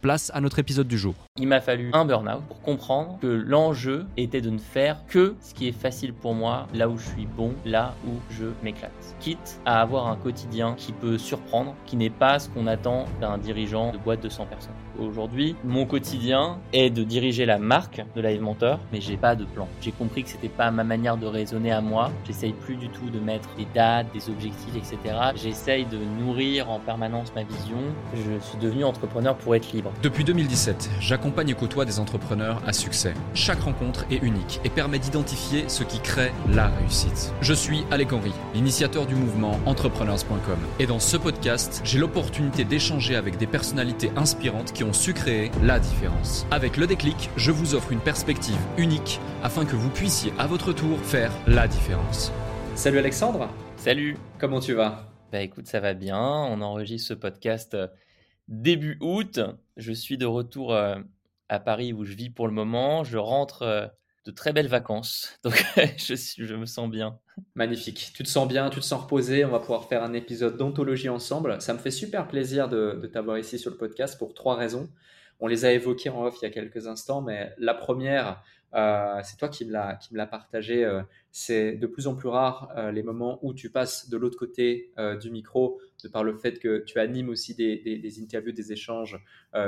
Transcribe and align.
place 0.00 0.30
à 0.34 0.40
notre 0.40 0.58
épisode 0.58 0.88
du 0.88 0.98
jour. 0.98 1.14
Il 1.36 1.48
m'a 1.48 1.60
fallu 1.60 1.90
un 1.92 2.04
burn-out 2.04 2.42
pour 2.48 2.60
comprendre 2.62 3.18
que 3.20 3.26
l'enjeu 3.26 4.06
était 4.16 4.40
de 4.40 4.50
ne 4.50 4.58
faire 4.58 5.04
que 5.06 5.34
ce 5.40 5.54
qui 5.54 5.68
est 5.68 5.72
facile 5.72 6.12
pour 6.12 6.34
moi, 6.34 6.66
là 6.74 6.88
où 6.88 6.98
je 6.98 7.06
suis 7.06 7.26
bon, 7.26 7.52
là 7.64 7.94
où 8.06 8.12
je 8.30 8.46
m'éclate. 8.62 8.92
Quitte 9.20 9.60
à 9.64 9.80
avoir 9.80 10.08
un 10.08 10.16
quotidien 10.16 10.74
qui 10.76 10.92
peut 10.92 11.18
surprendre, 11.18 11.74
qui 11.86 11.96
n'est 11.96 12.10
pas 12.10 12.38
ce 12.38 12.48
qu'on 12.48 12.66
attend 12.66 13.04
d'un 13.20 13.38
dirigeant 13.38 13.92
de 13.92 13.98
boîte 13.98 14.22
de 14.22 14.28
100 14.28 14.46
personnes. 14.46 14.74
Aujourd'hui, 14.98 15.56
mon 15.64 15.86
quotidien 15.86 16.58
est 16.72 16.90
de 16.90 17.02
diriger 17.04 17.46
la 17.46 17.58
marque 17.58 18.04
de 18.14 18.20
Live 18.20 18.42
Mentor, 18.42 18.78
mais 18.92 19.00
j'ai 19.00 19.16
pas 19.16 19.34
de 19.34 19.44
plan. 19.44 19.66
J'ai 19.80 19.92
compris 19.92 20.24
que 20.24 20.28
c'était 20.28 20.48
pas 20.48 20.70
ma 20.70 20.84
manière 20.84 21.16
de 21.16 21.26
raisonner 21.26 21.72
à 21.72 21.80
moi. 21.80 22.10
J'essaye 22.26 22.52
plus 22.52 22.76
du 22.76 22.88
tout 22.88 23.08
de 23.08 23.18
mettre 23.18 23.48
des 23.56 23.66
dates, 23.74 24.12
des 24.12 24.28
objectifs, 24.28 24.76
etc. 24.76 24.98
J'essaye 25.36 25.86
de 25.86 25.98
nourrir 26.20 26.70
en 26.70 26.80
permanence 26.80 27.32
ma 27.34 27.44
vision. 27.44 27.78
Je 28.14 28.38
suis 28.44 28.58
devenu 28.58 28.84
entrepreneur 28.84 29.36
pour 29.36 29.54
être 29.54 29.72
libre. 29.72 29.89
Depuis 30.02 30.24
2017, 30.24 30.90
j'accompagne 31.00 31.50
et 31.50 31.54
côtoie 31.54 31.84
des 31.84 31.98
entrepreneurs 31.98 32.62
à 32.66 32.72
succès. 32.72 33.14
Chaque 33.34 33.60
rencontre 33.60 34.06
est 34.10 34.22
unique 34.22 34.60
et 34.64 34.70
permet 34.70 34.98
d'identifier 34.98 35.68
ce 35.68 35.84
qui 35.84 36.00
crée 36.00 36.32
la 36.48 36.68
réussite. 36.68 37.32
Je 37.40 37.52
suis 37.52 37.84
Alec 37.90 38.12
Henry, 38.12 38.32
l'initiateur 38.54 39.06
du 39.06 39.14
mouvement 39.14 39.58
entrepreneurs.com. 39.66 40.58
Et 40.78 40.86
dans 40.86 41.00
ce 41.00 41.16
podcast, 41.16 41.80
j'ai 41.84 41.98
l'opportunité 41.98 42.64
d'échanger 42.64 43.16
avec 43.16 43.36
des 43.36 43.46
personnalités 43.46 44.10
inspirantes 44.16 44.72
qui 44.72 44.84
ont 44.84 44.92
su 44.92 45.12
créer 45.12 45.50
la 45.62 45.78
différence. 45.78 46.46
Avec 46.50 46.76
le 46.76 46.86
déclic, 46.86 47.30
je 47.36 47.50
vous 47.50 47.74
offre 47.74 47.92
une 47.92 48.00
perspective 48.00 48.58
unique 48.78 49.20
afin 49.42 49.64
que 49.64 49.76
vous 49.76 49.90
puissiez 49.90 50.32
à 50.38 50.46
votre 50.46 50.72
tour 50.72 50.98
faire 51.00 51.32
la 51.46 51.68
différence. 51.68 52.32
Salut 52.74 52.98
Alexandre. 52.98 53.48
Salut. 53.76 54.16
Comment 54.38 54.60
tu 54.60 54.74
vas? 54.74 55.06
Bah 55.32 55.40
écoute, 55.42 55.66
ça 55.66 55.80
va 55.80 55.94
bien. 55.94 56.18
On 56.18 56.60
enregistre 56.60 57.08
ce 57.08 57.14
podcast 57.14 57.74
euh, 57.74 57.86
début 58.50 58.98
août. 59.00 59.40
Je 59.78 59.92
suis 59.92 60.18
de 60.18 60.26
retour 60.26 60.74
euh, 60.74 60.96
à 61.48 61.58
Paris 61.58 61.94
où 61.94 62.04
je 62.04 62.12
vis 62.12 62.28
pour 62.28 62.46
le 62.46 62.52
moment. 62.52 63.02
Je 63.04 63.16
rentre 63.16 63.62
euh, 63.62 63.86
de 64.26 64.30
très 64.30 64.52
belles 64.52 64.68
vacances. 64.68 65.38
Donc 65.44 65.54
je, 65.76 66.54
me 66.54 66.66
sens 66.66 66.90
bien. 66.90 67.18
Magnifique. 67.54 68.12
Tu 68.14 68.22
te 68.22 68.28
sens 68.28 68.46
bien, 68.46 68.68
tu 68.68 68.80
te 68.80 68.84
sens 68.84 69.02
reposé. 69.02 69.46
On 69.46 69.50
va 69.50 69.60
pouvoir 69.60 69.88
faire 69.88 70.02
un 70.02 70.12
épisode 70.12 70.58
d'anthologie 70.58 71.08
ensemble. 71.08 71.62
Ça 71.62 71.72
me 71.72 71.78
fait 71.78 71.90
super 71.90 72.28
plaisir 72.28 72.68
de 72.68 73.08
t'avoir 73.10 73.38
ici 73.38 73.58
sur 73.58 73.70
le 73.70 73.78
podcast 73.78 74.18
pour 74.18 74.34
trois 74.34 74.56
raisons. 74.56 74.90
On 75.40 75.46
les 75.46 75.64
a 75.64 75.72
évoquées 75.72 76.10
en 76.10 76.24
off 76.24 76.36
il 76.40 76.44
y 76.44 76.48
a 76.48 76.50
quelques 76.50 76.86
instants, 76.86 77.22
mais 77.22 77.54
la 77.58 77.72
première, 77.72 78.42
euh, 78.74 79.20
c'est 79.24 79.36
toi 79.36 79.48
qui 79.48 79.64
me 79.66 79.72
l'a 79.72 80.26
partagé. 80.26 80.84
Euh, 80.84 81.02
c'est 81.30 81.72
de 81.72 81.86
plus 81.86 82.06
en 82.06 82.14
plus 82.14 82.28
rare 82.28 82.72
euh, 82.76 82.92
les 82.92 83.02
moments 83.02 83.38
où 83.42 83.54
tu 83.54 83.70
passes 83.70 84.08
de 84.08 84.16
l'autre 84.16 84.38
côté 84.38 84.92
du 85.20 85.30
micro, 85.30 85.80
de 86.02 86.08
par 86.08 86.24
le 86.24 86.36
fait 86.36 86.58
que 86.58 86.78
tu 86.84 86.98
animes 86.98 87.28
aussi 87.28 87.54
des, 87.54 87.78
des, 87.78 88.22
interviews, 88.22 88.52
des 88.52 88.72
échanges 88.72 89.18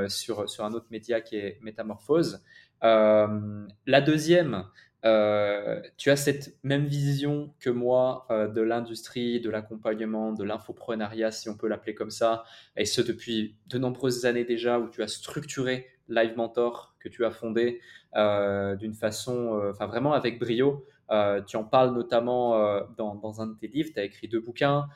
sur, 0.08 0.48
sur 0.48 0.64
un 0.64 0.72
autre 0.72 0.86
média 0.90 1.20
qui 1.20 1.36
est 1.36 1.58
Métamorphose. 1.62 2.42
la 2.82 4.00
deuxième, 4.04 4.64
tu 5.02 6.10
as 6.10 6.16
cette 6.16 6.56
même 6.62 6.86
vision 6.86 7.54
que 7.60 7.70
moi 7.70 8.26
de 8.30 8.60
l'industrie, 8.60 9.40
de 9.40 9.50
l'accompagnement, 9.50 10.32
de 10.32 10.44
l'infoprenariat, 10.44 11.30
si 11.30 11.48
on 11.48 11.56
peut 11.56 11.68
l'appeler 11.68 11.94
comme 11.94 12.10
ça, 12.10 12.44
et 12.76 12.84
ce 12.84 13.00
depuis 13.00 13.56
de 13.68 13.78
nombreuses 13.78 14.26
années 14.26 14.44
déjà, 14.44 14.78
où 14.78 14.88
tu 14.88 15.02
as 15.02 15.08
structuré 15.08 15.86
Live 16.08 16.36
Mentor 16.36 16.91
que 17.02 17.08
tu 17.08 17.24
as 17.24 17.30
fondé 17.30 17.80
euh, 18.16 18.76
d'une 18.76 18.94
façon, 18.94 19.58
euh, 19.58 19.70
enfin 19.70 19.86
vraiment 19.86 20.12
avec 20.12 20.38
brio. 20.38 20.86
Euh, 21.10 21.42
tu 21.42 21.56
en 21.56 21.64
parles 21.64 21.94
notamment 21.94 22.80
dans, 22.96 23.40
un 23.40 23.48
de 23.48 23.54
tes 23.54 23.68
livres, 23.68 23.90
tu 23.92 24.00
as 24.00 24.04
écrit 24.04 24.28
deux 24.28 24.40
bouquins 24.40 24.88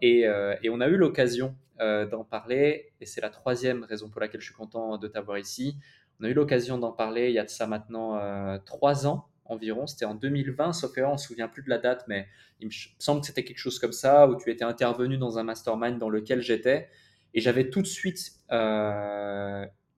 et, 0.00 0.26
on 0.70 0.80
a 0.80 0.88
eu 0.88 0.96
l'occasion 0.96 1.54
d'en 1.78 2.24
parler 2.24 2.92
et 3.00 3.06
c'est 3.06 3.20
la 3.20 3.28
troisième 3.28 3.84
raison 3.84 4.08
pour 4.08 4.20
laquelle 4.20 4.40
je 4.40 4.46
suis 4.46 4.54
content 4.54 4.96
de 4.96 5.08
t'avoir 5.08 5.38
ici. 5.38 5.76
On 6.20 6.24
a 6.24 6.28
eu 6.28 6.32
l'occasion 6.32 6.78
d'en 6.78 6.92
parler 6.92 7.28
il 7.28 7.34
y 7.34 7.38
a 7.38 7.44
de 7.44 7.50
ça 7.50 7.66
maintenant 7.66 8.18
trois 8.64 9.06
ans 9.06 9.28
environ, 9.44 9.86
c'était 9.86 10.06
en 10.06 10.14
2020, 10.14 10.72
sauf 10.72 10.96
erreur, 10.96 11.10
on 11.10 11.14
ne 11.14 11.18
se 11.18 11.26
souvient 11.28 11.46
plus 11.46 11.62
de 11.62 11.68
la 11.68 11.78
date, 11.78 12.04
mais 12.08 12.26
il 12.60 12.66
me 12.66 12.72
semble 12.98 13.20
que 13.20 13.26
c'était 13.26 13.44
quelque 13.44 13.58
chose 13.58 13.78
comme 13.78 13.92
ça, 13.92 14.26
où 14.26 14.36
tu 14.36 14.50
étais 14.50 14.64
intervenu 14.64 15.18
dans 15.18 15.38
un 15.38 15.44
mastermind 15.44 15.98
dans 15.98 16.08
lequel 16.08 16.40
j'étais, 16.40 16.88
et 17.34 17.40
j'avais 17.40 17.68
tout 17.68 17.82
de 17.82 17.86
suite 17.86 18.32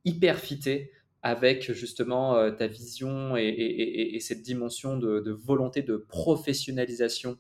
hyper 0.05 0.39
fité 0.39 0.93
avec 1.23 1.73
justement 1.73 2.37
euh, 2.37 2.51
ta 2.51 2.67
vision 2.67 3.37
et, 3.37 4.19
cette 4.21 4.43
dimension 4.43 4.97
de, 4.97 5.31
volonté 5.31 5.83
de 5.83 5.97
professionnalisation 5.97 7.39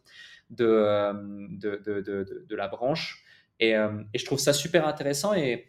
de, 0.50 0.65
euh, 0.66 1.12
de, 1.50 2.56
la 2.56 2.69
branche. 2.69 3.25
Euh, 3.62 4.03
et, 4.15 4.19
je 4.19 4.25
trouve 4.25 4.39
ça 4.39 4.53
super 4.53 4.87
intéressant. 4.87 5.34
Et 5.34 5.66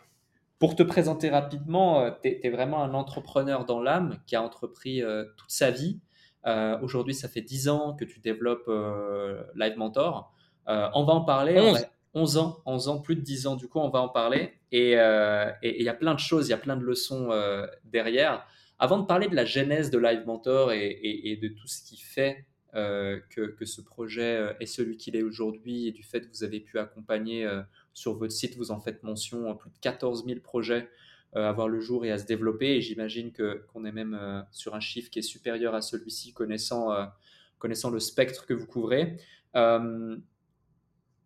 pour 0.57 0.75
te 0.75 0.83
présenter 0.83 1.29
rapidement, 1.29 2.11
tu 2.23 2.29
es, 2.29 2.49
vraiment 2.49 2.83
un 2.83 2.93
entrepreneur 2.93 3.65
dans 3.65 3.81
l'âme 3.81 4.19
qui 4.25 4.35
a 4.35 4.41
entrepris 4.41 5.01
toute 5.37 5.51
sa 5.51 5.71
vie. 5.71 5.99
Aujourd'hui, 6.81 7.13
ça 7.13 7.27
fait 7.27 7.41
10 7.41 7.69
ans 7.69 7.95
que 7.95 8.05
tu 8.05 8.19
développes 8.19 8.69
Live 9.55 9.77
Mentor. 9.77 10.33
on 10.67 11.03
va 11.05 11.13
en 11.13 11.21
parler. 11.21 11.59
11 11.59 11.85
ans, 12.15 12.61
11 12.65 12.87
ans, 12.87 12.99
plus 12.99 13.15
de 13.15 13.21
10 13.21 13.47
ans, 13.47 13.55
du 13.55 13.67
coup, 13.67 13.79
on 13.79 13.89
va 13.89 14.01
en 14.01 14.09
parler. 14.09 14.53
Euh, 14.73 15.51
et 15.61 15.79
il 15.79 15.83
y 15.83 15.89
a 15.89 15.93
plein 15.93 16.13
de 16.13 16.19
choses, 16.19 16.47
il 16.47 16.51
y 16.51 16.53
a 16.53 16.57
plein 16.57 16.77
de 16.77 16.83
leçons 16.83 17.31
euh, 17.31 17.65
derrière. 17.85 18.45
Avant 18.77 18.99
de 18.99 19.05
parler 19.05 19.27
de 19.27 19.35
la 19.35 19.45
genèse 19.45 19.89
de 19.91 19.97
Live 19.97 20.25
Mentor 20.25 20.71
et, 20.71 21.39
de 21.41 21.47
tout 21.49 21.67
ce 21.67 21.83
qui 21.83 21.97
fait 21.97 22.45
euh, 22.75 23.19
que, 23.29 23.65
ce 23.65 23.81
projet 23.81 24.55
est 24.59 24.65
celui 24.65 24.95
qu'il 24.95 25.15
est 25.15 25.23
aujourd'hui 25.23 25.87
et 25.87 25.91
du 25.91 26.03
fait 26.03 26.21
que 26.21 26.29
vous 26.29 26.43
avez 26.43 26.61
pu 26.61 26.79
accompagner 26.79 27.45
sur 27.93 28.13
votre 28.17 28.31
site, 28.31 28.55
vous 28.55 28.71
en 28.71 28.79
faites 28.79 29.03
mention, 29.03 29.53
plus 29.55 29.69
de 29.69 29.77
14 29.81 30.25
000 30.25 30.39
projets 30.39 30.89
à 31.33 31.51
voir 31.51 31.67
le 31.67 31.81
jour 31.81 32.05
et 32.05 32.11
à 32.11 32.17
se 32.17 32.25
développer. 32.25 32.77
Et 32.77 32.81
j'imagine 32.81 33.33
qu'on 33.33 33.83
est 33.83 33.91
même 33.91 34.45
sur 34.51 34.75
un 34.75 34.79
chiffre 34.79 35.09
qui 35.09 35.19
est 35.19 35.23
supérieur 35.23 35.75
à 35.75 35.81
celui-ci, 35.81 36.33
connaissant 36.33 36.89
le 37.59 37.99
spectre 37.99 38.45
que 38.45 38.53
vous 38.53 38.65
couvrez. 38.65 39.17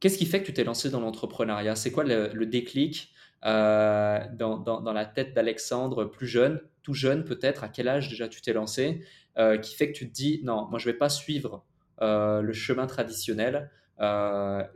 Qu'est-ce 0.04 0.18
qui 0.18 0.26
fait 0.26 0.42
que 0.42 0.48
tu 0.48 0.54
t'es 0.54 0.66
lancé 0.66 0.90
dans 0.90 1.00
l'entrepreneuriat? 1.00 1.78
C'est 1.78 1.94
quoi 1.94 2.04
le, 2.04 2.46
déclic 2.46 3.14
euh, 3.46 4.20
dans, 4.34 4.92
la 4.94 5.06
tête 5.06 5.34
d'Alexandre, 5.34 6.04
plus 6.04 6.28
jeune, 6.28 6.60
tout 6.82 6.94
jeune 6.94 7.24
peut-être? 7.24 7.64
À 7.64 7.70
quel 7.70 7.88
âge 7.88 8.10
déjà 8.10 8.28
tu 8.28 8.42
t'es 8.42 8.52
lancé? 8.52 9.06
Euh, 9.38 9.58
Qui 9.58 9.76
fait 9.76 9.94
que 9.94 9.98
tu 9.98 10.10
te 10.10 10.14
dis 10.14 10.42
non, 10.44 10.68
moi 10.70 10.78
je 10.78 10.90
vais 10.90 10.98
pas 10.98 11.08
suivre 11.08 11.64
euh, 12.02 12.42
le 12.42 12.52
chemin 12.52 12.86
traditionnel. 12.86 13.72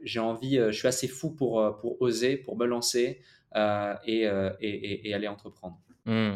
J'ai 0.01 0.21
envie, 0.21 0.55
je 0.59 0.71
suis 0.71 0.87
assez 0.87 1.09
fou 1.09 1.31
pour, 1.31 1.57
oser, 1.99 2.37
pour 2.37 2.57
me 2.57 2.65
lancer 2.65 3.19
et, 3.53 4.29
et, 4.61 5.13
aller 5.13 5.27
entreprendre. 5.27 5.77
Mmh. 6.05 6.35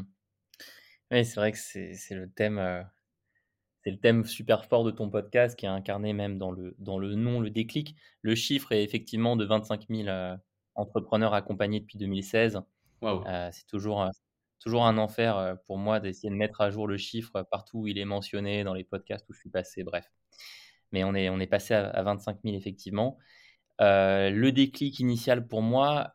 Oui, 1.12 1.24
c'est 1.24 1.36
vrai 1.36 1.54
que 1.54 1.58
c'est 1.58 1.96
le 2.12 2.30
thème 2.30 2.60
c'est 3.84 3.92
le 3.92 3.98
thème 3.98 4.26
super 4.26 4.66
fort 4.66 4.84
de 4.84 4.92
ton 4.92 5.10
podcast 5.10 5.58
qui 5.58 5.66
est 5.66 5.70
incarné 5.70 6.14
même 6.14 6.38
dans 6.38 6.52
le, 6.52 6.76
dans 6.78 7.00
le 7.00 7.16
nom, 7.16 7.40
le 7.40 7.50
déclic. 7.50 7.96
Le 8.22 8.36
chiffre 8.36 8.72
est 8.72 8.84
effectivement 8.84 9.36
de 9.36 9.46
25 9.46 9.88
000 9.90 10.08
euh, 10.08 10.36
entrepreneurs 10.76 11.34
accompagnés 11.34 11.80
depuis 11.80 11.98
2016. 11.98 12.62
Euh, 13.04 13.50
c'est 13.52 13.66
toujours, 13.66 14.04
euh, 14.04 14.10
toujours 14.60 14.86
un 14.86 15.00
enfer 15.00 15.58
pour 15.66 15.80
moi 15.80 16.00
d'essayer 16.00 16.30
de 16.30 16.36
mettre 16.36 16.62
à 16.62 16.70
jour 16.70 16.88
le 16.88 16.98
chiffre 16.98 17.42
partout 17.50 17.80
où 17.80 17.88
il 17.88 17.98
est 17.98 18.06
mentionné, 18.06 18.64
dans 18.64 18.76
les 18.76 18.84
podcasts 18.84 19.28
où 19.30 19.34
je 19.34 19.40
suis 19.40 19.50
passé, 19.50 19.84
bref. 19.84 20.06
Mais 20.92 21.04
on 21.04 21.16
est, 21.16 21.30
on 21.30 21.40
est 21.40 21.48
passé 21.48 21.74
à, 21.74 22.04
25 22.04 22.38
000 22.44 22.56
effectivement. 22.56 23.18
le 23.80 24.50
déclic 24.52 25.00
initial 25.00 25.48
pour 25.48 25.64
moi, 25.64 26.14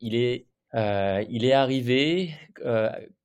il, 0.00 0.14
est, 0.14 0.46
il 0.74 1.44
est 1.44 1.52
arrivé 1.52 2.36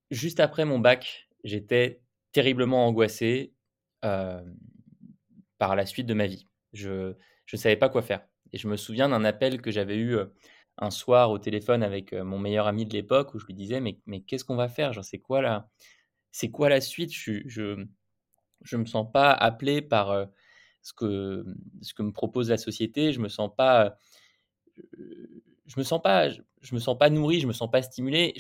juste 0.10 0.40
après 0.40 0.66
mon 0.66 0.80
bac. 0.80 1.30
J'étais 1.44 2.02
terriblement 2.32 2.88
angoissé 2.88 3.54
par 4.02 5.76
la 5.76 5.86
suite 5.86 6.06
de 6.08 6.14
ma 6.14 6.28
vie. 6.28 6.46
Je 6.74 7.14
ne 7.54 7.58
savais 7.58 7.78
pas 7.78 7.90
quoi 7.90 8.02
faire. 8.02 8.22
Et 8.52 8.58
je 8.58 8.68
me 8.68 8.78
souviens 8.78 9.10
d'un 9.10 9.24
appel 9.26 9.62
que 9.62 9.72
j'avais 9.72 9.98
eu 9.98 10.18
un 10.78 10.92
soir 10.92 11.32
au 11.32 11.40
téléphone 11.40 11.84
avec 11.84 12.14
mon 12.14 12.40
meilleur 12.40 12.68
ami 12.68 12.86
de 12.86 12.94
l'époque 12.94 13.34
où 13.34 13.40
je 13.40 13.46
lui 13.46 13.54
disais 13.54 13.82
mais, 13.82 14.00
mais 14.06 14.22
qu'est-ce 14.22 14.46
qu'on 14.46 14.56
va 14.56 14.70
faire? 14.70 15.04
C'est 15.04 15.20
quoi 15.20 15.42
la 15.42 15.70
c'est 16.32 16.50
quoi 16.52 16.70
la 16.70 16.82
suite? 16.82 17.14
Je 17.14 17.42
je 17.48 17.86
je 18.64 18.78
me 18.78 18.86
sens 18.86 19.08
pas 19.12 19.32
appelé 19.32 19.82
par 19.82 20.28
ce 20.82 20.94
que 20.94 21.46
ce 21.82 21.94
que 21.94 22.04
me 22.04 22.12
propose 22.12 22.50
la 22.50 22.58
société. 22.58 23.14
Je 23.14 23.20
me 23.20 23.30
sens 23.30 23.52
pas 23.56 23.98
je 25.66 25.76
me 25.78 25.84
sens 25.84 26.02
pas 26.02 26.30
je, 26.30 26.42
me 26.74 26.80
sens 26.80 26.98
pas 26.98 27.10
nourri. 27.10 27.40
Je 27.40 27.48
me 27.48 27.54
sens 27.54 27.70
pas 27.70 27.82
stimulé. 27.82 28.34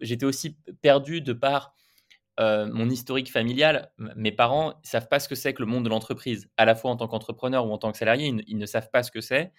J'étais 0.00 0.26
aussi 0.26 0.56
perdu 0.82 1.20
de 1.20 1.32
par 1.32 1.74
mon 2.38 2.90
historique 2.90 3.30
familial, 3.30 3.90
mes 3.98 4.32
parents 4.32 4.74
savent 4.82 5.08
pas 5.08 5.20
ce 5.20 5.28
que 5.28 5.34
c'est 5.34 5.54
que 5.54 5.62
le 5.62 5.66
monde 5.66 5.84
de 5.84 5.88
l'entreprise, 5.88 6.48
à 6.56 6.64
la 6.64 6.74
fois 6.74 6.90
en 6.90 6.96
tant 6.96 7.08
qu'entrepreneur 7.08 7.66
ou 7.66 7.72
en 7.72 7.78
tant 7.78 7.92
que 7.92 7.98
salarié, 7.98 8.34
ils, 8.46 8.58
ne 8.58 8.66
savent 8.66 8.90
pas 8.90 9.02
ce 9.02 9.10
que 9.10 9.20
c'est, 9.20 9.52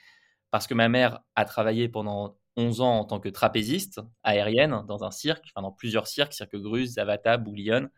parce 0.51 0.67
que 0.67 0.73
ma 0.73 0.89
mère 0.89 1.21
a 1.35 1.45
travaillé 1.45 1.89
pendant 1.89 2.37
11 2.55 2.81
ans 2.81 2.99
en 2.99 3.05
tant 3.05 3.19
que 3.19 3.29
trapéziste 3.29 4.01
aérienne 4.23 4.83
dans 4.87 5.03
un 5.03 5.11
cirque, 5.11 5.45
enfin 5.47 5.61
dans 5.61 5.71
plusieurs 5.71 6.07
cirques, 6.07 6.33
Cirque 6.33 6.55
Gruz, 6.55 6.85
Zavata, 6.85 7.37
Bouglione. 7.37 7.89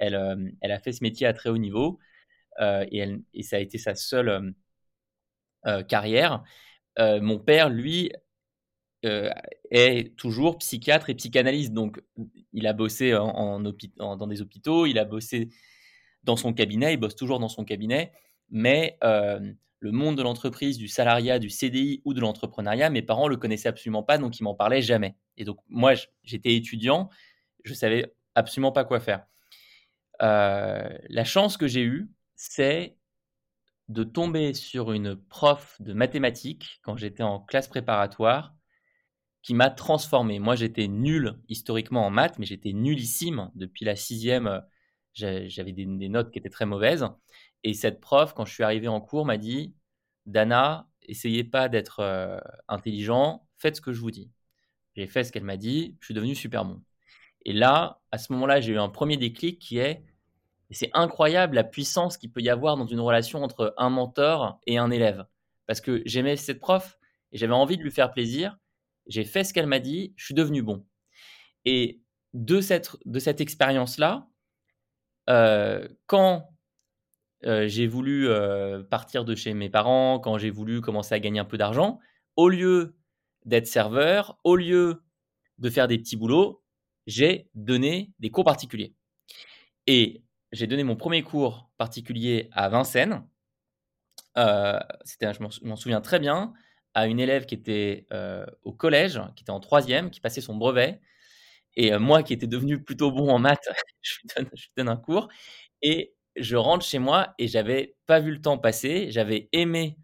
Elle, 0.00 0.54
elle 0.60 0.72
a 0.72 0.78
fait 0.78 0.92
ce 0.92 1.02
métier 1.02 1.26
à 1.26 1.32
très 1.32 1.50
haut 1.50 1.58
niveau 1.58 1.98
elle, 2.58 3.22
et, 3.34 3.42
ça 3.42 3.56
a 3.56 3.58
été 3.60 3.78
sa 3.78 3.94
seule 3.94 4.54
carrière. 5.88 6.42
mon 6.98 7.38
père, 7.38 7.68
lui, 7.68 8.12
est 9.02 10.16
toujours 10.16 10.58
psychiatre 10.58 11.10
et 11.10 11.14
psychanalyste. 11.14 11.72
Donc, 11.72 12.02
il 12.52 12.66
a 12.66 12.72
bossé 12.72 13.14
en, 13.14 13.60
dans 13.60 14.26
des 14.26 14.42
hôpitaux, 14.42 14.86
il 14.86 14.98
a 14.98 15.04
bossé 15.04 15.48
dans 16.24 16.36
son 16.36 16.52
cabinet, 16.52 16.94
il 16.94 16.96
bosse 16.96 17.16
toujours 17.16 17.38
dans 17.38 17.48
son 17.48 17.64
cabinet, 17.64 18.12
mais 18.50 18.98
le 19.80 19.92
monde 19.92 20.16
de 20.16 20.22
l'entreprise, 20.22 20.78
du 20.78 20.88
salariat, 20.88 21.38
du 21.38 21.50
CDI 21.50 22.02
ou 22.04 22.14
de 22.14 22.20
l'entrepreneuriat, 22.20 22.90
mes 22.90 23.02
parents 23.02 23.28
le 23.28 23.36
connaissaient 23.36 23.68
absolument 23.68 24.02
pas, 24.02 24.18
donc 24.18 24.38
ils 24.38 24.42
m'en 24.42 24.54
parlaient 24.54 24.82
jamais. 24.82 25.16
Et 25.36 25.44
donc, 25.44 25.58
moi, 25.68 25.94
j'étais 26.24 26.54
étudiant, 26.54 27.10
je 27.64 27.74
savais 27.74 28.12
absolument 28.34 28.72
pas 28.72 28.84
quoi 28.84 29.00
faire. 29.00 29.26
la 30.20 31.24
chance 31.24 31.56
que 31.56 31.68
j'ai 31.68 31.82
eue, 31.82 32.10
c'est 32.34 32.96
de 33.88 34.04
tomber 34.04 34.52
sur 34.52 34.92
une 34.92 35.16
prof 35.16 35.76
de 35.80 35.92
mathématiques 35.94 36.80
quand 36.82 36.96
j'étais 36.96 37.22
en 37.22 37.40
classe 37.40 37.68
préparatoire 37.68 38.54
qui 39.48 39.54
m'a 39.54 39.70
transformé. 39.70 40.40
Moi, 40.40 40.56
j'étais 40.56 40.88
nul 40.88 41.38
historiquement 41.48 42.04
en 42.04 42.10
maths, 42.10 42.38
mais 42.38 42.44
j'étais 42.44 42.74
nullissime. 42.74 43.50
Depuis 43.54 43.86
la 43.86 43.96
sixième, 43.96 44.46
euh, 44.46 44.60
j'avais 45.14 45.72
des, 45.72 45.86
notes 45.86 46.30
qui 46.30 46.38
étaient 46.38 46.50
très 46.50 46.66
mauvaises. 46.66 47.06
Et 47.64 47.72
cette 47.72 47.98
prof, 47.98 48.34
quand 48.34 48.44
je 48.44 48.52
suis 48.52 48.62
arrivé 48.62 48.88
en 48.88 49.00
cours, 49.00 49.24
m'a 49.24 49.38
dit 49.38 49.74
Dana, 50.26 50.86
essayez 51.00 51.44
pas 51.44 51.70
d'être 51.70 52.00
euh, 52.00 52.38
intelligent, 52.68 53.48
faites 53.56 53.76
ce 53.76 53.80
que 53.80 53.94
je 53.94 54.02
vous 54.02 54.10
dis. 54.10 54.30
J'ai 54.96 55.06
fait 55.06 55.24
ce 55.24 55.32
qu'elle 55.32 55.44
m'a 55.44 55.56
dit, 55.56 55.96
je 56.00 56.04
suis 56.04 56.14
devenu 56.14 56.34
super 56.34 56.66
bon. 56.66 56.82
Et 57.46 57.54
là, 57.54 58.02
à 58.12 58.18
ce 58.18 58.30
moment-là, 58.34 58.60
j'ai 58.60 58.74
eu 58.74 58.78
un 58.78 58.90
premier 58.90 59.16
déclic 59.16 59.58
qui 59.58 59.78
est 59.78 60.04
c'est 60.70 60.90
incroyable 60.92 61.54
la 61.54 61.64
puissance 61.64 62.18
qu'il 62.18 62.30
peut 62.30 62.42
y 62.42 62.50
avoir 62.50 62.76
dans 62.76 62.86
une 62.86 63.00
relation 63.00 63.42
entre 63.42 63.72
un 63.78 63.88
mentor 63.88 64.60
et 64.66 64.76
un 64.76 64.90
élève. 64.90 65.24
Parce 65.66 65.80
que 65.80 66.02
j'aimais 66.04 66.36
cette 66.36 66.60
prof 66.60 66.98
et 67.32 67.38
j'avais 67.38 67.54
envie 67.54 67.78
de 67.78 67.82
lui 67.82 67.90
faire 67.90 68.10
plaisir 68.12 68.58
j'ai 69.08 69.24
fait 69.24 69.44
ce 69.44 69.52
qu'elle 69.52 69.66
m'a 69.66 69.80
dit, 69.80 70.12
je 70.16 70.26
suis 70.26 70.34
devenu 70.34 70.62
bon. 70.62 70.86
Et 71.64 72.00
de 72.34 72.60
cette, 72.60 73.40
expérience-là, 73.40 74.28
euh, 75.28 75.88
quand 76.06 76.48
euh, 77.44 77.66
j'ai 77.68 77.86
voulu 77.86 78.28
euh, 78.28 78.82
partir 78.82 79.24
de 79.24 79.34
chez 79.34 79.54
mes 79.54 79.70
parents, 79.70 80.20
quand 80.20 80.38
j'ai 80.38 80.50
voulu 80.50 80.80
commencer 80.80 81.14
à 81.14 81.20
gagner 81.20 81.40
un 81.40 81.44
peu 81.44 81.58
d'argent, 81.58 81.98
au 82.36 82.48
lieu 82.48 82.96
d'être 83.44 83.66
serveur, 83.66 84.38
au 84.44 84.56
lieu 84.56 85.02
de 85.58 85.70
faire 85.70 85.88
des 85.88 85.98
petits 85.98 86.16
boulots, 86.16 86.62
j'ai 87.06 87.48
donné 87.54 88.12
des 88.18 88.30
cours 88.30 88.44
particuliers. 88.44 88.94
Et 89.86 90.22
j'ai 90.52 90.66
donné 90.66 90.84
mon 90.84 90.96
premier 90.96 91.22
cours 91.22 91.70
particulier 91.78 92.48
à 92.52 92.68
Vincennes. 92.68 93.26
c'était, 95.04 95.32
je 95.32 95.66
m'en 95.66 95.76
souviens 95.76 96.00
très 96.00 96.20
bien 96.20 96.52
à 96.98 97.06
une 97.06 97.20
élève 97.20 97.46
qui 97.46 97.54
était 97.54 98.06
euh, 98.12 98.44
au 98.64 98.72
collège, 98.72 99.20
qui 99.36 99.44
était 99.44 99.50
en 99.50 99.60
troisième, 99.60 100.10
qui 100.10 100.20
passait 100.20 100.40
son 100.40 100.56
brevet. 100.56 101.00
Et 101.76 101.92
euh, 101.92 102.00
moi, 102.00 102.24
qui 102.24 102.32
étais 102.32 102.48
devenu 102.48 102.82
plutôt 102.82 103.12
bon 103.12 103.30
en 103.30 103.38
maths, 103.38 103.68
je, 104.02 104.16
lui 104.20 104.58
donne, 104.76 104.88
un 104.88 104.96
cours. 104.96 105.28
Et 105.80 106.14
je 106.36 106.56
rentre 106.56 106.84
chez 106.84 106.98
moi 106.98 107.34
et 107.38 107.46
j'avais 107.46 107.94
pas 108.06 108.18
vu 108.18 108.32
le 108.32 108.40
temps 108.40 108.58
passer. 108.58 109.10
J'avais 109.10 109.48
aimé 109.52 109.96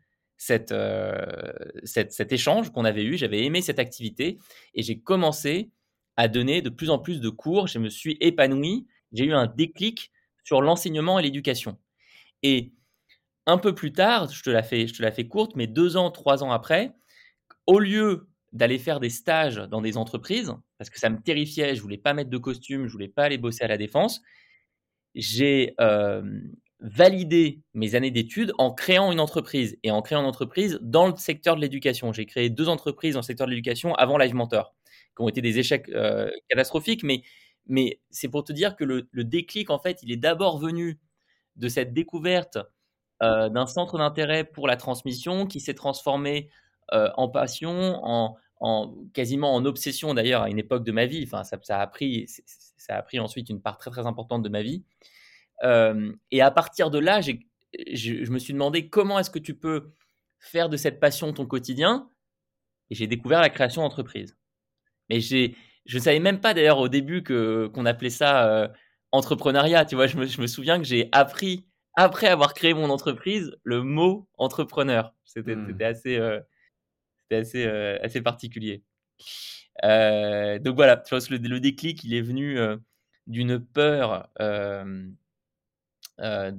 euh, 0.51 1.53
cette, 1.83 2.13
cet 2.13 2.33
échange 2.33 2.71
qu'on 2.71 2.85
avait 2.85 3.05
eu. 3.05 3.19
J'avais 3.19 3.45
aimé 3.45 3.61
cette 3.61 3.81
activité 3.81 4.39
et 4.75 4.83
j'ai 4.83 5.01
commencé 5.01 5.71
à 6.17 6.29
donner 6.29 6.63
de 6.63 6.71
plus 6.71 6.91
en 6.91 7.01
plus 7.01 7.21
de 7.21 7.29
cours. 7.29 7.67
Je 7.67 7.81
me 7.81 7.89
suis 7.89 8.17
épanoui. 8.21 8.87
J'ai 9.13 9.25
eu 9.25 9.35
un 9.35 9.47
déclic 9.49 10.13
sur 10.45 10.63
l'enseignement 10.63 11.19
et 11.19 11.23
l'éducation. 11.23 11.77
Et 12.45 12.73
un 13.47 13.59
peu 13.59 13.75
plus 13.75 13.93
tard, 13.93 14.31
je 14.31 14.43
te 14.43 14.51
la 14.51 14.63
fais, 14.63 15.29
courte, 15.29 15.57
mais 15.57 15.67
deux 15.67 15.97
ans, 15.97 16.11
trois 16.11 16.43
ans 16.43 16.51
après, 16.51 16.93
au 17.67 17.79
lieu 17.79 18.29
d'aller 18.53 18.79
faire 18.79 19.01
des 19.01 19.11
stages 19.11 19.57
dans 19.57 19.83
des 19.83 19.97
entreprises, 19.97 20.55
parce 20.79 20.91
que 20.91 20.99
ça 20.99 21.11
me 21.11 21.21
terrifiait, 21.21 21.75
je 21.75 21.83
voulais 21.83 21.99
pas 21.99 22.15
mettre 22.15 22.31
de 22.31 22.39
costume, 22.39 22.87
je 22.87 22.93
voulais 22.93 23.09
pas 23.09 23.25
aller 23.25 23.39
bosser 23.39 23.65
à 23.65 23.69
la 23.69 23.77
défense, 23.77 24.23
j'ai 25.15 25.75
euh, 25.81 26.23
validé 26.81 27.63
mes 27.73 27.95
années 27.95 28.11
d'études 28.11 28.53
en 28.59 28.73
créant 28.73 29.11
une 29.13 29.21
entreprise 29.21 29.79
et 29.83 29.91
en 29.91 30.03
créant 30.03 30.21
une 30.21 30.27
entreprise 30.27 30.79
dans 30.83 31.09
le 31.09 31.17
secteur 31.17 31.57
de 31.57 31.61
l'éducation. 31.61 32.13
J'ai 32.13 32.27
créé 32.27 32.51
deux 32.51 32.69
entreprises 32.69 33.15
dans 33.15 33.21
le 33.21 33.25
secteur 33.25 33.47
de 33.47 33.53
l'éducation 33.53 33.95
avant 33.95 34.19
Live 34.19 34.35
Mentor, 34.35 34.75
qui 35.17 35.23
ont 35.23 35.29
été 35.29 35.41
des 35.41 35.59
échecs 35.59 35.89
euh, 35.91 36.31
catastrophiques, 36.49 37.03
mais, 37.03 37.23
mais 37.67 38.01
c'est 38.11 38.29
pour 38.29 38.45
te 38.45 38.53
dire 38.53 38.77
que 38.77 38.85
le, 38.85 39.09
le 39.11 39.25
déclic, 39.25 39.71
en 39.71 39.79
fait, 39.79 40.01
il 40.03 40.13
est 40.13 40.17
d'abord 40.17 40.59
venu 40.59 40.99
de 41.57 41.69
cette 41.69 41.93
découverte 41.93 42.59
euh, 43.23 43.49
d'un 43.49 43.67
centre 43.67 43.97
d'intérêt 43.97 44.43
pour 44.43 44.67
la 44.67 44.77
transmission 44.77 45.47
qui 45.47 45.61
s'est 45.61 45.75
transformé 45.75 46.51
euh, 46.93 47.11
en 47.17 47.29
passion, 47.29 48.01
en, 48.03 48.37
quasiment 49.13 49.55
en 49.55 49.65
obsession 49.67 50.15
d'ailleurs 50.15 50.43
à 50.43 50.51
une 50.51 50.59
époque 50.59 50.85
de 50.85 50.91
ma 50.91 51.07
vie. 51.07 51.23
Enfin, 51.25 51.45
ça, 51.45 51.81
a 51.81 51.87
pris, 51.87 52.27
ça 52.77 52.97
a 52.97 53.03
pris 53.03 53.21
ensuite 53.21 53.51
une 53.51 53.61
part 53.63 53.79
très 53.79 53.91
très 53.91 54.07
importante 54.07 54.43
de 54.43 54.49
ma 54.49 54.63
vie. 54.63 54.83
Euh, 55.63 56.13
et 56.33 56.43
à 56.43 56.51
partir 56.51 56.91
de 56.91 56.99
là, 56.99 57.21
je, 57.21 58.31
me 58.31 58.39
suis 58.39 58.53
demandé 58.53 58.89
comment 58.89 59.19
est-ce 59.19 59.31
que 59.31 59.39
tu 59.39 59.55
peux 59.55 59.93
faire 60.41 60.69
de 60.69 60.77
cette 60.77 60.99
passion 60.99 61.33
ton 61.33 61.47
quotidien. 61.47 62.11
Et 62.91 62.97
j'ai 62.97 63.07
découvert 63.07 63.41
la 63.41 63.51
création 63.51 63.83
d'entreprise. 63.83 64.37
Mais 65.09 65.21
j'ai, 65.21 65.55
je 65.87 65.99
ne 65.99 66.03
savais 66.03 66.21
même 66.21 66.41
pas 66.41 66.53
d'ailleurs 66.53 66.79
au 66.79 66.89
début 66.89 67.23
qu'on 67.23 67.87
appelait 67.87 68.11
ça 68.11 68.73
entrepreneuriat. 69.13 69.85
Tu 69.85 69.95
vois, 69.95 70.09
je 70.09 70.17
me 70.17 70.47
souviens 70.47 70.79
que 70.79 70.85
j'ai 70.85 71.11
appris 71.13 71.67
après 71.97 72.27
avoir 72.27 72.55
créé 72.55 72.75
mon 72.75 72.91
entreprise, 72.91 73.57
le 73.63 73.83
mot 73.83 74.29
entrepreneur. 74.37 75.15
C'était 75.25 75.57
assez, 75.85 76.17
euh, 76.17 76.41
assez, 77.31 77.67
euh, 77.67 77.99
assez 78.03 78.21
particulier. 78.21 78.83
Euh, 79.85 80.59
donc 80.59 80.77
voilà, 80.77 81.03
je 81.05 81.11
pense 81.11 81.29
que 81.29 81.35
le, 81.35 81.61
déclic, 81.61 82.05
il 82.05 82.15
est 82.15 82.23
venu 82.23 82.59
d'une 83.27 83.59
peur 83.59 84.29
de, 84.39 85.09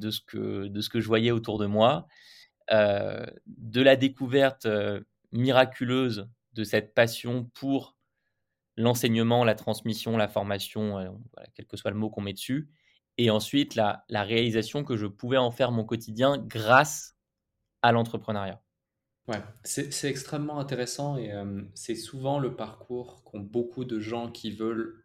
ce 0.10 0.20
que, 0.22 0.68
de 0.68 0.82
ce 0.82 0.90
que 0.90 1.00
je 1.00 1.08
voyais 1.08 1.32
autour 1.32 1.60
de 1.60 1.66
moi, 1.66 2.08
de 2.70 3.82
la 3.82 3.96
découverte 3.96 4.68
miraculeuse 5.32 6.30
de 6.54 6.64
cette 6.64 6.94
passion 6.94 7.50
pour 7.54 7.98
l'enseignement, 8.78 9.46
la 9.46 9.56
transmission, 9.56 10.18
la 10.18 10.28
formation, 10.28 11.22
quel 11.54 11.66
que 11.66 11.78
soit 11.78 11.92
le 11.92 11.98
mot 11.98 12.10
qu'on 12.10 12.22
met 12.22 12.34
dessus, 12.34 12.70
et 13.18 13.30
ensuite 13.30 13.76
la, 13.76 14.04
réalisation 14.10 14.84
que 14.84 14.98
je 14.98 15.08
pouvais 15.08 15.38
en 15.38 15.52
faire 15.52 15.72
mon 15.72 15.84
quotidien 15.84 16.38
grâce 16.38 17.16
à 17.82 17.92
l'entrepreneuriat. 17.92 18.62
Ouais, 19.28 19.42
c'est 19.64 20.10
extrêmement 20.10 20.60
intéressant 20.60 21.18
et 21.18 21.32
c'est 21.74 21.96
souvent 21.96 22.38
le 22.38 22.56
parcours 22.56 23.24
qu'ont 23.24 23.40
beaucoup 23.40 23.84
de 23.84 24.00
gens 24.00 24.30
qui 24.30 24.52
veulent, 24.52 25.04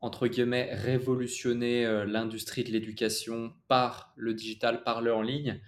entre 0.00 0.26
guillemets, 0.26 0.74
révolutionner 0.74 2.04
l'industrie 2.04 2.64
de 2.64 2.70
l'éducation 2.70 3.52
par 3.68 4.12
le 4.16 4.34
digital, 4.34 4.82
par 4.82 5.02
le 5.02 5.14
en 5.14 5.22
ligne. 5.22 5.60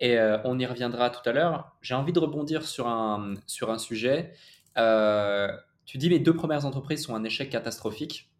Et 0.00 0.18
on 0.44 0.58
y 0.58 0.66
reviendra 0.66 1.08
tout 1.08 1.26
à 1.26 1.32
l'heure. 1.32 1.74
J'ai 1.80 1.94
envie 1.94 2.12
de 2.12 2.18
rebondir 2.18 2.66
sur 2.66 2.88
un, 2.88 3.32
sur 3.46 3.70
un 3.70 3.78
sujet. 3.78 4.34
tu 5.86 5.96
dis 5.96 6.10
mes 6.10 6.18
deux 6.18 6.36
premières 6.36 6.66
entreprises 6.66 7.04
sont 7.04 7.14
un 7.14 7.24
échec 7.24 7.48
catastrophique. 7.48 8.30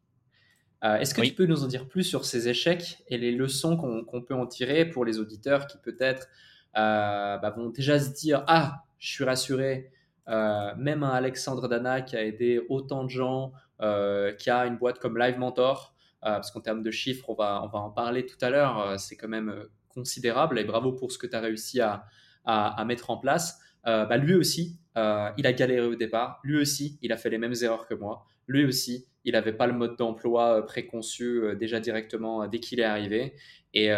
Euh, 0.85 0.97
est-ce 0.97 1.15
que 1.15 1.23
tu 1.23 1.33
peux 1.33 1.47
nous 1.47 1.65
en 1.65 1.67
dire 1.67 1.89
plus 1.89 2.05
sur 2.05 2.25
ces 2.25 2.49
échecs 2.49 2.99
et 3.09 3.17
les 3.17 3.33
leçons 3.33 3.77
qu'on 3.77 4.23
peut 4.23 4.35
en 4.35 4.47
tirer 4.47 4.85
pour 4.85 5.05
les 5.05 5.19
auditeurs 5.19 5.67
qui 5.67 5.79
peut-être 5.79 6.29
euh, 6.77 7.39
bah, 7.39 7.51
vont 7.51 7.71
déjà 7.71 7.99
se 7.99 8.11
dire 8.11 8.45
Ah, 8.47 8.83
je 8.99 9.13
suis 9.13 9.25
rassuré, 9.25 9.91
même 10.29 11.03
un 11.03 11.11
Alexandre 11.11 11.69
Dana 11.69 12.03
qui 12.03 12.17
a 12.17 12.25
aidé 12.25 12.61
autant 12.69 13.05
de 13.05 13.11
gens, 13.11 13.53
qui 13.79 14.51
a 14.51 14.67
une 14.67 14.77
boîte 14.77 14.99
comme 14.99 15.19
Live 15.19 15.39
Mentor, 15.39 15.95
parce 16.21 16.51
qu'en 16.51 16.61
termes 16.61 16.83
de 16.83 16.91
chiffres, 16.91 17.31
on 17.31 17.35
va, 17.35 17.63
on 17.63 17.69
va 17.69 17.79
en 17.79 17.91
parler 17.91 18.27
tout 18.27 18.39
à 18.41 18.51
l'heure, 18.51 18.99
c'est 18.99 19.17
quand 19.17 19.29
même 19.29 19.55
considérable 19.89 20.59
et 20.59 20.65
bravo 20.65 20.93
pour 20.93 21.13
ce 21.13 21.19
que 21.19 21.27
tu 21.27 21.37
as 21.37 21.41
réussi 21.41 21.81
à, 21.81 22.07
à, 22.45 22.85
mettre 22.85 23.11
en 23.11 23.19
place. 23.19 23.61
Bah, 23.85 24.17
lui 24.17 24.35
aussi, 24.35 24.79
il 24.97 25.47
a 25.47 25.53
galéré 25.53 25.87
au 25.87 25.95
départ. 25.95 26.41
Lui 26.43 26.59
aussi, 26.59 26.99
il 27.03 27.13
a 27.13 27.17
fait 27.17 27.31
les 27.31 27.39
mêmes 27.39 27.55
erreurs 27.63 27.87
que 27.87 27.95
moi. 27.95 28.25
Lui 28.49 28.65
aussi, 28.65 29.07
il 29.27 29.33
n'avait 29.33 29.53
pas 29.53 29.67
le 29.67 29.75
mode 29.75 29.97
d'emploi 29.97 30.65
préconçu 30.65 31.43
déjà 31.59 31.81
directement 31.81 32.47
dès 32.47 32.61
qu'il 32.61 32.81
est 32.81 32.85
arrivé. 32.85 33.35
Et, 33.75 33.91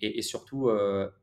et, 0.00 0.22
surtout, 0.22 0.68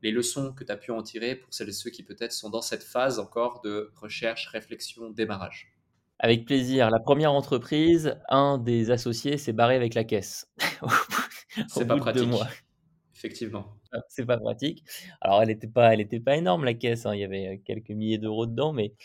les 0.01 0.11
leçons 0.11 0.53
que 0.53 0.63
tu 0.63 0.71
as 0.71 0.77
pu 0.77 0.91
en 0.91 1.03
tirer 1.03 1.35
pour 1.35 1.53
celles 1.53 1.67
et 1.67 1.73
ceux 1.73 1.89
qui 1.89 2.03
peut-être 2.03 2.31
sont 2.31 2.49
dans 2.49 2.61
cette 2.61 2.83
phase 2.83 3.19
encore 3.19 3.59
de 3.61 3.91
recherche, 3.95 4.47
réflexion, 4.47 5.09
démarrage. 5.09 5.73
Avec 6.19 6.45
plaisir. 6.45 6.89
La 6.89 6.99
première 6.99 7.33
entreprise, 7.33 8.15
un 8.29 8.57
des 8.57 8.91
associés 8.91 9.37
s'est 9.37 9.51
barré 9.51 9.75
avec 9.75 9.93
la 9.93 10.05
caisse. 10.05 10.47
C'est 11.67 11.85
pas 11.85 11.97
pratique. 11.97 12.29
Effectivement. 13.13 13.65
Ah, 13.91 13.99
c'est 14.07 14.25
pas 14.25 14.37
pratique. 14.37 14.83
Alors, 15.21 15.41
elle 15.41 15.49
n'était 15.49 15.67
pas, 15.67 15.93
elle 15.93 16.01
était 16.01 16.19
pas 16.19 16.35
énorme 16.35 16.65
la 16.65 16.73
caisse. 16.73 17.05
Hein. 17.05 17.13
Il 17.13 17.19
y 17.19 17.23
avait 17.23 17.61
quelques 17.63 17.91
milliers 17.91 18.17
d'euros 18.17 18.47
dedans, 18.47 18.73
mais 18.73 18.87
euh, 18.89 18.95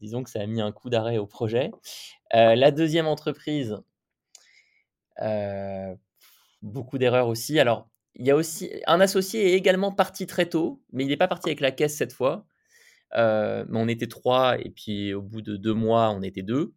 disons 0.00 0.22
que 0.22 0.30
ça 0.30 0.40
a 0.40 0.46
mis 0.46 0.60
un 0.60 0.72
coup 0.72 0.90
d'arrêt 0.90 1.18
au 1.18 1.26
projet. 1.26 1.70
Euh, 2.34 2.54
la 2.54 2.70
deuxième 2.70 3.06
entreprise, 3.06 3.78
euh, 5.20 5.94
beaucoup 6.62 6.98
d'erreurs 6.98 7.28
aussi. 7.28 7.58
Alors, 7.58 7.88
il 8.14 8.26
y 8.26 8.30
a 8.30 8.36
aussi 8.36 8.70
un 8.86 9.00
associé 9.00 9.52
est 9.52 9.56
également 9.56 9.92
parti 9.92 10.26
très 10.26 10.48
tôt, 10.48 10.82
mais 10.92 11.04
il 11.04 11.08
n'est 11.08 11.16
pas 11.16 11.28
parti 11.28 11.48
avec 11.48 11.60
la 11.60 11.72
caisse 11.72 11.96
cette 11.96 12.12
fois. 12.12 12.46
Euh, 13.16 13.64
mais 13.68 13.78
on 13.80 13.88
était 13.88 14.06
trois 14.06 14.58
et 14.58 14.70
puis 14.70 15.14
au 15.14 15.22
bout 15.22 15.42
de 15.42 15.56
deux 15.56 15.74
mois, 15.74 16.10
on 16.10 16.22
était 16.22 16.42
deux. 16.42 16.74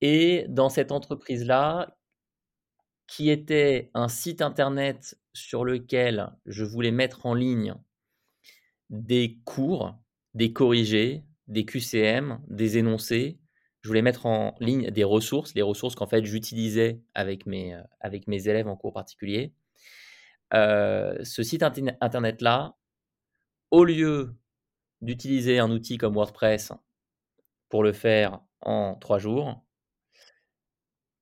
Et 0.00 0.46
dans 0.48 0.68
cette 0.68 0.92
entreprise-là, 0.92 1.96
qui 3.08 3.30
était 3.30 3.90
un 3.94 4.08
site 4.08 4.42
internet 4.42 5.18
sur 5.32 5.64
lequel 5.64 6.30
je 6.46 6.64
voulais 6.64 6.90
mettre 6.92 7.26
en 7.26 7.34
ligne 7.34 7.74
des 8.90 9.40
cours, 9.44 9.98
des 10.34 10.52
corrigés, 10.52 11.24
des 11.48 11.64
QCM, 11.64 12.40
des 12.48 12.78
énoncés. 12.78 13.38
Je 13.82 13.88
voulais 13.88 14.02
mettre 14.02 14.26
en 14.26 14.54
ligne 14.60 14.90
des 14.90 15.04
ressources, 15.04 15.54
les 15.54 15.62
ressources 15.62 15.94
qu'en 15.94 16.06
fait 16.06 16.24
j'utilisais 16.24 17.00
avec 17.14 17.46
mes, 17.46 17.74
euh, 17.74 17.82
avec 18.00 18.26
mes 18.28 18.48
élèves 18.48 18.68
en 18.68 18.76
cours 18.76 18.92
particulier. 18.92 19.52
Euh, 20.54 21.16
ce 21.24 21.42
site 21.42 21.62
internet-là, 21.62 22.76
au 23.70 23.84
lieu 23.84 24.34
d'utiliser 25.00 25.58
un 25.58 25.70
outil 25.70 25.98
comme 25.98 26.14
WordPress 26.14 26.72
pour 27.68 27.82
le 27.82 27.92
faire 27.92 28.40
en 28.60 28.94
trois 28.94 29.18
jours, 29.18 29.64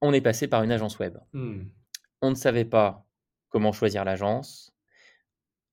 on 0.01 0.13
est 0.13 0.21
passé 0.21 0.49
par 0.49 0.63
une 0.63 0.73
agence 0.73 0.99
web. 0.99 1.19
Hmm. 1.33 1.65
On 2.23 2.31
ne 2.31 2.35
savait 2.35 2.65
pas 2.65 3.07
comment 3.49 3.73
choisir 3.73 4.05
l'agence, 4.05 4.73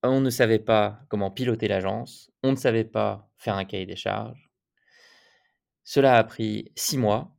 on 0.04 0.20
ne 0.20 0.30
savait 0.30 0.60
pas 0.60 1.00
comment 1.10 1.32
piloter 1.32 1.68
l'agence, 1.68 2.32
on 2.44 2.52
ne 2.52 2.58
savait 2.58 2.84
pas 2.84 3.30
faire 3.38 3.56
un 3.56 3.66
cahier 3.66 3.86
des 3.86 3.96
charges. 3.96 4.43
Cela 5.94 6.18
a 6.18 6.24
pris 6.24 6.72
six 6.76 6.98
mois 6.98 7.38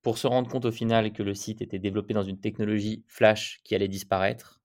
pour 0.00 0.16
se 0.16 0.26
rendre 0.26 0.48
compte 0.48 0.64
au 0.64 0.72
final 0.72 1.12
que 1.12 1.22
le 1.22 1.34
site 1.34 1.60
était 1.60 1.78
développé 1.78 2.14
dans 2.14 2.22
une 2.22 2.40
technologie 2.40 3.04
Flash 3.08 3.60
qui 3.62 3.74
allait 3.74 3.88
disparaître. 3.88 4.62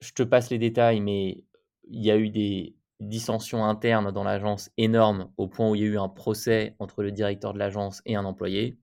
Je 0.00 0.10
te 0.10 0.24
passe 0.24 0.50
les 0.50 0.58
détails, 0.58 0.98
mais 0.98 1.44
il 1.84 2.04
y 2.04 2.10
a 2.10 2.16
eu 2.16 2.28
des 2.28 2.74
dissensions 2.98 3.64
internes 3.64 4.10
dans 4.10 4.24
l'agence 4.24 4.70
énormes 4.76 5.30
au 5.36 5.46
point 5.46 5.70
où 5.70 5.76
il 5.76 5.82
y 5.82 5.84
a 5.84 5.86
eu 5.86 5.98
un 5.98 6.08
procès 6.08 6.74
entre 6.80 7.04
le 7.04 7.12
directeur 7.12 7.52
de 7.52 7.60
l'agence 7.60 8.02
et 8.06 8.16
un 8.16 8.24
employé. 8.24 8.76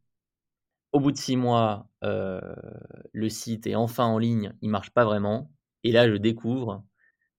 Au 0.93 1.01
bout 1.01 1.11
de 1.11 1.17
six 1.17 1.35
mois, 1.35 1.89
euh, 2.05 2.39
le 3.11 3.27
site 3.27 3.67
est 3.67 3.75
enfin 3.75 4.05
en 4.05 4.19
ligne, 4.19 4.53
il 4.61 4.69
marche 4.69 4.91
pas 4.91 5.03
vraiment. 5.03 5.51
Et 5.83 5.91
là, 5.91 6.09
je 6.09 6.15
découvre 6.15 6.85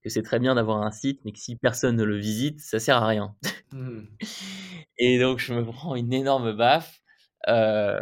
que 0.04 0.10
c'est 0.10 0.22
très 0.22 0.38
bien 0.38 0.54
d'avoir 0.54 0.82
un 0.82 0.92
site, 0.92 1.20
mais 1.24 1.32
que 1.32 1.38
si 1.38 1.56
personne 1.56 1.96
ne 1.96 2.04
le 2.04 2.18
visite, 2.18 2.60
ça 2.60 2.78
sert 2.78 2.98
à 2.98 3.06
rien. 3.06 3.34
Mmh. 3.72 4.02
et 4.98 5.18
donc, 5.18 5.38
je 5.38 5.54
me 5.54 5.64
prends 5.64 5.96
une 5.96 6.12
énorme 6.12 6.52
baffe 6.52 7.02
euh, 7.48 8.00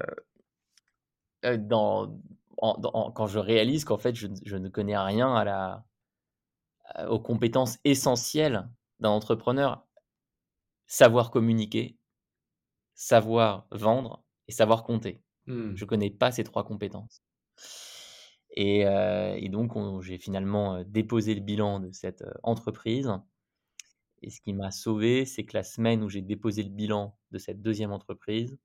euh, 1.47 1.57
dans, 1.57 2.21
quand 3.15 3.27
je 3.27 3.39
réalise 3.39 3.85
qu'en 3.85 3.97
fait, 3.97 4.15
je, 4.15 4.27
je, 4.45 4.57
ne 4.57 4.69
connais 4.69 4.99
rien 4.99 5.35
à 5.35 5.45
la, 5.45 5.87
aux 7.09 7.21
compétences 7.21 7.79
essentielles 7.85 8.69
d'un 9.01 9.11
entrepreneur. 9.11 9.87
Savoir 10.87 11.31
communiquer, 11.31 11.97
savoir 12.95 13.67
vendre 13.71 14.23
et 14.49 14.53
savoir 14.53 14.83
compter. 14.83 15.23
Mmh. 15.47 15.75
Je 15.75 15.85
ne 15.85 15.89
connais 15.89 16.11
pas 16.11 16.33
ces 16.33 16.45
trois 16.45 16.65
compétences. 16.65 17.23
Et, 18.55 19.49
donc, 19.51 19.73
j'ai 20.03 20.19
finalement 20.19 20.83
déposé 20.85 21.35
le 21.35 21.41
bilan 21.41 21.81
de 21.81 21.91
cette 21.93 22.25
entreprise. 22.43 23.11
Et 24.23 24.31
ce 24.31 24.41
qui 24.41 24.53
m'a 24.53 24.71
sauvé, 24.71 25.25
c'est 25.25 25.45
que 25.45 25.57
la 25.57 25.65
semaine 25.65 26.03
où 26.03 26.09
j'ai 26.09 26.23
déposé 26.23 26.63
le 26.63 26.69
bilan 26.69 27.17
de 27.31 27.39
cette 27.39 27.63
deuxième 27.63 27.93
entreprise, 27.93 28.59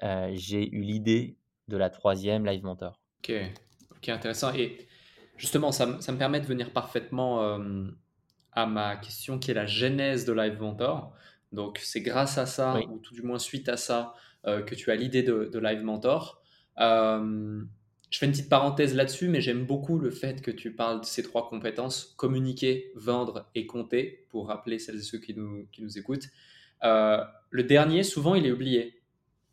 j'ai 0.00 0.72
eu 0.74 0.82
l'idée 0.82 1.36
de 1.68 1.76
la 1.76 1.90
troisième 1.90 2.46
Live 2.46 2.62
Mentor. 2.62 3.00
Ok, 3.18 3.32
ok, 3.96 4.08
intéressant. 4.08 4.54
Et 4.54 4.88
justement, 5.36 5.72
ça, 5.72 5.86
me 5.86 6.16
permet 6.16 6.40
de 6.40 6.46
venir 6.46 6.72
parfaitement 6.72 7.58
à 8.52 8.66
ma 8.66 8.96
question 8.96 9.38
qui 9.38 9.50
est 9.50 9.54
la 9.54 9.66
genèse 9.66 10.24
de 10.24 10.32
Live 10.32 10.60
Mentor. 10.60 11.12
Donc, 11.52 11.78
c'est 11.82 12.00
grâce 12.00 12.38
à 12.38 12.46
ça, 12.46 12.78
ou 12.88 12.98
tout 12.98 13.14
du 13.14 13.22
moins 13.22 13.40
suite 13.40 13.68
à 13.68 13.76
ça, 13.76 14.14
que 14.44 14.74
tu 14.74 14.90
as 14.90 14.94
l'idée 14.94 15.22
de, 15.22 15.58
Live 15.58 15.82
Mentor. 15.82 16.42
Je 18.10 18.18
fais 18.18 18.26
une 18.26 18.32
petite 18.32 18.48
parenthèse 18.48 18.94
là-dessus, 18.94 19.28
mais 19.28 19.40
j'aime 19.40 19.64
beaucoup 19.64 19.98
le 19.98 20.10
fait 20.10 20.42
que 20.42 20.50
tu 20.50 20.74
parles 20.74 21.00
de 21.00 21.06
ces 21.06 21.22
trois 21.22 21.48
compétences, 21.48 22.14
communiquer, 22.16 22.90
vendre 22.96 23.48
et 23.54 23.66
compter, 23.66 24.26
pour 24.30 24.48
rappeler 24.48 24.78
celles 24.80 24.96
et 24.96 25.02
ceux 25.02 25.18
qui 25.18 25.34
nous, 25.34 25.68
qui 25.70 25.82
nous 25.82 25.96
écoutent. 25.96 26.26
Euh, 26.82 27.22
le 27.50 27.62
dernier, 27.62 28.02
souvent, 28.02 28.34
il 28.34 28.46
est 28.46 28.50
oublié, 28.50 29.00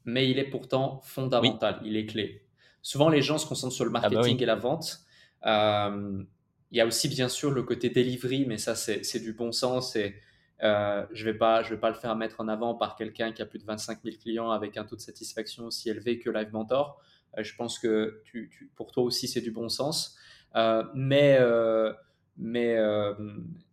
mais 0.06 0.30
il 0.30 0.40
est 0.40 0.50
pourtant 0.50 1.02
fondamental, 1.04 1.80
il 1.86 1.96
est 1.96 2.08
clé. 2.08 2.48
Souvent, 2.82 3.10
les 3.10 3.22
gens 3.22 3.38
se 3.38 3.46
concentrent 3.46 3.76
sur 3.76 3.86
le 3.86 3.92
ah 3.94 4.02
bah 4.02 4.10
marketing 4.10 4.42
et 4.42 4.46
la 4.46 4.56
vente. 4.56 5.02
Euh, 5.46 6.24
il 6.72 6.78
y 6.78 6.82
a 6.82 6.86
aussi, 6.86 7.10
bien 7.10 7.30
sûr, 7.30 7.52
le 7.52 7.64
côté 7.64 7.90
delivery, 7.90 8.46
mais 8.46 8.58
ça, 8.58 8.76
c'est 8.76 9.20
du 9.20 9.34
bon 9.34 9.52
sens 9.52 9.96
et 9.96 10.16
euh, 10.64 11.06
je 11.12 11.26
ne 11.26 11.32
vais, 11.32 11.38
pas, 11.38 11.62
je 11.62 11.70
vais 11.70 11.80
pas 11.80 11.90
le 11.90 11.96
faire 11.96 12.16
mettre 12.16 12.42
en 12.42 12.48
avant 12.48 12.74
par 12.74 12.96
quelqu'un 12.96 13.32
qui 13.32 13.42
a 13.42 13.46
plus 13.46 13.60
de 13.60 13.66
25 13.66 14.00
000 14.04 14.18
clients 14.18 14.50
avec 14.50 14.76
un 14.78 14.84
taux 14.84 14.96
de 14.96 15.02
satisfaction 15.02 15.66
aussi 15.66 15.90
élevé 15.90 16.18
que 16.18 16.30
Live 16.30 16.52
Mentor. 16.52 17.00
Euh, 17.38 17.44
je 17.44 17.56
pense 17.56 17.80
que 17.80 18.22
tu, 18.26 18.72
pour 18.76 18.92
toi 18.92 19.04
aussi, 19.04 19.28
c'est 19.28 19.42
du 19.42 19.52
bon 19.52 19.70
sens. 19.70 20.18
Euh, 20.56 20.84
mais 20.96 21.38
euh, 21.40 21.94
mais 22.38 22.78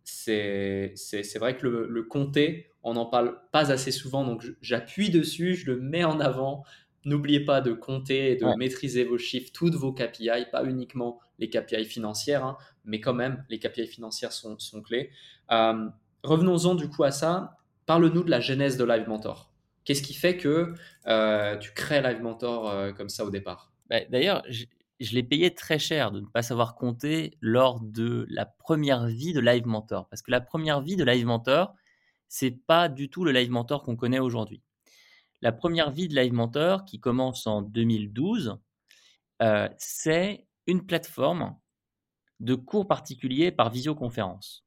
c'est 0.03 0.93
vrai 1.39 1.55
que 1.57 1.67
le, 1.67 1.87
le 1.87 2.03
compter, 2.03 2.71
on 2.83 2.93
n'en 2.93 3.05
parle 3.05 3.39
pas 3.51 3.71
assez 3.71 3.91
souvent, 3.91 4.23
donc 4.25 4.43
j'appuie 4.61 5.09
dessus, 5.09 5.55
je 5.55 5.71
le 5.71 5.79
mets 5.79 6.03
en 6.03 6.19
avant. 6.19 6.63
N'oubliez 7.05 7.41
pas 7.41 7.61
de 7.61 7.71
compter 7.73 8.31
et 8.31 8.35
de 8.35 8.45
maîtriser 8.57 9.03
vos 9.03 9.19
chiffres, 9.19 9.51
toutes 9.53 9.75
vos 9.75 9.93
KPI, 9.93 10.47
pas 10.51 10.63
uniquement 10.65 11.19
les 11.37 11.49
KPI 11.49 11.85
financières, 11.85 12.43
hein, 12.43 12.57
mais 12.83 12.99
quand 12.99 13.13
même, 13.13 13.45
les 13.49 13.59
KPI 13.59 13.85
financières 13.85 14.31
sont, 14.31 14.57
sont 14.57 14.81
clés. 14.81 15.11
Revenons-en 16.23 16.73
du 16.73 16.89
coup 16.89 17.03
à 17.03 17.11
ça. 17.11 17.57
Parle-nous 17.85 18.23
de 18.23 18.31
la 18.31 18.39
genèse 18.39 18.77
de 18.77 18.83
Live 18.83 19.07
Mentor. 19.07 19.51
Qu'est-ce 19.85 20.01
qui 20.01 20.15
fait 20.15 20.35
que 20.35 20.73
euh, 21.05 21.57
tu 21.57 21.71
crées 21.73 22.01
Live 22.01 22.21
Mentor 22.21 22.69
euh, 22.69 22.91
comme 22.91 23.09
ça 23.09 23.23
au 23.23 23.29
départ? 23.29 23.71
Bah, 23.87 24.03
D'ailleurs, 24.09 24.43
je, 24.49 24.65
l'ai 24.99 25.21
payé 25.21 25.53
très 25.53 25.77
cher 25.77 26.11
de 26.11 26.21
ne 26.21 26.25
pas 26.25 26.41
savoir 26.41 26.73
compter 26.73 27.37
lors 27.39 27.79
de 27.79 28.25
la 28.29 28.47
première 28.47 29.05
vie 29.05 29.31
de 29.31 29.39
Live 29.39 29.67
Mentor. 29.67 30.09
Parce 30.09 30.23
que 30.23 30.31
la 30.31 30.41
première 30.41 30.81
vie 30.81 30.95
de 30.95 31.03
Live 31.03 31.27
Mentor, 31.27 31.75
c'est 32.27 32.49
pas 32.65 32.89
du 32.89 33.09
tout 33.09 33.23
le 33.23 33.31
Live 33.31 33.51
Mentor 33.51 33.83
qu'on 33.83 33.95
connaît 33.95 34.19
aujourd'hui. 34.19 34.63
La 35.43 35.51
première 35.51 35.91
vie 35.91 36.07
de 36.07 36.15
Live 36.15 36.33
Mentor, 36.33 36.83
qui 36.85 36.99
commence 36.99 37.45
en 37.45 37.61
2012, 37.61 38.57
euh, 39.43 39.69
c'est 39.77 40.47
une 40.65 40.83
plateforme 40.83 41.55
de 42.39 42.55
cours 42.55 42.87
particuliers 42.87 43.51
par 43.51 43.69
visioconférence. 43.69 44.65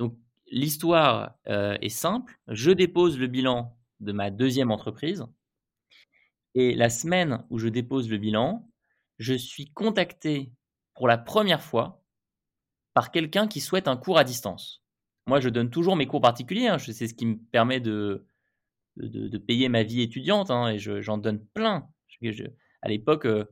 Donc, 0.00 0.18
l'histoire 0.50 1.36
est 1.46 1.88
simple. 1.88 2.38
Je 2.48 2.72
dépose 2.72 3.18
le 3.18 3.28
bilan 3.28 3.76
de 4.02 4.12
ma 4.12 4.30
deuxième 4.30 4.70
entreprise. 4.70 5.24
Et 6.54 6.74
la 6.74 6.90
semaine 6.90 7.44
où 7.50 7.58
je 7.58 7.68
dépose 7.68 8.10
le 8.10 8.18
bilan, 8.18 8.68
je 9.18 9.34
suis 9.34 9.70
contacté 9.70 10.52
pour 10.94 11.08
la 11.08 11.16
première 11.16 11.62
fois 11.62 12.04
par 12.94 13.10
quelqu'un 13.10 13.48
qui 13.48 13.60
souhaite 13.60 13.88
un 13.88 13.96
cours 13.96 14.18
à 14.18 14.24
distance. 14.24 14.82
Moi, 15.26 15.40
je 15.40 15.48
donne 15.48 15.70
toujours 15.70 15.96
mes 15.96 16.06
cours 16.06 16.20
particuliers. 16.20 16.68
Hein. 16.68 16.78
C'est 16.78 17.08
ce 17.08 17.14
qui 17.14 17.26
me 17.26 17.36
permet 17.36 17.80
de, 17.80 18.26
de, 18.96 19.38
payer 19.38 19.68
ma 19.68 19.82
vie 19.82 20.02
étudiante 20.02 20.50
hein, 20.50 20.68
et 20.68 20.78
j'en 20.78 21.16
donne 21.16 21.44
plein. 21.54 21.88
à 22.82 22.88
l'époque, 22.88 23.24
euh, 23.24 23.44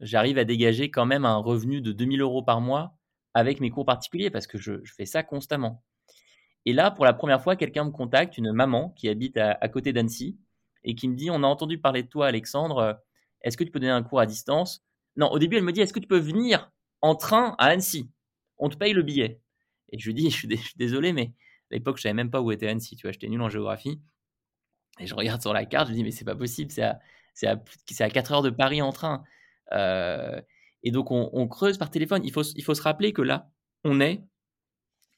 j'arrive 0.00 0.36
à 0.36 0.44
dégager 0.44 0.90
quand 0.90 1.06
même 1.06 1.24
un 1.24 1.36
revenu 1.36 1.80
de 1.80 1.92
2000 1.92 2.20
euros 2.20 2.42
par 2.42 2.60
mois 2.60 2.98
avec 3.32 3.60
mes 3.60 3.70
cours 3.70 3.86
particuliers 3.86 4.30
parce 4.30 4.46
que 4.46 4.58
je 4.58 4.80
fais 4.96 5.06
ça 5.06 5.22
constamment. 5.22 5.84
Et 6.66 6.72
là, 6.72 6.90
pour 6.90 7.04
la 7.04 7.12
première 7.12 7.40
fois, 7.40 7.54
quelqu'un 7.54 7.84
me 7.84 7.90
contacte, 7.90 8.36
une 8.36 8.52
maman 8.52 8.90
qui 8.90 9.08
habite 9.08 9.38
à, 9.38 9.68
côté 9.68 9.92
d'Annecy, 9.92 10.36
et 10.82 10.96
qui 10.96 11.08
me 11.08 11.14
dit, 11.14 11.30
on 11.30 11.42
a 11.44 11.46
entendu 11.46 11.78
parler 11.78 12.02
de 12.02 12.08
toi, 12.08 12.26
Alexandre, 12.26 13.00
est-ce 13.42 13.56
que 13.56 13.62
tu 13.62 13.70
peux 13.70 13.78
donner 13.78 13.92
un 13.92 14.02
cours 14.02 14.20
à 14.20 14.26
distance? 14.26 14.84
Non, 15.16 15.30
au 15.30 15.38
début, 15.38 15.56
elle 15.56 15.62
me 15.62 15.72
dit, 15.72 15.80
est-ce 15.80 15.92
que 15.92 16.00
tu 16.00 16.08
peux 16.08 16.18
venir 16.18 16.72
en 17.02 17.14
train 17.14 17.54
à 17.58 17.66
Annecy? 17.66 18.10
On 18.58 18.68
te 18.68 18.76
paye 18.76 18.92
le 18.92 19.02
billet. 19.02 19.40
Et 19.92 19.98
je 19.98 20.06
lui 20.06 20.14
dis, 20.14 20.28
je 20.30 20.36
suis, 20.36 20.48
désolé, 20.76 21.12
mais 21.12 21.32
à 21.70 21.76
l'époque, 21.76 21.98
je 21.98 22.02
savais 22.02 22.14
même 22.14 22.30
pas 22.30 22.40
où 22.40 22.50
était 22.50 22.66
Annecy, 22.66 22.96
tu 22.96 23.02
vois, 23.02 23.12
j'étais 23.12 23.28
nul 23.28 23.40
en 23.40 23.48
géographie. 23.48 24.00
Et 24.98 25.06
je 25.06 25.14
regarde 25.14 25.40
sur 25.40 25.52
la 25.52 25.64
carte, 25.66 25.86
je 25.86 25.92
me 25.92 25.96
dis, 25.96 26.02
mais 26.04 26.10
c'est 26.10 26.24
pas 26.24 26.34
possible, 26.34 26.72
c'est 26.72 26.82
à, 26.82 26.98
à, 27.44 27.56
à 28.00 28.10
4 28.10 28.32
heures 28.32 28.42
de 28.42 28.50
Paris 28.50 28.82
en 28.82 28.92
train. 28.92 29.22
Euh, 29.72 30.40
et 30.82 30.90
donc, 30.90 31.10
on, 31.10 31.48
creuse 31.48 31.78
par 31.78 31.90
téléphone. 31.90 32.22
Il 32.24 32.32
faut 32.32 32.42
se 32.42 32.82
rappeler 32.82 33.12
que 33.12 33.22
là, 33.22 33.50
on 33.84 34.00
est 34.00 34.24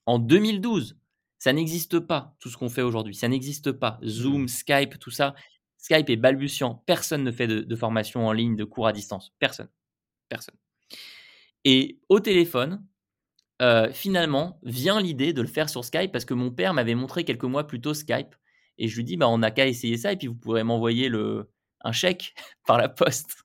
en 0.06 0.18
2012. 0.18 0.98
Ça 1.38 1.52
n'existe 1.52 2.00
pas, 2.00 2.36
tout 2.40 2.50
ce 2.50 2.56
qu'on 2.56 2.68
fait 2.68 2.82
aujourd'hui. 2.82 3.14
Ça 3.14 3.28
n'existe 3.28 3.72
pas. 3.72 4.00
Zoom, 4.04 4.42
mmh. 4.42 4.48
Skype, 4.48 4.98
tout 4.98 5.10
ça. 5.10 5.34
Skype 5.78 6.10
est 6.10 6.16
balbutiant. 6.16 6.82
Personne 6.86 7.22
ne 7.22 7.30
fait 7.30 7.46
de, 7.46 7.76
formation 7.76 8.26
en 8.26 8.32
ligne, 8.32 8.56
de 8.56 8.64
cours 8.64 8.88
à 8.88 8.92
distance. 8.92 9.32
Personne. 9.38 9.68
Personne. 10.28 10.56
Et 11.64 12.00
au 12.08 12.18
téléphone, 12.18 12.84
euh, 13.62 13.90
finalement, 13.92 14.58
vient 14.64 15.00
l'idée 15.00 15.32
de 15.32 15.40
le 15.40 15.48
faire 15.48 15.68
sur 15.68 15.84
Skype 15.84 16.10
parce 16.10 16.24
que 16.24 16.34
mon 16.34 16.50
père 16.50 16.74
m'avait 16.74 16.96
montré 16.96 17.24
quelques 17.24 17.44
mois 17.44 17.66
plus 17.66 17.80
tôt 17.80 17.94
Skype. 17.94 18.34
Et 18.78 18.88
je 18.88 18.96
lui 18.96 19.04
dis, 19.04 19.16
bah, 19.16 19.28
on 19.28 19.38
n'a 19.38 19.50
qu'à 19.50 19.66
essayer 19.66 19.96
ça 19.96 20.12
et 20.12 20.16
puis 20.16 20.26
vous 20.26 20.34
pourrez 20.34 20.64
m'envoyer 20.64 21.08
le, 21.08 21.50
un 21.82 21.92
chèque 21.92 22.34
par 22.66 22.78
la 22.78 22.88
poste. 22.88 23.44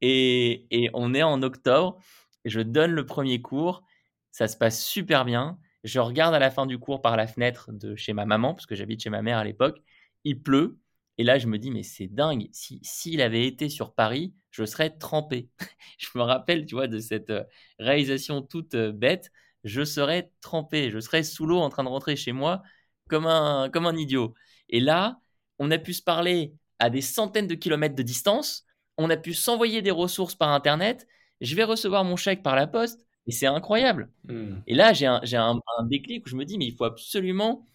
Et, 0.00 0.66
et, 0.72 0.90
on 0.94 1.14
est 1.14 1.22
en 1.22 1.42
octobre. 1.42 2.00
Je 2.44 2.60
donne 2.60 2.90
le 2.90 3.06
premier 3.06 3.40
cours. 3.40 3.84
Ça 4.32 4.48
se 4.48 4.56
passe 4.56 4.84
super 4.84 5.24
bien. 5.24 5.58
Je 5.88 6.00
regarde 6.00 6.34
à 6.34 6.38
la 6.38 6.50
fin 6.50 6.66
du 6.66 6.78
cours 6.78 7.00
par 7.00 7.16
la 7.16 7.26
fenêtre 7.26 7.72
de 7.72 7.96
chez 7.96 8.12
ma 8.12 8.26
maman, 8.26 8.54
parce 8.54 8.66
que 8.66 8.74
j'habite 8.74 9.02
chez 9.02 9.08
ma 9.10 9.22
mère 9.22 9.38
à 9.38 9.44
l'époque. 9.44 9.80
Il 10.24 10.42
pleut. 10.42 10.78
Et 11.16 11.24
là, 11.24 11.38
je 11.38 11.46
me 11.46 11.58
dis, 11.58 11.70
mais 11.70 11.82
c'est 11.82 12.08
dingue. 12.08 12.48
S'il 12.52 12.80
si, 12.82 13.20
avait 13.22 13.46
été 13.46 13.70
sur 13.70 13.94
Paris, 13.94 14.34
je 14.50 14.64
serais 14.64 14.90
trempé. 14.90 15.48
je 15.98 16.08
me 16.14 16.22
rappelle, 16.22 16.66
tu 16.66 16.74
vois, 16.74 16.88
de 16.88 16.98
cette 16.98 17.30
euh, 17.30 17.44
réalisation 17.78 18.42
toute 18.42 18.74
euh, 18.74 18.92
bête. 18.92 19.30
Je 19.64 19.82
serais 19.82 20.30
trempé. 20.42 20.90
Je 20.90 21.00
serais 21.00 21.22
sous 21.22 21.46
l'eau 21.46 21.58
en 21.58 21.70
train 21.70 21.84
de 21.84 21.88
rentrer 21.88 22.16
chez 22.16 22.32
moi 22.32 22.62
comme 23.08 23.26
un, 23.26 23.70
comme 23.70 23.86
un 23.86 23.96
idiot. 23.96 24.34
Et 24.68 24.80
là, 24.80 25.20
on 25.58 25.70
a 25.70 25.78
pu 25.78 25.94
se 25.94 26.02
parler 26.02 26.54
à 26.78 26.90
des 26.90 27.00
centaines 27.00 27.46
de 27.46 27.54
kilomètres 27.54 27.96
de 27.96 28.02
distance. 28.02 28.66
On 28.98 29.08
a 29.08 29.16
pu 29.16 29.32
s'envoyer 29.32 29.80
des 29.80 29.90
ressources 29.90 30.34
par 30.34 30.50
Internet. 30.50 31.08
Je 31.40 31.56
vais 31.56 31.64
recevoir 31.64 32.04
mon 32.04 32.16
chèque 32.16 32.42
par 32.42 32.56
la 32.56 32.66
poste. 32.66 33.07
Et 33.28 33.32
c'est 33.32 33.46
incroyable. 33.46 34.10
Hmm. 34.26 34.56
Et 34.66 34.74
là, 34.74 34.94
j'ai 34.94 35.06
un, 35.06 35.20
un, 35.22 35.84
déclic 35.84 36.26
où 36.26 36.30
je 36.30 36.34
me 36.34 36.46
dis, 36.46 36.56
mais 36.56 36.64
il 36.64 36.74
faut 36.74 36.84
absolument 36.84 37.66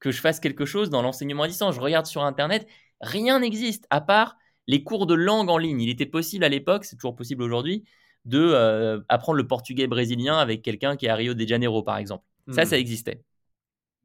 que 0.00 0.10
je 0.10 0.20
fasse 0.20 0.40
quelque 0.40 0.64
chose 0.64 0.88
dans 0.88 1.02
l'enseignement 1.02 1.44
à 1.44 1.48
distance. 1.48 1.74
Je 1.74 1.80
regarde 1.80 2.06
sur 2.06 2.24
Internet, 2.24 2.66
rien 3.02 3.38
n'existe 3.38 3.86
à 3.90 4.00
part 4.00 4.36
les 4.66 4.82
cours 4.82 5.06
de 5.06 5.14
langue 5.14 5.50
en 5.50 5.58
ligne. 5.58 5.82
Il 5.82 5.90
était 5.90 6.06
possible 6.06 6.44
à 6.44 6.48
l'époque, 6.48 6.86
c'est 6.86 6.96
toujours 6.96 7.14
possible 7.14 7.42
aujourd'hui, 7.42 7.84
de 8.24 8.40
euh, 8.40 9.00
apprendre 9.10 9.36
le 9.36 9.46
portugais 9.46 9.86
brésilien 9.86 10.38
avec 10.38 10.62
quelqu'un 10.62 10.96
qui 10.96 11.04
est 11.04 11.10
à 11.10 11.14
Rio 11.14 11.34
de 11.34 11.46
Janeiro, 11.46 11.82
par 11.82 11.98
exemple. 11.98 12.24
Ça, 12.48 12.62
hmm. 12.62 12.66
ça 12.66 12.78
existait. 12.78 13.22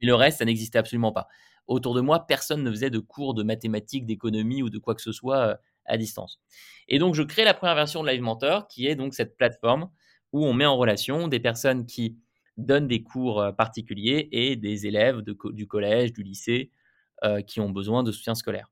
Et 0.02 0.06
le 0.06 0.14
reste, 0.14 0.38
ça 0.38 0.44
n'existait 0.44 0.78
absolument 0.78 1.12
pas. 1.12 1.26
Autour 1.68 1.94
de 1.94 2.02
moi, 2.02 2.26
personne 2.26 2.62
ne 2.62 2.70
faisait 2.70 2.90
de 2.90 2.98
cours 2.98 3.32
de 3.32 3.42
mathématiques, 3.42 4.04
d'économie 4.04 4.62
ou 4.62 4.68
de 4.68 4.78
quoi 4.78 4.94
que 4.94 5.02
ce 5.02 5.12
soit 5.12 5.38
euh, 5.38 5.54
à 5.86 5.96
distance. 5.96 6.38
Et 6.86 6.98
donc, 6.98 7.14
je 7.14 7.22
crée 7.22 7.44
la 7.44 7.54
première 7.54 7.74
version 7.74 8.02
de 8.02 8.08
Live 8.10 8.20
Mentor, 8.20 8.68
qui 8.68 8.86
est 8.86 8.94
donc 8.94 9.14
cette 9.14 9.38
plateforme 9.38 9.88
où 10.32 10.44
on 10.44 10.52
met 10.52 10.66
en 10.66 10.76
relation 10.76 11.28
des 11.28 11.40
personnes 11.40 11.86
qui 11.86 12.18
donnent 12.56 12.88
des 12.88 13.02
cours 13.02 13.40
euh, 13.40 13.52
particuliers 13.52 14.28
et 14.32 14.56
des 14.56 14.86
élèves 14.86 15.22
du 15.22 15.66
collège, 15.66 16.12
du 16.12 16.22
lycée, 16.22 16.70
euh, 17.24 17.40
qui 17.40 17.60
ont 17.60 17.70
besoin 17.70 18.02
de 18.02 18.12
soutien 18.12 18.34
scolaire. 18.34 18.70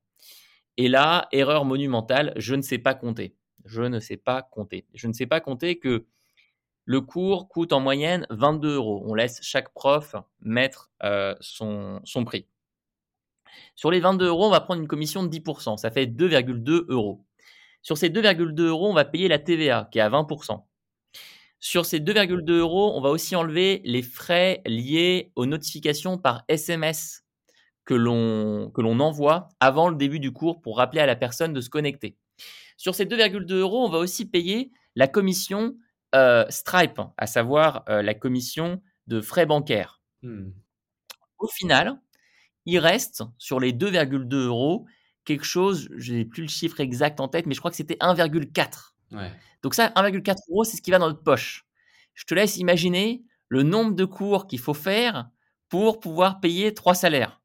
Et 0.76 0.88
là, 0.88 1.28
erreur 1.32 1.64
monumentale, 1.64 2.32
je 2.36 2.54
ne 2.54 2.62
sais 2.62 2.78
pas 2.78 2.94
compter. 2.94 3.34
Je 3.64 3.82
ne 3.82 3.98
sais 3.98 4.16
pas 4.16 4.42
compter. 4.42 4.86
Je 4.94 5.08
ne 5.08 5.12
sais 5.12 5.26
pas 5.26 5.40
compter 5.40 5.78
que 5.78 6.06
le 6.84 7.00
cours 7.00 7.48
coûte 7.48 7.72
en 7.72 7.80
moyenne 7.80 8.26
22 8.30 8.74
euros. 8.74 9.02
On 9.06 9.14
laisse 9.14 9.40
chaque 9.42 9.72
prof 9.72 10.14
mettre 10.40 10.90
euh, 11.02 11.34
son, 11.40 12.00
son, 12.04 12.24
prix. 12.24 12.46
Sur 13.74 13.90
les 13.90 14.00
22 14.00 14.26
euros, 14.26 14.46
on 14.46 14.50
va 14.50 14.60
prendre 14.60 14.80
une 14.80 14.86
commission 14.88 15.24
de 15.24 15.28
10%. 15.28 15.78
Ça 15.78 15.90
fait 15.90 16.06
2,2 16.06 16.86
euros. 16.88 17.24
Sur 17.82 17.98
ces 17.98 18.10
2,2 18.10 18.62
euros, 18.66 18.88
on 18.88 18.94
va 18.94 19.04
payer 19.04 19.28
la 19.28 19.38
TVA 19.38 19.88
qui 19.90 19.98
est 19.98 20.02
à 20.02 20.10
20%. 20.10 20.62
Sur 21.60 21.86
ces 21.86 22.00
2,2 22.00 22.50
euros, 22.52 22.92
on 22.96 23.00
va 23.00 23.10
aussi 23.10 23.34
enlever 23.34 23.80
les 23.84 24.02
frais 24.02 24.62
liés 24.66 25.32
aux 25.36 25.46
notifications 25.46 26.18
par 26.18 26.44
SMS 26.48 27.24
que 27.84 27.94
l'on 27.94 29.00
envoie 29.00 29.48
avant 29.60 29.88
le 29.88 29.96
début 29.96 30.20
du 30.20 30.32
cours 30.32 30.60
pour 30.60 30.76
rappeler 30.76 31.00
à 31.00 31.06
la 31.06 31.16
personne 31.16 31.52
de 31.52 31.60
se 31.60 31.70
connecter. 31.70 32.16
Sur 32.76 32.94
ces 32.94 33.06
2,2 33.06 33.54
euros, 33.54 33.84
on 33.84 33.88
va 33.88 33.98
aussi 33.98 34.28
payer 34.28 34.72
la 34.96 35.08
commission 35.08 35.76
euh, 36.14 36.44
Stripe, 36.50 37.00
à 37.16 37.26
savoir 37.26 37.84
euh, 37.88 38.02
la 38.02 38.14
commission 38.14 38.82
de 39.06 39.20
frais 39.20 39.46
bancaires. 39.46 40.00
Hmm. 40.22 40.50
Au 41.38 41.48
final, 41.48 42.00
il 42.64 42.78
reste 42.78 43.22
sur 43.38 43.60
les 43.60 43.72
2,2 43.72 44.34
euros 44.34 44.86
quelque 45.24 45.44
chose, 45.44 45.88
je 45.96 46.14
n'ai 46.14 46.24
plus 46.24 46.42
le 46.42 46.48
chiffre 46.48 46.80
exact 46.80 47.20
en 47.20 47.28
tête, 47.28 47.46
mais 47.46 47.54
je 47.54 47.58
crois 47.58 47.70
que 47.70 47.76
c'était 47.76 47.96
1,4. 47.96 48.94
Donc 49.62 49.74
ça, 49.74 49.88
1,4 49.96 50.36
euros, 50.50 50.64
c'est 50.64 50.76
ce 50.76 50.82
qui 50.82 50.90
va 50.90 50.98
dans 50.98 51.08
notre 51.08 51.22
poche. 51.22 51.66
Je 52.14 52.24
te 52.24 52.34
laisse 52.34 52.56
imaginer 52.56 53.22
le 53.48 53.62
nombre 53.62 53.94
de 53.94 54.04
cours 54.04 54.46
qu'il 54.46 54.58
faut 54.58 54.74
faire 54.74 55.28
pour 55.68 56.00
pouvoir 56.00 56.40
payer 56.40 56.74
trois 56.74 56.94
salaires. 56.94 57.40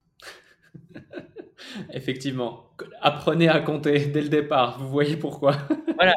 Effectivement. 1.91 2.71
Apprenez 3.01 3.47
à 3.47 3.59
compter 3.59 4.07
dès 4.07 4.21
le 4.21 4.29
départ, 4.29 4.79
vous 4.79 4.89
voyez 4.89 5.17
pourquoi. 5.17 5.57
voilà. 5.95 6.13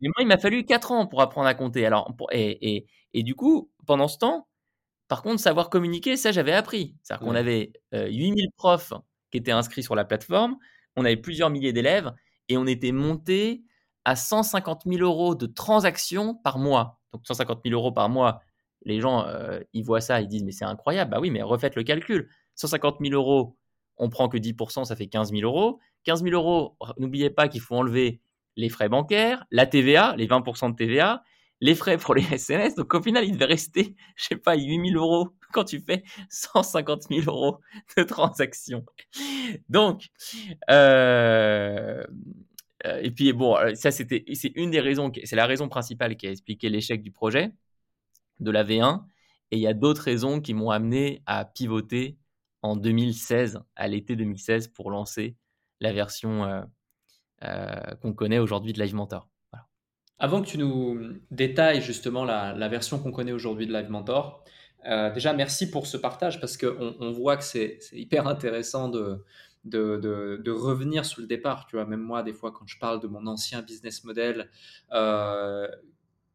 Moi, 0.00 0.12
il 0.20 0.26
m'a 0.26 0.38
fallu 0.38 0.64
4 0.64 0.92
ans 0.92 1.06
pour 1.06 1.22
apprendre 1.22 1.48
à 1.48 1.54
compter. 1.54 1.86
Alors, 1.86 2.14
et, 2.30 2.76
et, 2.76 2.86
et, 3.14 3.22
du 3.22 3.34
coup, 3.34 3.70
pendant 3.86 4.08
ce 4.08 4.18
temps, 4.18 4.46
par 5.08 5.22
contre, 5.22 5.40
savoir 5.40 5.70
communiquer, 5.70 6.16
ça, 6.16 6.32
j'avais 6.32 6.52
appris. 6.52 6.96
C'est-à-dire 7.02 7.26
qu'on 7.26 7.34
avait 7.34 7.72
8000 7.92 8.46
euh, 8.46 8.50
profs 8.56 8.92
qui 9.30 9.38
étaient 9.38 9.52
inscrits 9.52 9.82
sur 9.82 9.94
la 9.94 10.04
plateforme, 10.04 10.56
on 10.96 11.04
avait 11.04 11.16
plusieurs 11.16 11.50
milliers 11.50 11.72
d'élèves, 11.72 12.12
et 12.48 12.56
on 12.56 12.66
était 12.66 12.92
monté 12.92 13.62
à 14.06 14.14
150 14.14 14.82
000 14.86 15.02
euros 15.02 15.34
de 15.34 15.46
transactions 15.46 16.36
par 16.36 16.58
mois. 16.58 17.00
Donc, 17.12 17.26
150 17.26 17.62
000 17.64 17.74
euros 17.74 17.90
par 17.90 18.08
mois, 18.08 18.40
les 18.84 19.00
gens, 19.00 19.26
euh, 19.26 19.58
ils 19.72 19.84
voient 19.84 20.00
ça, 20.00 20.20
ils 20.20 20.28
disent, 20.28 20.44
mais 20.44 20.52
c'est 20.52 20.64
incroyable. 20.64 21.10
Bah 21.10 21.18
oui, 21.20 21.30
mais 21.30 21.42
refaites 21.42 21.74
le 21.74 21.82
calcul. 21.82 22.30
150 22.54 22.98
000 23.00 23.14
euros, 23.14 23.56
on 23.96 24.08
prend 24.08 24.28
que 24.28 24.38
10%, 24.38 24.84
ça 24.84 24.94
fait 24.94 25.08
15 25.08 25.32
000 25.32 25.42
euros. 25.42 25.80
15 26.04 26.22
000 26.22 26.36
euros, 26.36 26.76
n'oubliez 26.98 27.30
pas 27.30 27.48
qu'il 27.48 27.60
faut 27.60 27.74
enlever 27.74 28.20
les 28.54 28.68
frais 28.68 28.88
bancaires, 28.88 29.44
la 29.50 29.66
TVA, 29.66 30.14
les 30.16 30.28
20% 30.28 30.70
de 30.70 30.76
TVA, 30.76 31.24
les 31.60 31.74
frais 31.74 31.98
pour 31.98 32.14
les 32.14 32.22
SMS. 32.32 32.76
Donc 32.76 32.94
au 32.94 33.02
final, 33.02 33.24
il 33.24 33.32
devait 33.32 33.46
rester, 33.46 33.96
je 34.14 34.26
sais 34.26 34.36
pas, 34.36 34.54
8000 34.54 34.96
euros 34.96 35.30
quand 35.52 35.64
tu 35.64 35.80
fais 35.80 36.04
150 36.30 37.08
000 37.10 37.22
euros 37.26 37.58
de 37.96 38.04
transactions. 38.04 38.84
Donc, 39.68 40.10
euh, 40.70 42.04
et 42.84 43.10
puis 43.10 43.32
bon, 43.32 43.56
euh, 43.56 43.74
ça 43.74 43.90
c'était, 43.90 44.24
c'est 44.34 44.52
une 44.54 44.70
des 44.70 44.80
raisons, 44.80 45.10
c'est 45.24 45.36
la 45.36 45.46
raison 45.46 45.68
principale 45.68 46.16
qui 46.16 46.26
a 46.26 46.30
expliqué 46.30 46.68
l'échec 46.68 47.02
du 47.02 47.10
projet 47.10 47.52
de 48.40 48.50
la 48.50 48.64
V1. 48.64 49.04
Et 49.50 49.56
il 49.56 49.62
y 49.62 49.66
a 49.66 49.74
d'autres 49.74 50.02
raisons 50.02 50.40
qui 50.40 50.54
m'ont 50.54 50.70
amené 50.70 51.22
à 51.26 51.44
pivoter 51.44 52.18
en 52.62 52.76
2016, 52.76 53.60
à 53.76 53.88
l'été 53.88 54.16
2016, 54.16 54.68
pour 54.68 54.90
lancer 54.90 55.36
la 55.80 55.92
version 55.92 56.64
euh, 57.44 57.94
qu'on 58.02 58.12
connaît 58.12 58.38
aujourd'hui 58.38 58.72
de 58.72 58.82
Live 58.82 58.94
Mentor. 58.94 59.28
Avant 60.18 60.40
que 60.42 60.46
tu 60.46 60.58
nous 60.58 60.98
détailles 61.30 61.82
justement 61.82 62.24
la, 62.24 62.68
version 62.68 62.98
qu'on 62.98 63.12
connaît 63.12 63.32
aujourd'hui 63.32 63.66
de 63.66 63.72
Live 63.72 63.90
Mentor, 63.90 64.42
euh, 64.86 65.12
déjà 65.12 65.32
merci 65.32 65.70
pour 65.70 65.86
ce 65.86 65.96
partage 65.96 66.40
parce 66.40 66.56
qu'on 66.56 66.96
on 66.98 67.12
voit 67.12 67.36
que 67.36 67.44
c'est 67.44 67.78
hyper 67.92 68.26
intéressant 68.26 68.88
de, 68.88 69.22
de, 69.68 70.50
revenir 70.50 71.04
sur 71.04 71.20
le 71.20 71.26
départ. 71.26 71.66
Tu 71.66 71.76
vois, 71.76 71.86
même 71.86 72.00
moi, 72.00 72.22
des 72.22 72.32
fois, 72.32 72.52
quand 72.52 72.66
je 72.66 72.78
parle 72.78 73.00
de 73.00 73.06
mon 73.06 73.26
ancien 73.26 73.62
business 73.62 74.04
model, 74.04 74.48
euh, 74.92 75.68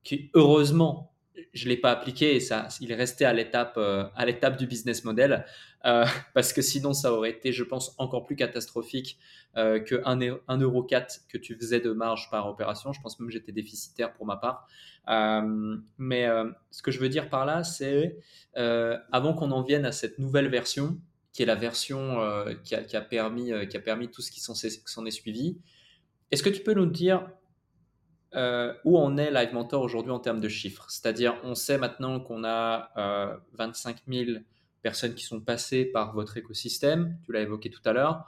qui 0.03 0.29
heureusement 0.33 1.11
je 1.53 1.67
l'ai 1.67 1.77
pas 1.77 1.91
appliqué 1.91 2.35
et 2.35 2.39
ça, 2.39 2.67
il 2.79 2.91
est 2.91 2.95
resté 2.95 3.25
à 3.25 3.33
l'étape 3.33 3.75
euh, 3.77 4.05
à 4.15 4.25
l'étape 4.25 4.57
du 4.57 4.67
business 4.67 5.03
model 5.03 5.45
euh, 5.85 6.05
parce 6.33 6.53
que 6.53 6.61
sinon 6.61 6.93
ça 6.93 7.13
aurait 7.13 7.31
été, 7.31 7.51
je 7.51 7.63
pense, 7.63 7.95
encore 7.97 8.25
plus 8.25 8.35
catastrophique 8.35 9.17
euh, 9.57 9.79
que 9.79 9.95
1,4 9.95 10.61
euro 10.61 10.83
que 10.83 11.37
tu 11.37 11.55
faisais 11.55 11.79
de 11.79 11.91
marge 11.91 12.29
par 12.29 12.47
opération. 12.47 12.93
Je 12.93 13.01
pense 13.01 13.19
même 13.19 13.27
que 13.29 13.33
j'étais 13.33 13.51
déficitaire 13.51 14.13
pour 14.13 14.25
ma 14.25 14.37
part. 14.37 14.67
mais 15.97 16.27
ce 16.69 16.81
que 16.81 16.91
je 16.91 16.99
veux 16.99 17.09
dire 17.09 17.29
par 17.29 17.45
là, 17.45 17.63
c'est 17.63 18.17
avant 18.55 19.33
qu'on 19.33 19.51
en 19.51 19.63
vienne 19.63 19.85
à 19.85 19.91
cette 19.91 20.19
nouvelle 20.19 20.49
version, 20.49 20.97
qui 21.33 21.43
est 21.43 21.45
la 21.45 21.55
version 21.55 22.17
qui 22.63 22.75
a, 22.75 22.83
qui, 22.83 22.97
a, 22.97 23.01
permis 23.01 23.51
qui 23.69 23.77
a 23.77 23.79
permis 23.79 24.09
tout 24.09 24.21
ce 24.21 24.31
qui 24.31 24.41
s'en 24.41 25.05
est 25.05 25.11
suivi. 25.11 25.57
Est-ce 26.31 26.43
que 26.43 26.49
tu 26.49 26.61
peux 26.61 26.73
nous 26.73 26.85
dire 26.85 27.29
euh, 28.33 28.73
où 28.85 28.97
on 28.97 29.17
est 29.17 29.29
Live 29.31 29.53
Mentor 29.53 29.81
aujourd'hui 29.81 30.13
en 30.13 30.19
termes 30.19 30.39
de 30.39 30.47
chiffres? 30.47 30.85
C'est-à-dire, 30.89 31.35
on 31.43 31.55
sait 31.55 31.77
maintenant 31.77 32.21
qu'on 32.21 32.45
a 32.45 32.89
25 33.53 33.97
euh, 33.97 34.25
000 34.25 34.39
personnes 34.81 35.13
qui 35.13 35.25
sont 35.25 35.41
passées 35.41 35.85
par 35.85 36.13
votre 36.13 36.37
écosystème, 36.37 37.17
tu 37.25 37.33
l'as 37.33 37.41
évoqué 37.41 37.69
tout 37.69 37.81
à 37.85 37.91
l'heure, 37.91 38.25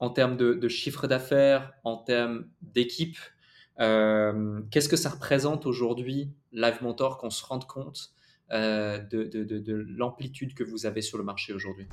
en 0.00 0.10
termes 0.10 0.36
de, 0.36 0.68
chiffre 0.68 1.06
d'affaires, 1.06 1.72
en 1.84 1.96
termes 1.96 2.48
d'équipe. 2.62 3.18
Euh, 3.78 4.60
qu'est-ce 4.70 4.88
que 4.88 4.96
ça 4.96 5.10
représente 5.10 5.66
aujourd'hui, 5.66 6.32
Live 6.52 6.82
Mentor, 6.82 7.18
qu'on 7.18 7.30
se 7.30 7.44
rende 7.44 7.66
compte 7.66 8.12
euh, 8.52 8.98
de, 9.10 9.86
l'amplitude 9.96 10.54
que 10.54 10.62
vous 10.62 10.84
avez 10.84 11.00
sur 11.00 11.16
le 11.16 11.24
marché 11.24 11.52
aujourd'hui. 11.52 11.86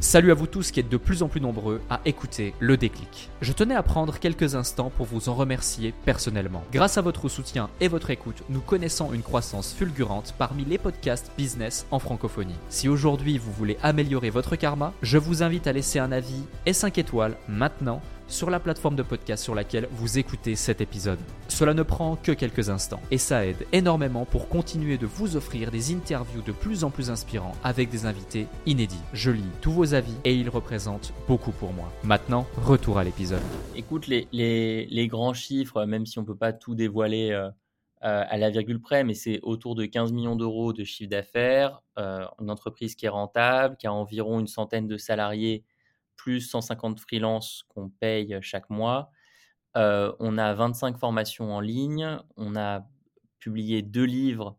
Salut 0.00 0.30
à 0.30 0.34
vous 0.34 0.46
tous 0.46 0.70
qui 0.70 0.80
êtes 0.80 0.88
de 0.88 0.96
plus 0.96 1.22
en 1.22 1.28
plus 1.28 1.40
nombreux 1.40 1.82
à 1.90 2.00
écouter 2.04 2.54
le 2.58 2.76
déclic. 2.76 3.28
Je 3.42 3.52
tenais 3.52 3.74
à 3.74 3.82
prendre 3.82 4.18
quelques 4.18 4.54
instants 4.54 4.90
pour 4.90 5.04
vous 5.04 5.28
en 5.28 5.34
remercier 5.34 5.92
personnellement. 6.04 6.64
Grâce 6.72 6.96
à 6.96 7.02
votre 7.02 7.28
soutien 7.28 7.68
et 7.80 7.88
votre 7.88 8.10
écoute, 8.10 8.42
nous 8.48 8.60
connaissons 8.60 9.12
une 9.12 9.22
croissance 9.22 9.74
fulgurante 9.74 10.34
parmi 10.38 10.64
les 10.64 10.78
podcasts 10.78 11.30
business 11.36 11.86
en 11.90 11.98
francophonie. 11.98 12.54
Si 12.70 12.88
aujourd'hui 12.88 13.36
vous 13.36 13.52
voulez 13.52 13.76
améliorer 13.82 14.30
votre 14.30 14.56
karma, 14.56 14.94
je 15.02 15.18
vous 15.18 15.42
invite 15.42 15.66
à 15.66 15.72
laisser 15.72 15.98
un 15.98 16.12
avis 16.12 16.44
et 16.64 16.72
5 16.72 16.96
étoiles 16.98 17.36
maintenant 17.48 18.00
sur 18.28 18.50
la 18.50 18.60
plateforme 18.60 18.96
de 18.96 19.02
podcast 19.02 19.42
sur 19.42 19.54
laquelle 19.54 19.88
vous 19.92 20.18
écoutez 20.18 20.56
cet 20.56 20.80
épisode. 20.80 21.18
Cela 21.48 21.74
ne 21.74 21.82
prend 21.82 22.16
que 22.16 22.32
quelques 22.32 22.70
instants 22.70 23.00
et 23.10 23.18
ça 23.18 23.46
aide 23.46 23.66
énormément 23.72 24.24
pour 24.24 24.48
continuer 24.48 24.98
de 24.98 25.06
vous 25.06 25.36
offrir 25.36 25.70
des 25.70 25.94
interviews 25.94 26.42
de 26.42 26.52
plus 26.52 26.84
en 26.84 26.90
plus 26.90 27.10
inspirants 27.10 27.54
avec 27.64 27.88
des 27.88 28.06
invités 28.06 28.46
inédits. 28.66 29.00
Je 29.12 29.30
lis 29.30 29.42
tous 29.60 29.70
vos 29.70 29.94
avis 29.94 30.14
et 30.24 30.34
ils 30.34 30.48
représentent 30.48 31.12
beaucoup 31.28 31.52
pour 31.52 31.72
moi. 31.72 31.92
Maintenant, 32.04 32.46
retour 32.64 32.98
à 32.98 33.04
l'épisode. 33.04 33.42
Écoute, 33.74 34.06
les, 34.06 34.28
les, 34.32 35.08
grands 35.08 35.34
chiffres, 35.34 35.84
même 35.84 36.06
si 36.06 36.18
on 36.18 36.22
ne 36.22 36.26
peut 36.26 36.36
pas 36.36 36.52
tout 36.52 36.74
dévoiler 36.74 37.30
euh, 37.30 37.48
euh, 38.04 38.24
à 38.28 38.36
la 38.36 38.50
virgule 38.50 38.80
près, 38.80 39.04
mais 39.04 39.14
c'est 39.14 39.40
autour 39.42 39.74
de 39.74 39.86
15 39.86 40.12
millions 40.12 40.36
d'euros 40.36 40.72
de 40.72 40.84
chiffre 40.84 41.10
d'affaires, 41.10 41.82
euh, 41.98 42.26
une 42.40 42.50
entreprise 42.50 42.94
qui 42.94 43.06
est 43.06 43.10
rentable, 43.10 43.76
qui 43.76 43.86
a 43.86 43.92
environ 43.92 44.38
une 44.38 44.46
centaine 44.46 44.86
de 44.86 44.96
salariés 44.96 45.64
plus 46.26 46.40
150 46.40 46.98
freelances 46.98 47.64
qu'on 47.68 47.88
paye 47.88 48.36
chaque 48.40 48.68
mois. 48.68 49.12
Euh, 49.76 50.12
on 50.18 50.38
a 50.38 50.54
25 50.54 50.98
formations 50.98 51.54
en 51.54 51.60
ligne, 51.60 52.18
on 52.36 52.56
a 52.56 52.84
publié 53.38 53.80
deux 53.80 54.02
livres 54.02 54.58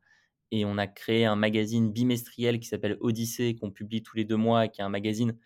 et 0.51 0.63
on 0.63 0.77
a 0.77 0.87
créé 0.87 1.25
un 1.25 1.35
magazine 1.35 1.91
bimestriel 1.91 2.61
qui 2.61 2.67
s'appelle 2.69 2.95
Odyssée, 3.01 3.57
qu'on 3.57 3.69
publie 3.69 4.01
tous 4.01 4.15
les 4.15 4.23
deux 4.23 4.37
mois 4.37 4.63
et 4.63 4.69
qui 4.69 4.79
est 4.79 4.83
un 4.85 4.89
magazine 4.89 5.37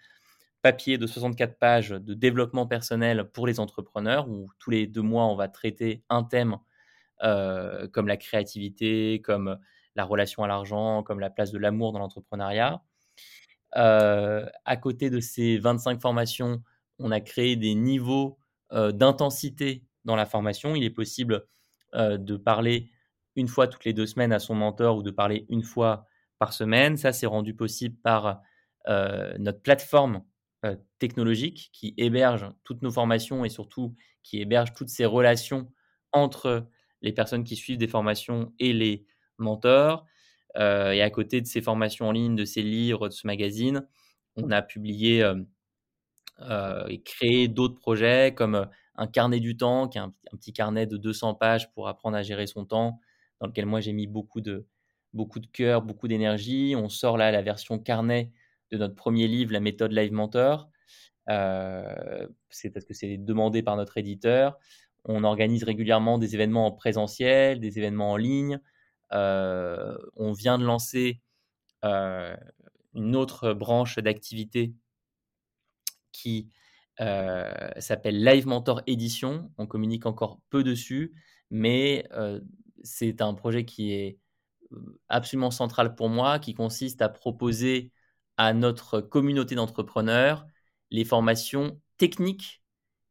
papier 0.61 0.99
de 0.99 1.07
64 1.07 1.57
pages 1.57 1.89
de 1.89 2.13
développement 2.13 2.67
personnel 2.67 3.31
pour 3.33 3.47
les 3.47 3.59
entrepreneurs, 3.59 4.29
où 4.29 4.47
tous 4.59 4.69
les 4.69 4.85
deux 4.85 5.01
mois, 5.01 5.25
on 5.25 5.35
va 5.35 5.47
traiter 5.47 6.03
un 6.09 6.23
thème 6.23 6.57
euh, 7.23 7.87
comme 7.87 8.07
la 8.07 8.17
créativité, 8.17 9.21
comme 9.23 9.57
la 9.95 10.05
relation 10.05 10.43
à 10.43 10.47
l'argent, 10.47 11.01
comme 11.01 11.19
la 11.19 11.31
place 11.31 11.51
de 11.51 11.57
l'amour 11.57 11.93
dans 11.93 11.99
l'entrepreneuriat. 11.99 12.83
Euh, 13.77 14.45
à 14.65 14.77
côté 14.77 15.09
de 15.09 15.19
ces 15.19 15.57
25 15.57 16.01
formations, 16.01 16.61
on 16.99 17.11
a 17.11 17.21
créé 17.21 17.55
des 17.55 17.75
niveaux 17.75 18.37
euh, 18.73 18.91
d'intensité 18.91 19.83
dans 20.05 20.15
la 20.15 20.25
formation. 20.25 20.75
Il 20.75 20.83
est 20.83 20.89
possible 20.89 21.45
euh, 21.95 22.17
de 22.17 22.37
parler 22.37 22.89
une 23.35 23.47
fois 23.47 23.67
toutes 23.67 23.85
les 23.85 23.93
deux 23.93 24.05
semaines 24.05 24.33
à 24.33 24.39
son 24.39 24.55
mentor 24.55 24.97
ou 24.97 25.03
de 25.03 25.11
parler 25.11 25.45
une 25.49 25.63
fois 25.63 26.05
par 26.39 26.53
semaine. 26.53 26.97
Ça, 26.97 27.13
c'est 27.13 27.27
rendu 27.27 27.55
possible 27.55 27.97
par 28.03 28.41
notre 29.37 29.61
plateforme 29.61 30.23
technologique 30.97 31.69
qui 31.71 31.93
héberge 31.97 32.49
toutes 32.63 32.81
nos 32.81 32.89
formations 32.89 33.45
et 33.45 33.49
surtout 33.49 33.95
qui 34.23 34.41
héberge 34.41 34.73
toutes 34.73 34.89
ces 34.89 35.05
relations 35.05 35.71
entre 36.13 36.67
les 37.03 37.13
personnes 37.13 37.43
qui 37.43 37.55
suivent 37.55 37.77
des 37.77 37.87
formations 37.87 38.53
et 38.57 38.73
les 38.73 39.05
mentors. 39.37 40.07
Euh, 40.57 40.91
et 40.91 41.01
à 41.01 41.09
côté 41.09 41.41
de 41.41 41.47
ces 41.47 41.61
formations 41.61 42.07
en 42.07 42.11
ligne, 42.11 42.35
de 42.35 42.45
ces 42.45 42.61
livres, 42.61 43.07
de 43.07 43.13
ce 43.13 43.25
magazine, 43.25 43.87
on 44.35 44.51
a 44.51 44.61
publié 44.61 45.23
euh, 45.23 45.35
euh, 46.41 46.85
et 46.87 47.01
créé 47.01 47.47
d'autres 47.47 47.75
projets 47.75 48.33
comme 48.35 48.67
un 48.95 49.07
carnet 49.07 49.39
du 49.39 49.57
temps, 49.57 49.87
qui 49.87 49.97
est 49.97 50.01
un, 50.01 50.11
petit 50.31 50.53
carnet 50.53 50.85
de 50.85 50.97
200 50.97 51.35
pages 51.35 51.71
pour 51.73 51.87
apprendre 51.87 52.17
à 52.17 52.23
gérer 52.23 52.47
son 52.47 52.65
temps, 52.65 52.99
dans 53.39 53.47
lequel 53.47 53.65
moi 53.65 53.79
j'ai 53.79 53.93
mis 53.93 54.07
beaucoup 54.07 54.41
de, 54.41 54.67
beaucoup 55.13 55.39
de 55.39 55.47
cœur, 55.47 55.81
beaucoup 55.81 56.07
d'énergie. 56.07 56.75
On 56.77 56.89
sort 56.89 57.17
là 57.17 57.31
la 57.31 57.41
version 57.41 57.79
carnet 57.79 58.31
de 58.71 58.77
notre 58.77 58.95
premier 58.95 59.27
livre, 59.27 59.51
La 59.51 59.59
méthode 59.59 59.91
Live 59.91 60.11
Mentor. 60.11 60.69
c'est 61.27 62.69
parce 62.71 62.85
que 62.85 62.93
c'est 62.93 63.17
demandé 63.17 63.63
par 63.63 63.75
notre 63.77 63.97
éditeur. 63.97 64.57
On 65.05 65.23
organise 65.23 65.63
régulièrement 65.63 66.17
des 66.17 66.35
événements 66.35 66.67
en 66.67 66.71
présentiel, 66.71 67.59
des 67.59 67.79
événements 67.79 68.11
en 68.11 68.17
ligne. 68.17 68.59
Euh, 69.13 69.97
on 70.15 70.31
vient 70.33 70.57
de 70.57 70.63
lancer 70.63 71.21
euh, 71.83 72.35
une 72.93 73.15
autre 73.15 73.53
branche 73.53 73.97
d'activité 73.97 74.73
qui 76.11 76.49
euh, 76.99 77.69
s'appelle 77.79 78.23
Live 78.23 78.47
Mentor 78.47 78.81
Edition. 78.87 79.51
On 79.57 79.67
communique 79.67 80.05
encore 80.05 80.39
peu 80.49 80.63
dessus, 80.63 81.13
mais 81.49 82.07
c'est 82.83 83.21
un 83.21 83.33
projet 83.33 83.65
qui 83.65 83.93
est 83.93 84.17
absolument 85.09 85.51
central 85.51 85.95
pour 85.95 86.09
moi, 86.09 86.39
qui 86.39 86.53
consiste 86.53 87.01
à 87.01 87.09
proposer 87.09 87.91
à 88.37 88.53
notre 88.53 89.01
communauté 89.01 89.55
d'entrepreneurs 89.55 90.45
les 90.89 91.05
formations 91.05 91.79
techniques 91.97 92.63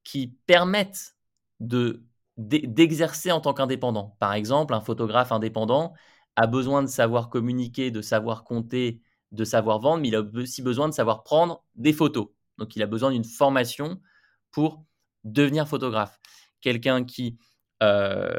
qui 0.04 0.28
permettent 0.46 1.16
de 1.60 2.04
d'exercer 2.40 3.31
en 3.33 3.40
tant 3.40 3.55
qu'indépendant. 3.55 4.16
Par 4.18 4.33
exemple, 4.33 4.74
un 4.74 4.81
photographe 4.81 5.33
indépendant 5.33 5.92
a 6.37 6.46
besoin 6.46 6.83
de 6.83 6.88
savoir 6.88 7.29
communiquer, 7.29 7.90
de 7.90 8.03
savoir 8.03 8.44
compter, 8.44 9.00
de 9.33 9.44
savoir 9.44 9.79
vendre, 9.79 10.03
mais 10.03 10.09
il 10.09 10.14
a 10.16 10.22
aussi 10.22 10.62
besoin 10.62 10.88
de 10.88 10.94
savoir 10.94 11.22
prendre 11.22 11.62
des 11.74 11.92
photos. 11.92 12.29
Donc, 12.59 12.76
il 12.76 12.83
a 12.83 12.87
besoin 12.87 13.11
d'une 13.11 13.24
formation 13.24 14.00
pour 14.50 14.85
devenir 15.24 15.68
photographe. 15.68 16.18
Quelqu'un 16.61 17.05
qui 17.05 17.38
euh, 17.83 18.38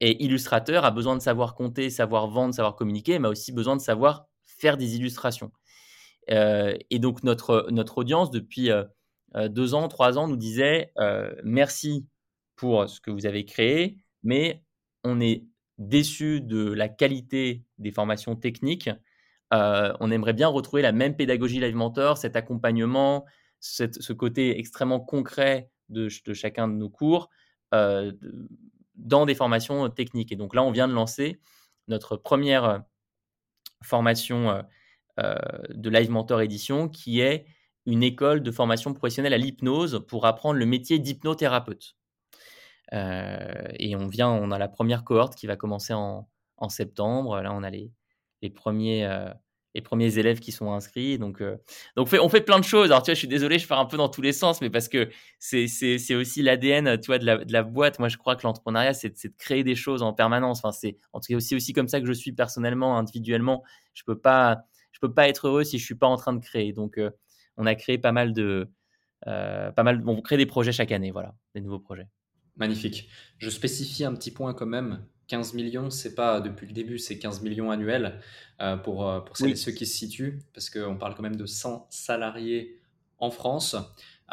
est 0.00 0.20
illustrateur 0.22 0.84
a 0.84 0.90
besoin 0.90 1.16
de 1.16 1.22
savoir 1.22 1.54
compter, 1.54 1.90
savoir 1.90 2.28
vendre, 2.28 2.54
savoir 2.54 2.76
communiquer, 2.76 3.18
mais 3.18 3.28
a 3.28 3.30
aussi 3.30 3.52
besoin 3.52 3.76
de 3.76 3.80
savoir 3.80 4.26
faire 4.44 4.76
des 4.76 4.96
illustrations. 4.96 5.52
Euh, 6.30 6.76
et 6.90 6.98
donc, 6.98 7.22
notre, 7.24 7.66
notre 7.70 7.98
audience, 7.98 8.30
depuis 8.30 8.70
euh, 8.70 8.84
deux 9.48 9.74
ans, 9.74 9.88
trois 9.88 10.18
ans, 10.18 10.28
nous 10.28 10.36
disait 10.36 10.92
merci 11.42 12.06
pour 12.62 12.88
ce 12.88 13.00
que 13.00 13.10
vous 13.10 13.26
avez 13.26 13.44
créé, 13.44 13.96
mais 14.22 14.62
on 15.02 15.20
est 15.20 15.46
déçu 15.78 16.40
de 16.40 16.70
la 16.70 16.88
qualité 16.88 17.64
des 17.78 17.90
formations 17.90 18.36
techniques. 18.36 18.88
Euh, 19.52 19.92
on 19.98 20.12
aimerait 20.12 20.32
bien 20.32 20.46
retrouver 20.46 20.80
la 20.80 20.92
même 20.92 21.16
pédagogie 21.16 21.58
Live 21.58 21.74
Mentor, 21.74 22.18
cet 22.18 22.36
accompagnement, 22.36 23.24
ce 23.58 24.12
côté 24.12 24.60
extrêmement 24.60 25.00
concret 25.00 25.70
de, 25.88 26.08
chacun 26.08 26.68
de 26.68 26.74
nos 26.74 26.88
cours 26.88 27.30
euh, 27.74 28.12
dans 28.94 29.26
des 29.26 29.34
formations 29.34 29.90
techniques. 29.90 30.30
Et 30.30 30.36
donc 30.36 30.54
là, 30.54 30.62
on 30.62 30.70
vient 30.70 30.86
de 30.86 30.94
lancer 30.94 31.40
notre 31.88 32.16
première 32.16 32.84
formation 33.82 34.62
euh, 35.18 35.34
de 35.70 35.90
Live 35.90 36.12
Mentor 36.12 36.42
Édition, 36.42 36.88
qui 36.88 37.18
est 37.18 37.44
une 37.86 38.04
école 38.04 38.40
de 38.40 38.52
formation 38.52 38.94
professionnelle 38.94 39.34
à 39.34 39.38
l'hypnose 39.38 40.04
pour 40.06 40.26
apprendre 40.26 40.60
le 40.60 40.66
métier 40.66 41.00
d'hypnothérapeute. 41.00 41.96
Euh, 42.92 43.68
et 43.78 43.96
on 43.96 44.06
vient, 44.06 44.30
on 44.30 44.50
a 44.50 44.58
la 44.58 44.68
première 44.68 45.04
cohorte 45.04 45.34
qui 45.34 45.46
va 45.46 45.56
commencer 45.56 45.94
en, 45.94 46.28
septembre. 46.68 47.40
Là, 47.40 47.52
on 47.52 47.64
a 47.64 47.70
les, 47.70 47.90
premiers 48.54 49.04
euh, 49.04 49.28
les 49.74 49.80
premiers 49.80 50.18
élèves 50.18 50.38
qui 50.38 50.52
sont 50.52 50.72
inscrits. 50.72 51.18
Donc, 51.18 51.40
euh, 51.40 51.56
donc 51.96 52.08
on 52.12 52.28
fait 52.28 52.40
plein 52.42 52.60
de 52.60 52.64
choses. 52.64 52.92
Alors, 52.92 53.02
tu 53.02 53.10
vois, 53.10 53.14
je 53.14 53.18
suis 53.18 53.28
désolé, 53.28 53.58
je 53.58 53.66
pars 53.66 53.80
un 53.80 53.86
peu 53.86 53.96
dans 53.96 54.08
tous 54.08 54.22
les 54.22 54.32
sens, 54.32 54.60
mais 54.60 54.70
parce 54.70 54.88
que 54.88 55.10
c'est, 55.40 56.14
aussi 56.14 56.42
l'ADN, 56.42 57.00
tu 57.00 57.06
vois, 57.06 57.18
de 57.18 57.52
la, 57.52 57.62
boîte. 57.64 57.98
Moi, 57.98 58.08
je 58.08 58.16
crois 58.16 58.36
que 58.36 58.44
l'entrepreneuriat, 58.44 58.94
c'est, 58.94 59.10
de 59.10 59.36
créer 59.38 59.64
des 59.64 59.74
choses 59.74 60.02
en 60.02 60.12
permanence. 60.12 60.58
Enfin, 60.58 60.72
c'est 60.72 60.98
en 61.12 61.20
tout 61.20 61.26
cas 61.30 61.36
aussi, 61.36 61.56
aussi 61.56 61.72
comme 61.72 61.88
ça 61.88 62.00
que 62.00 62.06
je 62.06 62.12
suis 62.12 62.32
personnellement, 62.32 62.96
individuellement. 62.96 63.64
Je 63.94 64.04
peux 64.04 64.14
peux 65.00 65.12
pas 65.14 65.28
être 65.28 65.48
heureux 65.48 65.64
si 65.64 65.78
je 65.78 65.84
suis 65.84 65.96
pas 65.96 66.06
en 66.06 66.16
train 66.16 66.32
de 66.32 66.38
créer. 66.38 66.72
Donc, 66.72 67.00
on 67.56 67.66
a 67.66 67.74
créé 67.74 67.98
pas 67.98 68.12
mal 68.12 68.32
de, 68.32 68.70
pas 69.24 69.82
mal, 69.82 70.02
on 70.06 70.20
crée 70.22 70.36
des 70.36 70.46
projets 70.46 70.70
chaque 70.72 70.92
année, 70.92 71.10
voilà, 71.10 71.34
des 71.54 71.60
nouveaux 71.60 71.80
projets. 71.80 72.06
Magnifique. 72.56 73.08
Je 73.38 73.50
spécifie 73.50 74.04
un 74.04 74.14
petit 74.14 74.30
point 74.30 74.54
quand 74.54 74.66
même. 74.66 75.04
15 75.28 75.54
millions, 75.54 75.88
c'est 75.88 76.14
pas 76.14 76.40
depuis 76.40 76.66
le 76.66 76.74
début, 76.74 76.98
c'est 76.98 77.18
15 77.18 77.40
millions 77.40 77.70
annuels 77.70 78.20
euh, 78.60 78.76
pour, 78.76 79.08
euh, 79.08 79.20
pour 79.20 79.36
celles 79.36 79.52
et 79.52 79.56
ceux 79.56 79.72
qui 79.72 79.86
se 79.86 79.96
situent, 79.96 80.40
parce 80.52 80.68
qu'on 80.68 80.96
parle 80.96 81.14
quand 81.14 81.22
même 81.22 81.36
de 81.36 81.46
100 81.46 81.86
salariés 81.88 82.78
en 83.18 83.30
France. 83.30 83.76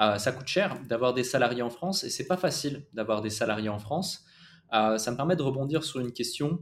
Euh, 0.01 0.17
ça 0.17 0.33
coûte 0.33 0.47
cher 0.47 0.77
d'avoir 0.89 1.13
des 1.13 1.23
salariés 1.23 1.61
en 1.61 1.69
France 1.69 2.03
et 2.03 2.09
c'est 2.09 2.27
pas 2.27 2.35
facile 2.35 2.85
d'avoir 2.93 3.21
des 3.21 3.29
salariés 3.29 3.69
en 3.69 3.79
France. 3.79 4.25
ça 4.71 5.11
me 5.11 5.15
permet 5.15 5.35
de 5.37 5.41
rebondir 5.41 5.83
sur 5.83 5.99
une 5.99 6.11
question 6.11 6.61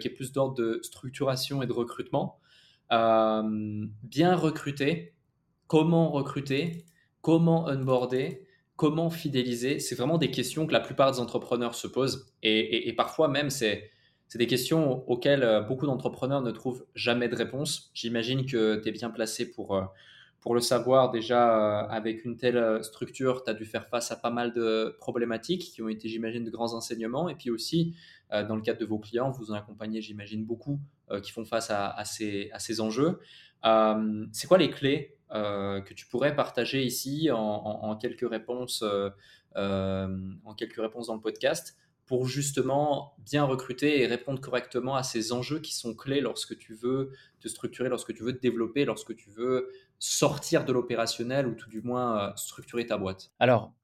qui 0.00 0.08
est 0.08 0.14
plus 0.14 0.32
d'ordre 0.32 0.54
de 0.54 0.80
structuration 0.82 1.62
et 1.62 1.66
de 1.66 1.72
recrutement. 1.72 2.40
bien 2.90 4.34
recruter, 4.36 5.14
comment 5.66 6.10
recruter, 6.10 6.84
comment 7.22 7.66
onboarder, 7.66 8.46
comment 8.78 9.10
fidéliser 9.10 9.80
C'est 9.80 9.96
vraiment 9.96 10.18
des 10.18 10.30
questions 10.30 10.64
que 10.64 10.72
la 10.72 10.78
plupart 10.78 11.10
des 11.10 11.18
entrepreneurs 11.18 11.74
se 11.74 11.88
posent. 11.88 12.32
Et, 12.44 12.94
parfois 12.96 13.26
même, 13.26 13.50
c'est 13.50 13.90
des 14.36 14.46
questions 14.46 15.04
auxquelles 15.10 15.42
euh, 15.42 15.60
beaucoup 15.60 15.84
d'entrepreneurs 15.84 16.42
ne 16.42 16.52
trouvent 16.52 16.86
jamais 16.94 17.28
de 17.28 17.34
réponse. 17.34 17.90
J'imagine 17.92 18.46
que 18.46 18.80
tu 18.80 18.88
es 18.88 18.92
bien 18.92 19.10
placé 19.10 19.50
pour, 19.50 19.74
euh, 19.74 19.82
pour 20.40 20.54
le 20.54 20.60
savoir. 20.60 21.10
Déjà, 21.10 21.82
euh, 21.82 21.88
avec 21.88 22.24
une 22.24 22.36
telle 22.36 22.84
structure, 22.84 23.42
tu 23.42 23.50
as 23.50 23.54
dû 23.54 23.64
faire 23.64 23.88
face 23.88 24.12
à 24.12 24.16
pas 24.16 24.30
mal 24.30 24.54
de 24.54 24.96
problématiques 25.00 25.72
qui 25.72 25.82
ont 25.82 25.88
été, 25.88 26.08
j'imagine, 26.08 26.44
de 26.44 26.50
grands 26.50 26.72
enseignements. 26.74 27.28
Et 27.28 27.34
puis 27.34 27.50
aussi, 27.50 27.96
dans 28.30 28.54
le 28.54 28.62
cadre 28.62 28.78
de 28.78 28.86
vos 28.86 29.00
clients, 29.00 29.30
vous 29.32 29.50
en 29.50 29.54
accompagnez, 29.54 30.02
j'imagine, 30.02 30.44
beaucoup 30.44 30.78
qui 31.22 31.32
font 31.32 31.46
face 31.46 31.70
à, 31.70 32.04
ces, 32.04 32.50
à 32.52 32.58
ces 32.58 32.80
enjeux. 32.80 33.18
C'est 33.62 34.46
quoi 34.46 34.58
les 34.58 34.70
clés 34.70 35.16
que 35.30 35.94
tu 35.94 36.06
pourrais 36.06 36.34
partager 36.34 36.82
ici 36.82 37.30
en, 37.32 37.96
quelques 37.96 38.28
réponses, 38.28 38.84
en 39.54 40.54
quelques 40.56 40.80
réponses 40.80 41.08
dans 41.08 41.14
le 41.14 41.20
podcast 41.20 41.76
pour 42.08 42.26
justement 42.26 43.14
bien 43.18 43.44
recruter 43.44 44.00
et 44.00 44.06
répondre 44.06 44.40
correctement 44.40 44.96
à 44.96 45.02
ces 45.02 45.30
enjeux 45.30 45.60
qui 45.60 45.74
sont 45.74 45.94
clés 45.94 46.22
lorsque 46.22 46.56
tu 46.56 46.74
veux 46.74 47.12
te 47.40 47.48
structurer, 47.48 47.90
lorsque 47.90 48.14
tu 48.14 48.22
veux 48.22 48.32
te 48.32 48.40
développer, 48.40 48.86
lorsque 48.86 49.14
tu 49.14 49.28
veux 49.30 49.70
sortir 49.98 50.64
de 50.64 50.72
l'opérationnel 50.72 51.46
ou 51.46 51.54
tout 51.54 51.68
du 51.68 51.82
moins 51.82 52.30
euh, 52.30 52.32
structurer 52.34 52.86
ta 52.86 52.96
boîte? 52.96 53.30
Alors, 53.38 53.74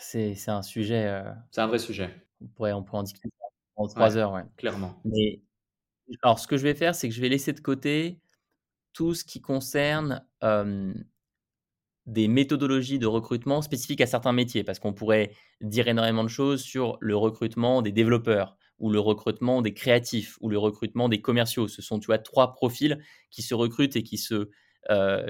c'est 0.00 0.34
un 0.48 0.62
sujet. 0.62 1.06
Euh, 1.06 1.30
c'est 1.50 1.60
un 1.60 1.66
vrai 1.66 1.78
sujet. 1.78 2.24
On 2.40 2.46
pourrait, 2.46 2.72
on 2.72 2.82
pourrait 2.82 3.00
en 3.00 3.02
discuter 3.02 3.28
en 3.76 3.86
trois 3.86 4.16
heures, 4.16 4.32
ouais. 4.32 4.44
Clairement. 4.56 4.98
Mais 5.04 5.42
alors, 6.22 6.38
ce 6.38 6.46
que 6.46 6.56
je 6.56 6.62
vais 6.62 6.74
faire, 6.74 6.94
c'est 6.94 7.08
que 7.10 7.14
je 7.14 7.20
vais 7.20 7.28
laisser 7.28 7.52
de 7.52 7.60
côté 7.60 8.18
tout 8.92 9.14
ce 9.14 9.24
qui 9.24 9.40
concerne 9.40 10.24
euh, 10.42 10.92
des 12.06 12.28
méthodologies 12.28 12.98
de 12.98 13.06
recrutement 13.06 13.62
spécifiques 13.62 14.00
à 14.00 14.06
certains 14.06 14.32
métiers, 14.32 14.64
parce 14.64 14.78
qu'on 14.78 14.92
pourrait 14.92 15.32
dire 15.60 15.88
énormément 15.88 16.24
de 16.24 16.28
choses 16.28 16.62
sur 16.62 16.98
le 17.00 17.16
recrutement 17.16 17.82
des 17.82 17.92
développeurs, 17.92 18.56
ou 18.78 18.90
le 18.90 18.98
recrutement 18.98 19.62
des 19.62 19.74
créatifs, 19.74 20.36
ou 20.40 20.48
le 20.48 20.58
recrutement 20.58 21.08
des 21.08 21.20
commerciaux. 21.20 21.68
Ce 21.68 21.82
sont, 21.82 22.00
tu 22.00 22.06
vois, 22.06 22.18
trois 22.18 22.52
profils 22.52 22.98
qui 23.30 23.42
se 23.42 23.54
recrutent 23.54 23.94
et 23.94 24.02
qui 24.02 24.18
se, 24.18 24.50
euh, 24.90 25.24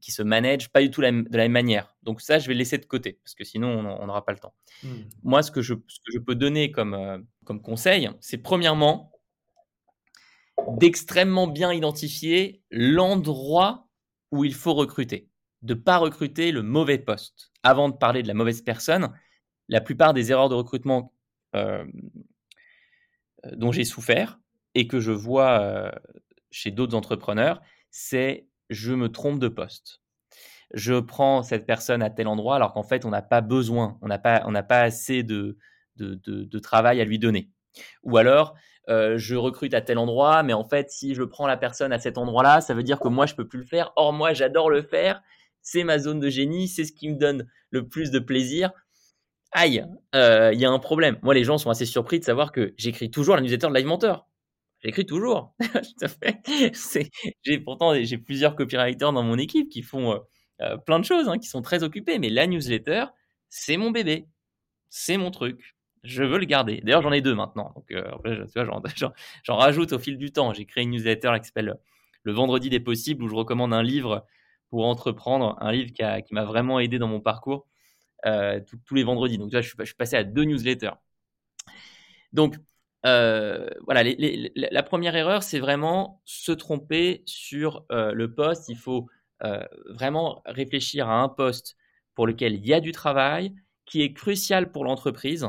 qui 0.00 0.12
se 0.12 0.22
managent 0.22 0.70
pas 0.70 0.80
du 0.80 0.90
tout 0.90 1.00
de 1.00 1.06
la 1.06 1.12
même 1.42 1.52
manière. 1.52 1.96
Donc 2.04 2.20
ça, 2.20 2.38
je 2.38 2.46
vais 2.46 2.54
laisser 2.54 2.78
de 2.78 2.86
côté, 2.86 3.18
parce 3.24 3.34
que 3.34 3.42
sinon, 3.42 3.68
on 4.00 4.06
n'aura 4.06 4.24
pas 4.24 4.32
le 4.32 4.38
temps. 4.38 4.54
Hmm. 4.84 5.02
Moi, 5.24 5.42
ce 5.42 5.50
que, 5.50 5.62
je, 5.62 5.74
ce 5.88 5.98
que 5.98 6.12
je 6.12 6.18
peux 6.18 6.36
donner 6.36 6.70
comme, 6.70 6.94
euh, 6.94 7.18
comme 7.44 7.60
conseil, 7.60 8.08
c'est 8.20 8.38
premièrement 8.38 9.10
d'extrêmement 10.68 11.46
bien 11.46 11.72
identifier 11.72 12.62
l'endroit 12.70 13.88
où 14.30 14.44
il 14.44 14.54
faut 14.54 14.74
recruter 14.74 15.28
de 15.62 15.74
ne 15.74 15.78
pas 15.78 15.98
recruter 15.98 16.52
le 16.52 16.62
mauvais 16.62 16.98
poste. 16.98 17.52
Avant 17.62 17.88
de 17.88 17.94
parler 17.94 18.22
de 18.22 18.28
la 18.28 18.34
mauvaise 18.34 18.62
personne, 18.62 19.12
la 19.68 19.80
plupart 19.80 20.12
des 20.12 20.32
erreurs 20.32 20.48
de 20.48 20.54
recrutement 20.54 21.12
euh, 21.54 21.84
dont 23.52 23.72
j'ai 23.72 23.84
souffert 23.84 24.40
et 24.74 24.86
que 24.86 25.00
je 25.00 25.12
vois 25.12 25.60
euh, 25.60 25.90
chez 26.50 26.70
d'autres 26.70 26.96
entrepreneurs, 26.96 27.60
c'est 27.90 28.46
je 28.70 28.92
me 28.92 29.08
trompe 29.08 29.38
de 29.38 29.48
poste. 29.48 30.00
Je 30.74 30.98
prends 30.98 31.42
cette 31.42 31.66
personne 31.66 32.02
à 32.02 32.10
tel 32.10 32.26
endroit 32.26 32.56
alors 32.56 32.72
qu'en 32.72 32.82
fait 32.82 33.04
on 33.04 33.10
n'a 33.10 33.22
pas 33.22 33.42
besoin, 33.42 33.98
on 34.00 34.08
n'a 34.08 34.18
pas, 34.18 34.80
assez 34.80 35.22
de, 35.22 35.58
travail 36.62 37.00
à 37.00 37.04
lui 37.04 37.18
donner. 37.18 37.50
Ou 38.02 38.16
alors 38.16 38.54
je 38.88 39.34
recrute 39.34 39.74
à 39.74 39.80
tel 39.80 39.96
endroit, 39.96 40.42
mais 40.42 40.52
en 40.52 40.64
fait 40.64 40.90
si 40.90 41.14
je 41.14 41.22
prends 41.22 41.46
la 41.46 41.56
personne 41.56 41.92
à 41.92 41.98
cet 41.98 42.18
endroit-là, 42.18 42.60
ça 42.60 42.74
veut 42.74 42.82
dire 42.82 43.00
que 43.00 43.08
moi 43.08 43.26
je 43.26 43.34
peux 43.34 43.46
plus 43.46 43.60
le 43.60 43.64
faire. 43.64 43.92
Or 43.96 44.12
moi 44.12 44.34
j'adore 44.34 44.70
le 44.70 44.82
faire 44.82 45.22
c'est 45.62 45.84
ma 45.84 45.98
zone 45.98 46.20
de 46.20 46.28
génie, 46.28 46.68
c'est 46.68 46.84
ce 46.84 46.92
qui 46.92 47.08
me 47.08 47.16
donne 47.16 47.48
le 47.70 47.88
plus 47.88 48.10
de 48.10 48.18
plaisir. 48.18 48.70
Aïe, 49.52 49.84
euh, 50.14 50.50
il 50.52 50.60
y 50.60 50.64
a 50.64 50.70
un 50.70 50.78
problème. 50.78 51.18
Moi, 51.22 51.34
les 51.34 51.44
gens 51.44 51.58
sont 51.58 51.70
assez 51.70 51.86
surpris 51.86 52.18
de 52.18 52.24
savoir 52.24 52.52
que 52.52 52.74
j'écris 52.76 53.10
toujours 53.10 53.36
la 53.36 53.42
newsletter 53.42 53.68
de 53.68 53.74
Live 53.74 53.86
Mentor. 53.86 54.28
J'écris 54.82 55.06
toujours. 55.06 55.54
j'ai 57.42 57.58
pourtant 57.60 57.94
j'ai 58.02 58.18
plusieurs 58.18 58.56
copywriters 58.56 59.12
dans 59.12 59.22
mon 59.22 59.38
équipe 59.38 59.68
qui 59.68 59.82
font 59.82 60.12
euh, 60.12 60.18
euh, 60.62 60.76
plein 60.78 60.98
de 60.98 61.04
choses, 61.04 61.28
hein, 61.28 61.38
qui 61.38 61.48
sont 61.48 61.62
très 61.62 61.84
occupés. 61.84 62.18
Mais 62.18 62.30
la 62.30 62.46
newsletter, 62.46 63.04
c'est 63.48 63.76
mon 63.76 63.90
bébé, 63.90 64.26
c'est 64.88 65.16
mon 65.16 65.30
truc. 65.30 65.76
Je 66.02 66.24
veux 66.24 66.38
le 66.38 66.46
garder. 66.46 66.80
D'ailleurs, 66.82 67.02
j'en 67.02 67.12
ai 67.12 67.20
deux 67.20 67.34
maintenant. 67.34 67.72
Donc, 67.76 67.92
j'en 69.44 69.56
rajoute 69.56 69.92
au 69.92 69.98
fil 69.98 70.18
du 70.18 70.32
temps. 70.32 70.52
J'ai 70.52 70.66
créé 70.66 70.84
une 70.84 70.90
newsletter 70.90 71.32
qui 71.40 71.46
s'appelle 71.46 71.76
Le 72.24 72.32
Vendredi 72.32 72.70
des 72.70 72.80
possibles, 72.80 73.22
où 73.22 73.28
je 73.28 73.34
recommande 73.34 73.72
un 73.72 73.82
livre 73.82 74.26
pour 74.70 74.86
entreprendre, 74.86 75.56
un 75.60 75.70
livre 75.70 75.92
qui, 75.92 76.34
m'a 76.34 76.44
vraiment 76.44 76.80
aidé 76.80 76.98
dans 76.98 77.06
mon 77.06 77.20
parcours 77.20 77.68
euh, 78.24 78.60
tous 78.86 78.94
les 78.94 79.04
vendredis. 79.04 79.36
Donc 79.36 79.52
là, 79.52 79.60
je 79.60 79.68
suis, 79.68 79.94
passé 79.94 80.16
à 80.16 80.24
deux 80.24 80.44
newsletters. 80.44 80.94
Donc 82.32 82.56
euh, 83.04 83.68
voilà, 83.84 84.02
la 84.54 84.82
première 84.82 85.14
erreur, 85.14 85.42
c'est 85.42 85.58
vraiment 85.58 86.22
se 86.24 86.52
tromper 86.52 87.22
sur 87.26 87.84
euh, 87.92 88.12
le 88.12 88.34
poste. 88.34 88.68
Il 88.68 88.76
faut 88.76 89.08
vraiment 89.90 90.40
réfléchir 90.46 91.08
à 91.08 91.20
un 91.20 91.28
poste 91.28 91.76
pour 92.14 92.28
lequel 92.28 92.54
il 92.54 92.64
y 92.64 92.72
a 92.72 92.78
du 92.78 92.92
travail, 92.92 93.52
qui 93.86 94.02
est 94.02 94.12
crucial 94.12 94.70
pour 94.70 94.84
l'entreprise. 94.84 95.48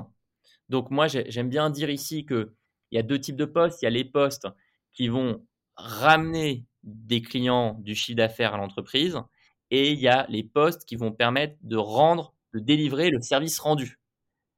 Donc 0.73 0.89
moi, 0.89 1.05
j'aime 1.07 1.49
bien 1.49 1.69
dire 1.69 1.91
ici 1.91 2.25
qu'il 2.25 2.49
y 2.91 2.97
a 2.97 3.03
deux 3.03 3.19
types 3.19 3.36
de 3.36 3.45
postes. 3.45 3.83
Il 3.83 3.86
y 3.86 3.88
a 3.88 3.91
les 3.91 4.03
postes 4.03 4.47
qui 4.91 5.07
vont 5.07 5.45
ramener 5.75 6.65
des 6.81 7.21
clients 7.21 7.75
du 7.75 7.93
chiffre 7.93 8.17
d'affaires 8.17 8.55
à 8.55 8.57
l'entreprise 8.57 9.19
et 9.69 9.91
il 9.91 9.99
y 9.99 10.07
a 10.07 10.25
les 10.29 10.41
postes 10.41 10.86
qui 10.86 10.95
vont 10.95 11.12
permettre 11.12 11.53
de 11.62 11.77
rendre, 11.77 12.33
de 12.55 12.59
délivrer 12.59 13.12
le 13.12 13.21
service 13.21 13.59
rendu. 13.59 13.99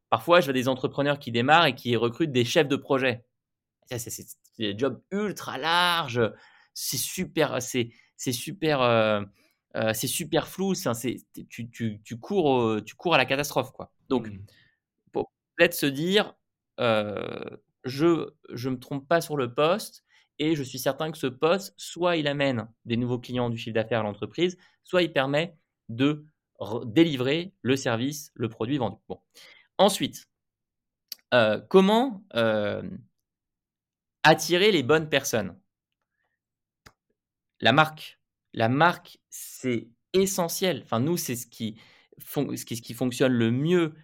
Parfois, 0.10 0.40
je 0.40 0.46
vois 0.46 0.54
des 0.54 0.70
entrepreneurs 0.70 1.20
qui 1.20 1.34
démarrent 1.34 1.66
et 1.66 1.76
qui 1.76 1.98
recrutent 1.98 2.32
des 2.32 2.46
chefs 2.46 2.70
de 2.70 2.78
projet. 2.78 3.26
C'est 3.90 4.26
des 4.58 4.74
jobs 4.78 5.02
ultra 5.12 5.58
larges, 5.58 6.22
c'est 6.74 6.96
super, 6.96 7.62
c'est 7.62 7.92
super, 8.32 8.82
euh, 8.82 9.22
euh, 9.76 9.92
c'est 9.94 10.08
super 10.08 10.48
flou. 10.48 10.76
Tu, 11.50 11.70
tu, 11.70 12.20
cours, 12.22 12.82
tu 12.86 12.96
cours 12.96 13.16
à 13.16 13.18
la 13.18 13.26
catastrophe, 13.26 13.74
quoi. 13.74 13.92
Donc, 14.08 14.30
mmh. 14.30 14.40
Peut-être 15.56 15.74
se 15.74 15.86
dire, 15.86 16.34
je 16.80 18.30
je 18.54 18.70
me 18.70 18.80
trompe 18.80 19.08
pas 19.08 19.22
sur 19.22 19.38
le 19.38 19.54
poste, 19.54 20.04
et 20.40 20.56
je 20.56 20.64
suis 20.64 20.80
certain 20.80 21.12
que 21.12 21.18
ce 21.18 21.28
poste, 21.28 21.74
soit 21.78 22.18
il 22.18 22.28
amène 22.28 22.68
des 22.84 22.98
nouveaux 22.98 23.20
clients 23.20 23.50
du 23.50 23.58
chiffre 23.58 23.76
d'affaires 23.76 24.02
à 24.02 24.04
l'entreprise, 24.04 24.58
soit 24.84 25.02
il 25.02 25.14
permet 25.14 25.58
de 25.90 26.26
délivrer 26.86 27.54
le 27.62 27.76
service, 27.76 28.32
le 28.34 28.50
produit 28.50 28.78
vendu. 28.78 28.98
Bon. 29.08 29.22
Ensuite, 29.78 30.28
comment 31.70 32.24
attirer 34.24 34.72
les 34.72 34.84
bonnes 34.84 35.10
personnes? 35.10 35.58
La 37.62 37.72
marque. 37.72 38.20
La 38.54 38.70
marque, 38.70 39.20
c'est 39.30 39.90
essentiel. 40.14 40.82
Enfin, 40.84 41.00
nous, 41.00 41.18
c'est 41.18 41.36
ce 41.36 41.48
qui, 41.48 41.78
fonctionne 42.94 43.34
le 43.34 43.52
mieux 43.52 43.96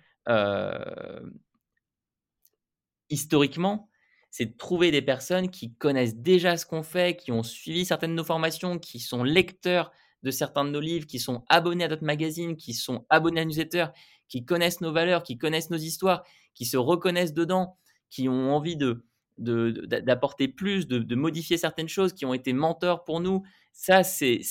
historiquement 3.12 3.89
c'est 4.32 4.45
de 4.45 4.58
trouver 4.58 4.91
des 4.91 5.02
personnes 5.02 5.52
qui 5.52 5.74
connaissent 5.74 6.15
déjà 6.15 6.56
ce 6.56 6.65
qu'on 6.65 6.84
fait, 6.84 7.17
qui 7.17 7.34
ont 7.34 7.43
suivi 7.43 7.84
certaines 7.84 8.12
de 8.12 8.15
nos 8.15 8.24
formations, 8.24 8.80
qui 8.80 9.00
sont 9.00 9.24
lecteurs 9.24 9.91
de 10.24 10.32
certains 10.32 10.63
de 10.63 10.69
nos 10.69 10.80
livres, 10.80 11.06
qui 11.06 11.19
sont 11.19 11.43
abonnés 11.50 11.84
à 11.84 11.89
notre 11.89 12.06
magazine, 12.06 12.56
qui 12.56 12.74
sont 12.74 13.06
abonnés 13.10 13.41
à 13.41 13.45
newsletter, 13.45 13.88
qui 14.30 14.45
connaissent 14.45 14.80
nos 14.80 14.93
valeurs, 14.93 15.24
qui 15.24 15.38
connaissent 15.38 15.69
nos 15.69 15.78
histoires, 15.78 16.24
qui 16.54 16.65
se 16.65 16.78
reconnaissent 16.78 17.34
dedans, 17.34 17.76
qui 18.10 18.30
ont 18.30 18.56
envie 18.56 18.78
de 18.78 19.06
d'apporter 19.38 20.47
plus, 20.47 20.88
de, 20.88 21.15
modifier 21.15 21.58
certaines 21.58 21.89
choses, 21.89 22.13
qui 22.13 22.26
ont 22.26 22.34
été 22.34 22.54
mentors 22.54 23.04
pour 23.04 23.21
nous. 23.21 23.41
Ça, 23.74 24.04
c'est 24.04 24.41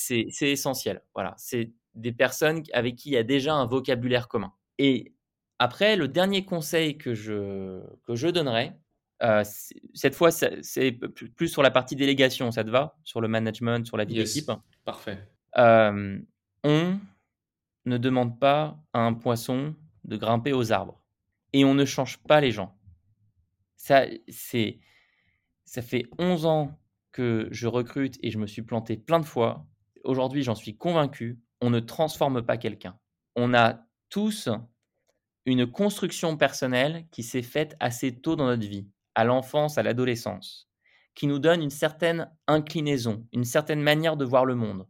essentiel. 0.40 1.02
Voilà, 1.14 1.34
c'est 1.36 1.72
des 1.94 2.10
personnes 2.10 2.64
avec 2.72 2.96
qui 2.96 3.10
il 3.10 3.12
y 3.12 3.16
a 3.16 3.22
déjà 3.22 3.54
un 3.54 3.66
vocabulaire 3.66 4.26
commun. 4.26 4.52
Et 4.78 5.14
après, 5.60 5.94
le 5.94 6.08
dernier 6.08 6.46
conseil 6.46 6.96
que 6.96 7.12
je, 7.12 7.82
que 8.06 8.14
je 8.14 8.28
donnerais, 8.28 8.80
euh, 9.22 9.44
cette 9.92 10.14
fois, 10.14 10.30
c'est 10.30 10.92
plus 11.36 11.48
sur 11.48 11.62
la 11.62 11.70
partie 11.70 11.96
délégation, 11.96 12.50
ça 12.50 12.64
te 12.64 12.70
va? 12.70 12.96
Sur 13.04 13.20
le 13.20 13.28
management, 13.28 13.86
sur 13.86 13.98
la 13.98 14.06
vie 14.06 14.14
d'équipe? 14.14 14.50
Parfait. 14.86 15.18
Euh, 15.58 16.18
on 16.64 16.98
ne 17.84 17.98
demande 17.98 18.40
pas 18.40 18.82
à 18.94 19.00
un 19.00 19.12
poisson 19.12 19.76
de 20.04 20.16
grimper 20.16 20.54
aux 20.54 20.72
arbres. 20.72 21.04
Et 21.52 21.66
on 21.66 21.74
ne 21.74 21.84
change 21.84 22.16
pas 22.22 22.40
les 22.40 22.52
gens. 22.52 22.74
Ça, 23.76 24.06
ça 24.28 25.82
fait 25.82 26.06
11 26.18 26.46
ans 26.46 26.80
que 27.12 27.48
je 27.50 27.66
recrute 27.66 28.16
et 28.22 28.30
je 28.30 28.38
me 28.38 28.46
suis 28.46 28.62
planté 28.62 28.96
plein 28.96 29.20
de 29.20 29.26
fois. 29.26 29.66
Aujourd'hui, 30.04 30.42
j'en 30.42 30.54
suis 30.54 30.78
convaincu, 30.78 31.38
on 31.60 31.68
ne 31.68 31.80
transforme 31.80 32.40
pas 32.40 32.56
quelqu'un. 32.56 32.98
On 33.36 33.52
a 33.52 33.84
tous 34.08 34.48
une 35.46 35.66
construction 35.66 36.36
personnelle 36.36 37.06
qui 37.10 37.22
s'est 37.22 37.42
faite 37.42 37.76
assez 37.80 38.20
tôt 38.20 38.36
dans 38.36 38.46
notre 38.46 38.66
vie 38.66 38.88
à 39.14 39.24
l'enfance, 39.24 39.78
à 39.78 39.82
l'adolescence, 39.82 40.68
qui 41.14 41.26
nous 41.26 41.38
donne 41.38 41.62
une 41.62 41.70
certaine 41.70 42.30
inclinaison, 42.46 43.26
une 43.32 43.44
certaine 43.44 43.82
manière 43.82 44.16
de 44.16 44.24
voir 44.24 44.44
le 44.44 44.54
monde. 44.54 44.86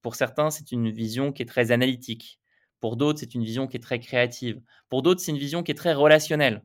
Pour 0.00 0.14
certains, 0.14 0.50
c'est 0.50 0.72
une 0.72 0.90
vision 0.90 1.32
qui 1.32 1.42
est 1.42 1.46
très 1.46 1.70
analytique. 1.70 2.40
Pour 2.80 2.96
d'autres, 2.96 3.20
c'est 3.20 3.34
une 3.34 3.44
vision 3.44 3.68
qui 3.68 3.76
est 3.76 3.80
très 3.80 4.00
créative. 4.00 4.60
Pour 4.88 5.02
d'autres, 5.02 5.20
c'est 5.20 5.30
une 5.30 5.38
vision 5.38 5.62
qui 5.62 5.70
est 5.70 5.76
très 5.76 5.92
relationnelle. 5.92 6.64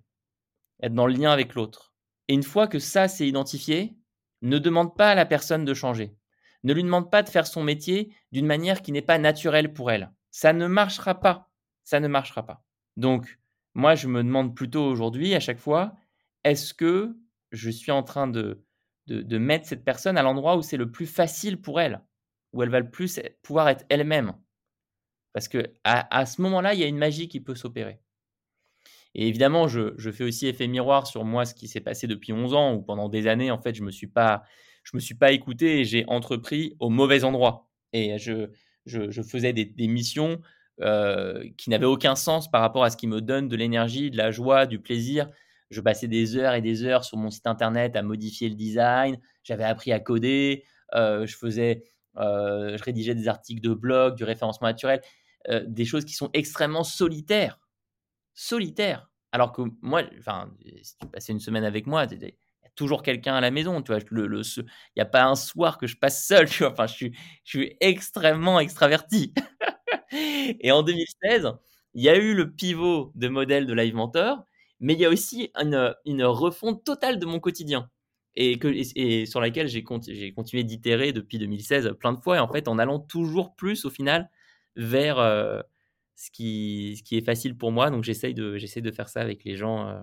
Être 0.82 0.93
dans 0.93 1.08
le 1.08 1.13
lien 1.13 1.32
avec 1.32 1.53
l'autre. 1.53 1.93
Et 2.27 2.34
une 2.34 2.43
fois 2.43 2.67
que 2.67 2.80
ça 2.80 3.08
c'est 3.08 3.27
identifié, 3.27 3.95
ne 4.41 4.60
demande 4.60 4.95
pas 4.95 5.12
à 5.12 5.15
la 5.15 5.25
personne 5.25 5.65
de 5.65 5.73
changer. 5.73 6.15
Ne 6.63 6.73
lui 6.73 6.84
demande 6.84 7.12
pas 7.12 7.23
de 7.23 7.30
faire 7.30 7.47
son 7.47 7.63
métier 7.63 8.13
d'une 8.32 8.45
manière 8.45 8.82
qui 8.82 8.91
n'est 8.91 9.01
pas 9.01 9.17
naturelle 9.17 9.73
pour 9.73 9.91
elle. 9.91 10.12
Ça 10.32 10.53
ne 10.53 10.67
marchera 10.67 11.19
pas. 11.19 11.49
Ça 11.84 11.99
ne 11.99 12.08
marchera 12.08 12.45
pas. 12.45 12.66
Donc, 12.97 13.39
moi, 13.75 13.95
je 13.95 14.07
me 14.07 14.23
demande 14.23 14.55
plutôt 14.55 14.83
aujourd'hui, 14.83 15.36
à 15.36 15.39
chaque 15.39 15.60
fois, 15.60 15.95
est-ce 16.43 16.73
que 16.73 17.15
je 17.51 17.69
suis 17.69 17.91
en 17.91 18.03
train 18.03 18.27
de, 18.27 18.63
mettre 19.07 19.67
cette 19.67 19.86
personne 19.86 20.17
à 20.17 20.23
l'endroit 20.23 20.57
où 20.57 20.62
c'est 20.62 20.77
le 20.77 20.91
plus 20.91 21.05
facile 21.05 21.62
pour 21.62 21.79
elle, 21.79 22.01
où 22.53 22.63
elle 22.63 22.69
va 22.69 22.79
le 22.79 22.89
plus 22.89 23.21
pouvoir 23.43 23.69
être 23.69 23.86
elle-même? 23.89 24.33
Parce 25.31 25.47
que 25.47 25.71
à, 25.83 26.25
ce 26.25 26.41
moment-là, 26.41 26.73
il 26.73 26.79
y 26.79 26.83
a 26.83 26.88
une 26.88 26.97
magie 26.97 27.27
qui 27.27 27.39
peut 27.39 27.53
s'opérer. 27.53 28.01
Et 29.13 29.27
évidemment, 29.27 29.67
je, 29.67 30.12
fais 30.12 30.23
aussi 30.23 30.47
effet 30.47 30.67
miroir 30.67 31.05
sur 31.05 31.23
moi, 31.23 31.45
ce 31.45 31.53
qui 31.53 31.67
s'est 31.67 31.81
passé 31.81 32.07
depuis 32.07 32.33
11 32.33 32.53
ans, 32.55 32.73
où 32.73 32.81
pendant 32.81 33.10
des 33.10 33.27
années, 33.27 33.51
en 33.51 33.60
fait, 33.60 33.75
je 33.75 33.81
ne 33.81 33.86
me 33.86 33.91
suis 33.91 34.07
pas 34.07 35.31
écouté 35.31 35.79
et 35.79 35.86
j'ai 35.86 36.03
entrepris 36.07 36.75
au 36.79 36.89
mauvais 36.89 37.23
endroit. 37.23 37.69
Et 37.93 38.17
je, 38.17 38.49
faisais 39.21 39.53
des, 39.53 39.88
missions 39.88 40.41
euh, 40.82 41.44
qui 41.58 41.70
n'avaient 41.70 41.86
aucun 41.86 42.16
sens 42.16 42.50
par 42.50 42.62
rapport 42.62 42.84
à 42.84 42.90
ce 42.90 42.98
qui 42.98 43.08
me 43.08 43.22
donne 43.22 43.48
de 43.48 43.56
l'énergie, 43.56 44.12
de 44.12 44.18
la 44.18 44.32
joie, 44.32 44.66
du 44.66 44.80
plaisir. 44.80 45.30
Je 45.70 45.82
passais 45.82 46.08
des 46.08 46.38
heures 46.38 46.54
et 46.54 46.62
des 46.62 46.84
heures 46.84 47.04
sur 47.04 47.18
mon 47.18 47.30
site 47.30 47.48
internet 47.48 47.96
à 47.96 48.04
modifier 48.04 48.50
le 48.50 48.56
design. 48.56 49.20
J'avais 49.44 49.63
appris 49.63 49.92
à 49.92 50.00
coder. 50.00 50.63
Euh, 50.96 51.26
je 51.26 51.36
faisais, 51.36 51.84
euh, 52.18 52.78
je 52.78 52.84
rédigeais 52.84 53.16
des 53.16 53.28
articles 53.28 53.62
de 53.62 53.74
blog, 53.74 54.16
du 54.16 54.24
référencement 54.24 54.68
naturel, 54.68 55.02
des 55.66 55.86
choses 55.86 56.04
qui 56.04 56.13
sont 56.13 56.30
extrêmement 56.34 56.84
solitaires, 56.84 57.58
solitaires. 58.34 59.10
Alors 59.32 59.54
que 59.54 59.62
moi, 59.82 60.04
enfin, 60.20 60.52
si 60.82 60.98
tu 60.98 61.08
passais 61.08 61.32
une 61.32 61.40
semaine 61.40 61.63
avec 61.63 61.88
moi, 61.88 62.06
toujours 62.78 63.04
quelqu'un 63.04 63.36
à 63.36 63.42
la 63.42 63.52
maison. 63.52 63.82
Tu 63.82 63.92
vois, 63.92 64.00
il 64.10 64.66
n'y 64.96 65.02
a 65.02 65.06
pas 65.06 65.26
un 65.26 65.36
soir 65.36 65.78
que 65.78 65.88
je 65.88 65.98
passe 65.98 66.26
seul. 66.26 66.48
Enfin, 66.62 66.88
je 66.88 67.10
suis 67.44 67.76
extrêmement 67.82 68.62
extraverti. 68.62 69.34
et 70.12 70.71
en 70.71 70.84
2016, 70.84 71.52
il 71.93 72.04
y 72.04 72.10
a 72.10 72.17
eu 72.17 72.34
le 72.34 72.52
pivot 72.52 73.12
de 73.15 73.28
modèle 73.28 73.65
de 73.65 73.73
Live 73.73 73.95
Mentor, 73.95 74.45
mais 74.80 74.93
il 74.93 75.00
y 75.00 75.06
a 75.06 75.10
aussi 75.10 75.52
une, 75.60 75.95
une 76.06 76.23
refonte 76.23 76.84
totale 76.84 77.19
de 77.19 77.26
mon 77.26 77.39
quotidien. 77.39 77.89
Et, 78.39 78.60
que, 78.60 78.67
et, 78.67 79.26
sur 79.26 79.41
laquelle 79.41 79.67
j'ai 79.67 79.84
continué 79.84 80.63
d'itérer 80.63 81.12
depuis 81.12 81.39
2016 81.39 81.95
plein 82.00 82.13
de 82.13 82.19
fois, 82.19 82.38
et 82.38 82.39
en 82.39 82.47
fait 82.47 82.67
en 82.67 82.78
allant 82.78 83.00
toujours 83.00 83.56
plus 83.56 83.84
au 83.86 83.89
final 83.89 84.30
vers 84.76 85.17
euh, 85.17 85.60
ce, 86.15 86.30
qui, 86.30 86.95
ce 87.00 87.04
qui 87.04 87.17
est 87.17 87.26
facile 87.26 87.58
pour 87.58 87.71
moi. 87.71 87.89
Donc 87.89 88.04
j'essaye 88.04 88.36
de, 88.36 88.58
de 88.58 88.91
faire 88.91 89.10
ça 89.10 89.21
avec 89.21 89.43
les 89.43 89.56
gens 89.56 89.88
euh, 89.88 90.00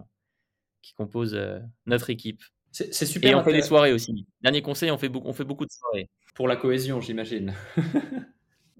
qui 0.83 0.95
composent 0.95 1.37
euh, 1.37 1.61
notre 1.87 2.11
équipe. 2.11 2.43
C'est 2.73 3.07
super. 3.07 3.31
Et 3.31 3.35
on 3.37 3.45
fait 3.45 3.53
des 3.53 3.63
soirées 3.63 3.93
aussi. 3.93 4.27
Dernier 4.43 4.61
conseil, 4.61 4.91
on 4.91 4.99
fait, 4.99 5.09
on 5.15 5.33
fait 5.33 5.45
beaucoup 5.45 5.65
de 5.65 5.71
soirées. 5.71 6.11
Pour 6.35 6.49
la 6.49 6.57
cohésion, 6.57 7.01
j'imagine. 7.01 7.55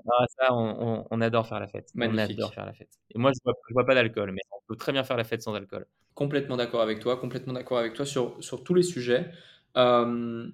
ah, 0.09 0.25
ça, 0.29 0.55
on, 0.55 1.21
adore 1.21 1.47
faire 1.47 1.61
la 1.61 1.69
fête. 1.69 1.91
Magnifique. 1.95 2.37
On 2.39 2.43
adore 2.43 2.55
faire 2.55 2.67
la 2.67 2.73
fête. 2.73 2.91
Et 3.15 3.19
moi, 3.19 3.33
je 3.33 3.39
ne 3.45 3.75
bois, 3.75 3.87
pas 3.87 3.95
d'alcool, 3.95 4.33
mais 4.33 4.43
on 4.53 4.61
peut 4.69 4.77
très 4.77 4.93
bien 4.93 5.05
faire 5.05 5.17
la 5.17 5.25
fête 5.25 5.43
sans 5.43 5.55
alcool. 5.55 5.87
Complètement 6.15 6.57
d'accord 6.57 6.83
avec 6.83 7.01
toi, 7.01 7.17
complètement 7.17 7.53
d'accord 7.53 7.79
avec 7.79 7.95
toi 7.95 8.05
sur, 8.05 8.43
sur 8.43 8.65
tous 8.65 8.75
les 8.75 8.83
sujets. 8.83 9.31
Euh, 9.77 10.47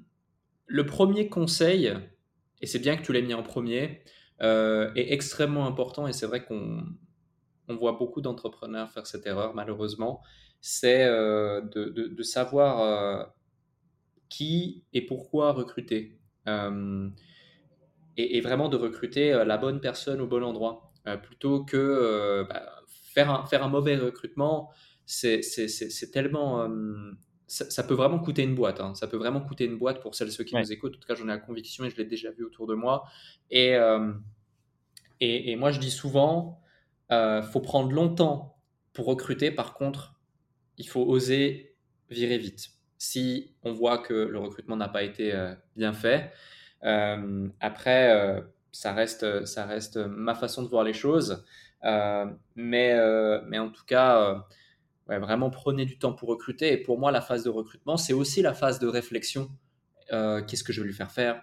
le 0.66 0.86
premier 0.86 1.28
conseil, 1.28 1.92
et 2.60 2.66
c'est 2.66 2.78
bien 2.78 2.96
que 2.96 3.02
tu 3.02 3.12
l'aies 3.12 3.22
mis 3.22 3.34
en 3.34 3.42
premier, 3.42 4.02
euh, 4.42 4.90
est 4.94 5.12
extrêmement 5.12 5.66
important 5.66 6.06
et 6.06 6.14
c'est 6.14 6.24
vrai 6.24 6.42
qu'on 6.42 6.82
on 7.68 7.76
voit 7.76 7.92
beaucoup 7.92 8.22
d'entrepreneurs 8.22 8.90
faire 8.90 9.06
cette 9.06 9.26
erreur 9.26 9.52
malheureusement, 9.54 10.22
c'est 10.62 11.04
euh, 11.04 11.60
de, 11.60 12.22
savoir 12.22 12.80
euh, 12.80 13.22
qui 14.30 14.84
et 14.94 15.02
pourquoi 15.04 15.52
recruter. 15.52 16.18
Euh, 18.18 18.26
et, 18.28 18.40
vraiment 18.40 18.68
de 18.68 18.76
recruter 18.76 19.30
la 19.44 19.56
bonne 19.58 19.80
personne 19.80 20.20
au 20.20 20.26
bon 20.26 20.42
endroit. 20.42 20.92
plutôt 21.22 21.64
que 21.64 22.44
bah, 22.48 22.62
faire, 23.14 23.30
un, 23.30 23.46
faire 23.46 23.64
un 23.64 23.68
mauvais 23.68 23.96
recrutement, 23.96 24.70
c'est 25.06 25.40
tellement... 26.12 26.68
Ça, 27.46 27.82
peut 27.82 27.94
vraiment 27.94 28.20
coûter 28.20 28.44
une 28.44 28.54
boîte. 28.54 28.80
Hein. 28.80 28.94
Ça 28.94 29.08
peut 29.08 29.16
vraiment 29.16 29.40
coûter 29.40 29.64
une 29.64 29.76
boîte 29.76 30.00
pour 30.00 30.14
celles 30.14 30.30
ceux 30.30 30.44
qui 30.44 30.54
nous 30.54 30.72
écoutent. 30.72 30.94
En 30.96 30.98
tout 31.00 31.08
cas, 31.08 31.16
j'en 31.16 31.24
ai 31.24 31.28
la 31.28 31.38
conviction 31.38 31.84
et 31.84 31.90
je 31.90 31.96
l'ai 31.96 32.04
déjà 32.04 32.30
vu 32.30 32.44
autour 32.44 32.68
de 32.68 32.74
moi. 32.74 33.04
Et, 33.50 33.76
et, 35.20 35.50
et, 35.50 35.56
moi, 35.56 35.72
je 35.72 35.80
dis 35.80 35.90
souvent, 35.90 36.60
il 37.10 37.42
faut 37.50 37.60
prendre 37.60 37.90
longtemps 37.90 38.56
pour 38.92 39.06
recruter. 39.06 39.50
Par 39.50 39.74
contre, 39.74 40.14
il 40.78 40.88
faut 40.88 41.02
oser 41.02 41.76
virer 42.10 42.38
vite. 42.38 42.70
Si 42.98 43.54
on 43.62 43.72
voit 43.72 43.98
que 43.98 44.14
le 44.14 44.38
recrutement 44.38 44.76
n'a 44.76 44.88
pas 44.88 45.02
été 45.02 45.32
euh, 45.32 45.54
bien 45.76 45.92
fait, 45.92 46.16
euh, 46.16 46.28
après, 46.82 48.12
euh, 48.12 48.40
ça, 48.72 48.92
reste, 48.92 49.44
ça 49.46 49.66
reste 49.66 49.96
ma 49.96 50.34
façon 50.34 50.62
de 50.62 50.68
voir 50.68 50.84
les 50.84 50.92
choses. 50.92 51.44
mais, 51.82 52.96
mais 53.46 53.58
en 53.58 53.70
tout 53.70 53.84
cas, 53.84 54.44
vraiment 55.06 55.50
prenez 55.50 55.84
du 55.84 55.98
temps 55.98 56.12
pour 56.12 56.28
recruter. 56.28 56.72
Et 56.72 56.78
pour 56.78 56.98
moi, 56.98 57.10
la 57.10 57.20
phase 57.20 57.44
de 57.44 57.50
recrutement, 57.50 57.96
c'est 57.96 58.12
aussi 58.12 58.42
la 58.42 58.54
phase 58.54 58.78
de 58.78 58.86
réflexion. 58.86 59.50
Qu'est-ce 60.08 60.64
que 60.64 60.72
je 60.72 60.80
vais 60.80 60.86
lui 60.86 60.94
faire 60.94 61.10
faire? 61.10 61.42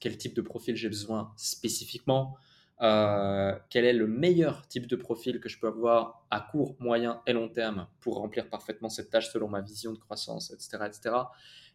Quel 0.00 0.16
type 0.16 0.34
de 0.34 0.42
profil 0.42 0.76
j'ai 0.76 0.88
besoin 0.88 1.32
spécifiquement? 1.36 2.36
Euh, 2.80 3.56
quel 3.70 3.84
est 3.84 3.92
le 3.92 4.06
meilleur 4.06 4.66
type 4.66 4.86
de 4.86 4.96
profil 4.96 5.40
que 5.40 5.48
je 5.48 5.58
peux 5.58 5.68
avoir 5.68 6.26
à 6.30 6.40
court, 6.40 6.76
moyen 6.80 7.22
et 7.26 7.32
long 7.32 7.48
terme 7.48 7.86
pour 8.00 8.16
remplir 8.16 8.48
parfaitement 8.50 8.88
cette 8.88 9.10
tâche 9.10 9.30
selon 9.32 9.48
ma 9.48 9.60
vision 9.60 9.92
de 9.92 9.98
croissance, 9.98 10.50
etc. 10.50 10.84
etc. 10.86 11.16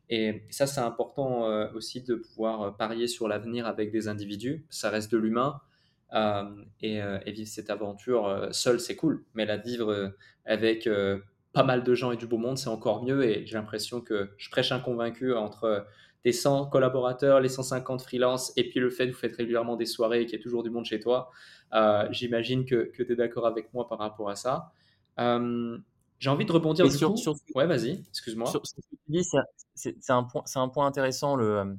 Et 0.09 0.43
ça, 0.49 0.65
c'est 0.67 0.81
important 0.81 1.45
euh, 1.45 1.67
aussi 1.73 2.01
de 2.01 2.15
pouvoir 2.15 2.61
euh, 2.61 2.71
parier 2.71 3.07
sur 3.07 3.27
l'avenir 3.27 3.67
avec 3.67 3.91
des 3.91 4.07
individus. 4.07 4.65
Ça 4.69 4.89
reste 4.89 5.11
de 5.11 5.17
l'humain. 5.17 5.61
et, 6.81 7.01
vivre 7.27 7.49
cette 7.49 7.69
aventure 7.69 8.49
seul, 8.51 8.79
c'est 8.79 8.95
cool. 8.95 9.23
Mais 9.35 9.45
la 9.45 9.57
vivre 9.57 10.11
avec 10.45 10.89
pas 11.53 11.63
mal 11.63 11.83
de 11.83 11.93
gens 11.93 12.11
et 12.11 12.17
du 12.17 12.25
beau 12.25 12.37
monde, 12.37 12.57
c'est 12.57 12.69
encore 12.69 13.03
mieux. 13.03 13.23
Et 13.23 13.45
j'ai 13.45 13.55
l'impression 13.55 14.01
que 14.01 14.31
je 14.37 14.49
prêche 14.49 14.71
un 14.71 14.79
convaincu 14.79 15.33
entre 15.33 15.85
tes 16.23 16.31
100 16.31 16.67
collaborateurs, 16.67 17.39
les 17.39 17.49
150 17.49 18.01
freelances, 18.01 18.51
et 18.57 18.69
puis 18.69 18.79
le 18.79 18.89
fait 18.89 19.07
que 19.07 19.13
vous 19.13 19.19
faites 19.19 19.35
régulièrement 19.35 19.75
des 19.75 19.85
soirées 19.85 20.21
et 20.21 20.25
qu'il 20.25 20.37
y 20.37 20.41
a 20.41 20.43
toujours 20.43 20.63
du 20.63 20.69
monde 20.69 20.85
chez 20.85 20.99
toi, 20.99 21.31
euh, 21.73 22.07
j'imagine 22.11 22.65
que, 22.65 22.91
que 22.93 23.03
tu 23.03 23.13
es 23.13 23.15
d'accord 23.15 23.45
avec 23.45 23.73
moi 23.73 23.87
par 23.87 23.99
rapport 23.99 24.29
à 24.29 24.35
ça. 24.35 24.71
Euh, 25.19 25.77
j'ai 26.19 26.29
envie 26.29 26.45
de 26.45 26.51
rebondir 26.51 26.85
du 26.85 26.95
sur, 26.95 27.11
coup. 27.11 27.17
Sur, 27.17 27.35
ouais, 27.55 27.65
vas-y, 27.65 28.03
excuse-moi. 28.09 28.47
ce 28.47 28.57
que 28.57 28.81
tu 28.81 28.97
dis, 29.07 29.23
c'est 29.73 29.95
un, 30.09 30.23
point, 30.23 30.43
un 30.55 30.67
point 30.67 30.85
intéressant. 30.85 31.35
Le, 31.35 31.59
euh, 31.59 31.73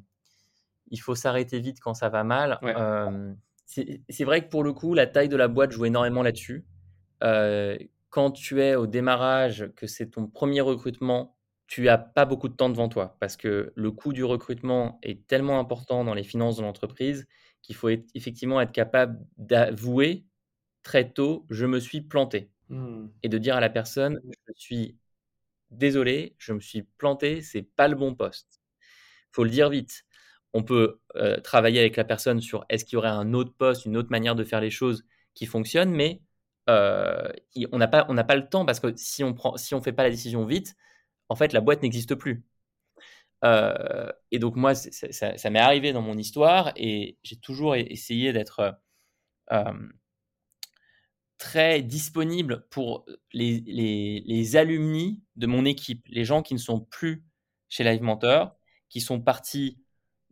il 0.90 0.98
faut 0.98 1.14
s'arrêter 1.14 1.60
vite 1.60 1.78
quand 1.80 1.94
ça 1.94 2.08
va 2.08 2.24
mal. 2.24 2.58
c'est 3.66 4.24
vrai 4.24 4.44
que 4.44 4.48
pour 4.48 4.64
le 4.64 4.72
coup, 4.72 4.94
la 4.94 5.06
taille 5.06 5.28
de 5.28 5.36
la 5.36 5.48
boîte 5.48 5.72
joue 5.72 5.84
énormément 5.84 6.22
là-dessus. 6.22 6.64
quand 7.20 8.30
tu 8.32 8.62
es 8.62 8.74
au 8.74 8.86
démarrage, 8.86 9.70
que 9.76 9.86
c'est 9.86 10.10
ton 10.10 10.26
premier 10.26 10.62
recrutement, 10.62 11.36
tu 11.70 11.82
n'as 11.82 11.98
pas 11.98 12.24
beaucoup 12.24 12.48
de 12.48 12.54
temps 12.54 12.68
devant 12.68 12.88
toi 12.88 13.16
parce 13.20 13.36
que 13.36 13.72
le 13.76 13.90
coût 13.92 14.12
du 14.12 14.24
recrutement 14.24 14.98
est 15.04 15.24
tellement 15.28 15.60
important 15.60 16.02
dans 16.02 16.14
les 16.14 16.24
finances 16.24 16.56
de 16.56 16.62
l'entreprise 16.62 17.28
qu'il 17.62 17.76
faut 17.76 17.90
effectivement 18.12 18.60
être 18.60 18.72
capable 18.72 19.24
d'avouer 19.38 20.26
très 20.82 21.08
tôt 21.12 21.46
je 21.48 21.66
me 21.66 21.78
suis 21.78 22.00
planté 22.00 22.50
mmh. 22.70 23.08
et 23.22 23.28
de 23.28 23.38
dire 23.38 23.56
à 23.56 23.60
la 23.60 23.70
personne 23.70 24.20
je 24.48 24.52
suis 24.56 24.96
désolé, 25.70 26.34
je 26.38 26.52
me 26.52 26.60
suis 26.60 26.82
planté, 26.98 27.42
c'est 27.42 27.62
pas 27.62 27.88
le 27.88 27.96
bon 27.96 28.14
poste. 28.14 28.60
Faut 29.32 29.44
le 29.44 29.50
dire 29.50 29.70
vite. 29.70 30.04
On 30.52 30.64
peut 30.64 31.00
euh, 31.16 31.40
travailler 31.40 31.80
avec 31.80 31.96
la 31.96 32.04
personne 32.04 32.40
sur 32.40 32.64
est-ce 32.68 32.84
qu'il 32.84 32.94
y 32.94 32.98
aurait 32.98 33.08
un 33.08 33.34
autre 33.34 33.54
poste, 33.56 33.84
une 33.86 33.96
autre 33.96 34.10
manière 34.10 34.34
de 34.34 34.44
faire 34.44 34.60
les 34.60 34.70
choses 34.70 35.04
qui 35.34 35.46
fonctionne, 35.46 35.92
mais 35.92 36.22
euh, 36.68 37.28
on 37.72 37.78
n'a 37.78 37.88
pas, 37.88 38.04
pas 38.04 38.36
le 38.36 38.48
temps 38.48 38.64
parce 38.66 38.80
que 38.80 38.94
si 38.96 39.24
on 39.24 39.34
prend, 39.34 39.56
si 39.56 39.74
on 39.74 39.82
fait 39.82 39.92
pas 39.92 40.02
la 40.04 40.10
décision 40.10 40.44
vite, 40.44 40.76
en 41.28 41.36
fait, 41.36 41.52
la 41.52 41.60
boîte 41.60 41.82
n'existe 41.82 42.14
plus. 42.16 42.44
Euh, 43.44 44.10
et 44.32 44.38
donc 44.38 44.56
moi, 44.56 44.74
ça, 44.74 45.50
m'est 45.50 45.58
arrivé 45.60 45.92
dans 45.92 46.02
mon 46.02 46.18
histoire 46.18 46.72
et 46.76 47.18
j'ai 47.22 47.36
toujours 47.36 47.76
essayé 47.76 48.32
d'être 48.32 48.78
très 51.40 51.80
disponible 51.80 52.66
pour 52.68 53.06
les, 53.32 53.62
les, 53.66 54.56
alumni 54.56 55.22
de 55.36 55.46
mon 55.46 55.64
équipe, 55.64 56.04
les 56.08 56.26
gens 56.26 56.42
qui 56.42 56.52
ne 56.52 56.58
sont 56.58 56.80
plus 56.80 57.24
chez 57.70 57.82
Live 57.82 58.02
Mentor, 58.02 58.54
qui 58.90 59.00
sont 59.00 59.22
partis 59.22 59.78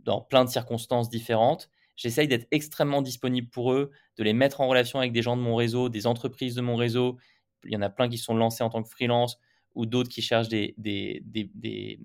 dans 0.01 0.21
plein 0.21 0.45
de 0.45 0.51
circonstances 0.51 1.09
différentes. 1.09 1.71
J'essaye 1.97 2.29
d'être 2.29 2.47
extrêmement 2.51 3.01
disponible 3.01 3.49
pour 3.49 3.73
eux, 3.73 3.91
de 4.19 4.23
les 4.23 4.35
mettre 4.35 4.61
en 4.61 4.69
relation 4.69 4.99
avec 4.99 5.13
des 5.13 5.23
gens 5.23 5.39
de 5.39 5.41
mon 5.41 5.57
réseau, 5.57 5.89
des 5.89 6.07
entreprises 6.07 6.55
de 6.55 6.61
mon 6.61 6.77
réseau. 6.77 7.17
Il 7.65 7.73
y 7.73 7.77
en 7.77 7.83
a 7.83 7.89
plein 7.89 8.11
qui 8.11 8.19
sont 8.19 8.37
lancés 8.37 8.63
en 8.63 8.69
tant 8.69 8.83
que 8.83 8.91
freelance 8.91 9.39
ou 9.75 9.87
d'autres 9.87 10.11
qui 10.11 10.21
cherchent 10.21 10.51
des, 10.51 10.75
des, 10.77 11.23
des, 11.25 11.51
des, 11.55 12.01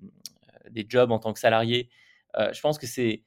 euh, 0.78 0.82
jobs 0.88 1.12
en 1.12 1.18
tant 1.18 1.34
que 1.34 1.40
salariés. 1.40 1.90
Euh, 2.38 2.54
je 2.54 2.60
pense 2.62 2.78
que 2.78 2.86
c'est 2.86 3.22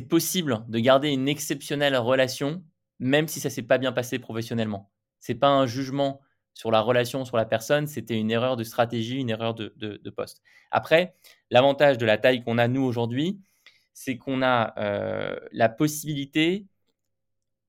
possible 0.00 0.66
de 0.68 0.78
garder 0.80 1.08
une 1.08 1.28
exceptionnelle 1.28 1.96
relation, 1.96 2.62
même 2.98 3.28
si 3.28 3.40
ça 3.40 3.50
s'est 3.50 3.62
pas 3.62 3.78
bien 3.78 3.92
passé 3.92 4.18
professionnellement. 4.18 4.90
C'est 5.20 5.34
pas 5.34 5.48
un 5.48 5.66
jugement 5.66 6.20
sur 6.54 6.70
la 6.70 6.80
relation, 6.80 7.24
sur 7.24 7.36
la 7.36 7.44
personne, 7.44 7.86
c'était 7.86 8.18
une 8.18 8.30
erreur 8.30 8.56
de 8.56 8.64
stratégie, 8.64 9.18
une 9.18 9.30
erreur 9.30 9.54
de, 9.54 10.10
poste. 10.10 10.42
Après, 10.70 11.14
l'avantage 11.50 11.98
de 11.98 12.06
la 12.06 12.18
taille 12.18 12.42
qu'on 12.42 12.58
a 12.58 12.66
nous 12.66 12.82
aujourd'hui, 12.82 13.40
c'est 13.94 14.18
qu'on 14.18 14.42
a 14.42 14.74
euh, 14.78 15.38
la 15.52 15.68
possibilité, 15.68 16.66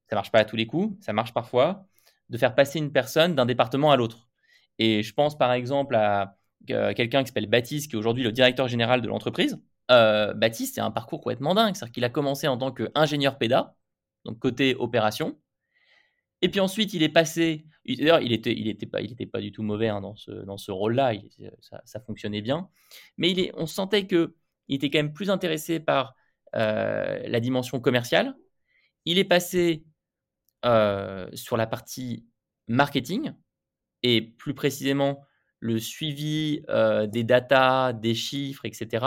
ça 0.10 0.16
marche 0.16 0.32
pas 0.32 0.40
à 0.40 0.46
tous 0.46 0.56
les 0.56 0.66
coups, 0.66 0.96
ça 1.06 1.14
marche 1.14 1.34
parfois, 1.34 1.86
de 2.30 2.38
faire 2.38 2.56
passer 2.56 2.80
une 2.80 2.92
personne 2.92 3.36
d'un 3.36 3.46
département 3.46 3.92
à 3.92 3.96
l'autre. 3.96 4.28
Et 4.80 5.04
je 5.04 5.14
pense 5.14 5.38
par 5.38 5.54
exemple 5.54 5.96
à 5.96 6.38
euh, 6.72 6.94
quelqu'un 6.94 7.22
qui 7.22 7.28
s'appelle 7.28 7.48
Baptiste, 7.48 7.90
qui 7.90 7.96
est 7.96 8.00
aujourd'hui 8.00 8.24
le 8.24 8.32
directeur 8.32 8.68
général 8.68 9.02
de 9.02 9.08
l'entreprise. 9.08 9.60
Euh, 9.92 10.34
Baptiste, 10.34 10.76
c'est 10.76 10.82
un 10.82 10.92
parcours 10.92 11.22
complètement 11.22 11.56
dingue. 11.56 11.76
C'est-à-dire 11.76 11.94
qu'il 11.94 12.04
a 12.06 12.10
commencé 12.10 12.48
en 12.48 12.58
tant 12.58 12.72
qu'ingénieur 12.72 13.38
PEDA, 13.38 13.76
côté 14.34 14.76
opération. 14.76 15.40
Et 16.42 16.50
puis 16.50 16.60
ensuite, 16.60 16.94
il 16.94 17.04
est 17.04 17.10
passé. 17.10 17.66
D'ailleurs, 17.86 18.22
il 18.22 18.30
n'était 18.30 18.54
il 18.54 18.68
était 18.68 18.86
pas, 18.86 19.02
il 19.02 19.12
était 19.12 19.26
pas 19.26 19.42
du 19.42 19.52
tout 19.52 19.64
mauvais 19.64 19.90
hein, 19.90 20.02
dans 20.02 20.16
ce, 20.16 20.32
dans 20.32 20.58
ce 20.58 20.72
rôle-là. 20.72 21.14
Ça, 21.62 21.82
ça, 21.86 22.00
fonctionnait 22.00 22.42
bien. 22.42 22.70
Mais 23.18 23.32
il 23.32 23.40
est, 23.40 23.52
on 23.56 23.66
sentait 23.66 24.08
qu'il 24.08 24.30
était 24.70 24.90
quand 24.90 25.00
même 25.00 25.14
plus 25.14 25.30
intéressé 25.30 25.80
par 25.80 26.16
euh, 26.56 27.22
la 27.28 27.40
dimension 27.40 27.80
commerciale. 27.80 28.36
Il 29.06 29.18
est 29.18 29.26
passé 29.26 29.86
euh, 30.66 31.30
sur 31.34 31.58
la 31.58 31.68
partie 31.68 32.26
marketing 32.68 33.34
et 34.04 34.22
plus 34.22 34.54
précisément 34.54 35.26
le 35.60 35.80
suivi 35.80 36.64
euh, 36.70 37.08
des 37.08 37.24
datas, 37.24 37.94
des 37.94 38.16
chiffres, 38.16 38.66
etc. 38.66 39.06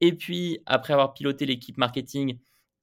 Et 0.00 0.12
puis, 0.12 0.60
après 0.66 0.92
avoir 0.92 1.14
piloté 1.14 1.46
l'équipe 1.46 1.76
marketing, 1.76 2.38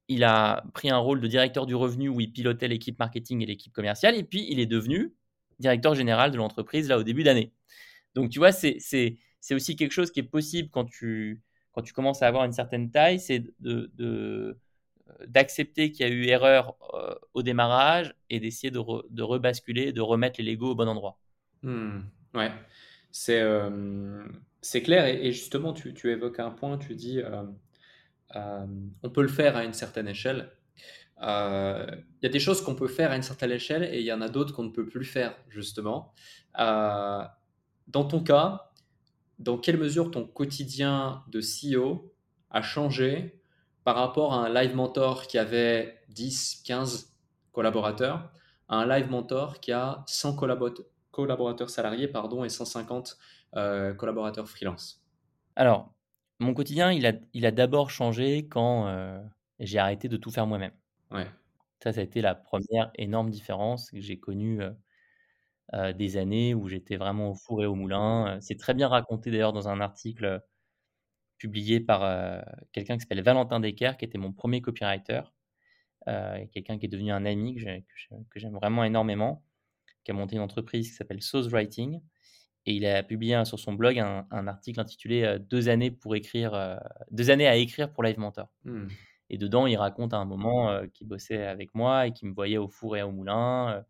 il 0.09 0.23
a 0.23 0.63
pris 0.73 0.89
un 0.89 0.97
rôle 0.97 1.21
de 1.21 1.27
directeur 1.27 1.65
du 1.65 1.75
revenu 1.75 2.09
où 2.09 2.19
il 2.19 2.31
pilotait 2.31 2.67
l'équipe 2.67 2.97
marketing 2.99 3.41
et 3.41 3.45
l'équipe 3.45 3.71
commerciale. 3.71 4.15
Et 4.15 4.23
puis, 4.23 4.45
il 4.49 4.59
est 4.59 4.65
devenu 4.65 5.13
directeur 5.59 5.95
général 5.95 6.31
de 6.31 6.37
l'entreprise 6.37 6.89
là 6.89 6.97
au 6.97 7.03
début 7.03 7.23
d'année. 7.23 7.53
Donc, 8.15 8.31
tu 8.31 8.39
vois, 8.39 8.51
c'est 8.51 8.77
aussi 9.51 9.75
quelque 9.75 9.91
chose 9.91 10.11
qui 10.11 10.19
est 10.19 10.23
possible 10.23 10.69
quand 10.71 10.85
tu, 10.85 11.43
quand 11.71 11.83
tu 11.83 11.93
commences 11.93 12.23
à 12.23 12.27
avoir 12.27 12.43
une 12.43 12.51
certaine 12.51 12.91
taille, 12.91 13.19
c'est 13.19 13.43
de, 13.59 13.91
de 13.95 14.59
d'accepter 15.25 15.91
qu'il 15.91 16.07
y 16.07 16.09
a 16.09 16.13
eu 16.13 16.25
erreur 16.25 16.75
euh, 16.93 17.15
au 17.33 17.41
démarrage 17.41 18.13
et 18.29 18.39
d'essayer 18.39 18.69
de, 18.69 18.79
de, 19.09 19.23
rebasculer, 19.23 19.91
de 19.91 20.01
remettre 20.01 20.39
les 20.41 20.51
Legos 20.51 20.71
au 20.71 20.75
bon 20.75 20.87
endroit. 20.87 21.19
Hmm, 21.63 22.01
ouais, 22.35 22.51
c'est 23.11 23.41
euh, 23.41 24.23
clair. 24.83 25.05
Et, 25.07 25.31
justement, 25.31 25.73
tu, 25.73 25.93
tu, 25.93 26.11
évoques 26.11 26.39
un 26.39 26.51
point, 26.51 26.77
tu 26.77 26.95
dis 26.95 27.19
euh, 27.19 27.43
on 28.35 29.09
peut 29.09 29.21
le 29.21 29.27
faire 29.27 29.55
à 29.55 29.63
une 29.63 29.73
certaine 29.73 30.07
échelle. 30.07 30.51
Il 31.21 32.23
y 32.23 32.25
a 32.25 32.29
des 32.29 32.39
choses 32.39 32.61
qu'on 32.61 32.75
peut 32.75 32.87
faire 32.87 33.11
à 33.11 33.15
une 33.15 33.23
certaine 33.23 33.51
échelle 33.51 33.83
et 33.83 33.99
il 33.99 34.05
y 34.05 34.13
en 34.13 34.21
a 34.21 34.29
d'autres 34.29 34.53
qu'on 34.53 34.63
ne 34.63 34.71
peut 34.71 34.87
plus 34.87 35.05
faire, 35.05 35.35
justement. 35.49 36.13
dans 36.57 38.05
ton 38.07 38.23
cas, 38.23 38.71
dans 39.39 39.57
quelle 39.57 39.77
mesure 39.77 40.11
ton 40.11 40.25
quotidien 40.25 41.23
de 41.29 41.39
CEO 41.39 42.13
a 42.51 42.61
changé 42.61 43.41
par 43.83 43.95
rapport 43.95 44.33
à 44.33 44.45
un 44.45 44.53
live 44.53 44.75
mentor 44.75 45.27
qui 45.27 45.37
avait 45.37 45.99
10, 46.09 46.61
15 46.65 47.15
collaborateurs, 47.51 48.31
à 48.67 48.77
un 48.77 48.85
live 48.85 49.09
mentor 49.09 49.59
qui 49.59 49.71
a 49.71 50.03
100 50.07 50.35
collaborateurs 51.11 51.69
salariés 51.69 52.07
pardon, 52.07 52.43
et 52.43 52.49
150 52.49 53.17
euh, 53.55 53.93
collaborateurs 53.93 54.47
freelance? 54.47 55.01
Alors, 55.55 55.93
mon 56.39 56.53
quotidien, 56.53 56.91
il 56.91 57.05
a, 57.05 57.13
il 57.33 57.45
a 57.45 57.51
d'abord 57.51 57.89
changé 57.91 58.47
quand 58.47 58.87
euh, 58.87 59.21
j'ai 59.59 59.79
arrêté 59.79 60.07
de 60.07 60.17
tout 60.17 60.31
faire 60.31 60.47
moi-même. 60.47 60.73
Ouais. 61.11 61.27
Ça, 61.83 61.93
ça 61.93 62.01
a 62.01 62.03
été 62.03 62.21
la 62.21 62.35
première 62.35 62.91
énorme 62.95 63.29
différence 63.29 63.91
que 63.91 64.01
j'ai 64.01 64.19
connue 64.19 64.61
euh, 65.75 65.93
des 65.93 66.17
années 66.17 66.55
où 66.55 66.67
j'étais 66.67 66.97
vraiment 66.97 67.29
au 67.29 67.35
four 67.35 67.61
et 67.63 67.67
au 67.67 67.75
moulin. 67.75 68.39
C'est 68.41 68.57
très 68.57 68.73
bien 68.73 68.87
raconté 68.87 69.29
d'ailleurs 69.29 69.53
dans 69.53 69.67
un 69.67 69.81
article 69.81 70.41
publié 71.37 71.79
par 71.79 72.03
euh, 72.03 72.41
quelqu'un 72.71 72.95
qui 72.95 73.01
s'appelle 73.01 73.23
Valentin 73.23 73.59
Decker, 73.59 73.97
qui 73.97 74.05
était 74.05 74.17
mon 74.17 74.33
premier 74.33 74.61
copywriter, 74.61 75.21
euh, 76.07 76.45
quelqu'un 76.51 76.79
qui 76.79 76.87
est 76.87 76.89
devenu 76.89 77.11
un 77.11 77.25
ami 77.25 77.55
que 77.55 78.39
j'aime 78.39 78.53
vraiment 78.53 78.83
énormément, 78.83 79.45
qui 80.03 80.11
a 80.11 80.13
monté 80.15 80.35
une 80.35 80.41
entreprise 80.41 80.89
qui 80.89 80.95
s'appelle 80.95 81.21
Sauce 81.21 81.47
Writing. 81.49 82.01
Et 82.69 82.73
il 82.73 82.85
a 82.85 83.01
publié 83.03 83.43
sur 83.45 83.57
son 83.57 83.73
blog 83.73 83.97
un, 83.97 84.47
article 84.47 84.79
intitulé 84.79 85.23
euh, 85.23 85.39
Deux 85.39 85.69
années 85.69 85.91
pour 85.91 86.15
écrire, 86.15 86.79
deux 87.11 87.29
années 87.31 87.47
à 87.47 87.55
écrire 87.55 87.91
pour 87.91 88.03
Live 88.03 88.19
Mentor. 88.19 88.47
Hmm. 88.63 88.87
Et 89.31 89.37
dedans, 89.37 89.67
il 89.67 89.75
raconte 89.75 90.13
à 90.13 90.17
un 90.17 90.25
moment 90.25 90.81
qu'il 90.93 91.07
bossait 91.07 91.45
avec 91.45 91.75
moi 91.75 92.07
et 92.07 92.13
qu'il 92.13 92.29
me 92.29 92.33
voyait 92.33 92.57
au 92.57 92.67
four 92.67 92.97
et 92.97 93.03
au 93.03 93.11
moulin, 93.11 93.83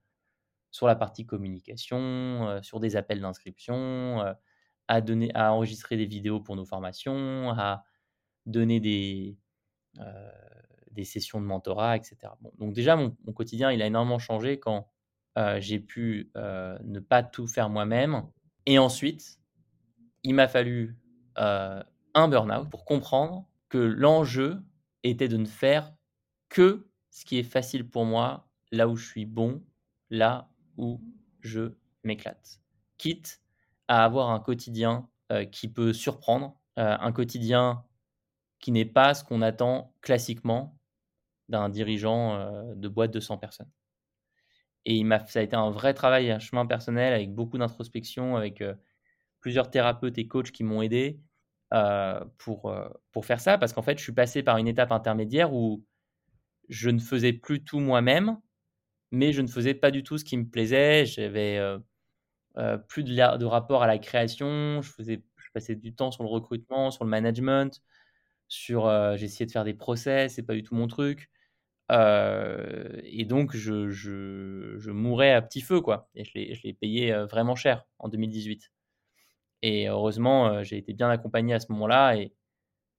sur 0.71 0.86
la 0.86 0.95
partie 0.95 1.25
communication, 1.25 2.59
sur 2.61 2.80
des 2.82 2.97
appels 2.97 3.21
d'inscription, 3.21 4.36
à, 4.89 5.01
donner, 5.01 5.32
à 5.34 5.53
enregistrer 5.53 5.95
des 5.95 6.05
vidéos 6.05 6.41
pour 6.41 6.57
nos 6.57 6.65
formations, 6.65 7.51
à 7.51 7.86
donner 8.45 8.80
des, 8.80 9.38
euh, 9.99 10.30
des 10.91 11.03
sessions 11.03 11.39
de 11.39 11.45
mentorat, 11.45 11.95
etc. 11.95 12.17
Bon, 12.41 12.51
donc 12.57 12.73
déjà, 12.73 12.95
mon, 12.95 13.11
quotidien, 13.34 13.71
il 13.71 13.82
a 13.82 13.86
énormément 13.86 14.19
changé 14.19 14.59
quand 14.59 14.89
euh, 15.38 15.59
j'ai 15.59 15.80
pu 15.80 16.32
euh, 16.36 16.77
ne 16.84 16.99
pas 16.99 17.23
tout 17.23 17.47
faire 17.47 17.69
moi-même. 17.69 18.23
Et 18.66 18.78
ensuite, 18.80 19.39
il 20.24 20.36
m'a 20.36 20.47
fallu 20.47 20.97
un 21.36 22.28
burn-out 22.28 22.70
pour 22.70 22.84
comprendre 22.84 23.47
que 23.70 23.78
l'enjeu 23.78 24.62
était 25.03 25.30
de 25.30 25.38
ne 25.38 25.45
faire 25.45 25.93
que 26.49 26.89
ce 27.12 27.24
qui 27.26 27.39
est 27.39 27.43
facile 27.43 27.89
pour 27.89 28.05
moi, 28.05 28.49
là 28.72 28.88
où 28.88 28.95
je 28.95 29.07
suis 29.07 29.26
bon, 29.26 29.64
là 30.10 30.49
où 30.78 31.01
je 31.41 31.74
m'éclate. 32.03 32.62
Quitte 32.97 33.41
à 33.88 34.03
avoir 34.03 34.30
un 34.30 34.39
quotidien 34.39 35.10
euh, 35.32 35.45
qui 35.45 35.68
peut 35.68 35.93
surprendre, 35.93 36.60
euh, 36.78 36.97
un 36.99 37.12
quotidien 37.12 37.86
qui 38.60 38.72
n'est 38.72 38.86
pas 38.86 39.14
ce 39.14 39.24
qu'on 39.24 39.41
attend 39.41 39.93
classiquement 40.01 40.78
d'un 41.47 41.70
dirigeant 41.70 42.36
euh, 42.36 42.76
de 42.76 42.88
boîte 42.88 43.12
de 43.12 43.20
100 43.20 43.38
personnes. 43.38 43.70
Et 44.91 45.03
ça 45.27 45.39
a 45.39 45.41
été 45.43 45.55
un 45.55 45.69
vrai 45.69 45.93
travail, 45.93 46.31
un 46.31 46.39
chemin 46.39 46.65
personnel 46.65 47.13
avec 47.13 47.31
beaucoup 47.31 47.59
d'introspection, 47.59 48.35
avec 48.35 48.63
plusieurs 49.39 49.69
thérapeutes 49.69 50.17
et 50.17 50.27
coachs 50.27 50.51
qui 50.51 50.63
m'ont 50.63 50.81
aidé 50.81 51.19
pour, 52.39 52.75
pour 53.11 53.25
faire 53.25 53.39
ça, 53.39 53.59
parce 53.59 53.71
qu'en 53.71 53.83
fait, 53.83 53.99
je 53.99 54.03
suis 54.03 54.13
passé 54.13 54.41
par 54.41 54.57
une 54.57 54.67
étape 54.67 54.91
intermédiaire 54.91 55.53
où 55.53 55.85
je 56.69 56.89
ne 56.89 56.97
faisais 56.99 57.33
plus 57.33 57.63
tout 57.63 57.79
moi-même, 57.79 58.39
mais 59.11 59.31
je 59.31 59.43
ne 59.43 59.47
faisais 59.47 59.75
pas 59.75 59.91
du 59.91 60.01
tout 60.01 60.17
ce 60.17 60.25
qui 60.25 60.37
me 60.37 60.49
plaisait. 60.49 61.05
J'avais 61.05 61.59
euh, 62.57 62.77
plus 62.77 63.03
de, 63.03 63.45
rapport 63.45 63.83
à 63.83 63.87
la 63.87 63.97
création. 63.99 64.81
Je, 64.81 65.21
passais 65.53 65.75
du 65.75 65.95
temps 65.95 66.11
sur 66.11 66.23
le 66.23 66.29
recrutement, 66.29 66.91
sur 66.91 67.03
le 67.03 67.09
management, 67.09 67.81
sur 68.47 68.85
euh, 68.87 69.17
j'essayais 69.17 69.47
de 69.47 69.51
faire 69.51 69.63
des 69.63 69.73
process, 69.73 70.35
c'est 70.35 70.43
pas 70.43 70.53
du 70.53 70.61
tout 70.63 70.75
mon 70.75 70.87
truc. 70.87 71.29
Euh, 71.91 73.01
et 73.03 73.25
donc, 73.25 73.55
je, 73.55 73.89
je, 73.89 74.75
je, 74.77 74.91
mourais 74.91 75.31
à 75.31 75.41
petit 75.41 75.61
feu, 75.61 75.81
quoi. 75.81 76.09
Et 76.15 76.23
je 76.23 76.63
l'ai 76.63 76.73
payé 76.73 77.13
vraiment 77.29 77.55
cher 77.55 77.85
en 77.97 78.09
2018. 78.09 78.71
Et 79.61 79.89
heureusement, 79.89 80.63
j'ai 80.63 80.77
été 80.77 80.93
bien 80.93 81.09
accompagné 81.09 81.53
à 81.53 81.59
ce 81.59 81.71
moment-là 81.71 82.15
et 82.15 82.31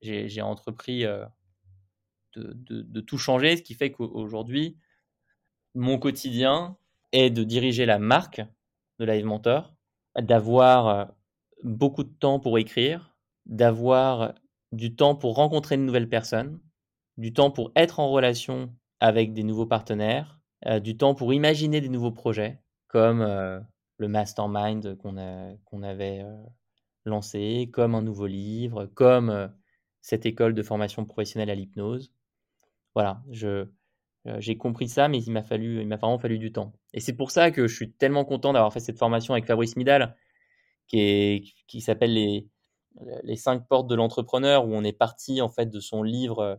j'ai 0.03 0.43
entrepris 0.43 1.07
de, 2.37 2.53
de, 2.55 2.83
de, 2.83 3.01
tout 3.01 3.19
changer, 3.19 3.57
ce 3.57 3.63
qui 3.63 3.75
fait 3.75 3.91
qu'aujourd'hui, 3.91 4.77
mon 5.75 5.99
quotidien 5.99 6.77
est 7.13 7.31
de 7.31 7.45
diriger 7.45 7.87
la 7.87 7.99
marque 7.99 8.43
de 8.99 9.05
Live 9.05 9.25
Mentor, 9.25 9.75
d'avoir 10.19 10.89
euh, 10.89 11.05
beaucoup 11.63 12.05
de 12.05 12.13
temps 12.13 12.41
pour 12.41 12.59
écrire, 12.59 13.15
d'avoir 13.47 14.35
du 14.73 14.95
temps 14.95 15.17
pour 15.17 15.35
rencontrer 15.35 15.77
de 15.77 15.83
nouvelles 15.83 16.09
personnes, 16.09 16.61
du 17.17 17.33
temps 17.33 17.51
pour 17.51 17.73
être 17.75 18.01
en 18.01 18.11
relation 18.11 18.75
avec 19.01 19.33
des 19.33 19.43
nouveaux 19.43 19.67
partenaires, 19.67 20.39
euh, 20.67 20.79
du 20.79 20.97
temps 20.97 21.15
pour 21.15 21.33
imaginer 21.33 21.81
des 21.81 21.89
nouveaux 21.89 22.13
projets, 22.13 22.61
comme 22.87 23.23
euh, 23.23 23.61
le 23.99 24.09
mastermind 24.09 24.97
qu'on 24.97 25.83
avait 25.83 26.25
lancé, 27.05 27.69
comme 27.73 27.95
un 27.95 28.03
nouveau 28.03 28.27
livre, 28.27 28.87
comme 28.87 29.51
cette 30.01 30.27
école 30.27 30.55
de 30.55 30.63
formation 30.63 31.05
professionnelle 31.05 31.51
à 31.51 31.55
l'hypnose. 31.55 32.13
Voilà, 32.95 33.23
j'ai 33.31 34.57
compris 34.57 34.89
ça, 34.89 35.09
mais 35.09 35.23
il 35.23 35.31
m'a 35.31 35.43
fallu, 35.43 35.87
vraiment 35.87 36.19
fallu 36.19 36.39
du 36.39 36.51
temps. 36.51 36.73
Et 36.95 37.01
c'est 37.01 37.15
pour 37.15 37.31
ça 37.31 37.51
que 37.51 37.69
je 37.69 37.75
suis 37.75 37.93
tellement 37.93 38.25
content 38.25 38.53
d'avoir 38.53 38.73
fait 38.73 38.81
cette 38.81 38.99
formation 38.99 39.35
avec 39.35 39.47
Fabrice 39.47 39.77
Midal, 39.77 40.17
qui, 40.89 41.01
est, 41.01 41.45
qui 41.67 41.81
s'appelle 41.83 42.15
les, 42.15 42.49
les 43.23 43.37
cinq 43.37 43.67
portes 43.69 43.87
de 43.89 43.95
l'entrepreneur, 43.95 44.67
où 44.67 44.75
on 44.75 44.83
est 44.83 44.93
parti 44.93 45.41
en 45.41 45.49
fait 45.49 45.67
de 45.67 45.81
son 45.81 46.03
livre 46.03 46.59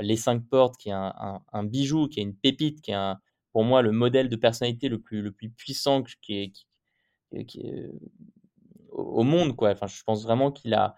Les 0.00 0.16
cinq 0.16 0.48
portes, 0.48 0.76
qui 0.76 0.88
est 0.90 0.92
un, 0.92 1.64
bijou, 1.64 2.08
qui 2.08 2.20
est 2.20 2.22
une 2.22 2.34
pépite, 2.34 2.80
qui 2.80 2.90
est 2.92 3.12
pour 3.52 3.64
moi 3.64 3.82
le 3.82 3.92
modèle 3.92 4.28
de 4.28 4.36
personnalité 4.36 4.88
le 4.88 5.00
plus, 5.00 5.32
puissant 5.56 6.02
au 8.90 9.22
monde. 9.22 9.54
Enfin, 9.58 9.86
je 9.86 10.02
pense 10.04 10.24
vraiment 10.24 10.50
qu'il 10.50 10.74
a, 10.74 10.96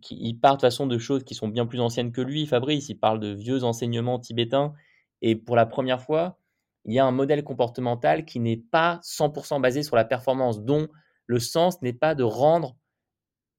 qu'il 0.00 0.38
part 0.38 0.56
de 0.56 0.62
façon 0.62 0.86
de 0.86 0.98
choses 0.98 1.24
qui 1.24 1.34
sont 1.34 1.48
bien 1.48 1.66
plus 1.66 1.80
anciennes 1.80 2.12
que 2.12 2.20
lui, 2.20 2.46
Fabrice. 2.46 2.88
Il 2.88 2.96
parle 2.96 3.20
de 3.20 3.28
vieux 3.28 3.64
enseignements 3.64 4.18
tibétains 4.18 4.72
et 5.20 5.36
pour 5.36 5.56
la 5.56 5.66
première 5.66 6.02
fois, 6.02 6.38
il 6.84 6.94
y 6.94 6.98
a 6.98 7.04
un 7.04 7.12
modèle 7.12 7.44
comportemental 7.44 8.24
qui 8.24 8.40
n'est 8.40 8.56
pas 8.56 9.00
100% 9.04 9.60
basé 9.60 9.82
sur 9.82 9.96
la 9.96 10.04
performance, 10.04 10.62
dont 10.62 10.88
le 11.26 11.38
sens 11.38 11.80
n'est 11.80 11.92
pas 11.92 12.14
de 12.14 12.24
rendre 12.24 12.76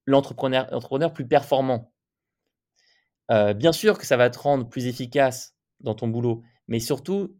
l'entrepreneur 0.05 1.13
plus 1.13 1.27
performant. 1.27 1.92
Euh, 3.31 3.53
bien 3.53 3.71
sûr 3.71 3.97
que 3.97 4.05
ça 4.05 4.17
va 4.17 4.29
te 4.29 4.39
rendre 4.39 4.67
plus 4.69 4.87
efficace 4.87 5.55
dans 5.79 5.95
ton 5.95 6.07
boulot, 6.07 6.43
mais 6.67 6.79
surtout, 6.79 7.37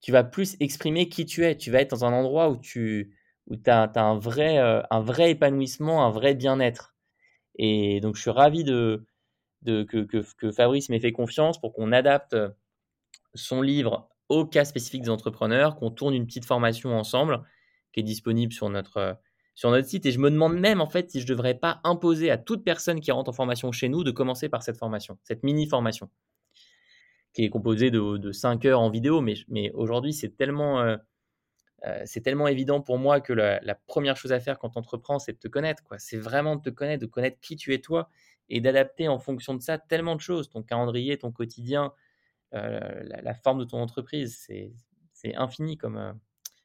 tu 0.00 0.12
vas 0.12 0.24
plus 0.24 0.56
exprimer 0.60 1.08
qui 1.08 1.26
tu 1.26 1.44
es. 1.44 1.56
Tu 1.56 1.70
vas 1.70 1.80
être 1.80 1.90
dans 1.90 2.04
un 2.04 2.12
endroit 2.12 2.50
où 2.50 2.56
tu 2.58 3.16
où 3.48 3.56
as, 3.66 3.90
un, 3.96 4.18
vrai, 4.18 4.58
euh, 4.58 4.82
un 4.90 5.00
vrai 5.00 5.30
épanouissement, 5.32 6.04
un 6.06 6.10
vrai 6.10 6.34
bien-être. 6.34 6.94
Et 7.56 8.00
donc, 8.00 8.16
je 8.16 8.22
suis 8.22 8.30
ravi 8.30 8.64
de, 8.64 9.06
de 9.62 9.84
que, 9.84 9.98
que, 10.04 10.52
Fabrice 10.52 10.88
m'ait 10.90 11.00
fait 11.00 11.12
confiance 11.12 11.60
pour 11.60 11.72
qu'on 11.74 11.92
adapte 11.92 12.36
son 13.34 13.62
livre 13.62 14.08
au 14.28 14.46
cas 14.46 14.64
spécifique 14.64 15.02
des 15.02 15.10
entrepreneurs, 15.10 15.76
qu'on 15.76 15.90
tourne 15.90 16.14
une 16.14 16.26
petite 16.26 16.46
formation 16.46 16.98
ensemble 16.98 17.44
qui 17.92 18.00
est 18.00 18.02
disponible 18.02 18.52
sur 18.52 18.68
notre, 18.70 19.18
sur 19.56 19.70
notre 19.70 19.88
site. 19.88 20.06
Et 20.06 20.12
je 20.12 20.20
me 20.20 20.30
demande 20.30 20.56
même 20.56 20.80
en 20.80 20.88
fait 20.88 21.10
si 21.10 21.18
je 21.18 21.24
ne 21.24 21.30
devrais 21.30 21.54
pas 21.54 21.80
imposer 21.82 22.30
à 22.30 22.38
toute 22.38 22.62
personne 22.62 23.00
qui 23.00 23.10
rentre 23.10 23.30
en 23.30 23.32
formation 23.32 23.72
chez 23.72 23.88
nous 23.88 24.04
de 24.04 24.12
commencer 24.12 24.48
par 24.48 24.62
cette 24.62 24.76
formation, 24.76 25.18
cette 25.24 25.42
mini-formation, 25.42 26.08
qui 27.32 27.44
est 27.44 27.50
composée 27.50 27.90
de, 27.90 28.18
de 28.18 28.32
5 28.32 28.64
heures 28.66 28.80
en 28.80 28.90
vidéo. 28.90 29.20
Mais, 29.20 29.34
mais 29.48 29.72
aujourd'hui, 29.72 30.12
c'est 30.12 30.36
tellement, 30.36 30.80
euh, 30.82 30.96
euh, 31.86 32.02
c'est 32.04 32.20
tellement 32.20 32.46
évident 32.46 32.80
pour 32.80 32.98
moi 32.98 33.20
que 33.20 33.32
la, 33.32 33.74
première 33.86 34.16
chose 34.16 34.32
à 34.32 34.38
faire 34.38 34.58
quand 34.58 34.70
tu 34.70 34.78
entreprends, 34.78 35.18
c'est 35.18 35.32
de 35.32 35.38
te 35.38 35.48
connaître. 35.48 35.82
C'est 35.98 36.18
vraiment 36.18 36.56
de 36.56 36.62
te 36.62 36.70
connaître, 36.70 37.00
de 37.00 37.10
connaître 37.10 37.40
qui 37.40 37.56
tu 37.56 37.74
es 37.74 37.78
toi 37.78 38.10
et 38.48 38.60
d'adapter 38.60 39.08
en 39.08 39.18
fonction 39.18 39.54
de 39.54 39.60
ça 39.60 39.78
tellement 39.78 40.14
de 40.14 40.20
choses, 40.20 40.50
ton 40.50 40.62
calendrier, 40.62 41.16
ton 41.18 41.32
quotidien, 41.32 41.92
euh, 42.54 43.02
la, 43.02 43.34
forme 43.34 43.58
de 43.58 43.64
ton 43.64 43.78
entreprise. 43.78 44.38
C'est 45.12 45.34
infini 45.34 45.78
comme, 45.78 46.20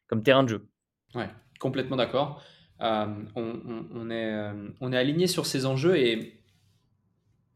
comme 0.07 0.23
terrain 0.23 0.43
de 0.43 0.49
jeu. 0.49 0.67
Ouais, 1.15 1.29
complètement 1.59 1.95
d'accord. 1.95 2.43
Euh, 2.82 3.05
on, 3.36 4.09
est, 4.09 4.34
euh, 4.34 4.69
on 4.79 4.91
est 4.91 4.97
aligné 4.97 5.27
sur 5.27 5.45
ces 5.45 5.65
enjeux 5.65 5.97
et 5.97 6.41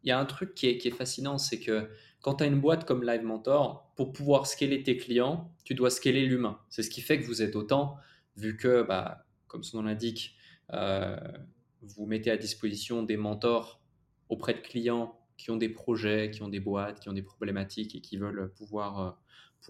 il 0.04 0.10
y 0.10 0.12
a 0.12 0.20
un 0.20 0.26
truc 0.26 0.54
qui 0.54 0.68
est, 0.68 0.90
fascinant, 0.92 1.40
c'est 1.40 1.60
que 1.60 1.90
quand 2.22 2.36
tu 2.36 2.44
as 2.44 2.48
une 2.48 2.60
boîte 2.60 2.86
comme 2.86 3.04
Live 3.04 3.24
Mentor, 3.24 3.92
pour 3.96 4.14
pouvoir 4.14 4.46
scaler 4.46 4.84
tes 4.84 4.98
clients, 4.98 5.52
tu 5.64 5.74
dois 5.74 5.90
scaler 5.90 6.28
l'humain. 6.28 6.60
C'est 6.70 6.84
ce 6.84 6.92
qui 6.92 7.02
fait 7.02 7.20
que 7.20 7.26
vous 7.26 7.42
êtes 7.42 7.56
autant, 7.56 7.98
vu 8.36 8.56
que, 8.56 8.84
bah, 8.84 9.26
comme 9.48 9.64
son 9.64 9.78
nom 9.78 9.88
l'indique, 9.88 10.36
euh, 10.74 11.18
vous 11.82 12.06
mettez 12.06 12.30
à 12.30 12.38
disposition 12.38 13.02
des 13.02 13.18
mentors 13.18 13.82
auprès 14.30 14.54
de 14.54 14.60
clients 14.60 15.20
qui 15.38 15.50
ont 15.50 15.58
des 15.58 15.70
projets, 15.70 16.30
qui 16.30 16.44
ont 16.44 16.50
des 16.50 16.60
boîtes, 16.60 17.00
qui 17.00 17.10
ont 17.10 17.14
des 17.14 17.24
problématiques 17.24 17.96
et 17.96 18.02
qui 18.02 18.18
veulent 18.18 18.54
pouvoir 18.54 19.20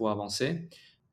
avancer. 0.04 0.68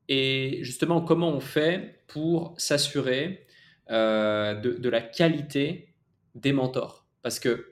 Et 0.10 0.60
justement, 0.64 1.02
comment 1.02 1.30
on 1.30 1.40
fait 1.40 2.04
pour 2.08 2.56
s'assurer 2.58 3.48
euh, 3.90 4.56
de, 4.56 4.90
la 4.90 5.02
qualité 5.02 5.94
des 6.36 6.54
mentors. 6.54 7.06
Parce 7.22 7.40
que 7.40 7.68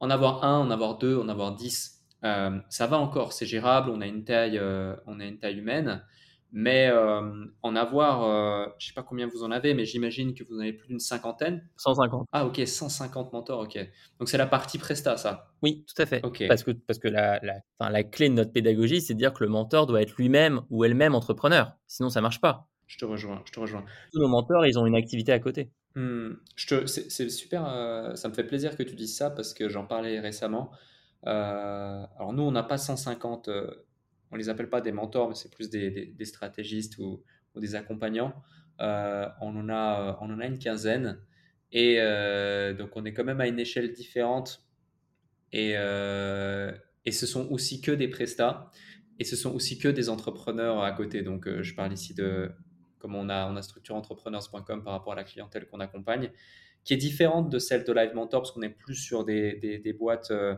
en 0.00 0.10
avoir 0.10 0.44
un, 0.44 0.58
en 0.58 0.70
avoir 0.70 0.98
deux, 0.98 1.16
en 1.16 1.28
avoir 1.28 1.54
dix, 1.54 2.02
euh, 2.24 2.58
ça 2.70 2.86
va 2.86 2.98
encore, 2.98 3.32
c'est 3.32 3.46
gérable, 3.46 3.90
on 3.90 4.00
a 4.00 4.06
une 4.06 4.24
taille, 4.24 4.58
euh, 4.58 4.96
on 5.06 5.20
a 5.20 5.24
une 5.24 5.38
taille 5.38 5.58
humaine. 5.58 6.04
Mais 6.56 6.88
en 7.62 7.74
avoir, 7.74 8.70
je 8.78 8.86
sais 8.86 8.92
pas 8.92 9.02
combien 9.02 9.26
vous 9.26 9.42
en 9.42 9.50
avez, 9.50 9.74
mais 9.74 9.84
j'imagine 9.84 10.34
que 10.34 10.44
vous 10.44 10.54
en 10.54 10.60
avez 10.60 10.72
plus 10.72 10.86
d'une 10.86 11.00
cinquantaine. 11.00 11.68
150. 11.78 12.28
Ah 12.30 12.46
ok, 12.46 12.62
150 12.64 13.32
mentors, 13.32 13.62
ok. 13.62 13.76
Donc 14.20 14.28
c'est 14.28 14.38
la 14.38 14.46
partie 14.46 14.78
Presta, 14.78 15.16
ça. 15.16 15.50
Oui, 15.62 15.84
tout 15.84 16.00
à 16.00 16.06
fait. 16.06 16.20
Parce 16.46 16.62
que, 16.62 16.70
parce 16.70 17.00
que 17.00 17.08
la, 17.08 17.40
la, 17.42 17.90
la 17.90 18.02
clé 18.04 18.28
de 18.28 18.34
notre 18.34 18.52
pédagogie, 18.52 19.00
c'est 19.00 19.14
de 19.14 19.18
dire 19.18 19.32
que 19.32 19.42
le 19.42 19.50
mentor 19.50 19.88
doit 19.88 20.00
être 20.00 20.14
lui-même 20.16 20.60
ou 20.70 20.84
elle-même 20.84 21.16
entrepreneur. 21.16 21.72
Sinon, 21.88 22.08
ça 22.08 22.20
marche 22.20 22.40
pas. 22.40 22.68
Je 22.86 22.98
te 22.98 23.04
rejoins, 23.04 23.42
je 23.46 23.52
te 23.52 23.60
rejoins. 23.60 23.84
Tous 24.12 24.20
nos 24.20 24.28
mentors, 24.28 24.66
ils 24.66 24.78
ont 24.78 24.86
une 24.86 24.96
activité 24.96 25.32
à 25.32 25.38
côté. 25.38 25.70
Hmm, 25.96 26.34
c'est 26.56 27.30
super, 27.30 27.66
euh, 27.68 28.16
ça 28.16 28.28
me 28.28 28.34
fait 28.34 28.44
plaisir 28.44 28.76
que 28.76 28.82
tu 28.82 28.96
dises 28.96 29.16
ça 29.16 29.30
parce 29.30 29.54
que 29.54 29.68
j'en 29.68 29.86
parlais 29.86 30.18
récemment. 30.18 30.72
Euh, 31.26 32.04
alors 32.18 32.32
nous, 32.32 32.42
on 32.42 32.50
n'a 32.50 32.64
pas 32.64 32.78
150, 32.78 33.48
euh, 33.48 33.70
on 34.32 34.36
les 34.36 34.48
appelle 34.48 34.68
pas 34.68 34.80
des 34.80 34.90
mentors, 34.90 35.28
mais 35.28 35.36
c'est 35.36 35.52
plus 35.52 35.70
des, 35.70 36.06
des, 36.06 36.24
stratégistes 36.24 36.98
ou, 36.98 37.22
ou, 37.54 37.60
des 37.60 37.76
accompagnants. 37.76 38.34
on, 38.80 38.84
en 39.40 39.68
a, 39.68 40.18
on 40.20 40.30
en 40.30 40.40
a 40.40 40.46
une 40.46 40.58
quinzaine. 40.58 41.20
Et 41.72 41.96
donc 42.76 42.90
on 42.96 43.04
est 43.04 43.12
quand 43.12 43.24
même 43.24 43.40
à 43.40 43.46
une 43.46 43.60
échelle 43.60 43.92
différente. 43.92 44.64
Et, 45.52 45.72
et 47.04 47.12
ce 47.12 47.26
sont 47.26 47.48
aussi 47.50 47.80
que 47.80 47.92
des 47.92 48.08
prestats. 48.08 48.70
Et 49.20 49.24
ce 49.24 49.36
sont 49.36 49.54
aussi 49.54 49.78
que 49.78 49.88
des 49.88 50.08
entrepreneurs 50.08 50.82
à 50.82 50.92
côté. 50.92 51.22
Donc 51.22 51.48
je 51.62 51.74
parle 51.74 51.92
ici 51.92 52.14
de, 52.14 52.50
comme 53.04 53.16
on 53.16 53.28
a, 53.28 53.50
on 53.50 53.56
a 53.56 53.60
structuré 53.60 53.98
entrepreneurs.com 53.98 54.82
par 54.82 54.94
rapport 54.94 55.12
à 55.12 55.16
la 55.16 55.24
clientèle 55.24 55.66
qu'on 55.66 55.80
accompagne, 55.80 56.30
qui 56.84 56.94
est 56.94 56.96
différente 56.96 57.50
de 57.50 57.58
celle 57.58 57.84
de 57.84 57.92
Live 57.92 58.14
Mentor 58.14 58.40
parce 58.40 58.50
qu'on 58.50 58.62
est 58.62 58.70
plus 58.70 58.94
sur 58.94 59.26
des, 59.26 59.56
des, 59.56 59.92
boîtes 59.92 60.30
euh, 60.30 60.54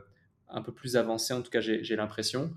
un 0.48 0.62
peu 0.62 0.70
plus 0.70 0.96
avancées, 0.96 1.34
en 1.34 1.42
tout 1.42 1.50
cas 1.50 1.60
j'ai 1.60 1.96
l'impression. 1.96 2.52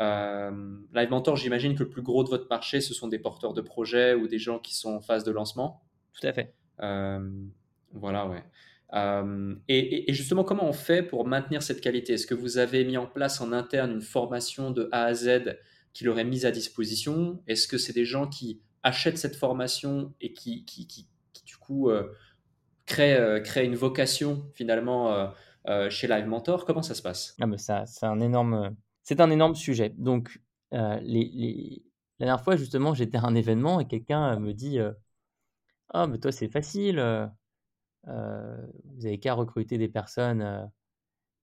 Euh, 0.00 0.50
Live 0.92 1.10
Mentor, 1.10 1.36
j'imagine 1.36 1.76
que 1.76 1.84
le 1.84 1.88
plus 1.88 2.02
gros 2.02 2.24
de 2.24 2.28
votre 2.28 2.48
marché, 2.50 2.80
ce 2.80 2.92
sont 2.94 3.06
des 3.06 3.20
porteurs 3.20 3.54
de 3.54 3.60
projets 3.60 4.14
ou 4.14 4.26
des 4.26 4.40
gens 4.40 4.58
qui 4.58 4.74
sont 4.74 4.96
en 4.96 5.00
phase 5.00 5.22
de 5.22 5.30
lancement. 5.30 5.84
Tout 6.20 6.26
à 6.26 6.32
fait. 6.32 6.52
Euh, 6.80 7.30
voilà, 7.92 8.26
ouais. 8.26 8.42
et, 9.68 10.10
et, 10.10 10.14
justement, 10.14 10.42
comment 10.42 10.68
on 10.68 10.72
fait 10.72 11.04
pour 11.04 11.24
maintenir 11.28 11.62
cette 11.62 11.80
qualité? 11.80 12.14
Est-ce 12.14 12.26
que 12.26 12.34
vous 12.34 12.58
avez 12.58 12.84
mis 12.84 12.96
en 12.96 13.06
place 13.06 13.40
en 13.40 13.52
interne 13.52 13.92
une 13.92 14.02
formation 14.02 14.72
de 14.72 14.88
A 14.90 15.04
à 15.04 15.14
Z 15.14 15.58
qui 15.92 16.02
l'aurait 16.02 16.24
mise 16.24 16.44
à 16.44 16.50
disposition? 16.50 17.40
Est-ce 17.46 17.68
que 17.68 17.78
c'est 17.78 17.92
des 17.92 18.04
gens 18.04 18.26
qui 18.26 18.62
achètent 18.88 19.18
cette 19.18 19.36
formation 19.36 20.14
et 20.20 20.32
qui, 20.32 20.64
qui, 20.64 20.86
qui, 20.86 21.08
du 21.44 21.56
coup 21.56 21.90
euh, 21.90 22.12
crée, 22.86 23.14
euh, 23.14 23.40
crée, 23.40 23.64
une 23.64 23.76
vocation 23.76 24.50
finalement 24.54 25.30
euh, 25.66 25.90
chez 25.90 26.08
Live 26.08 26.26
Mentor 26.26 26.64
Comment 26.64 26.82
ça 26.82 26.94
se 26.94 27.02
passe? 27.02 27.36
Ah 27.40 27.46
mais 27.46 27.58
ça, 27.58 27.86
c'est 27.86 28.06
un 28.06 28.20
énorme, 28.20 28.74
c'est 29.02 29.20
un 29.20 29.30
énorme 29.30 29.54
sujet. 29.54 29.90
Donc 29.96 30.40
les, 30.72 31.00
les... 31.02 31.82
la 32.18 32.26
dernière 32.26 32.42
fois 32.42 32.56
justement, 32.56 32.94
j'étais 32.94 33.18
à 33.18 33.24
un 33.24 33.34
événement 33.34 33.80
et 33.80 33.86
quelqu'un 33.86 34.38
me 34.38 34.52
dit 34.52 34.78
ah 35.90 36.06
mais 36.06 36.18
toi 36.18 36.32
c'est 36.32 36.48
facile, 36.48 36.98
vous 38.04 39.06
avez 39.06 39.18
qu'à 39.20 39.34
recruter 39.34 39.78
des 39.78 39.88
personnes 39.88 40.70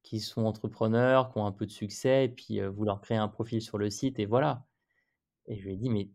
qui 0.04 0.20
sont 0.20 0.46
entrepreneurs, 0.46 1.32
qui 1.32 1.40
ont 1.40 1.48
un 1.48 1.52
peu 1.52 1.66
de 1.66 1.72
succès, 1.72 2.26
et 2.26 2.30
puis 2.30 2.62
vous 2.62 2.86
leur 2.86 3.02
créez 3.02 3.18
un 3.18 3.28
profil 3.28 3.62
sur 3.62 3.80
le 3.80 3.90
site, 3.90 4.20
et 4.20 4.28
voilà. 4.28 4.64
Et 5.48 5.58
je 5.58 5.66
lui 5.66 5.74
ai 5.74 5.78
dit, 5.78 5.90
mais 5.90 6.10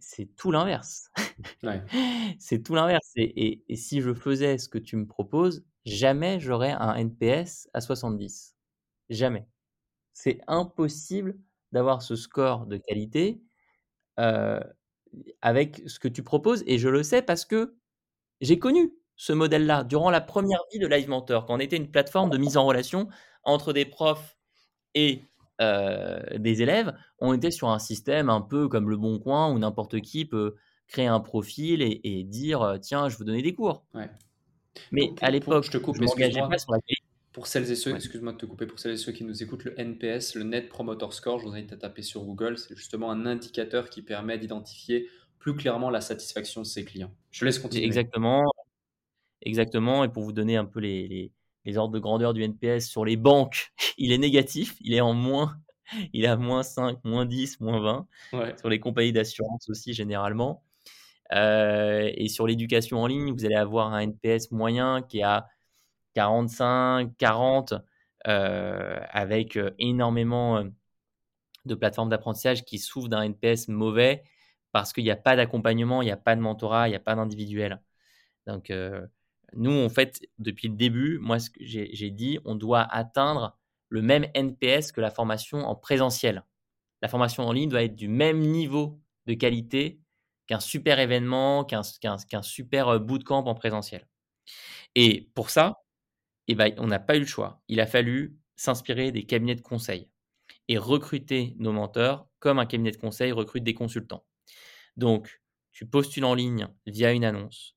c'est 0.00 0.36
tout 0.36 0.50
l'inverse. 0.50 1.10
c'est 2.38 2.62
tout 2.62 2.74
l'inverse. 2.74 3.10
Et, 3.16 3.62
si 3.74 4.00
je 4.00 4.14
faisais 4.14 4.58
ce 4.58 4.68
que 4.68 4.78
tu 4.78 4.96
me 4.96 5.06
proposes, 5.06 5.64
jamais 5.84 6.40
j'aurais 6.40 6.72
un 6.72 6.94
NPS 6.94 7.68
à 7.74 7.80
70. 7.80 8.56
Jamais. 9.10 9.46
C'est 10.12 10.40
impossible 10.46 11.36
d'avoir 11.72 12.02
ce 12.02 12.16
score 12.16 12.66
de 12.66 12.78
qualité 12.78 13.42
euh, 14.18 14.60
avec 15.42 15.82
ce 15.86 15.98
que 15.98 16.08
tu 16.08 16.22
proposes. 16.22 16.64
Et 16.66 16.78
je 16.78 16.88
le 16.88 17.02
sais 17.02 17.22
parce 17.22 17.44
que 17.44 17.76
j'ai 18.40 18.58
connu 18.58 18.94
ce 19.16 19.32
modèle-là 19.32 19.84
durant 19.84 20.10
la 20.10 20.20
première 20.20 20.60
vie 20.72 20.78
de 20.78 20.86
Live 20.86 21.08
Mentor, 21.08 21.46
quand 21.46 21.54
on 21.54 21.60
était 21.60 21.76
une 21.76 21.90
plateforme 21.90 22.30
de 22.30 22.38
mise 22.38 22.56
en 22.56 22.66
relation 22.66 23.08
entre 23.44 23.72
des 23.72 23.84
profs 23.84 24.36
et 24.94 25.22
euh, 25.60 26.20
des 26.38 26.62
élèves, 26.62 26.94
on 27.18 27.32
était 27.32 27.50
sur 27.50 27.68
un 27.68 27.78
système 27.78 28.28
un 28.28 28.40
peu 28.40 28.68
comme 28.68 28.90
le 28.90 28.96
Bon 28.96 29.18
Coin 29.18 29.52
où 29.52 29.58
n'importe 29.58 30.00
qui 30.00 30.24
peut 30.24 30.54
créer 30.88 31.06
un 31.06 31.20
profil 31.20 31.82
et, 31.82 32.24
dire 32.24 32.62
euh, 32.62 32.78
tiens, 32.78 33.08
je 33.08 33.16
veux 33.18 33.24
donner 33.24 33.42
des 33.42 33.54
cours. 33.54 33.84
Mais 34.92 35.12
à 35.20 35.30
l'époque, 35.30 35.64
je 35.64 35.70
te 35.70 35.78
coupe, 35.78 35.98
mais 35.98 36.06
pas 36.06 36.58
sur 36.58 36.72
la 36.72 36.78
pour 37.36 37.46
celles 37.46 37.70
et 37.70 37.76
ceux, 37.76 37.94
excuse-moi 37.94 38.32
de 38.32 38.38
te 38.38 38.46
couper, 38.46 38.64
pour 38.64 38.78
celles 38.78 38.94
et 38.94 38.96
ceux 38.96 39.12
qui 39.12 39.22
nous 39.22 39.42
écoutent, 39.42 39.64
le 39.64 39.78
NPS, 39.78 40.36
le 40.36 40.44
Net 40.44 40.70
Promoter 40.70 41.08
Score, 41.10 41.38
je 41.38 41.44
vous 41.44 41.52
invite 41.52 41.70
à 41.74 41.76
taper 41.76 42.00
sur 42.00 42.24
Google, 42.24 42.56
c'est 42.56 42.74
justement 42.74 43.10
un 43.10 43.26
indicateur 43.26 43.90
qui 43.90 44.00
permet 44.00 44.38
d'identifier 44.38 45.06
plus 45.38 45.54
clairement 45.54 45.90
la 45.90 46.00
satisfaction 46.00 46.62
de 46.62 46.66
ses 46.66 46.86
clients. 46.86 47.12
Je 47.30 47.44
laisse 47.44 47.58
continuer. 47.58 47.84
Exactement, 47.84 48.50
exactement. 49.42 50.02
Et 50.02 50.08
pour 50.08 50.22
vous 50.22 50.32
donner 50.32 50.56
un 50.56 50.64
peu 50.64 50.80
les, 50.80 51.08
les 51.08 51.30
ordres 51.74 51.94
de 51.94 51.98
grandeur 51.98 52.32
du 52.32 52.42
NPS 52.42 52.86
sur 52.86 53.04
les 53.04 53.16
banques, 53.16 53.72
il 53.98 54.12
est 54.12 54.18
négatif, 54.18 54.76
il 54.80 54.94
est 54.94 55.00
en 55.00 55.14
moins, 55.14 55.56
il 56.12 56.24
est 56.24 56.28
à 56.28 56.36
moins 56.36 56.62
5, 56.62 56.98
moins 57.04 57.26
10, 57.26 57.60
moins 57.60 57.80
20. 58.30 58.56
Sur 58.58 58.68
les 58.68 58.80
compagnies 58.80 59.12
d'assurance 59.12 59.68
aussi, 59.68 59.92
généralement. 59.92 60.62
Euh, 61.32 62.10
et 62.14 62.28
sur 62.28 62.46
l'éducation 62.46 63.02
en 63.02 63.06
ligne, 63.06 63.32
vous 63.32 63.44
allez 63.44 63.56
avoir 63.56 63.92
un 63.92 64.00
NPS 64.00 64.52
moyen 64.52 65.02
qui 65.02 65.18
est 65.18 65.22
à 65.22 65.48
45, 66.14 67.16
40, 67.18 67.74
euh, 68.28 68.98
avec 69.10 69.56
euh, 69.56 69.72
énormément 69.78 70.64
de 71.64 71.74
plateformes 71.74 72.08
d'apprentissage 72.08 72.64
qui 72.64 72.78
souffrent 72.78 73.08
d'un 73.08 73.22
NPS 73.22 73.68
mauvais 73.68 74.22
parce 74.72 74.92
qu'il 74.92 75.04
n'y 75.04 75.10
a 75.10 75.16
pas 75.16 75.36
d'accompagnement, 75.36 76.02
il 76.02 76.06
n'y 76.06 76.10
a 76.12 76.16
pas 76.16 76.36
de 76.36 76.40
mentorat, 76.40 76.88
il 76.88 76.90
n'y 76.90 76.96
a 76.96 77.00
pas 77.00 77.14
d'individuel. 77.14 77.80
Donc, 78.46 78.72
nous, 79.54 79.72
en 79.72 79.88
fait, 79.88 80.20
depuis 80.38 80.68
le 80.68 80.74
début, 80.74 81.18
moi, 81.18 81.38
ce 81.38 81.50
que 81.50 81.60
j'ai 81.62 82.10
dit, 82.10 82.38
on 82.44 82.54
doit 82.54 82.82
atteindre 82.82 83.58
le 83.88 84.02
même 84.02 84.26
NPS 84.34 84.92
que 84.92 85.00
la 85.00 85.10
formation 85.10 85.58
en 85.58 85.74
présentiel. 85.76 86.44
La 87.02 87.08
formation 87.08 87.44
en 87.46 87.52
ligne 87.52 87.68
doit 87.68 87.82
être 87.82 87.94
du 87.94 88.08
même 88.08 88.40
niveau 88.40 89.00
de 89.26 89.34
qualité 89.34 90.00
qu'un 90.46 90.60
super 90.60 90.98
événement, 90.98 91.64
qu'un 91.64 91.82
qu'un 92.00 92.42
super 92.42 93.00
bootcamp 93.00 93.44
en 93.46 93.54
présentiel. 93.54 94.08
Et 94.94 95.30
pour 95.34 95.50
ça, 95.50 95.84
eh 96.48 96.54
ben, 96.54 96.74
on 96.78 96.86
n'a 96.86 96.98
pas 96.98 97.16
eu 97.16 97.20
le 97.20 97.26
choix. 97.26 97.62
Il 97.68 97.80
a 97.80 97.86
fallu 97.86 98.36
s'inspirer 98.56 99.12
des 99.12 99.24
cabinets 99.24 99.54
de 99.54 99.60
conseil 99.60 100.08
et 100.68 100.78
recruter 100.78 101.54
nos 101.58 101.72
menteurs 101.72 102.28
comme 102.38 102.58
un 102.58 102.66
cabinet 102.66 102.92
de 102.92 102.96
conseil 102.96 103.32
recrute 103.32 103.64
des 103.64 103.74
consultants. 103.74 104.24
Donc, 104.96 105.42
tu 105.72 105.86
postules 105.86 106.24
en 106.24 106.34
ligne 106.34 106.68
via 106.86 107.12
une 107.12 107.24
annonce, 107.24 107.75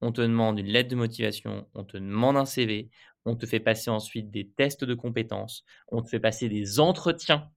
on 0.00 0.12
te 0.12 0.20
demande 0.20 0.58
une 0.58 0.66
lettre 0.66 0.90
de 0.90 0.96
motivation, 0.96 1.68
on 1.74 1.84
te 1.84 1.96
demande 1.96 2.36
un 2.36 2.44
CV, 2.44 2.90
on 3.24 3.36
te 3.36 3.46
fait 3.46 3.60
passer 3.60 3.90
ensuite 3.90 4.30
des 4.30 4.48
tests 4.48 4.84
de 4.84 4.94
compétences, 4.94 5.64
on 5.88 6.02
te 6.02 6.08
fait 6.08 6.20
passer 6.20 6.48
des 6.48 6.80
entretiens 6.80 7.50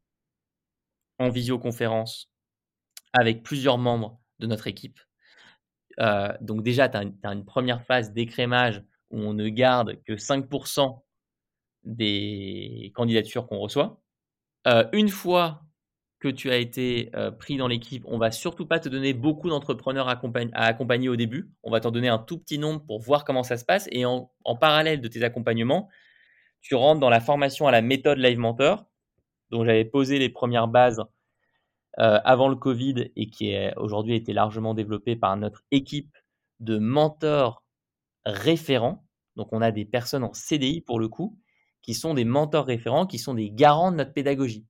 en 1.19 1.29
visioconférence 1.29 2.31
avec 3.13 3.43
plusieurs 3.43 3.77
membres 3.77 4.19
de 4.39 4.47
notre 4.47 4.67
équipe. 4.67 4.99
Euh, 5.99 6.31
donc 6.41 6.63
déjà, 6.63 6.87
tu 6.89 6.97
as, 6.97 7.33
une 7.33 7.45
première 7.45 7.83
phase 7.83 8.13
d'écrémage 8.13 8.83
où 9.11 9.19
on 9.19 9.33
ne 9.33 9.49
garde 9.49 10.01
que 10.03 10.13
5% 10.13 11.03
des 11.83 12.91
candidatures 12.95 13.47
qu'on 13.47 13.59
reçoit. 13.59 14.01
Euh, 14.67 14.87
une 14.93 15.09
fois 15.09 15.63
que 16.19 16.27
tu 16.27 16.51
as 16.51 16.57
été 16.57 17.09
euh, 17.15 17.31
pris 17.31 17.55
dans 17.55 17.67
l'équipe, 17.67 18.03
on 18.05 18.17
va 18.17 18.31
surtout 18.31 18.65
pas 18.65 18.79
te 18.79 18.89
donner 18.89 19.13
beaucoup 19.13 19.49
d'entrepreneurs 19.49 20.09
à, 20.09 20.19
accompagner 20.53 21.07
au 21.07 21.15
début. 21.15 21.49
On 21.63 21.71
va 21.71 21.79
t'en 21.79 21.91
donner 21.91 22.09
un 22.09 22.17
tout 22.17 22.37
petit 22.37 22.59
nombre 22.59 22.85
pour 22.85 22.99
voir 22.99 23.23
comment 23.23 23.43
ça 23.43 23.57
se 23.57 23.63
passe. 23.63 23.87
Et 23.91 24.05
en, 24.05 24.29
parallèle 24.59 24.99
de 24.99 25.07
tes 25.07 25.23
accompagnements, 25.23 25.87
tu 26.61 26.75
rentres 26.75 26.99
dans 26.99 27.09
la 27.09 27.21
formation 27.21 27.67
à 27.67 27.71
la 27.71 27.81
méthode 27.81 28.17
Live 28.17 28.37
Mentor, 28.37 28.85
dont 29.49 29.63
j'avais 29.63 29.85
posé 29.85 30.19
les 30.19 30.29
premières 30.29 30.67
bases 30.67 31.01
euh, 31.99 32.19
avant 32.25 32.49
le 32.49 32.55
Covid 32.55 33.11
et 33.15 33.29
qui 33.29 33.55
aujourd'hui 33.77 34.15
été 34.15 34.33
largement 34.33 34.73
développée 34.73 35.15
par 35.15 35.37
notre 35.37 35.63
équipe 35.71 36.17
de 36.59 36.77
mentors 36.77 37.63
référents. 38.25 39.05
Donc 39.37 39.53
on 39.53 39.61
a 39.61 39.71
des 39.71 39.85
personnes 39.85 40.25
en 40.25 40.33
CDI 40.33 40.81
pour 40.81 40.99
le 40.99 41.07
coup, 41.07 41.39
qui 41.81 41.93
sont 41.93 42.13
des 42.13 42.25
mentors 42.25 42.65
référents, 42.65 43.05
qui 43.05 43.19
sont 43.19 43.35
des 43.35 43.51
garants 43.51 43.93
de 43.93 43.97
notre 43.97 44.11
pédagogie 44.11 44.65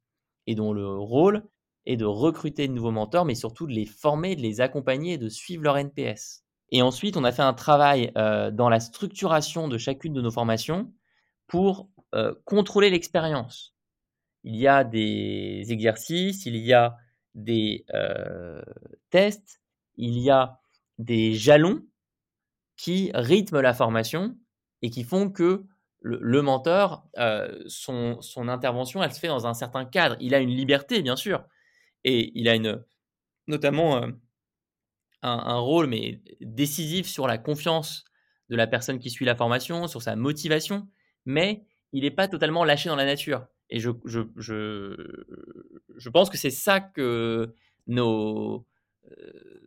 et 0.48 0.56
dont 0.56 0.74
le 0.74 0.98
rôle 0.98 1.44
est 1.86 1.98
de 1.98 2.06
recruter 2.06 2.68
de 2.68 2.74
nouveaux 2.74 2.92
mentors, 2.92 3.26
mais 3.26 3.36
surtout 3.36 3.68
de 3.68 3.74
les 3.74 3.86
former, 3.86 4.36
de 4.36 4.42
les 4.42 4.62
accompagner 4.62 5.14
et 5.14 5.18
de 5.18 5.30
suivre 5.30 5.64
leur 5.64 5.78
NPS. 5.78 6.44
Et 6.72 6.82
ensuite, 6.82 7.18
on 7.18 7.24
a 7.24 7.32
fait 7.32 7.42
un 7.42 7.54
travail 7.54 8.12
euh, 8.18 8.52
dans 8.52 8.70
la 8.70 8.80
structuration 8.80 9.68
de 9.68 9.78
chacune 9.78 10.14
de 10.14 10.22
nos 10.22 10.32
formations 10.32 10.94
pour 11.48 11.90
euh, 12.14 12.34
contrôler 12.46 12.90
l'expérience. 12.90 13.76
Il 14.44 14.56
y 14.56 14.68
a 14.68 14.84
des 14.84 15.66
exercices, 15.70 16.46
il 16.46 16.58
y 16.58 16.74
a 16.74 16.96
des 17.34 17.86
euh, 17.94 18.62
tests, 19.10 19.62
il 19.96 20.20
y 20.20 20.30
a 20.30 20.60
des 20.98 21.34
jalons 21.34 21.82
qui 22.78 23.12
rythment 23.14 23.62
la 23.62 23.74
formation 23.74 24.38
et 24.82 24.90
qui 24.90 25.04
font 25.04 25.30
que 25.30 25.66
le, 26.02 26.42
mentor, 26.42 27.08
euh, 27.18 27.64
son, 27.68 28.20
intervention, 28.48 29.04
elle 29.04 29.14
se 29.14 29.20
fait 29.20 29.28
dans 29.28 29.48
un 29.48 29.54
certain 29.54 29.86
cadre. 29.86 30.16
Il 30.20 30.34
a 30.34 30.40
une 30.40 30.50
liberté, 30.50 31.02
bien 31.02 31.16
sûr, 31.16 31.44
et 32.04 32.32
il 32.40 32.48
a 32.48 32.56
une, 32.56 32.84
notamment 33.48 33.98
euh, 33.98 34.08
un, 35.22 35.58
rôle 35.58 35.88
mais 35.88 36.22
décisif 36.40 37.08
sur 37.08 37.28
la 37.28 37.38
confiance 37.38 38.06
de 38.50 38.56
la 38.56 38.68
personne 38.68 39.00
qui 39.00 39.10
suit 39.10 39.26
la 39.26 39.36
formation, 39.36 39.88
sur 39.88 40.02
sa 40.02 40.16
motivation, 40.16 40.88
mais 41.26 41.66
il 41.92 42.04
n'est 42.04 42.12
pas 42.12 42.28
totalement 42.28 42.64
lâché 42.64 42.90
dans 42.90 42.96
la 42.96 43.06
nature. 43.06 43.46
Et 43.70 43.80
je, 43.80 43.92
je, 44.06 44.22
je, 44.38 44.96
je 45.98 46.10
pense 46.10 46.30
que 46.30 46.38
c'est 46.38 46.50
ça 46.50 46.80
que 46.80 47.54
nos, 47.88 48.66
euh, 49.12 49.60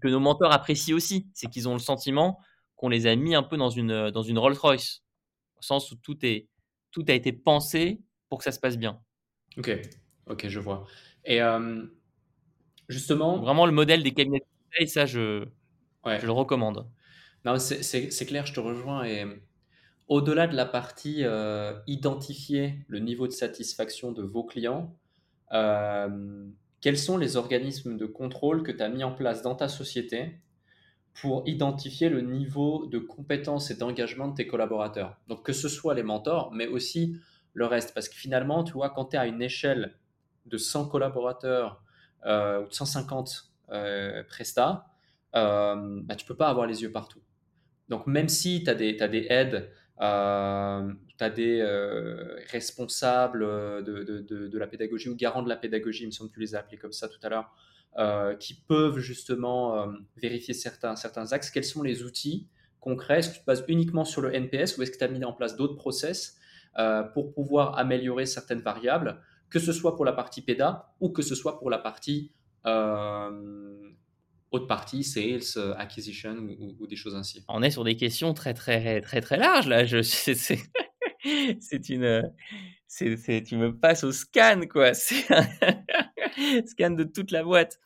que 0.00 0.08
nos 0.08 0.20
mentors 0.20 0.52
apprécient 0.52 0.96
aussi, 0.96 1.28
c'est 1.34 1.48
qu'ils 1.48 1.68
ont 1.68 1.74
le 1.74 1.80
sentiment 1.80 2.38
qu'on 2.76 2.88
les 2.88 3.06
a 3.06 3.14
mis 3.16 3.34
un 3.34 3.42
peu 3.42 3.58
dans 3.58 3.68
une, 3.68 4.10
dans 4.10 4.22
une 4.22 4.38
Rolls-Royce 4.38 5.02
au 5.60 5.62
sens 5.62 5.92
où 5.92 5.96
tout, 5.96 6.24
est, 6.24 6.48
tout 6.90 7.04
a 7.08 7.12
été 7.12 7.32
pensé 7.32 8.00
pour 8.28 8.38
que 8.38 8.44
ça 8.44 8.52
se 8.52 8.60
passe 8.60 8.78
bien. 8.78 9.00
Ok, 9.58 9.70
ok, 10.26 10.48
je 10.48 10.58
vois. 10.58 10.86
Et 11.24 11.42
euh, 11.42 11.86
justement. 12.88 13.38
Vraiment 13.38 13.66
le 13.66 13.72
modèle 13.72 14.02
des 14.02 14.12
cabinets 14.12 14.40
de 14.40 14.44
conseil, 14.70 14.88
ça, 14.88 15.06
je, 15.06 15.46
je 16.06 16.26
le 16.26 16.32
recommande. 16.32 16.88
Non, 17.44 17.58
c'est 17.58 18.26
clair, 18.26 18.46
je 18.46 18.52
te 18.52 18.60
rejoins. 18.60 19.04
Et 19.04 19.24
au-delà 20.08 20.46
de 20.46 20.54
la 20.54 20.66
partie 20.66 21.24
euh, 21.24 21.78
identifier 21.86 22.84
le 22.88 22.98
niveau 22.98 23.26
de 23.26 23.32
satisfaction 23.32 24.12
de 24.12 24.22
vos 24.22 24.44
clients, 24.44 24.96
euh, 25.52 26.46
quels 26.80 26.98
sont 26.98 27.16
les 27.16 27.36
organismes 27.36 27.96
de 27.96 28.06
contrôle 28.06 28.62
que 28.62 28.72
tu 28.72 28.82
as 28.82 28.88
mis 28.88 29.04
en 29.04 29.12
place 29.12 29.42
dans 29.42 29.54
ta 29.54 29.68
société 29.68 30.40
pour 31.14 31.42
identifier 31.46 32.08
le 32.08 32.20
niveau 32.20 32.86
de 32.86 32.98
compétence 32.98 33.70
et 33.70 33.74
d'engagement 33.74 34.28
de 34.28 34.34
tes 34.34 34.46
collaborateurs. 34.46 35.18
Donc 35.28 35.44
que 35.44 35.52
ce 35.52 35.68
soit 35.68 35.94
les 35.94 36.02
mentors, 36.02 36.52
mais 36.52 36.66
aussi 36.66 37.16
le 37.54 37.66
reste. 37.66 37.94
Parce 37.94 38.08
que 38.08 38.14
finalement, 38.14 38.64
tu 38.64 38.72
vois, 38.72 38.90
quand 38.90 39.06
tu 39.06 39.16
es 39.16 39.18
à 39.18 39.26
une 39.26 39.42
échelle 39.42 39.94
de 40.46 40.56
100 40.56 40.88
collaborateurs 40.88 41.82
euh, 42.26 42.64
ou 42.64 42.68
de 42.68 42.72
150 42.72 43.50
euh, 43.72 44.22
prestats, 44.24 44.86
euh, 45.36 46.00
bah, 46.02 46.16
tu 46.16 46.24
ne 46.24 46.28
peux 46.28 46.36
pas 46.36 46.48
avoir 46.48 46.66
les 46.66 46.82
yeux 46.82 46.92
partout. 46.92 47.20
Donc 47.88 48.06
même 48.06 48.28
si 48.28 48.62
tu 48.64 48.70
as 48.70 48.74
des, 48.74 48.96
aides, 49.30 49.70
euh, 50.00 50.92
tu 51.18 51.24
as 51.24 51.30
des 51.30 51.62
responsables 52.50 53.44
de, 53.84 54.02
de, 54.02 54.20
de, 54.20 54.48
de, 54.48 54.58
la 54.58 54.66
pédagogie 54.66 55.08
ou 55.08 55.16
garants 55.16 55.42
de 55.42 55.48
la 55.48 55.56
pédagogie, 55.56 56.04
il 56.04 56.06
me 56.06 56.12
semble 56.12 56.30
que 56.30 56.34
tu 56.34 56.40
les 56.40 56.54
as 56.54 56.60
appelés 56.60 56.78
comme 56.78 56.92
ça 56.92 57.08
tout 57.08 57.18
à 57.22 57.28
l'heure, 57.28 57.52
euh, 57.98 58.36
qui 58.36 58.54
peuvent 58.54 58.98
justement 58.98 59.76
euh, 59.76 59.86
vérifier 60.16 60.54
certains, 60.54 60.94
certains 60.94 61.32
axes. 61.32 61.50
Quels 61.50 61.64
sont 61.64 61.82
les 61.82 62.04
outils 62.04 62.46
concrets? 62.78 63.18
Est-ce 63.18 63.30
que 63.30 63.34
tu 63.34 63.40
te 63.40 63.46
bases 63.46 63.64
uniquement 63.66 64.04
sur 64.04 64.20
le 64.22 64.32
NPS 64.32 64.78
ou 64.78 64.82
est-ce 64.82 64.92
que 64.92 64.98
tu 64.98 65.02
as 65.02 65.08
mis 65.08 65.24
en 65.24 65.32
place 65.32 65.56
d'autres 65.56 65.74
process 65.74 66.38
euh, 66.78 67.02
pour 67.02 67.34
pouvoir 67.34 67.76
améliorer 67.78 68.26
certaines 68.26 68.60
variables, 68.60 69.20
que 69.50 69.58
ce 69.58 69.72
soit 69.72 69.96
pour 69.96 70.04
la 70.04 70.12
partie 70.12 70.40
PEDA 70.40 70.94
ou 71.00 71.08
que 71.08 71.22
ce 71.22 71.34
soit 71.34 71.58
pour 71.58 71.68
la 71.68 71.78
partie 71.78 72.30
haute 74.52 74.68
partie, 74.68 75.02
sales, 75.02 75.74
acquisition 75.76 76.36
ou, 76.78 76.86
des 76.86 76.94
choses 76.94 77.16
ainsi? 77.16 77.44
On 77.48 77.60
est 77.60 77.70
sur 77.70 77.82
des 77.82 77.96
questions 77.96 78.34
très 78.34 78.54
très 78.54 79.00
très 79.00 79.20
très 79.20 79.36
larges 79.36 79.66
là. 79.66 79.84
C'est, 81.60 81.88
une, 81.90 82.32
tu 82.88 83.56
me 83.56 83.76
passes 83.76 84.04
au 84.04 84.12
scan 84.12 84.60
quoi. 84.70 84.94
C'est 84.94 85.26
scan 86.66 86.90
de 86.90 87.04
toute 87.04 87.30
la 87.30 87.42
boîte. 87.42 87.78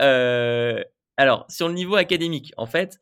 Euh, 0.00 0.82
alors, 1.16 1.46
sur 1.48 1.68
le 1.68 1.74
niveau 1.74 1.96
académique, 1.96 2.52
en 2.56 2.66
fait, 2.66 3.00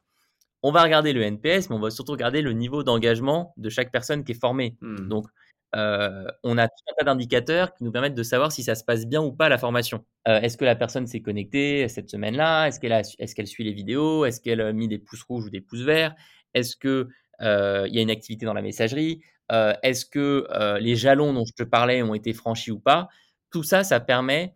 on 0.63 0.71
va 0.71 0.83
regarder 0.83 1.13
le 1.13 1.23
NPS, 1.23 1.71
mais 1.71 1.77
on 1.77 1.81
va 1.81 1.91
surtout 1.91 2.13
regarder 2.13 2.43
le 2.43 2.53
niveau 2.53 2.83
d'engagement 2.83 3.53
de 3.57 3.69
chaque 3.69 3.91
personne 3.91 4.25
qui 4.25 4.33
est 4.33 4.41
formée. 4.41 4.77
Hmm. 4.81 5.09
Donc, 5.09 5.27
euh, 5.75 6.27
on 6.43 6.59
a 6.59 6.69
tout 6.69 6.85
un 6.91 6.95
tas 6.99 7.05
d'indicateurs 7.05 7.75
qui 7.75 7.85
nous 7.85 7.93
permettent 7.93 8.15
de 8.15 8.23
savoir 8.23 8.53
si 8.53 8.63
ça 8.63 8.75
se 8.75 8.85
passe 8.85 9.07
bien 9.07 9.23
ou 9.23 9.33
pas 9.33 9.49
la 9.49 9.57
formation. 9.57 10.05
Euh, 10.29 10.41
est-ce 10.41 10.59
que 10.59 10.67
la 10.67 10.77
personne 10.77 11.07
s'est 11.07 11.23
connectée 11.23 11.89
cette 11.89 12.11
semaine-là? 12.11 12.67
Est-ce 12.67 12.79
qu'elle 12.79 12.93
est 12.93 13.47
suit 13.47 13.65
les 13.65 13.73
vidéos? 13.73 14.27
Est-ce 14.27 14.41
qu'elle 14.41 14.61
a 14.61 14.73
mis 14.73 14.89
des 14.89 14.99
pouces 14.99 15.23
rouges 15.23 15.47
ou 15.47 15.51
des 15.51 15.63
pouces 15.63 15.83
verts? 15.83 16.15
Est-ce 16.55 16.77
que 16.77 17.09
il 17.41 17.93
y 17.93 17.99
a 17.99 18.03
une 18.03 18.11
activité 18.11 18.47
dans 18.47 18.55
la 18.55 18.63
messagerie? 18.63 19.23
Est-ce 19.51 20.07
que 20.07 20.47
les 20.79 20.95
jalons 20.95 21.33
dont 21.33 21.45
je 21.45 21.55
te 21.55 21.69
parlais 21.69 22.03
ont 22.03 22.15
été 22.15 22.33
franchis 22.35 22.71
ou 22.71 22.79
pas? 22.79 23.09
Tout 23.51 23.63
ça, 23.63 23.83
ça 23.83 23.99
permet 23.99 24.55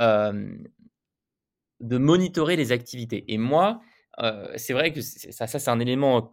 de 0.00 1.98
monitorer 1.98 2.56
les 2.56 2.72
activités. 2.72 3.24
Et 3.32 3.38
moi, 3.38 3.80
c'est 4.56 4.72
vrai 4.72 4.92
que 4.92 5.00
ça, 5.00 5.46
c'est 5.46 5.68
un 5.68 5.80
élément 5.80 6.30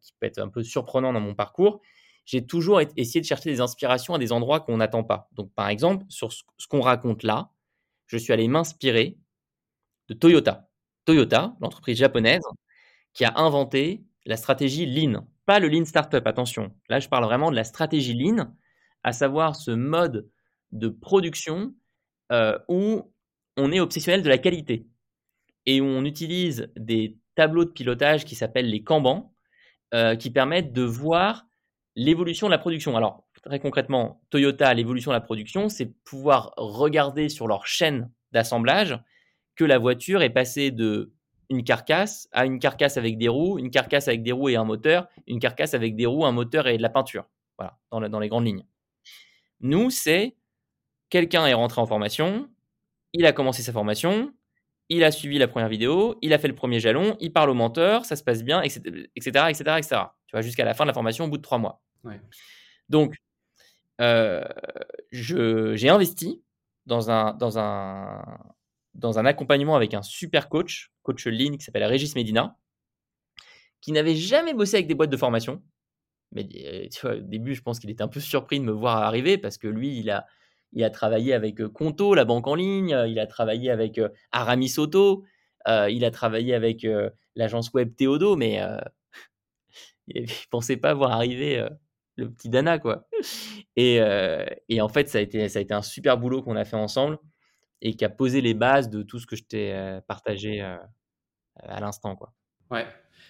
qui 0.00 0.12
peut 0.18 0.26
être 0.26 0.38
un 0.38 0.48
peu 0.48 0.62
surprenant 0.62 1.12
dans 1.12 1.20
mon 1.20 1.34
parcours. 1.34 1.80
J'ai 2.24 2.46
toujours 2.46 2.80
essayé 2.96 3.20
de 3.20 3.26
chercher 3.26 3.50
des 3.50 3.60
inspirations 3.60 4.14
à 4.14 4.18
des 4.18 4.32
endroits 4.32 4.60
qu'on 4.60 4.76
n'attend 4.76 5.02
pas. 5.02 5.28
Donc, 5.32 5.52
par 5.54 5.68
exemple, 5.68 6.04
sur 6.08 6.32
ce, 6.32 6.42
qu'on 6.68 6.80
raconte 6.80 7.24
là, 7.24 7.50
je 8.06 8.16
suis 8.16 8.32
allé 8.32 8.46
m'inspirer 8.46 9.18
de 10.08 10.14
Toyota. 10.14 10.68
Toyota, 11.04 11.56
l'entreprise 11.60 11.98
japonaise, 11.98 12.42
qui 13.12 13.24
a 13.24 13.32
inventé 13.36 14.04
la 14.24 14.36
stratégie 14.36 14.86
Lean. 14.86 15.26
Pas 15.46 15.58
le 15.58 15.68
Lean 15.68 15.84
Startup, 15.84 16.24
attention. 16.24 16.72
Là, 16.88 17.00
je 17.00 17.08
parle 17.08 17.24
vraiment 17.24 17.50
de 17.50 17.56
la 17.56 17.64
stratégie 17.64 18.14
Lean, 18.14 18.54
à 19.02 19.12
savoir 19.12 19.56
ce 19.56 19.72
mode 19.72 20.30
de 20.70 20.88
production 20.88 21.74
euh, 22.32 22.58
où 22.68 23.12
on 23.56 23.72
est 23.72 23.80
obsessionnel 23.80 24.22
de 24.22 24.28
la 24.28 24.38
qualité 24.38 24.86
et 25.66 25.80
où 25.80 25.84
on 25.84 26.04
utilise 26.04 26.72
des 26.76 27.18
tableaux 27.34 27.64
de 27.64 27.70
pilotage 27.70 28.24
qui 28.24 28.34
s'appellent 28.34 28.70
les 28.70 28.82
Kanban, 28.82 29.34
euh, 29.94 30.16
qui 30.16 30.30
permettent 30.30 30.72
de 30.72 30.82
voir 30.82 31.46
l'évolution 31.94 32.46
de 32.46 32.52
la 32.52 32.58
production. 32.58 32.96
Alors, 32.96 33.26
très 33.42 33.60
concrètement, 33.60 34.22
Toyota, 34.30 34.72
l'évolution 34.74 35.10
de 35.10 35.16
la 35.16 35.20
production, 35.20 35.68
c'est 35.68 35.92
pouvoir 36.04 36.52
regarder 36.56 37.28
sur 37.28 37.46
leur 37.46 37.66
chaîne 37.66 38.10
d'assemblage 38.32 38.98
que 39.54 39.64
la 39.64 39.78
voiture 39.78 40.22
est 40.22 40.30
passée 40.30 40.70
de 40.70 41.12
une 41.50 41.64
carcasse 41.64 42.28
à 42.32 42.46
une 42.46 42.58
carcasse 42.58 42.96
avec 42.96 43.18
des 43.18 43.28
roues, 43.28 43.58
une 43.58 43.70
carcasse 43.70 44.08
avec 44.08 44.22
des 44.22 44.32
roues 44.32 44.48
et 44.48 44.56
un 44.56 44.64
moteur, 44.64 45.06
une 45.26 45.38
carcasse 45.38 45.74
avec 45.74 45.94
des 45.96 46.06
roues, 46.06 46.24
un 46.24 46.32
moteur 46.32 46.66
et 46.66 46.78
de 46.78 46.82
la 46.82 46.88
peinture. 46.88 47.28
Voilà, 47.58 47.78
dans, 47.90 48.00
dans 48.08 48.20
les 48.20 48.28
grandes 48.28 48.46
lignes. 48.46 48.64
Nous, 49.60 49.90
c'est 49.90 50.34
quelqu'un 51.12 51.44
est 51.44 51.52
rentré 51.52 51.78
en 51.78 51.84
formation, 51.84 52.48
il 53.12 53.26
a 53.26 53.34
commencé 53.34 53.62
sa 53.62 53.70
formation, 53.70 54.32
il 54.88 55.04
a 55.04 55.12
suivi 55.12 55.36
la 55.36 55.46
première 55.46 55.68
vidéo, 55.68 56.16
il 56.22 56.32
a 56.32 56.38
fait 56.38 56.48
le 56.48 56.54
premier 56.54 56.80
jalon, 56.80 57.18
il 57.20 57.34
parle 57.34 57.50
au 57.50 57.54
menteur, 57.54 58.06
ça 58.06 58.16
se 58.16 58.24
passe 58.24 58.42
bien, 58.42 58.62
etc., 58.62 58.80
etc., 59.14 59.50
etc., 59.78 60.00
Tu 60.26 60.32
vois, 60.32 60.40
jusqu'à 60.40 60.64
la 60.64 60.72
fin 60.72 60.84
de 60.84 60.88
la 60.88 60.94
formation 60.94 61.26
au 61.26 61.28
bout 61.28 61.36
de 61.36 61.42
trois 61.42 61.58
mois. 61.58 61.82
Donc, 62.88 63.18
euh, 64.00 64.42
j'ai 65.10 65.90
investi 65.90 66.42
dans 66.86 67.10
un, 67.10 67.34
dans, 67.34 67.58
un, 67.58 68.22
dans 68.94 69.18
un 69.18 69.26
accompagnement 69.26 69.76
avec 69.76 69.92
un 69.92 70.00
super 70.00 70.48
coach, 70.48 70.92
coach 71.02 71.26
lean 71.26 71.58
qui 71.58 71.64
s'appelle 71.64 71.84
Régis 71.84 72.14
Medina, 72.14 72.56
qui 73.82 73.92
n'avait 73.92 74.16
jamais 74.16 74.54
bossé 74.54 74.76
avec 74.76 74.86
des 74.86 74.94
boîtes 74.94 75.10
de 75.10 75.18
formation. 75.18 75.62
Mais 76.34 76.48
euh, 76.64 76.88
tu 76.88 77.02
vois, 77.02 77.16
au 77.16 77.20
début, 77.20 77.54
je 77.54 77.60
pense 77.60 77.80
qu'il 77.80 77.90
était 77.90 78.02
un 78.02 78.08
peu 78.08 78.20
surpris 78.20 78.60
de 78.60 78.64
me 78.64 78.72
voir 78.72 78.96
arriver 78.96 79.36
parce 79.36 79.58
que 79.58 79.68
lui, 79.68 79.98
il 79.98 80.08
a, 80.08 80.26
il 80.72 80.84
a 80.84 80.90
travaillé 80.90 81.34
avec 81.34 81.60
euh, 81.60 81.68
Conto, 81.68 82.14
la 82.14 82.24
banque 82.24 82.46
en 82.46 82.54
ligne, 82.54 82.96
il 83.08 83.18
a 83.18 83.26
travaillé 83.26 83.70
avec 83.70 84.00
Aramis 84.32 84.74
Auto, 84.78 85.24
il 85.66 86.04
a 86.04 86.10
travaillé 86.10 86.54
avec 86.54 86.86
l'agence 87.36 87.72
web 87.72 87.94
Théodo, 87.94 88.36
mais 88.36 88.60
il 90.08 90.22
ne 90.22 90.48
pensait 90.50 90.76
pas 90.76 90.94
voir 90.94 91.12
arriver 91.12 91.66
le 92.16 92.30
petit 92.30 92.48
Dana, 92.48 92.78
quoi. 92.78 93.06
Et, 93.76 94.00
et, 94.68 94.80
en 94.80 94.88
fait, 94.88 95.08
ça 95.08 95.18
a, 95.18 95.20
été, 95.20 95.48
ça 95.48 95.60
a 95.60 95.62
été 95.62 95.72
un 95.72 95.82
super 95.82 96.18
boulot 96.18 96.42
qu'on 96.42 96.56
a 96.56 96.64
fait 96.64 96.76
ensemble 96.76 97.18
et 97.80 97.94
qui 97.94 98.04
a 98.04 98.08
posé 98.08 98.40
les 98.40 98.54
bases 98.54 98.90
de 98.90 99.02
tout 99.02 99.20
ce 99.20 99.26
que 99.26 99.36
je 99.36 99.44
t'ai 99.44 100.00
partagé 100.08 100.60
à 100.60 101.80
l'instant, 101.80 102.16
quoi. 102.16 102.32
Ouais, 102.70 102.86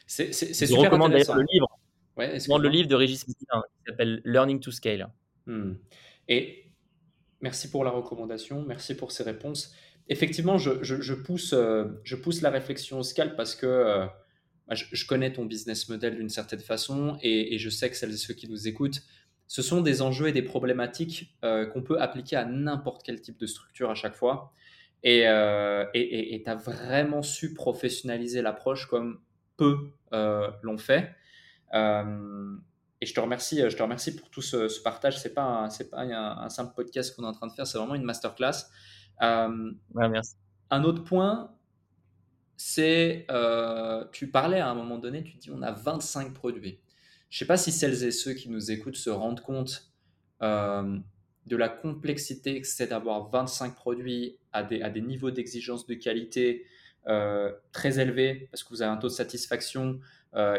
c'est 0.07 0.33
super 0.33 0.67
Je 0.67 0.75
recommande 0.85 1.13
d'ailleurs 1.13 1.37
le 1.37 1.45
livre. 1.53 1.69
Ouais, 2.17 2.39
le 2.39 2.69
livre 2.69 2.89
de 2.89 2.95
Régis 2.95 3.27
Medina, 3.27 3.63
qui 3.75 3.85
s'appelle 3.87 4.21
Learning 4.25 4.61
to 4.61 4.71
Scale. 4.71 5.09
Mmh. 5.47 5.73
Et 6.29 6.62
merci 7.43 7.71
pour 7.71 7.85
la 7.85 7.91
recommandation, 7.91 8.65
merci 8.67 8.95
pour 8.97 9.13
ces 9.13 9.23
réponses. 9.23 9.75
Effectivement, 10.09 10.59
je, 10.59 10.83
je, 10.83 11.15
pousse, 11.15 11.53
la 11.53 12.51
réflexion 12.51 12.99
au 12.99 13.03
scalp 13.03 13.37
parce 13.37 13.55
que 13.55 14.09
bah, 14.69 14.75
je, 14.75 15.07
connais 15.07 15.33
ton 15.33 15.45
business 15.45 15.89
model 15.89 16.17
d'une 16.17 16.29
certaine 16.29 16.61
façon 16.61 17.19
et, 17.23 17.59
je 17.59 17.69
sais 17.69 17.91
que 17.91 17.97
celles 17.97 18.13
et 18.13 18.17
ceux 18.17 18.35
qui 18.35 18.49
nous 18.49 18.69
écoutent, 18.69 19.03
ce 19.47 19.61
sont 19.61 19.83
des 19.83 20.01
enjeux 20.01 20.29
et 20.29 20.33
des 20.33 20.43
problématiques 20.43 21.37
euh, 21.45 21.67
qu'on 21.67 21.83
peut 21.83 22.01
appliquer 22.01 22.37
à 22.37 22.47
n'importe 22.47 23.03
quel 23.05 23.21
type 23.21 23.39
de 23.39 23.47
structure 23.47 23.91
à 23.91 23.95
chaque 23.95 24.15
fois. 24.15 24.55
Et 25.03 25.29
euh, 25.29 25.85
tu 25.93 26.43
as 26.47 26.55
vraiment 26.55 27.23
su 27.23 27.53
professionnaliser 27.53 28.41
l'approche 28.41 28.87
comme 28.87 29.21
peu 29.57 29.91
euh, 30.13 30.51
l'ont 30.63 30.79
fait. 30.79 31.15
Et 33.03 33.07
je 33.07 33.13
te 33.13 33.19
remercie, 33.19 33.59
je 33.69 33.77
te 33.77 33.83
remercie 33.83 34.15
pour 34.15 34.31
tout 34.31 34.43
ce, 34.43 34.81
partage. 34.81 35.19
C'est 35.19 35.35
pas, 35.35 35.69
c'est 35.71 35.91
pas 35.91 36.03
un, 36.03 36.49
simple 36.49 36.73
podcast 36.73 37.17
qu'on 37.17 37.25
est 37.25 37.27
en 37.27 37.33
train 37.33 37.49
de 37.49 37.53
faire, 37.53 37.67
c'est 37.67 37.77
vraiment 37.77 37.97
une 37.97 38.05
masterclass. 38.05 38.69
merci. 39.21 40.37
Un 40.71 40.85
autre 40.85 41.03
point, 41.03 41.53
c'est, 42.57 43.27
euh, 43.29 44.05
tu 44.13 44.31
parlais 44.31 44.61
à 44.61 44.69
un 44.69 44.75
moment 44.77 44.99
donné, 44.99 45.25
tu 45.25 45.37
dis 45.37 45.51
on 45.51 45.63
a 45.63 45.73
25 45.73 46.33
produits. 46.33 46.79
Je 47.29 47.37
ne 47.37 47.39
sais 47.41 47.47
pas 47.47 47.57
si 47.57 47.73
celles 47.73 48.05
et 48.05 48.13
ceux 48.13 48.35
qui 48.35 48.49
nous 48.49 48.71
écoutent 48.71 48.97
se 48.97 49.11
rendent 49.11 49.41
compte 49.41 49.93
euh, 50.43 50.97
de 51.47 51.57
la 51.57 51.69
complexité 51.69 52.61
que 52.61 52.69
c'est 52.69 52.87
d'avoir 52.87 53.31
25 53.31 53.75
produits 53.75 54.39
à 54.53 54.63
des, 54.63 54.81
à 54.81 54.91
des 54.91 55.01
niveaux 55.01 55.33
d'exigence 55.33 55.87
de 55.87 55.95
qualité 55.95 56.67
euh, 57.09 57.53
très 57.73 57.99
élevés, 57.99 58.47
parce 58.53 58.63
que 58.63 58.69
vous 58.69 58.83
avez 58.83 58.93
un 58.93 58.97
taux 58.97 59.09
de 59.09 59.13
satisfaction 59.13 59.99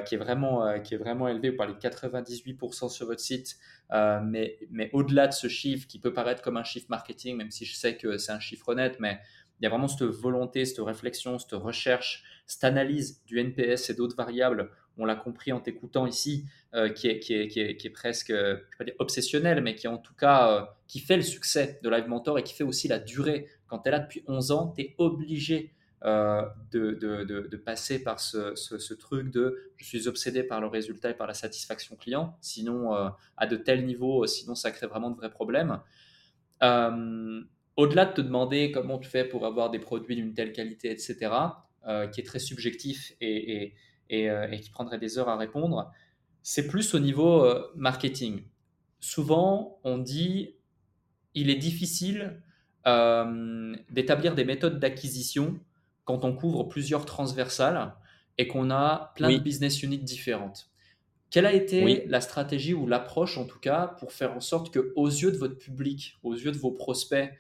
qui, 0.06 0.16
est 0.16 0.18
vraiment, 0.18 0.80
qui 0.82 0.94
est 0.94 0.98
vraiment 0.98 1.28
élevé. 1.28 1.50
Vous 1.50 1.58
parlez 1.58 1.74
de 1.74 1.80
98% 1.80 2.90
sur 2.90 3.06
votre 3.08 3.20
site, 3.20 3.58
mais, 3.92 4.60
mais 4.70 4.90
au-delà 4.94 5.28
de 5.28 5.34
ce 5.34 5.48
chiffre 5.48 5.88
qui 5.88 6.00
peut 6.00 6.14
paraître 6.14 6.42
comme 6.42 6.58
un 6.58 6.64
chiffre 6.64 6.88
marketing, 6.90 7.38
même 7.38 7.52
si 7.52 7.66
je 7.66 7.76
sais 7.76 7.98
que 7.98 8.18
c'est 8.18 8.32
un 8.32 8.40
chiffre 8.40 8.70
honnête, 8.70 8.98
mais 9.00 9.20
il 9.60 9.64
y 9.64 9.68
a 9.68 9.70
vraiment 9.70 9.88
cette 9.88 10.04
volonté, 10.04 10.66
cette 10.66 10.80
réflexion, 10.80 11.40
cette 11.40 11.54
recherche, 11.54 12.24
cette 12.46 12.64
analyse 12.64 13.24
du 13.26 13.40
NPS 13.40 13.90
et 13.90 13.94
d'autres 13.94 14.16
variables. 14.16 14.70
On 14.98 15.06
l'a 15.06 15.16
compris 15.16 15.52
en 15.52 15.60
t'écoutant 15.60 16.06
ici, 16.06 16.46
euh, 16.76 16.90
qui, 16.90 17.08
est, 17.08 17.20
qui, 17.20 17.34
est, 17.34 17.48
qui, 17.48 17.60
est, 17.88 17.90
presque, 17.90 18.30
euh, 18.30 18.58
je 18.58 18.78
vais 18.78 18.78
pas 18.78 18.84
dire 18.84 18.96
obsessionnel, 19.00 19.62
mais 19.62 19.76
qui 19.76 19.88
en 19.88 19.98
tout 19.98 20.14
cas, 20.14 20.52
euh, 20.52 20.66
qui 20.88 21.00
fait 21.00 21.16
le 21.16 21.24
succès 21.24 21.80
de 21.82 21.90
Live 21.90 22.08
Mentor 22.08 22.40
et 22.40 22.44
qui 22.44 22.54
fait 22.54 22.64
aussi 22.64 22.88
la 22.88 23.00
durée. 23.00 23.48
Quand 23.68 23.80
tu 23.80 23.90
es 23.90 23.92
là 23.92 24.00
depuis 24.00 24.24
11 24.28 24.52
ans, 24.52 24.74
tu 24.76 24.82
es 24.84 24.96
obligé 24.98 25.74
de, 26.04 26.60
de, 26.72 27.24
de, 27.24 27.58
passer 27.58 28.04
par 28.04 28.20
ce, 28.20 28.56
ce, 28.56 28.94
truc 28.94 29.32
de 29.32 29.72
je 29.78 29.86
suis 29.86 30.08
obsédé 30.08 30.44
par 30.44 30.60
le 30.60 30.68
résultat 30.68 31.12
et 31.12 31.14
par 31.14 31.28
la 31.28 31.34
satisfaction 31.34 31.96
client. 31.96 32.38
Sinon, 32.42 32.94
à 33.38 33.48
de 33.48 33.56
tels 33.56 33.86
niveaux, 33.86 34.26
sinon 34.28 34.54
ça 34.54 34.72
crée 34.72 34.88
vraiment 34.88 35.12
de 35.12 35.16
vrais 35.16 35.32
problèmes 35.32 35.80
au-delà 37.76 38.06
de 38.06 38.14
te 38.14 38.22
demander 38.22 38.72
comment 38.72 39.00
tu 39.00 39.10
fais 39.10 39.26
pour 39.26 39.46
avoir 39.46 39.70
des 39.72 39.80
produits 39.80 40.16
d'une 40.16 40.34
telle 40.34 40.52
qualité, 40.52 40.92
etc., 40.92 41.32
euh, 41.88 42.08
qui 42.08 42.22
est 42.22 42.24
très 42.24 42.40
subjectif 42.40 43.14
euh, 43.22 43.68
et, 44.10 44.60
qui 44.62 44.70
prendrait 44.70 45.00
des 45.00 45.18
heures 45.18 45.30
à 45.30 45.38
répondre, 45.38 45.92
c'est 46.42 46.68
plus 46.68 46.94
au 46.94 47.00
niveau 47.00 47.44
euh, 47.44 47.72
marketing. 47.76 48.44
Souvent, 49.00 49.80
on 49.84 49.98
dit 49.98 50.56
il 51.34 51.50
est 51.50 51.56
difficile 51.56 52.42
d'établir 52.86 54.36
des 54.36 54.44
méthodes 54.44 54.78
d'acquisition 54.78 55.58
quand 56.06 56.26
on 56.26 56.34
couvre 56.34 56.64
plusieurs 56.64 57.06
transversales 57.06 57.94
et 58.38 58.48
qu'on 58.48 58.72
a 58.72 59.14
plein 59.16 59.32
de 59.32 59.38
business 59.38 59.84
units 59.84 60.00
différentes. 60.00 60.70
Quelle 61.30 61.46
a 61.46 61.54
été 61.54 62.06
la 62.06 62.22
stratégie 62.22 62.74
ou 62.74 62.86
l'approche, 62.86 63.38
en 63.38 63.46
tout 63.46 63.60
cas, 63.60 63.88
pour 64.00 64.12
faire 64.12 64.34
en 64.34 64.40
sorte 64.40 64.72
que, 64.72 64.94
aux 64.96 65.08
yeux 65.08 65.32
de 65.32 65.38
votre 65.38 65.58
public, 65.58 66.20
aux 66.22 66.36
yeux 66.36 66.52
de 66.52 66.58
vos 66.58 66.72
prospects, 66.72 67.32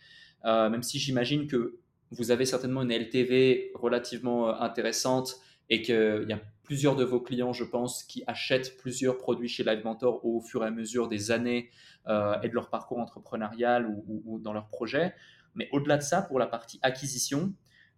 euh, 0.45 0.69
même 0.69 0.83
si 0.83 0.97
j'imagine 0.97 1.47
que 1.47 1.79
vous 2.11 2.31
avez 2.31 2.45
certainement 2.45 2.81
une 2.81 2.91
LTV 2.91 3.71
relativement 3.75 4.49
euh, 4.49 4.53
intéressante 4.59 5.35
et 5.69 5.81
qu'il 5.81 6.25
y 6.27 6.33
a 6.33 6.41
plusieurs 6.63 6.95
de 6.95 7.03
vos 7.03 7.19
clients, 7.19 7.53
je 7.53 7.63
pense, 7.63 8.03
qui 8.03 8.23
achètent 8.27 8.77
plusieurs 8.77 9.17
produits 9.17 9.47
chez 9.47 9.63
Live 9.63 9.83
Mentor 9.83 10.25
au 10.25 10.41
fur 10.41 10.63
et 10.63 10.67
à 10.67 10.71
mesure 10.71 11.07
des 11.07 11.31
années 11.31 11.69
euh, 12.07 12.35
et 12.41 12.49
de 12.49 12.53
leur 12.53 12.69
parcours 12.69 12.99
entrepreneurial 12.99 13.87
ou, 14.07 14.39
dans 14.39 14.53
leur 14.53 14.67
projet. 14.67 15.13
Mais 15.55 15.69
au-delà 15.71 15.97
de 15.97 16.03
ça, 16.03 16.21
pour 16.21 16.39
la 16.39 16.47
partie 16.47 16.79
acquisition, 16.81 17.53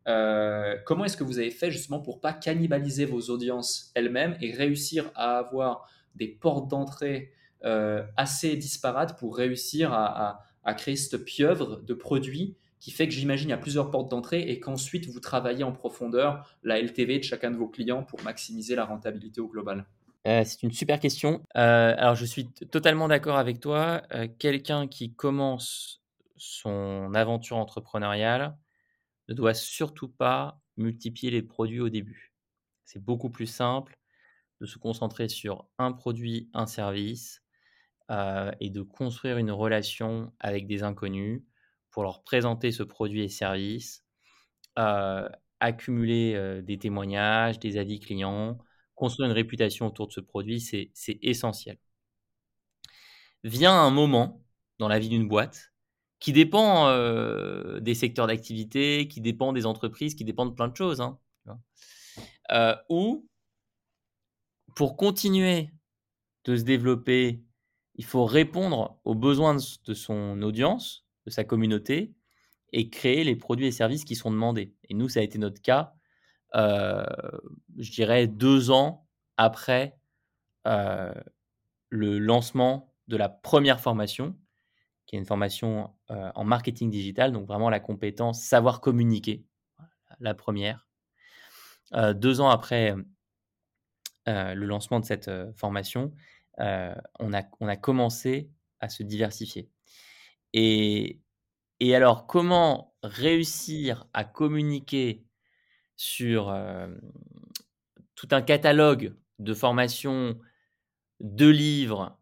comment 0.05 1.05
est-ce 1.05 1.17
que 1.17 1.23
vous 1.23 1.39
avez 1.39 1.51
fait 1.51 1.71
justement 1.71 1.99
pour 1.99 2.21
pas 2.21 2.33
cannibaliser 2.33 3.05
vos 3.05 3.29
audiences 3.29 3.91
elles-mêmes 3.95 4.37
et 4.41 4.51
réussir 4.51 5.11
à 5.15 5.37
avoir 5.37 5.89
des 6.15 6.27
portes 6.27 6.69
d'entrée 6.69 7.31
assez 7.63 8.55
disparates 8.55 9.17
pour 9.17 9.35
réussir 9.35 9.91
à, 9.93 10.43
créer 10.77 10.95
cette 10.95 11.23
pieuvre 11.25 11.81
de 11.81 11.93
produits 11.93 12.55
qui 12.79 12.91
fait 12.91 13.07
que 13.07 13.13
j'imagine 13.15 13.49
il 13.49 13.51
y 13.51 13.53
a 13.53 13.57
plusieurs 13.57 13.89
portes 13.89 14.11
d'entrée 14.11 14.41
et 14.41 14.59
qu'ensuite 14.59 15.07
vous 15.07 15.19
travaillez 15.19 15.63
en 15.63 15.71
profondeur 15.71 16.47
la 16.61 16.79
LTV 16.79 17.17
de 17.17 17.23
chacun 17.23 17.49
de 17.49 17.55
vos 17.55 17.67
clients 17.67 18.03
pour 18.03 18.21
maximiser 18.21 18.75
la 18.75 18.85
rentabilité 18.85 19.41
au 19.41 19.47
global? 19.47 19.87
Euh, 20.27 20.43
C'est 20.45 20.61
une 20.63 20.71
super 20.71 20.99
question. 20.99 21.41
Euh, 21.57 21.95
alors 21.97 22.13
je 22.15 22.25
suis 22.25 22.47
totalement 22.71 23.07
d'accord 23.07 23.37
avec 23.37 23.59
toi. 23.59 24.03
Euh, 24.13 24.27
quelqu'un 24.39 24.87
qui 24.87 25.13
commence 25.13 26.03
son 26.37 27.11
aventure 27.15 27.57
entrepreneuriale 27.57 28.55
ne 29.27 29.33
doit 29.33 29.53
surtout 29.53 30.09
pas 30.09 30.59
multiplier 30.77 31.31
les 31.31 31.41
produits 31.41 31.79
au 31.79 31.89
début. 31.89 32.33
C'est 32.83 33.03
beaucoup 33.03 33.29
plus 33.29 33.47
simple 33.47 33.97
de 34.61 34.65
se 34.65 34.77
concentrer 34.77 35.29
sur 35.29 35.67
un 35.77 35.91
produit, 35.91 36.49
un 36.53 36.65
service, 36.65 37.41
euh, 38.11 38.51
et 38.59 38.69
de 38.69 38.83
construire 38.83 39.37
une 39.37 39.49
relation 39.49 40.31
avec 40.39 40.67
des 40.67 40.83
inconnus 40.83 41.41
pour 41.89 42.03
leur 42.03 42.23
présenter 42.23 42.71
ce 42.71 42.83
produit 42.83 43.23
et 43.23 43.29
service, 43.29 44.05
euh, 44.77 45.27
accumuler 45.59 46.35
euh, 46.35 46.61
des 46.61 46.77
témoignages, 46.77 47.57
des 47.57 47.77
avis 47.77 47.99
clients, 47.99 48.59
construire 48.93 49.27
une 49.27 49.35
réputation 49.35 49.87
autour 49.87 50.05
de 50.07 50.11
ce 50.11 50.19
produit, 50.19 50.61
c'est 50.61 50.91
essentiel. 51.23 51.79
Vient 53.43 53.73
un 53.73 53.89
moment 53.89 54.45
dans 54.77 54.87
la 54.87 54.99
vie 54.99 55.09
d'une 55.09 55.27
boîte 55.27 55.71
qui 56.25 56.33
dépend 56.33 56.89
des 57.79 57.93
secteurs 57.93 58.25
d'activité, 58.25 59.07
qui 59.07 59.21
dépend 59.21 59.53
des 59.53 59.67
entreprises, 59.67 60.15
qui 60.15 60.25
dépend 60.25 60.47
de 60.47 60.53
plein 60.55 60.69
de 60.69 60.75
choses, 60.75 60.99
hein, 60.99 61.19
où 62.89 63.27
pour 64.75 64.97
continuer 64.97 65.69
de 66.45 66.55
se 66.55 66.63
développer 66.63 67.43
il 67.93 68.05
faut 68.05 68.25
répondre 68.25 68.99
aux 69.05 69.13
besoins 69.13 69.55
de 69.85 69.93
son 69.93 70.41
audience, 70.41 71.05
de 71.27 71.29
sa 71.29 71.43
communauté, 71.43 72.15
et 72.73 72.89
créer 72.89 73.23
les 73.23 73.35
produits 73.35 73.67
et 73.67 73.71
services 73.71 74.03
qui 74.03 74.15
sont 74.15 74.31
demandés. 74.31 74.73
Et 74.89 74.95
nous, 74.95 75.07
ça 75.07 75.19
a 75.19 75.23
été 75.23 75.37
notre 75.37 75.61
cas, 75.61 75.93
euh, 76.55 77.05
je 77.77 77.91
dirais, 77.91 78.25
deux 78.25 78.71
ans 78.71 79.07
après 79.37 79.97
euh, 80.65 81.13
le 81.89 82.17
lancement 82.17 82.91
de 83.07 83.15
la 83.15 83.29
première 83.29 83.79
formation, 83.79 84.35
une 85.17 85.25
formation 85.25 85.93
en 86.09 86.43
marketing 86.43 86.89
digital, 86.89 87.31
donc 87.31 87.47
vraiment 87.47 87.69
la 87.69 87.79
compétence 87.79 88.41
savoir 88.41 88.81
communiquer, 88.81 89.43
la 90.19 90.33
première. 90.33 90.87
deux 92.13 92.41
ans 92.41 92.49
après 92.49 92.95
le 94.27 94.65
lancement 94.65 94.99
de 94.99 95.05
cette 95.05 95.29
formation, 95.55 96.13
on, 96.57 97.33
a, 97.33 97.43
on 97.59 97.67
a 97.67 97.75
commencé 97.75 98.49
à 98.79 98.89
se 98.89 99.03
diversifier. 99.03 99.69
Et, 100.53 101.19
et 101.79 101.95
alors, 101.95 102.27
comment 102.27 102.95
réussir 103.03 104.07
à 104.13 104.23
communiquer 104.23 105.25
sur 105.97 106.53
tout 108.15 108.27
un 108.31 108.41
catalogue 108.41 109.15
de 109.39 109.53
formations, 109.53 110.39
de 111.19 111.47
livres, 111.47 112.17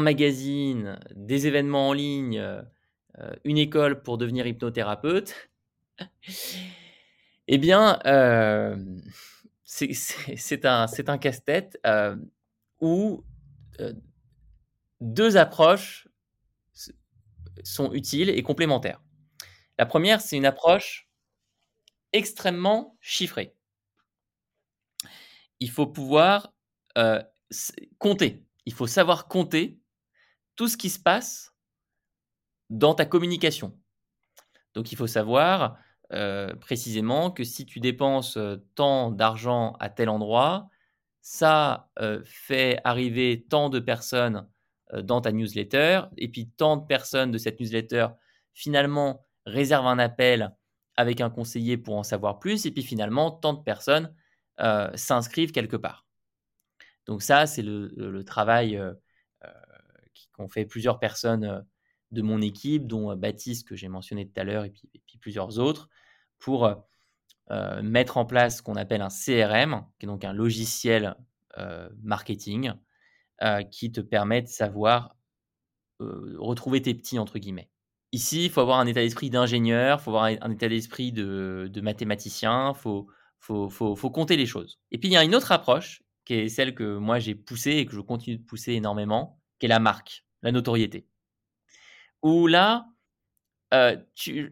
magazine, 0.00 0.98
des 1.14 1.46
événements 1.46 1.88
en 1.88 1.92
ligne, 1.92 2.42
une 3.44 3.58
école 3.58 4.02
pour 4.02 4.18
devenir 4.18 4.46
hypnothérapeute, 4.46 5.34
eh 7.48 7.58
bien, 7.58 7.98
c'est 9.64 10.64
un, 10.64 10.86
un 11.06 11.18
casse-tête 11.18 11.78
où 12.80 13.24
deux 15.00 15.36
approches 15.36 16.08
sont 17.62 17.92
utiles 17.92 18.30
et 18.30 18.42
complémentaires. 18.42 19.00
La 19.78 19.86
première, 19.86 20.20
c'est 20.20 20.36
une 20.36 20.46
approche 20.46 21.08
extrêmement 22.12 22.96
chiffrée. 23.00 23.54
Il 25.60 25.70
faut 25.70 25.86
pouvoir 25.86 26.52
compter. 27.98 28.44
Il 28.66 28.72
faut 28.72 28.86
savoir 28.86 29.28
compter 29.28 29.78
tout 30.56 30.68
ce 30.68 30.76
qui 30.76 30.90
se 30.90 30.98
passe 30.98 31.54
dans 32.70 32.94
ta 32.94 33.04
communication. 33.04 33.78
Donc 34.74 34.92
il 34.92 34.96
faut 34.96 35.06
savoir 35.06 35.78
précisément 36.60 37.30
que 37.30 37.44
si 37.44 37.66
tu 37.66 37.80
dépenses 37.80 38.38
tant 38.74 39.10
d'argent 39.10 39.76
à 39.80 39.88
tel 39.88 40.08
endroit, 40.08 40.68
ça 41.22 41.90
fait 42.24 42.78
arriver 42.84 43.46
tant 43.48 43.68
de 43.68 43.80
personnes 43.80 44.48
dans 44.92 45.20
ta 45.20 45.32
newsletter, 45.32 46.02
et 46.18 46.28
puis 46.28 46.48
tant 46.50 46.76
de 46.76 46.86
personnes 46.86 47.30
de 47.30 47.38
cette 47.38 47.58
newsletter 47.58 48.08
finalement 48.52 49.26
réservent 49.46 49.86
un 49.86 49.98
appel 49.98 50.54
avec 50.96 51.20
un 51.20 51.30
conseiller 51.30 51.76
pour 51.76 51.96
en 51.96 52.04
savoir 52.04 52.38
plus, 52.38 52.66
et 52.66 52.70
puis 52.70 52.82
finalement 52.82 53.30
tant 53.32 53.54
de 53.54 53.62
personnes 53.62 54.14
s'inscrivent 54.94 55.52
quelque 55.52 55.76
part. 55.76 56.06
Donc 57.06 57.22
ça, 57.22 57.46
c'est 57.46 57.62
le, 57.62 58.22
travail 58.24 58.80
qu'ont 60.32 60.48
fait 60.48 60.64
plusieurs 60.64 60.98
personnes 60.98 61.64
de 62.10 62.22
mon 62.22 62.40
équipe, 62.40 62.86
dont 62.86 63.14
Baptiste 63.16 63.68
que 63.68 63.76
j'ai 63.76 63.88
mentionné 63.88 64.26
tout 64.26 64.40
à 64.40 64.44
l'heure, 64.44 64.64
et 64.64 64.70
puis, 64.70 65.18
plusieurs 65.18 65.58
autres, 65.58 65.88
pour 66.38 66.74
mettre 67.82 68.16
en 68.16 68.24
place 68.24 68.58
ce 68.58 68.62
qu'on 68.62 68.76
appelle 68.76 69.02
un 69.02 69.08
CRM, 69.08 69.84
qui 69.98 70.06
est 70.06 70.08
donc 70.08 70.24
un 70.24 70.32
logiciel 70.32 71.16
marketing, 72.02 72.72
qui 73.70 73.92
te 73.92 74.00
permet 74.00 74.42
de 74.42 74.48
savoir 74.48 75.16
retrouver 76.00 76.82
tes 76.82 76.94
petits, 76.94 77.18
entre 77.18 77.38
guillemets. 77.38 77.70
Ici, 78.12 78.44
il 78.44 78.50
faut 78.50 78.60
avoir 78.60 78.78
un 78.78 78.86
état 78.86 79.00
d'esprit 79.00 79.28
d'ingénieur, 79.28 79.98
il 80.00 80.02
faut 80.02 80.10
avoir 80.10 80.24
un 80.24 80.50
état 80.50 80.68
d'esprit 80.68 81.10
de, 81.10 81.80
mathématicien, 81.82 82.72
il 82.74 82.80
faut, 82.80 83.08
faut, 83.40 83.68
faut, 83.68 84.10
compter 84.10 84.36
les 84.36 84.46
choses. 84.46 84.78
Et 84.92 84.98
puis, 84.98 85.08
il 85.08 85.12
y 85.12 85.16
a 85.16 85.24
une 85.24 85.34
autre 85.34 85.50
approche, 85.50 86.02
qui 86.24 86.34
est 86.34 86.48
celle 86.48 86.74
que 86.74 86.96
moi 86.96 87.18
j'ai 87.18 87.34
poussée 87.34 87.72
et 87.72 87.86
que 87.86 87.92
je 87.92 88.00
continue 88.00 88.38
de 88.38 88.44
pousser 88.44 88.72
énormément, 88.72 89.40
la 89.68 89.78
marque, 89.78 90.24
la 90.42 90.52
notoriété. 90.52 91.06
Où 92.22 92.46
là, 92.46 92.86
tu, 94.14 94.50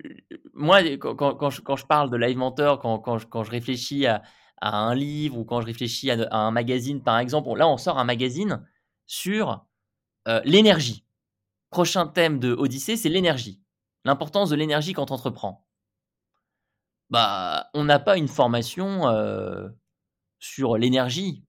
moi, 0.52 0.80
quand, 0.98 1.50
je, 1.50 1.86
parle 1.86 2.10
de 2.10 2.16
Live 2.16 2.36
Mentor, 2.36 2.78
quand, 2.80 3.18
je, 3.18 3.50
réfléchis 3.50 4.06
à, 4.06 4.22
un 4.60 4.94
livre 4.94 5.38
ou 5.38 5.44
quand 5.44 5.60
je 5.60 5.66
réfléchis 5.66 6.10
à, 6.10 6.28
un 6.34 6.50
magazine, 6.50 7.02
par 7.02 7.18
exemple, 7.18 7.56
là, 7.56 7.68
on 7.68 7.76
sort 7.76 7.98
un 7.98 8.04
magazine 8.04 8.66
sur 9.06 9.64
l'énergie. 10.44 11.04
Prochain 11.70 12.06
thème 12.06 12.38
de 12.38 12.52
Odyssée, 12.52 12.96
c'est 12.96 13.08
l'énergie. 13.08 13.62
L'importance 14.04 14.50
de 14.50 14.56
l'énergie 14.56 14.92
quand 14.92 15.10
on 15.10 15.14
entreprend. 15.14 15.66
Bah, 17.10 17.70
on 17.74 17.84
n'a 17.84 17.98
pas 17.98 18.16
une 18.16 18.28
formation 18.28 19.04
sur 20.38 20.76
l'énergie 20.76 21.44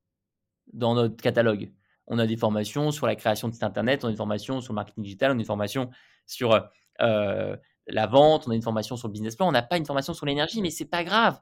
dans 0.71 0.93
notre 0.93 1.17
catalogue. 1.17 1.71
On 2.07 2.19
a 2.19 2.27
des 2.27 2.37
formations 2.37 2.91
sur 2.91 3.07
la 3.07 3.15
création 3.15 3.47
de 3.47 3.53
site 3.53 3.63
internet, 3.63 4.03
on 4.03 4.07
a 4.07 4.11
des 4.11 4.17
formations 4.17 4.61
sur 4.61 4.73
le 4.73 4.75
marketing 4.75 5.03
digital, 5.03 5.31
on 5.31 5.35
a 5.35 5.37
des 5.37 5.43
formations 5.43 5.89
sur 6.25 6.69
euh, 7.01 7.57
la 7.87 8.07
vente, 8.07 8.47
on 8.47 8.51
a 8.51 8.55
une 8.55 8.61
formation 8.61 8.95
sur 8.95 9.07
le 9.07 9.13
business 9.13 9.35
plan, 9.35 9.47
on 9.47 9.51
n'a 9.51 9.61
pas 9.61 9.77
une 9.77 9.85
formation 9.85 10.13
sur 10.13 10.25
l'énergie, 10.25 10.61
mais 10.61 10.69
c'est 10.69 10.85
pas 10.85 11.03
grave 11.03 11.39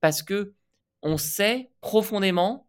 parce 0.00 0.22
que 0.22 0.54
on 1.02 1.18
sait 1.18 1.70
profondément 1.80 2.68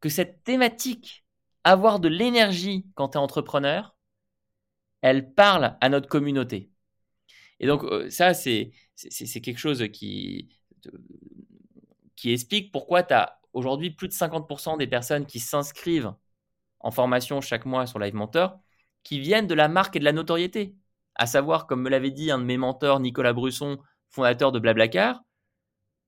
que 0.00 0.08
cette 0.08 0.42
thématique, 0.44 1.24
avoir 1.64 2.00
de 2.00 2.08
l'énergie 2.08 2.86
quand 2.94 3.10
tu 3.10 3.18
es 3.18 3.20
entrepreneur, 3.20 3.94
elle 5.02 5.34
parle 5.34 5.76
à 5.80 5.88
notre 5.88 6.08
communauté. 6.08 6.70
Et 7.60 7.66
donc 7.66 7.84
euh, 7.84 8.10
ça, 8.10 8.34
c'est 8.34 8.72
quelque 8.96 9.58
chose 9.58 9.84
qui, 9.92 10.48
qui 12.16 12.32
explique 12.32 12.72
pourquoi 12.72 13.02
tu 13.02 13.14
as 13.14 13.38
aujourd'hui 13.52 13.90
plus 13.90 14.08
de 14.08 14.12
50% 14.12 14.78
des 14.78 14.86
personnes 14.86 15.26
qui 15.26 15.40
s'inscrivent 15.40 16.14
en 16.84 16.92
formation 16.92 17.40
chaque 17.40 17.66
mois 17.66 17.86
sur 17.86 17.98
Live 17.98 18.14
Mentor 18.14 18.60
qui 19.02 19.18
viennent 19.18 19.48
de 19.48 19.54
la 19.54 19.68
marque 19.68 19.96
et 19.96 19.98
de 19.98 20.04
la 20.04 20.12
notoriété 20.12 20.76
à 21.16 21.26
savoir, 21.26 21.66
comme 21.66 21.82
me 21.82 21.90
l'avait 21.90 22.10
dit 22.10 22.30
un 22.30 22.38
de 22.38 22.44
mes 22.44 22.56
mentors, 22.56 23.00
Nicolas 23.00 23.32
Brusson, 23.32 23.78
fondateur 24.10 24.52
de 24.52 24.58
Blablacar, 24.58 25.20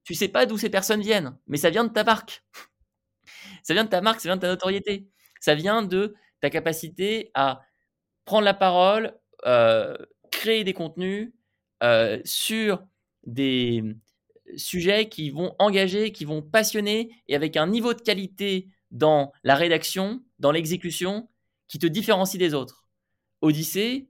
tu 0.04 0.14
sais 0.14 0.28
pas 0.28 0.46
d'où 0.46 0.58
ces 0.58 0.70
personnes 0.70 1.00
viennent, 1.00 1.36
mais 1.46 1.56
ça 1.56 1.70
vient 1.70 1.84
de 1.84 1.92
ta 1.92 2.04
marque. 2.04 2.44
ça 3.62 3.74
vient 3.74 3.84
de 3.84 3.88
ta 3.88 4.00
marque, 4.00 4.20
ça 4.20 4.28
vient 4.28 4.36
de 4.36 4.40
ta 4.40 4.48
notoriété. 4.48 5.08
Ça 5.40 5.54
vient 5.54 5.82
de 5.82 6.14
ta 6.40 6.50
capacité 6.50 7.30
à 7.34 7.60
prendre 8.24 8.44
la 8.44 8.54
parole, 8.54 9.16
euh, 9.46 9.96
créer 10.30 10.64
des 10.64 10.72
contenus 10.72 11.32
euh, 11.82 12.20
sur 12.24 12.84
des 13.24 13.82
sujets 14.56 15.08
qui 15.08 15.30
vont 15.30 15.54
engager, 15.58 16.12
qui 16.12 16.24
vont 16.24 16.42
passionner 16.42 17.10
et 17.28 17.34
avec 17.34 17.56
un 17.56 17.66
niveau 17.66 17.94
de 17.94 18.00
qualité 18.00 18.68
dans 18.90 19.32
la 19.42 19.56
rédaction, 19.56 20.22
dans 20.38 20.50
l'exécution, 20.50 21.28
qui 21.68 21.78
te 21.78 21.86
différencie 21.86 22.38
des 22.38 22.54
autres. 22.54 22.88
Odyssée, 23.40 24.08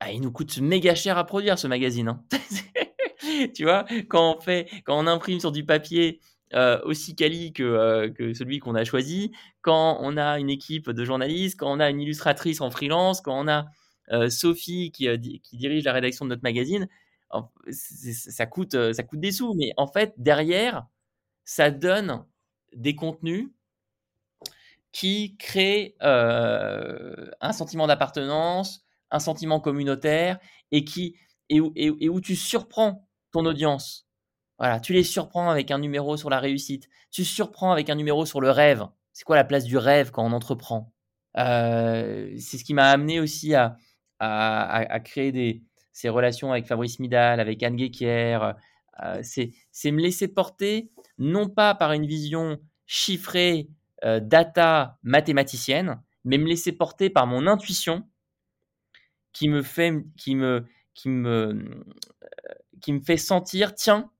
ah, 0.00 0.10
il 0.10 0.20
nous 0.20 0.32
coûte 0.32 0.58
méga 0.58 0.94
cher 0.94 1.16
à 1.16 1.24
produire 1.24 1.58
ce 1.58 1.66
magazine. 1.66 2.08
Hein. 2.08 2.24
tu 3.54 3.62
vois, 3.64 3.84
quand 4.08 4.36
on 4.36 4.40
fait, 4.40 4.68
quand 4.84 4.98
on 4.98 5.06
imprime 5.06 5.38
sur 5.38 5.52
du 5.52 5.64
papier 5.64 6.20
euh, 6.54 6.80
aussi 6.84 7.14
quali 7.14 7.52
que, 7.52 7.62
euh, 7.62 8.10
que 8.10 8.34
celui 8.34 8.58
qu'on 8.58 8.74
a 8.74 8.84
choisi, 8.84 9.32
quand 9.60 9.98
on 10.00 10.16
a 10.16 10.38
une 10.38 10.50
équipe 10.50 10.90
de 10.90 11.04
journalistes, 11.04 11.58
quand 11.58 11.72
on 11.72 11.80
a 11.80 11.88
une 11.88 12.00
illustratrice 12.00 12.60
en 12.60 12.70
freelance, 12.70 13.20
quand 13.20 13.38
on 13.38 13.48
a 13.48 13.66
euh, 14.10 14.28
Sophie 14.28 14.90
qui, 14.90 15.06
qui, 15.40 15.56
dirige 15.56 15.84
la 15.84 15.92
rédaction 15.92 16.24
de 16.24 16.30
notre 16.30 16.42
magazine, 16.42 16.88
ça 17.70 18.44
coûte, 18.46 18.76
ça 18.92 19.02
coûte 19.04 19.20
des 19.20 19.32
sous. 19.32 19.54
Mais 19.54 19.72
en 19.76 19.86
fait, 19.86 20.12
derrière, 20.18 20.86
ça 21.44 21.70
donne 21.70 22.24
des 22.74 22.94
contenus 22.94 23.48
qui 24.92 25.36
créent 25.38 25.96
un 26.00 27.52
sentiment 27.52 27.86
d'appartenance, 27.86 28.84
un 29.10 29.18
sentiment 29.18 29.60
communautaire 29.60 30.38
et, 30.70 30.84
qui, 30.84 31.16
et, 31.48 31.60
où, 31.60 31.72
et, 31.76 32.08
où 32.08 32.20
tu 32.20 32.36
surprends 32.36 33.08
ton 33.30 33.44
audience. 33.46 34.06
Voilà, 34.58 34.80
tu 34.80 34.92
les 34.92 35.02
surprends 35.02 35.50
avec 35.50 35.70
un 35.70 35.78
numéro 35.78 36.16
sur 36.16 36.30
la 36.30 36.38
réussite, 36.38 36.88
tu 37.10 37.24
surprends 37.24 37.72
avec 37.72 37.90
un 37.90 37.94
numéro 37.94 38.26
sur 38.26 38.40
le 38.40 38.50
rêve. 38.50 38.86
C'est 39.12 39.24
quoi 39.24 39.36
la 39.36 39.44
place 39.44 39.64
du 39.64 39.76
rêve 39.76 40.10
quand 40.10 40.24
on 40.24 40.32
entreprend? 40.32 40.92
Euh, 41.36 42.32
C'est 42.38 42.58
ce 42.58 42.64
qui 42.64 42.74
m'a 42.74 42.90
amené 42.90 43.20
aussi 43.20 43.54
à, 43.54 43.76
à, 44.18 45.00
créer 45.00 45.32
des, 45.32 45.62
ces 45.92 46.08
relations 46.08 46.52
avec 46.52 46.66
Fabrice 46.66 46.98
Midal, 47.00 47.40
avec 47.40 47.62
Anne 47.62 47.76
Guéquière. 47.76 48.56
Euh, 49.02 49.20
c'est 49.22 49.90
me 49.90 50.00
laisser 50.00 50.28
porter, 50.28 50.90
non 51.18 51.48
pas 51.48 51.74
par 51.74 51.92
une 51.92 52.06
vision 52.06 52.58
chiffrée, 52.86 53.68
euh, 54.04 54.20
data 54.20 54.98
mathématicienne, 55.02 56.02
mais 56.24 56.38
me 56.38 56.46
laisser 56.46 56.72
porter 56.72 57.10
par 57.10 57.26
mon 57.26 57.46
intuition 57.46 58.08
qui 59.32 59.48
me 59.48 59.62
fait, 59.62 60.04
qui 60.16 60.34
me, 60.34 60.66
qui 60.94 61.08
me, 61.08 61.84
qui 62.80 62.92
me 62.92 63.00
fait 63.00 63.16
sentir, 63.16 63.74
tiens, 63.74 64.10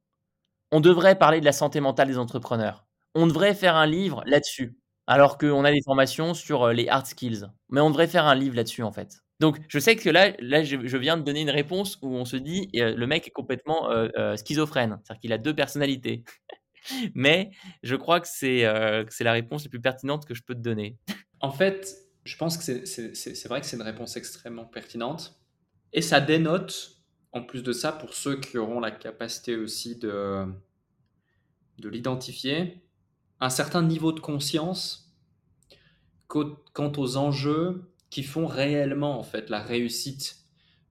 on 0.71 0.81
devrait 0.81 1.19
parler 1.19 1.41
de 1.41 1.45
la 1.45 1.53
santé 1.53 1.81
mentale 1.81 2.09
des 2.09 2.19
entrepreneurs. 2.19 2.87
On 3.15 3.27
devrait 3.27 3.55
faire 3.55 3.77
un 3.77 3.87
livre 3.87 4.23
là-dessus. 4.27 4.79
Alors 5.07 5.37
qu'on 5.37 5.65
a 5.65 5.73
des 5.73 5.83
formations 5.85 6.33
sur 6.33 6.63
euh, 6.63 6.73
les 6.73 6.89
hard 6.89 7.07
skills. 7.07 7.45
Mais 7.69 7.81
on 7.81 7.91
devrait 7.91 8.07
faire 8.07 8.25
un 8.25 8.35
livre 8.35 8.57
là-dessus, 8.57 8.83
en 8.83 8.93
fait. 8.93 9.19
Donc, 9.41 9.59
je 9.69 9.79
sais 9.79 9.97
que 9.97 10.09
là, 10.09 10.33
là 10.39 10.63
je, 10.63 10.97
viens 10.97 11.17
de 11.17 11.23
donner 11.23 11.41
une 11.41 11.51
réponse 11.51 11.99
où 12.01 12.15
on 12.15 12.25
se 12.25 12.37
dit, 12.37 12.71
euh, 12.77 12.95
le 12.95 13.07
mec 13.07 13.27
est 13.27 13.33
complètement 13.33 13.91
euh, 13.91 14.37
schizophrène. 14.37 15.01
C'est-à-dire 15.03 15.21
qu'il 15.21 15.33
a 15.33 15.39
deux 15.39 15.55
personnalités. 15.55 16.25
Mais 17.15 17.51
je 17.83 17.97
crois 17.97 18.21
que 18.21 18.29
c'est 18.29 18.65
c'est 19.11 19.25
la 19.25 19.33
réponse 19.33 19.65
la 19.65 19.71
plus 19.71 19.81
pertinente 19.81 20.27
que 20.27 20.35
je 20.35 20.43
peux 20.43 20.55
te 20.55 20.61
donner. 20.61 20.97
En 21.41 21.51
fait, 21.51 21.97
je 22.25 22.37
pense 22.37 22.57
que 22.57 22.85
c'est 22.85 23.49
vrai 23.49 23.61
que 23.61 23.67
c'est 23.67 23.77
une 23.77 23.83
réponse 23.83 24.17
extrêmement 24.17 24.65
pertinente. 24.65 25.41
Et 25.93 26.03
ça 26.03 26.21
dénote, 26.21 27.03
en 27.33 27.43
plus 27.43 27.63
de 27.63 27.73
ça, 27.73 27.93
pour 27.93 28.15
ceux 28.15 28.41
qui 28.41 28.59
auront 28.59 28.81
la 28.81 28.91
capacité 28.91 29.57
aussi 29.57 29.97
de, 29.97 30.47
de 31.79 31.89
l'identifier, 31.89 32.83
un 33.41 33.51
certain 33.51 33.83
niveau 33.83 34.13
de 34.13 34.21
conscience 34.21 35.13
quant 36.29 36.93
aux 36.97 37.17
enjeux 37.17 37.93
qui 38.09 38.23
font 38.23 38.47
réellement 38.47 39.19
en 39.19 39.23
fait 39.23 39.51
la 39.51 39.61
réussite 39.61 40.37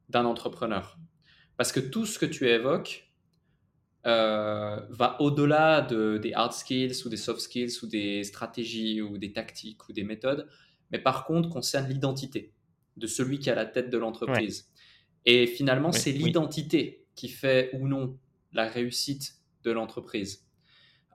d'un 0.09 0.25
entrepreneur. 0.25 0.99
Parce 1.57 1.71
que 1.71 1.79
tout 1.79 2.05
ce 2.05 2.19
que 2.19 2.25
tu 2.25 2.47
évoques, 2.47 3.10
va 4.03 5.17
au-delà 5.19 5.81
de, 5.81 6.17
des 6.17 6.33
hard 6.33 6.53
skills 6.53 7.05
ou 7.05 7.09
des 7.09 7.17
soft 7.17 7.39
skills 7.39 7.83
ou 7.83 7.87
des 7.87 8.23
stratégies 8.23 9.01
ou 9.01 9.17
des 9.17 9.31
tactiques 9.31 9.87
ou 9.87 9.93
des 9.93 10.03
méthodes, 10.03 10.47
mais 10.91 10.99
par 10.99 11.25
contre 11.25 11.49
concerne 11.49 11.87
l'identité 11.87 12.53
de 12.97 13.07
celui 13.07 13.39
qui 13.39 13.49
a 13.49 13.55
la 13.55 13.65
tête 13.65 13.89
de 13.89 13.97
l'entreprise. 13.97 14.71
Et 15.25 15.47
finalement, 15.47 15.91
c'est 15.91 16.11
l'identité 16.11 17.05
qui 17.15 17.29
fait 17.29 17.69
ou 17.73 17.87
non 17.87 18.17
la 18.53 18.67
réussite 18.67 19.35
de 19.63 19.71
l'entreprise. 19.71 20.47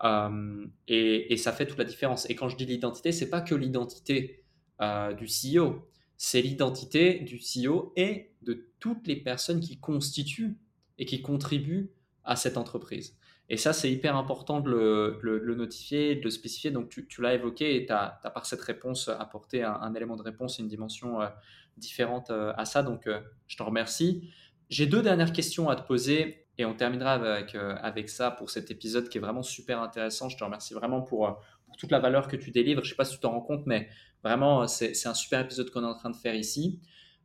Euh, 0.04 0.66
et, 0.88 1.36
ça 1.36 1.52
fait 1.52 1.66
toute 1.66 1.78
la 1.78 1.84
différence. 1.84 2.28
Et 2.30 2.34
quand 2.34 2.48
je 2.48 2.56
dis 2.56 2.66
l'identité, 2.66 3.12
c'est 3.12 3.30
pas 3.30 3.40
que 3.40 3.54
l'identité 3.54 4.44
euh, 4.80 5.12
du 5.14 5.26
CEO, 5.26 5.88
c'est 6.16 6.42
l'identité 6.42 7.20
du 7.20 7.38
CEO 7.38 7.92
et 7.96 8.32
de 8.42 8.68
toutes 8.78 9.06
les 9.06 9.16
personnes 9.16 9.60
qui 9.60 9.78
constituent 9.78 10.58
et 10.98 11.04
qui 11.04 11.22
contribuent 11.22 11.90
à 12.26 12.36
cette 12.36 12.56
entreprise. 12.56 13.16
Et 13.48 13.56
ça, 13.56 13.72
c'est 13.72 13.90
hyper 13.90 14.16
important 14.16 14.60
de 14.60 14.70
le, 14.70 15.54
notifier, 15.54 16.16
de 16.16 16.24
le 16.24 16.30
spécifier. 16.30 16.70
Donc, 16.70 16.88
tu, 16.88 17.22
l'as 17.22 17.34
évoqué 17.34 17.76
et 17.76 17.86
tu 17.86 17.92
as, 17.92 18.20
par 18.34 18.44
cette 18.44 18.60
réponse 18.60 19.08
apporté 19.08 19.62
un, 19.62 19.94
élément 19.94 20.16
de 20.16 20.22
réponse, 20.22 20.58
une 20.58 20.68
dimension 20.68 21.22
euh, 21.22 21.28
différente 21.76 22.30
à 22.30 22.64
ça. 22.64 22.82
Donc, 22.82 23.08
je 23.46 23.56
te 23.56 23.62
remercie. 23.62 24.28
J'ai 24.68 24.86
deux 24.86 25.02
dernières 25.02 25.32
questions 25.32 25.68
à 25.68 25.76
te 25.76 25.86
poser 25.86 26.46
et 26.58 26.64
on 26.64 26.74
terminera 26.74 27.12
avec, 27.12 27.54
euh, 27.54 27.76
avec 27.82 28.08
ça 28.08 28.30
pour 28.30 28.50
cet 28.50 28.70
épisode 28.70 29.08
qui 29.08 29.18
est 29.18 29.20
vraiment 29.20 29.42
super 29.42 29.80
intéressant. 29.80 30.28
Je 30.28 30.36
te 30.36 30.44
remercie 30.44 30.74
vraiment 30.74 31.02
pour, 31.02 31.28
euh, 31.28 31.32
toute 31.78 31.90
la 31.90 31.98
valeur 31.98 32.28
que 32.28 32.36
tu 32.36 32.50
délivres. 32.50 32.82
Je 32.82 32.90
sais 32.90 32.96
pas 32.96 33.04
si 33.04 33.14
tu 33.14 33.20
t'en 33.20 33.32
rends 33.32 33.42
compte, 33.42 33.66
mais 33.66 33.88
vraiment, 34.24 34.62
euh, 34.62 34.66
c'est 34.66 35.06
un 35.06 35.14
super 35.14 35.40
épisode 35.40 35.70
qu'on 35.70 35.82
est 35.82 35.86
en 35.86 35.94
train 35.94 36.10
de 36.10 36.16
faire 36.16 36.34
ici. 36.34 36.80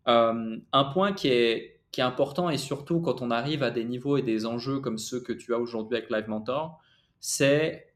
un 0.06 0.84
point 0.94 1.14
qui 1.14 1.28
est, 1.28 1.81
qui 1.92 2.02
est 2.02 2.04
important 2.04 2.50
et 2.50 2.58
surtout 2.58 3.02
quand 3.02 3.22
on 3.22 3.32
arrive 3.32 3.64
à 3.64 3.72
des 3.72 3.84
niveaux 3.84 4.18
et 4.18 4.22
des 4.22 4.46
enjeux 4.46 4.80
comme 4.80 4.98
ceux 4.98 5.20
que 5.20 5.34
tu 5.34 5.54
as 5.54 5.60
aujourd'hui 5.60 5.98
avec 5.98 6.10
Live 6.10 6.30
Mentor, 6.30 6.80
c'est 7.20 7.94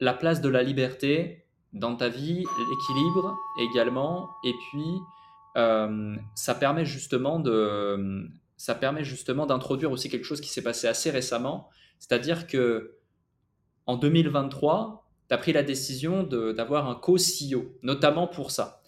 la 0.00 0.14
place 0.14 0.40
de 0.40 0.48
la 0.48 0.62
liberté 0.62 1.46
dans 1.72 1.96
ta 1.96 2.08
vie, 2.08 2.44
l'équilibre 2.70 3.36
également, 3.58 4.30
et 4.44 4.52
puis 4.70 4.84
ça 6.34 6.54
permet 6.54 6.84
justement 6.84 7.38
de, 7.38 8.28
ça 8.56 8.74
permet 8.74 9.04
justement 9.04 9.46
d'introduire 9.46 9.90
aussi 9.90 10.08
quelque 10.08 10.24
chose 10.24 10.40
qui 10.40 10.48
s'est 10.48 10.62
passé 10.62 10.86
assez 10.86 11.10
récemment, 11.10 11.68
c'est-à-dire 11.98 12.46
que 12.46 12.98
en 13.86 13.96
2023, 13.96 15.08
tu 15.28 15.34
as 15.34 15.38
pris 15.38 15.52
la 15.52 15.62
décision 15.62 16.22
d'avoir 16.22 16.88
un 16.88 16.94
co-CEO, 16.94 17.78
notamment 17.82 18.26
pour 18.26 18.50
ça. 18.50 18.81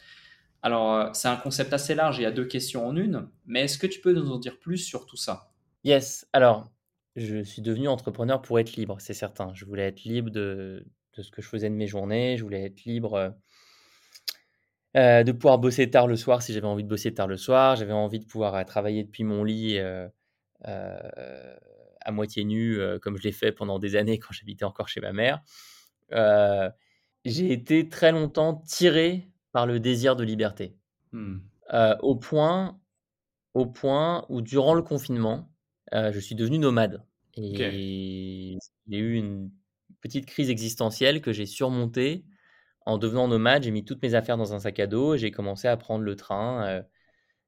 Alors, 0.64 0.94
euh, 0.94 1.10
c'est 1.12 1.28
un 1.28 1.36
concept 1.36 1.74
assez 1.74 1.94
large, 1.94 2.18
il 2.18 2.22
y 2.22 2.26
a 2.26 2.30
deux 2.30 2.46
questions 2.46 2.86
en 2.86 2.96
une, 2.96 3.28
mais 3.44 3.64
est-ce 3.64 3.76
que 3.76 3.86
tu 3.86 4.00
peux 4.00 4.14
nous 4.14 4.32
en 4.32 4.38
dire 4.38 4.58
plus 4.58 4.78
sur 4.78 5.04
tout 5.04 5.18
ça? 5.18 5.52
Yes, 5.84 6.26
alors, 6.32 6.72
je 7.16 7.42
suis 7.42 7.60
devenu 7.60 7.86
entrepreneur 7.86 8.40
pour 8.40 8.58
être 8.58 8.72
libre, 8.72 8.96
c'est 8.98 9.12
certain. 9.12 9.52
Je 9.52 9.66
voulais 9.66 9.86
être 9.86 10.04
libre 10.04 10.30
de, 10.30 10.86
ce 11.18 11.30
que 11.30 11.42
je 11.42 11.48
faisais 11.48 11.68
de 11.68 11.74
mes 11.74 11.86
journées, 11.86 12.38
je 12.38 12.42
voulais 12.44 12.64
être 12.64 12.82
libre 12.86 13.12
euh, 13.12 13.28
euh, 14.96 15.22
de 15.22 15.32
pouvoir 15.32 15.58
bosser 15.58 15.90
tard 15.90 16.06
le 16.06 16.16
soir 16.16 16.40
si 16.40 16.54
j'avais 16.54 16.66
envie 16.66 16.82
de 16.82 16.88
bosser 16.88 17.12
tard 17.12 17.26
le 17.26 17.36
soir. 17.36 17.76
J'avais 17.76 17.92
envie 17.92 18.20
de 18.20 18.24
pouvoir 18.24 18.64
travailler 18.64 19.04
depuis 19.04 19.24
mon 19.24 19.44
lit 19.44 19.78
à 20.62 22.10
moitié 22.10 22.44
nu, 22.44 22.78
comme 23.02 23.18
je 23.18 23.22
l'ai 23.22 23.32
fait 23.32 23.52
pendant 23.52 23.78
des 23.78 23.96
années 23.96 24.18
quand 24.18 24.32
j'habitais 24.32 24.64
encore 24.64 24.88
chez 24.88 25.02
ma 25.02 25.12
mère. 25.12 25.42
j'ai 27.26 27.52
été 27.52 27.90
très 27.90 28.12
longtemps 28.12 28.62
tiré 28.66 29.28
par 29.54 29.66
le 29.66 29.80
désir 29.80 30.16
de 30.16 30.24
liberté. 30.24 30.76
Mmh. 31.12 31.38
au, 32.02 32.16
point, 32.16 32.78
au 33.54 33.66
point 33.66 34.26
où, 34.28 34.42
durant 34.42 34.74
le 34.74 34.82
confinement, 34.82 35.48
je 35.92 36.18
suis 36.18 36.34
devenu 36.34 36.58
nomade. 36.58 37.02
Et 37.36 38.58
j'ai 38.88 38.98
eu 38.98 39.14
une 39.14 39.50
petite 40.00 40.26
crise 40.26 40.50
existentielle 40.50 41.22
que 41.22 41.32
j'ai 41.32 41.46
surmontée 41.46 42.24
en 42.86 42.98
devenant 42.98 43.28
nomade, 43.28 43.62
j'ai 43.62 43.70
mis 43.70 43.84
toutes 43.84 44.02
mes 44.02 44.14
affaires 44.14 44.36
dans 44.36 44.52
un 44.54 44.58
sac 44.58 44.78
à 44.78 44.86
dos 44.86 45.14
et 45.14 45.18
j'ai 45.18 45.30
commencé 45.30 45.68
à 45.68 45.76
prendre 45.76 46.04
le 46.04 46.16
train 46.16 46.66
euh, 46.66 46.82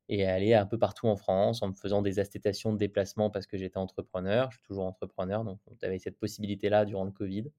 et 0.08 0.24
à 0.26 0.34
aller 0.34 0.54
un 0.54 0.66
peu 0.66 0.78
partout 0.78 1.08
en 1.08 1.16
France 1.16 1.62
en 1.62 1.68
me 1.68 1.74
faisant 1.74 2.00
des 2.00 2.18
attestations 2.18 2.72
de 2.72 2.78
déplacement 2.78 3.30
parce 3.30 3.46
que 3.46 3.58
j'étais 3.58 3.78
entrepreneur. 3.78 4.50
Je 4.50 4.56
suis 4.56 4.66
toujours 4.66 4.86
entrepreneur, 4.86 5.44
donc 5.44 5.60
on 5.66 5.76
avait 5.86 5.98
cette 5.98 6.18
possibilité-là 6.18 6.84
durant 6.84 7.04
le 7.04 7.10
Covid. 7.10 7.50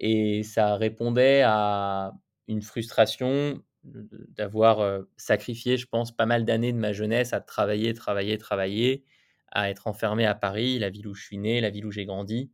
Et 0.00 0.42
ça 0.42 0.76
répondait 0.76 1.42
à 1.44 2.14
une 2.48 2.62
frustration 2.62 3.62
d'avoir 3.84 5.04
sacrifié, 5.16 5.76
je 5.76 5.86
pense, 5.86 6.12
pas 6.14 6.26
mal 6.26 6.44
d'années 6.44 6.72
de 6.72 6.78
ma 6.78 6.92
jeunesse 6.92 7.32
à 7.32 7.40
travailler, 7.40 7.94
travailler, 7.94 8.38
travailler, 8.38 9.04
à 9.50 9.70
être 9.70 9.86
enfermé 9.86 10.24
à 10.24 10.34
Paris, 10.34 10.78
la 10.78 10.88
ville 10.88 11.08
où 11.08 11.14
je 11.14 11.22
suis 11.22 11.38
né, 11.38 11.60
la 11.60 11.70
ville 11.70 11.86
où 11.86 11.90
j'ai 11.90 12.06
grandi. 12.06 12.50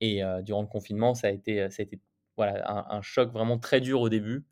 Et 0.00 0.22
durant 0.42 0.62
le 0.62 0.68
confinement, 0.68 1.14
ça 1.14 1.28
a 1.28 1.30
été, 1.30 1.68
ça 1.70 1.82
a 1.82 1.84
été 1.84 2.00
voilà, 2.36 2.90
un, 2.90 3.02
choc 3.02 3.30
vraiment 3.32 3.58
très 3.58 3.80
dur 3.80 4.00
au 4.00 4.08
début 4.08 4.46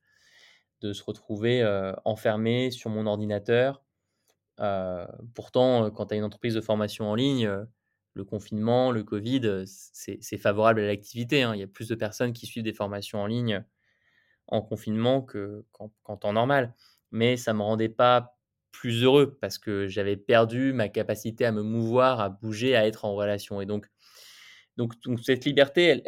de 0.82 0.92
se 0.92 1.02
retrouver 1.02 1.64
enfermé 2.04 2.70
sur 2.70 2.90
mon 2.90 3.07
ordinateur. 3.07 3.82
Pourtant, 5.34 5.90
quand 5.90 6.07
tu 6.07 6.14
as 6.14 6.16
une 6.16 6.24
entreprise 6.24 6.54
de 6.54 6.61
formation 6.61 7.11
en 7.11 7.14
ligne, 7.14 7.50
le 8.12 8.24
confinement, 8.24 8.90
le 8.90 9.04
Covid, 9.04 9.64
c'est 9.66 10.38
favorable 10.38 10.80
à 10.80 10.86
l'activité. 10.86 11.42
Hein. 11.42 11.54
Il 11.54 11.61
y 11.61 11.64
a 11.64 11.68
plus 11.68 11.88
de 11.88 11.94
personnes 11.94 12.32
qui 12.32 12.46
suivent 12.46 12.64
des 12.64 12.72
formations 12.72 13.20
en 13.20 13.26
ligne 13.26 13.64
en 14.49 14.62
confinement 14.62 15.26
qu'en 16.03 16.16
temps 16.16 16.32
normal. 16.32 16.74
Mais 17.12 17.36
ça 17.36 17.53
ne 17.53 17.59
me 17.59 17.62
rendait 17.62 17.88
pas 17.88 18.38
plus 18.72 19.03
heureux 19.03 19.38
parce 19.40 19.59
que 19.59 19.88
j'avais 19.88 20.16
perdu 20.16 20.72
ma 20.72 20.88
capacité 20.88 21.44
à 21.47 21.53
me 21.53 21.62
mouvoir, 21.62 22.20
à 22.20 22.28
bouger, 22.28 22.76
à 22.76 22.86
être 22.86 23.05
en 23.05 23.14
relation. 23.14 23.61
Et 23.61 23.66
donc, 23.66 23.86
donc, 24.76 24.92
cette 25.22 25.47
liberté, 25.47 26.03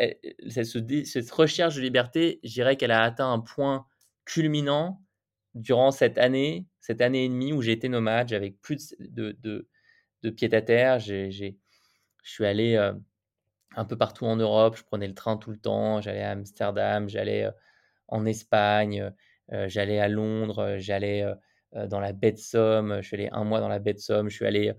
cette, 0.51 1.30
recherche 1.30 1.76
de 1.76 1.80
liberté, 1.80 2.39
je 2.45 2.53
dirais 2.53 2.76
qu'elle 2.76 2.91
a 2.91 3.03
atteint 3.03 3.32
un 3.32 3.41
point 3.41 3.86
culminant 4.26 5.03
durant 5.55 5.91
cette 5.91 6.18
année, 6.18 6.66
cette 6.80 7.01
année 7.01 7.24
et 7.24 7.28
demie 7.28 7.55
où 7.55 7.62
j'ai 7.62 7.72
été 7.72 7.89
nomade, 7.89 8.28
j'avais 8.28 8.51
plus 8.51 8.95
de, 9.01 9.39
de, 10.22 10.30
pied 10.30 10.55
à 10.55 10.61
terre. 10.61 10.99
je 10.99 11.55
suis 12.22 12.45
allé 12.45 12.74
euh, 12.76 12.93
un 13.74 13.86
peu 13.86 13.97
partout 13.97 14.26
en 14.26 14.36
Europe, 14.36 14.76
je 14.76 14.84
prenais 14.84 15.09
le 15.09 15.14
train 15.14 15.39
tout 15.39 15.51
le 15.51 15.59
temps, 15.59 16.03
j'allais 16.03 16.22
à 16.22 16.32
Amsterdam, 16.32 17.09
j'allais 17.09 17.45
euh, 17.45 17.51
en 18.09 18.27
Espagne, 18.27 19.13
j'allais 19.67 20.01
à 20.01 20.09
Londres, 20.09 20.77
j'allais 20.79 21.25
dans 21.75 22.01
la 22.01 22.13
baie 22.13 22.33
de 22.33 22.39
Somme, 22.39 22.99
je 23.01 23.07
suis 23.07 23.17
allé 23.17 23.29
un 23.31 23.45
mois 23.45 23.61
dans 23.61 23.69
la 23.69 23.79
baie 23.79 23.95
de 23.95 23.99
Somme, 23.99 24.29
je 24.29 24.35
suis 24.35 24.47
allé 24.47 24.73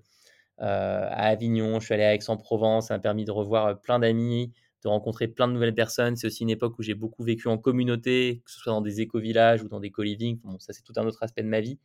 à 0.58 1.28
Avignon, 1.28 1.80
je 1.80 1.86
suis 1.86 1.94
allé 1.94 2.04
à 2.04 2.14
Aix-en-Provence, 2.14 2.88
ça 2.88 2.96
m'a 2.96 3.00
permis 3.00 3.26
de 3.26 3.32
revoir 3.32 3.80
plein 3.80 4.00
d'amis, 4.00 4.52
de 4.84 4.88
rencontrer 4.88 5.28
plein 5.28 5.48
de 5.48 5.54
nouvelles 5.54 5.76
personnes. 5.76 6.16
C'est 6.16 6.28
aussi 6.28 6.44
une 6.44 6.50
époque 6.50 6.80
où 6.80 6.84
j'ai 6.84 6.94
beaucoup 6.94 7.24
vécu 7.24 7.48
en 7.48 7.58
communauté, 7.58 8.42
que 8.46 8.52
ce 8.52 8.60
soit 8.60 8.72
dans 8.74 8.82
des 8.82 9.02
éco-villages 9.02 9.62
ou 9.62 9.68
dans 9.68 9.80
des 9.80 9.92
co-living. 9.92 10.40
Bon, 10.42 10.58
ça, 10.60 10.74
c'est 10.74 10.84
tout 10.84 10.94
un 10.96 11.06
autre 11.06 11.22
aspect 11.22 11.44
de 11.44 11.48
ma 11.48 11.60
vie. 11.60 11.80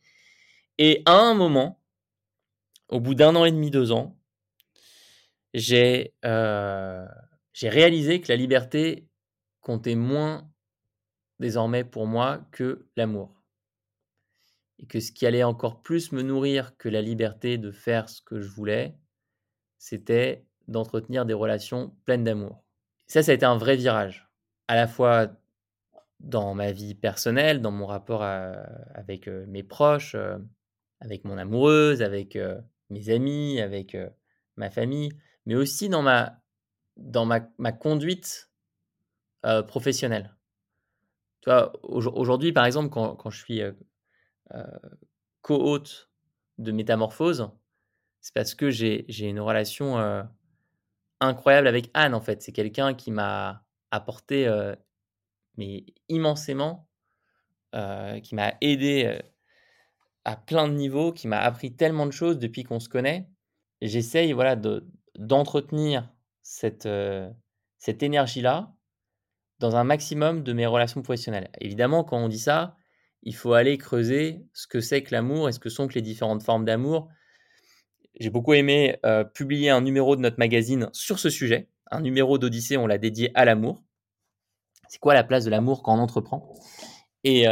Et 0.77 1.03
à 1.05 1.13
un 1.13 1.33
moment, 1.33 1.81
au 2.89 2.99
bout 2.99 3.15
d'un 3.15 3.35
an 3.35 3.45
et 3.45 3.51
demi, 3.51 3.69
deux 3.69 3.91
ans, 3.91 4.17
j'ai 5.53 6.13
réalisé 7.63 8.21
que 8.21 8.29
la 8.29 8.35
liberté 8.35 9.07
comptait 9.61 9.95
moins 9.95 10.49
désormais 11.39 11.83
pour 11.83 12.07
moi 12.07 12.47
que 12.51 12.87
l'amour 12.95 13.41
et 14.79 14.87
que 14.87 14.99
ce 14.99 15.11
qui 15.11 15.25
allait 15.25 15.43
encore 15.43 15.81
plus 15.81 16.11
me 16.11 16.21
nourrir 16.21 16.75
que 16.77 16.89
la 16.89 17.01
liberté 17.01 17.57
de 17.57 17.71
faire 17.71 18.09
ce 18.09 18.21
que 18.21 18.41
je 18.41 18.49
voulais, 18.49 18.97
c'était 19.77 20.45
d'entretenir 20.67 21.25
des 21.25 21.33
relations 21.33 21.95
pleines 22.05 22.23
d'amour. 22.23 22.63
Ça, 23.07 23.23
ça 23.23 23.31
a 23.31 23.35
été 23.35 23.45
un 23.45 23.57
vrai 23.57 23.75
virage, 23.75 24.29
à 24.67 24.75
la 24.75 24.87
fois 24.87 25.29
dans 26.19 26.55
ma 26.55 26.71
vie 26.71 26.95
personnelle, 26.95 27.61
dans 27.61 27.71
mon 27.71 27.85
rapport 27.85 28.23
avec 28.23 29.27
euh, 29.27 29.45
mes 29.47 29.63
proches, 29.63 30.15
euh, 30.15 30.37
avec 30.99 31.23
mon 31.23 31.37
amoureuse, 31.37 32.01
avec 32.01 32.35
euh, 32.35 32.59
mes 32.89 33.09
amis, 33.09 33.59
avec 33.61 33.95
ma 34.55 34.69
famille, 34.69 35.11
mais 35.45 35.55
aussi 35.55 35.89
dans 35.89 36.01
ma, 36.01 36.41
dans 36.97 37.25
ma, 37.25 37.41
ma 37.57 37.71
conduite 37.71 38.49
professionnelle. 39.67 40.35
Aujourd'hui, 41.83 42.53
par 42.53 42.65
exemple, 42.65 42.89
quand, 42.89 43.29
je 43.29 43.37
suis 43.37 43.61
euh, 43.61 43.71
co-hôte 45.41 46.09
de 46.57 46.71
Métamorphose, 46.71 47.49
c'est 48.21 48.33
parce 48.33 48.55
que 48.55 48.69
j'ai 48.71 49.27
une 49.27 49.39
relation 49.39 49.99
euh, 49.99 50.23
incroyable 51.19 51.67
avec 51.67 51.91
Anne, 51.93 52.15
en 52.15 52.21
fait. 52.21 52.41
C'est 52.41 52.51
quelqu'un 52.51 52.93
qui 52.93 53.11
m'a 53.11 53.63
apporté 53.91 54.47
euh, 54.47 54.75
mais 55.57 55.85
immensément, 56.09 56.87
qui 58.23 58.35
m'a 58.35 58.53
aidé 58.61 59.19
à 60.23 60.37
plein 60.37 60.69
de 60.69 60.73
niveaux, 60.73 61.11
qui 61.11 61.27
m'a 61.27 61.39
appris 61.39 61.75
tellement 61.75 62.05
de 62.05 62.11
choses 62.11 62.39
depuis 62.39 62.63
qu'on 62.63 62.79
se 62.79 62.87
connaît. 62.87 63.27
J'essaye 63.81 64.31
voilà, 64.31 64.55
d'entretenir 65.17 66.09
cette 66.41 66.85
énergie-là 67.85 68.74
dans 69.59 69.75
un 69.75 69.83
maximum 69.83 70.43
de 70.43 70.53
mes 70.53 70.65
relations 70.65 71.01
professionnelles. 71.01 71.49
Évidemment, 71.59 72.03
quand 72.03 72.17
on 72.17 72.27
dit 72.27 72.39
ça, 72.39 72.75
il 73.23 73.35
faut 73.35 73.53
aller 73.53 73.77
creuser 73.77 74.45
ce 74.53 74.67
que 74.67 74.81
c'est 74.81 75.01
que 75.01 75.13
l'amour 75.13 75.49
et 75.49 75.51
ce 75.51 75.59
que 75.59 75.69
sont 75.69 75.87
les 75.93 76.01
différentes 76.01 76.43
formes 76.43 76.65
d'amour. 76.65 77.09
j'ai 78.19 78.29
beaucoup 78.29 78.53
aimé 78.53 78.97
publier 79.33 79.69
un 79.69 79.81
numéro 79.81 80.15
de 80.15 80.21
notre 80.21 80.39
magazine 80.39 80.89
sur 80.93 81.19
ce 81.19 81.29
sujet. 81.29 81.69
Un 81.91 82.01
numéro 82.01 82.37
d'Odyssée, 82.37 82.77
on 82.77 82.87
l'a 82.87 82.97
dédié 82.97 83.31
à 83.35 83.45
l'amour. 83.45 83.83
C'est 84.87 84.99
quoi 84.99 85.13
la 85.13 85.23
place 85.23 85.45
de 85.45 85.49
l'amour 85.49 85.83
quand 85.83 85.95
on 85.95 85.99
entreprend? 85.99 86.53
Et 87.23 87.45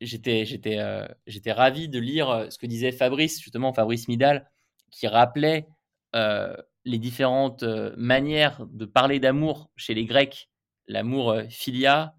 j'étais, 0.00 0.44
j'étais, 0.44 0.78
j'étais 1.26 1.52
ravi 1.52 1.88
de 1.88 1.98
lire 1.98 2.46
ce 2.50 2.58
que 2.58 2.66
disait 2.66 2.92
Fabrice, 2.92 3.40
justement, 3.40 3.72
Fabrice 3.72 4.08
Midal, 4.08 4.50
qui 4.90 5.06
rappelait 5.06 5.66
les 6.14 6.98
différentes 6.98 7.64
manières 7.96 8.66
de 8.70 8.84
parler 8.84 9.18
d'amour 9.18 9.70
chez 9.76 9.94
les 9.94 10.04
Grecs. 10.04 10.49
L'amour 10.90 11.36
philia, 11.48 12.14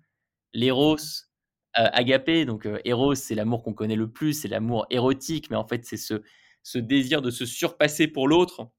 l'éros, 0.54 0.98
agapé. 1.74 2.46
Donc, 2.46 2.68
éros, 2.86 3.16
c'est 3.16 3.36
l'amour 3.36 3.64
qu'on 3.64 3.74
connaît 3.74 3.96
le 3.96 4.10
plus, 4.10 4.34
c'est 4.34 4.48
l'amour 4.48 4.86
érotique, 4.90 5.50
mais 5.50 5.58
en 5.58 5.68
fait, 5.68 5.86
c'est 5.86 5.98
ce, 5.98 6.22
ce 6.64 6.78
désir 6.78 7.22
de 7.22 7.32
se 7.32 7.46
surpasser 7.46 8.08
pour 8.08 8.28
l'autre. 8.28 8.70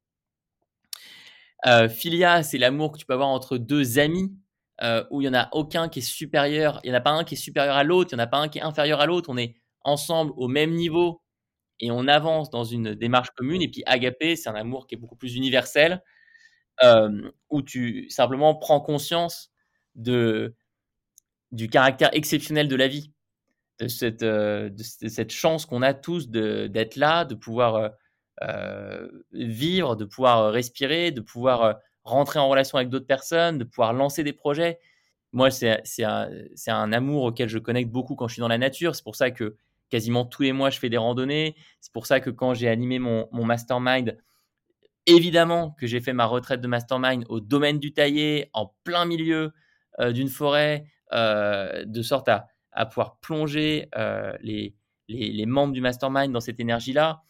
philia, 1.91 2.43
c'est 2.43 2.59
l'amour 2.59 2.93
que 2.93 2.99
tu 2.99 3.07
peux 3.07 3.15
avoir 3.15 3.29
entre 3.29 3.59
deux 3.59 3.99
amis, 3.99 4.35
où 5.11 5.21
il 5.21 5.25
n'y 5.25 5.29
en 5.29 5.39
a 5.39 5.49
aucun 5.53 5.89
qui 5.89 6.01
est 6.01 6.03
supérieur, 6.03 6.81
il 6.83 6.91
n'y 6.91 6.97
en 6.97 6.99
a 6.99 7.03
pas 7.03 7.13
un 7.13 7.25
qui 7.25 7.35
est 7.35 7.37
supérieur 7.39 7.77
à 7.77 7.85
l'autre, 7.85 8.11
il 8.13 8.17
n'y 8.17 8.23
en 8.23 8.25
a 8.25 8.29
pas 8.29 8.39
un 8.39 8.49
qui 8.49 8.59
est 8.59 8.63
inférieur 8.63 9.01
à 9.01 9.07
l'autre, 9.07 9.31
on 9.31 9.37
est 9.37 9.55
ensemble 9.83 10.33
au 10.37 10.49
même 10.49 10.73
niveau 10.73 11.23
et 11.81 11.91
on 11.91 12.09
avance 12.09 12.51
dans 12.51 12.65
une 12.65 12.95
démarche 12.95 13.31
commune. 13.37 13.63
Et 13.63 13.69
puis 13.69 13.83
agapé, 13.87 14.37
c'est 14.37 14.49
un 14.49 14.55
amour 14.55 14.87
qui 14.87 14.95
est 14.95 14.99
beaucoup 14.99 15.17
plus 15.17 15.37
universel, 15.37 16.03
où 17.51 17.63
tu 17.63 18.11
simplement 18.11 18.57
prends 18.57 18.81
conscience 18.81 19.52
de, 19.95 20.55
du 21.51 21.69
caractère 21.69 22.11
exceptionnel 22.13 22.69
de 22.69 22.77
la 22.77 22.89
vie, 22.89 23.13
de 23.81 23.89
cette, 23.89 24.23
de 24.23 24.73
cette 24.79 25.33
chance 25.33 25.67
qu'on 25.67 25.83
a 25.83 25.95
tous 25.95 26.29
d'être 26.29 26.97
là, 26.97 27.25
de 27.25 27.35
pouvoir 27.35 27.93
vivre, 29.33 29.97
de 29.97 30.05
pouvoir 30.05 30.53
respirer, 30.53 31.11
de 31.11 31.21
pouvoir 31.21 31.79
rentrer 32.05 32.39
en 32.39 32.49
relation 32.49 32.79
avec 32.79 32.89
d'autres 32.89 33.07
personnes, 33.07 33.59
de 33.59 33.65
pouvoir 33.65 33.93
lancer 33.93 34.25
des 34.25 34.33
projets. 34.33 34.79
Moi, 35.33 35.51
c'est 35.51 36.05
un, 36.05 36.29
un 36.67 36.93
amour 36.93 37.25
auquel 37.25 37.49
je 37.49 37.59
connecte 37.59 37.91
beaucoup 37.91 38.15
quand 38.17 38.29
je 38.29 38.35
suis 38.35 38.41
dans 38.41 38.49
la 38.49 38.59
nature. 38.59 38.95
C'est 38.95 39.05
pour 39.05 39.17
ça 39.17 39.31
que 39.31 39.57
quasiment 39.93 40.25
tous 40.25 40.43
les 40.43 40.53
mois, 40.53 40.71
je 40.71 40.79
fais 40.79 40.89
des 40.89 40.97
randonnées. 40.97 41.55
C'est 41.81 41.93
pour 41.93 42.07
ça 42.07 42.21
que 42.21 42.31
quand 42.31 42.55
j'ai 42.55 42.69
animé 42.69 42.99
mon, 42.99 43.29
mastermind, 43.33 44.19
évidemment 45.07 45.73
que 45.79 45.87
j'ai 45.87 46.01
fait 46.01 46.15
ma 46.15 46.25
retraite 46.25 46.61
de 46.63 46.67
mastermind 46.67 47.25
au 47.29 47.41
domaine 47.41 47.79
du 47.79 47.93
taillé, 47.93 48.49
en 48.55 48.75
plein 48.85 49.05
milieu 49.05 49.37
euh, 49.37 49.51
d'une 50.01 50.29
forêt, 50.29 50.85
euh, 51.13 51.85
de 51.85 52.03
sorte 52.03 52.29
à, 52.29 52.47
pouvoir 52.87 53.19
plonger 53.19 53.89
euh, 53.97 54.33
les, 54.41 54.75
les, 55.09 55.45
membres 55.45 55.75
du 55.75 55.83
mastermind 55.83 56.33
dans 56.33 56.41
cette 56.41 56.59
énergie-là. 56.59 57.21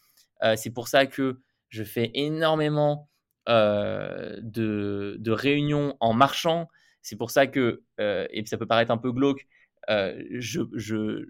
c'est 0.55 0.69
pour 0.69 0.87
ça 0.87 1.05
que 1.05 1.41
je 1.67 1.83
fais 1.83 2.11
énormément 2.13 3.09
de, 3.47 5.17
de, 5.19 5.31
réunions 5.31 5.97
en 5.99 6.13
marchant. 6.13 6.69
C'est 7.01 7.17
pour 7.17 7.29
ça 7.29 7.47
que, 7.47 7.83
et 7.99 8.43
ça 8.45 8.57
peut 8.57 8.67
paraître 8.67 8.91
un 8.91 8.97
peu 8.97 9.11
glauque, 9.11 9.45
je, 9.89 10.61
je, 10.73 11.25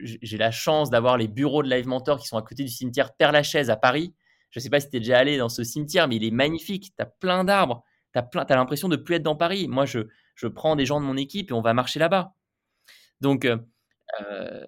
j'ai 0.00 0.36
la 0.36 0.50
chance 0.50 0.90
d'avoir 0.90 1.16
les 1.16 1.28
bureaux 1.28 1.62
de 1.62 1.70
Live 1.70 1.86
Mentor 1.86 2.18
qui 2.18 2.26
sont 2.26 2.36
à 2.36 2.42
côté 2.42 2.64
du 2.64 2.70
cimetière 2.70 3.14
Père-Lachaise 3.14 3.70
à 3.70 3.76
Paris. 3.76 4.14
Je 4.50 4.58
ne 4.58 4.62
sais 4.62 4.70
pas 4.70 4.80
si 4.80 4.90
tu 4.90 4.96
es 4.96 5.00
déjà 5.00 5.18
allé 5.18 5.38
dans 5.38 5.48
ce 5.48 5.62
cimetière, 5.64 6.08
mais 6.08 6.16
il 6.16 6.24
est 6.24 6.30
magnifique. 6.30 6.92
Tu 6.96 7.02
as 7.02 7.06
plein 7.06 7.44
d'arbres. 7.44 7.84
Tu 8.12 8.18
as, 8.18 8.28
as 8.48 8.56
l'impression 8.56 8.88
de 8.88 8.96
plus 8.96 9.16
être 9.16 9.22
dans 9.22 9.36
Paris. 9.36 9.68
Moi, 9.68 9.86
je, 9.86 10.00
je 10.40 10.46
prends 10.46 10.74
des 10.74 10.86
gens 10.86 11.00
de 11.00 11.04
mon 11.04 11.18
équipe 11.18 11.50
et 11.50 11.54
on 11.54 11.60
va 11.60 11.74
marcher 11.74 11.98
là-bas. 11.98 12.32
Donc, 13.20 13.44
euh, 13.44 13.58
euh, 14.22 14.64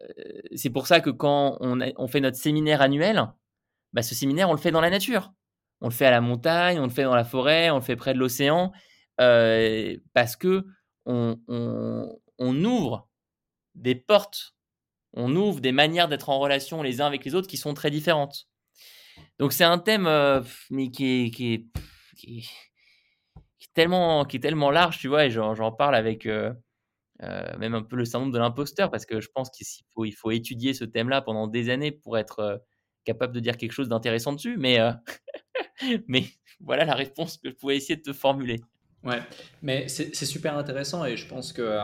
c'est 0.54 0.68
pour 0.68 0.86
ça 0.86 1.00
que 1.00 1.08
quand 1.08 1.56
on, 1.60 2.08
fait 2.08 2.20
notre 2.20 2.36
séminaire 2.36 2.82
annuel, 2.82 3.26
bah, 3.94 4.02
ce 4.02 4.14
séminaire, 4.14 4.50
on 4.50 4.52
le 4.52 4.58
fait 4.58 4.70
dans 4.70 4.82
la 4.82 4.90
nature. 4.90 5.32
On 5.80 5.86
le 5.88 5.94
fait 5.94 6.04
à 6.04 6.10
la 6.10 6.20
montagne, 6.20 6.78
on 6.78 6.84
le 6.84 6.90
fait 6.90 7.04
dans 7.04 7.14
la 7.14 7.24
forêt, 7.24 7.70
on 7.70 7.76
le 7.76 7.80
fait 7.80 7.96
près 7.96 8.12
de 8.12 8.18
l'océan, 8.18 8.72
euh, 9.20 9.96
parce 10.12 10.36
que 10.36 10.66
on, 11.06 11.38
ouvre 12.38 13.08
des 13.74 13.94
portes 13.94 14.54
on 15.14 15.34
ouvre 15.34 15.60
des 15.60 15.72
manières 15.72 16.08
d'être 16.08 16.28
en 16.28 16.38
relation 16.38 16.82
les 16.82 17.00
uns 17.00 17.06
avec 17.06 17.24
les 17.24 17.34
autres 17.34 17.48
qui 17.48 17.56
sont 17.56 17.74
très 17.74 17.90
différentes. 17.90 18.46
Donc 19.38 19.52
c'est 19.52 19.64
un 19.64 19.78
thème 19.78 20.08
mais 20.70 20.90
qui 20.90 21.32
est, 21.34 21.64
tellement, 23.74 24.24
qui 24.24 24.36
est 24.36 24.40
tellement 24.40 24.70
large, 24.70 24.98
tu 24.98 25.08
vois, 25.08 25.26
et 25.26 25.30
j'en 25.30 25.72
parle 25.72 25.94
avec 25.94 26.26
euh, 26.26 26.52
euh, 27.22 27.56
même 27.58 27.74
un 27.74 27.82
peu 27.82 27.96
le 27.96 28.04
syndrome 28.04 28.32
de 28.32 28.38
l'imposteur, 28.38 28.90
parce 28.90 29.06
que 29.06 29.20
je 29.20 29.28
pense 29.34 29.50
qu'il 29.50 29.66
faut, 29.94 30.04
il 30.04 30.12
faut 30.12 30.30
étudier 30.30 30.74
ce 30.74 30.84
thème-là 30.84 31.22
pendant 31.22 31.46
des 31.46 31.70
années 31.70 31.92
pour 31.92 32.18
être 32.18 32.62
capable 33.04 33.34
de 33.34 33.40
dire 33.40 33.56
quelque 33.56 33.72
chose 33.72 33.88
d'intéressant 33.88 34.32
dessus, 34.32 34.56
mais, 34.58 34.78
mais 36.08 36.24
voilà 36.60 36.84
la 36.84 36.94
réponse 36.94 37.38
que 37.38 37.50
je 37.50 37.54
pouvais 37.54 37.76
essayer 37.76 37.96
de 37.96 38.02
te 38.02 38.12
formuler. 38.12 38.60
Ouais, 39.02 39.20
mais 39.62 39.88
c'est 39.88 40.14
super 40.14 40.56
intéressant 40.56 41.04
et 41.04 41.16
je 41.16 41.26
pense 41.26 41.52
que, 41.52 41.78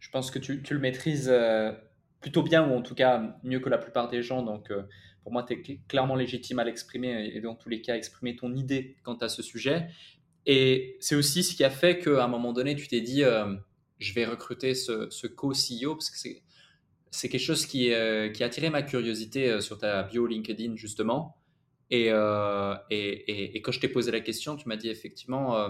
je 0.00 0.10
pense 0.10 0.30
que 0.30 0.38
tu, 0.38 0.62
tu 0.62 0.74
le 0.74 0.80
maîtrises 0.80 1.32
plutôt 2.24 2.42
bien, 2.42 2.66
ou 2.66 2.74
en 2.74 2.80
tout 2.80 2.94
cas 2.94 3.36
mieux 3.42 3.60
que 3.60 3.68
la 3.68 3.76
plupart 3.76 4.08
des 4.08 4.22
gens. 4.22 4.42
Donc, 4.42 4.70
euh, 4.70 4.82
pour 5.22 5.32
moi, 5.32 5.42
tu 5.42 5.52
es 5.52 5.80
clairement 5.88 6.16
légitime 6.16 6.58
à 6.58 6.64
l'exprimer 6.64 7.30
et 7.34 7.40
dans 7.42 7.54
tous 7.54 7.68
les 7.68 7.82
cas, 7.82 7.96
exprimer 7.96 8.34
ton 8.34 8.54
idée 8.54 8.96
quant 9.02 9.16
à 9.16 9.28
ce 9.28 9.42
sujet. 9.42 9.88
Et 10.46 10.96
c'est 11.00 11.14
aussi 11.14 11.42
ce 11.42 11.54
qui 11.54 11.64
a 11.64 11.70
fait 11.70 11.98
qu'à 11.98 12.24
un 12.24 12.28
moment 12.28 12.52
donné, 12.52 12.76
tu 12.76 12.88
t'es 12.88 13.00
dit, 13.00 13.24
euh, 13.24 13.54
je 13.98 14.12
vais 14.14 14.26
recruter 14.26 14.74
ce, 14.74 15.26
co-CEO, 15.26 15.94
parce 15.94 16.10
que 16.10 16.18
c'est, 17.10 17.28
quelque 17.28 17.40
chose 17.40 17.66
qui, 17.66 17.92
euh, 17.92 18.28
qui 18.30 18.42
a 18.42 18.46
attiré 18.46 18.70
ma 18.70 18.82
curiosité 18.82 19.60
sur 19.60 19.78
ta 19.78 20.02
bio 20.02 20.26
LinkedIn, 20.26 20.76
justement. 20.76 21.36
Et, 21.90 22.08
et, 22.90 23.56
et, 23.56 23.62
quand 23.62 23.72
je 23.72 23.80
t'ai 23.80 23.88
posé 23.88 24.10
la 24.10 24.20
question, 24.20 24.56
tu 24.56 24.68
m'as 24.68 24.76
dit 24.76 24.88
effectivement, 24.88 25.68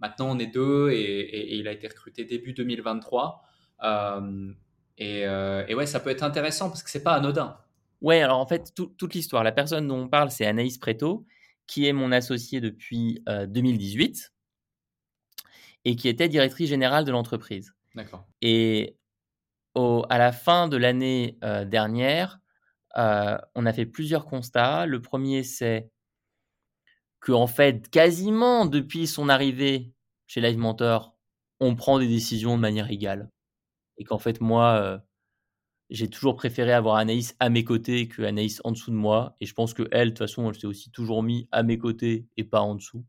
maintenant 0.00 0.30
on 0.30 0.38
est 0.38 0.46
deux 0.46 0.90
et, 0.90 1.56
il 1.56 1.68
a 1.68 1.72
été 1.72 1.88
recruté 1.88 2.24
début 2.24 2.52
2023. 2.52 3.42
Euh, 3.82 4.52
euh, 5.00 5.64
et, 5.66 5.74
ouais, 5.74 5.86
ça 5.86 6.00
peut 6.00 6.10
être 6.10 6.22
intéressant 6.22 6.68
parce 6.68 6.82
que 6.82 6.90
c'est 6.90 7.02
pas 7.02 7.14
anodin. 7.14 7.56
Ouais, 8.02 8.20
alors 8.22 8.38
en 8.38 8.46
fait, 8.46 8.72
toute 8.74 9.14
l'histoire, 9.14 9.44
la 9.44 9.52
personne 9.52 9.86
dont 9.86 9.98
on 9.98 10.08
parle, 10.08 10.30
c'est 10.30 10.46
Anaïs 10.46 10.78
Preto, 10.78 11.26
qui 11.70 11.86
est 11.86 11.92
mon 11.92 12.10
associée 12.10 12.60
depuis 12.60 13.22
2018 13.28 14.32
euh, 14.32 15.48
et 15.84 15.94
qui 15.94 16.08
était 16.08 16.28
directrice 16.28 16.68
générale 16.68 17.04
de 17.04 17.12
l'entreprise. 17.12 17.72
D'accord. 17.94 18.26
Et 18.42 18.96
au, 19.76 20.04
à 20.10 20.18
la 20.18 20.32
fin 20.32 20.66
de 20.66 20.76
l'année 20.76 21.38
dernière, 21.66 22.40
on 22.96 23.66
a 23.66 23.72
fait 23.72 23.86
plusieurs 23.86 24.26
constats. 24.26 24.84
Le 24.86 25.00
premier, 25.00 25.44
c'est 25.44 25.88
que 27.20 27.30
en 27.30 27.46
fait, 27.46 27.88
quasiment 27.88 28.66
depuis 28.66 29.06
son 29.06 29.28
arrivée 29.28 29.92
chez 30.26 30.40
Live 30.40 30.58
Mentor, 30.58 31.16
on 31.60 31.76
prend 31.76 32.00
des 32.00 32.08
décisions 32.08 32.56
de 32.56 32.62
manière 32.62 32.90
égale 32.90 33.30
et 33.96 34.02
qu'en 34.02 34.18
fait, 34.18 34.40
moi, 34.40 35.00
j'ai 35.90 36.08
toujours 36.08 36.36
préféré 36.36 36.72
avoir 36.72 36.96
Anaïs 36.96 37.36
à 37.40 37.50
mes 37.50 37.64
côtés 37.64 38.08
que 38.08 38.22
Anaïs 38.22 38.60
en 38.64 38.72
dessous 38.72 38.90
de 38.90 38.96
moi. 38.96 39.36
Et 39.40 39.46
je 39.46 39.54
pense 39.54 39.74
que 39.74 39.88
elle, 39.92 40.08
de 40.08 40.10
toute 40.10 40.18
façon, 40.18 40.48
elle 40.48 40.58
s'est 40.58 40.66
aussi 40.66 40.90
toujours 40.90 41.22
mis 41.22 41.48
à 41.52 41.62
mes 41.62 41.78
côtés 41.78 42.26
et 42.36 42.44
pas 42.44 42.60
en 42.60 42.74
dessous. 42.76 43.04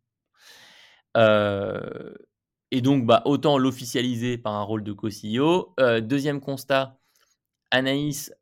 et 2.72 2.82
donc, 2.82 3.06
bah, 3.06 3.22
autant 3.26 3.58
l'officialiser 3.58 4.38
par 4.38 4.54
un 4.54 4.64
rôle 4.64 4.84
de 4.84 4.94
co-CEO. 4.94 5.76
deuxième 6.02 6.42
constat, 6.42 6.98
Anaïs, 7.72 8.34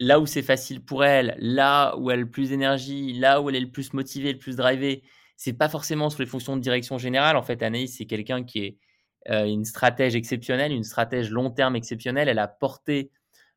là 0.00 0.20
où 0.20 0.26
c'est 0.26 0.42
facile 0.42 0.84
pour 0.84 1.04
elle, 1.04 1.36
là 1.38 1.96
où 1.96 2.10
elle 2.10 2.20
a 2.20 2.22
le 2.22 2.30
plus 2.30 2.50
d'énergie, 2.50 3.12
là 3.14 3.40
où 3.40 3.48
elle 3.48 3.56
est 3.56 3.60
le 3.60 3.70
plus 3.70 3.92
motivée, 3.92 4.32
le 4.32 4.38
plus 4.38 4.56
drivée, 4.56 5.02
c'est 5.36 5.52
pas 5.52 5.68
forcément 5.68 6.10
sur 6.10 6.20
les 6.20 6.26
fonctions 6.26 6.56
de 6.56 6.62
direction 6.62 6.98
générale. 6.98 7.36
En 7.36 7.42
fait, 7.42 7.62
Anaïs, 7.62 7.96
c'est 7.96 8.06
quelqu'un 8.06 8.44
qui 8.44 8.58
est 8.60 8.70
euh, 8.70 8.87
une 9.26 9.64
stratège 9.64 10.14
exceptionnelle, 10.16 10.72
une 10.72 10.84
stratège 10.84 11.30
long 11.30 11.50
terme 11.50 11.76
exceptionnelle. 11.76 12.28
Elle 12.28 12.38
a 12.38 12.48
porté 12.48 13.10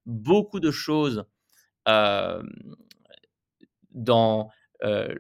beaucoup 0.06 0.60
de 0.60 0.72
choses 0.72 1.26
euh, 1.88 2.44
dans 3.92 4.50
euh, 4.84 5.16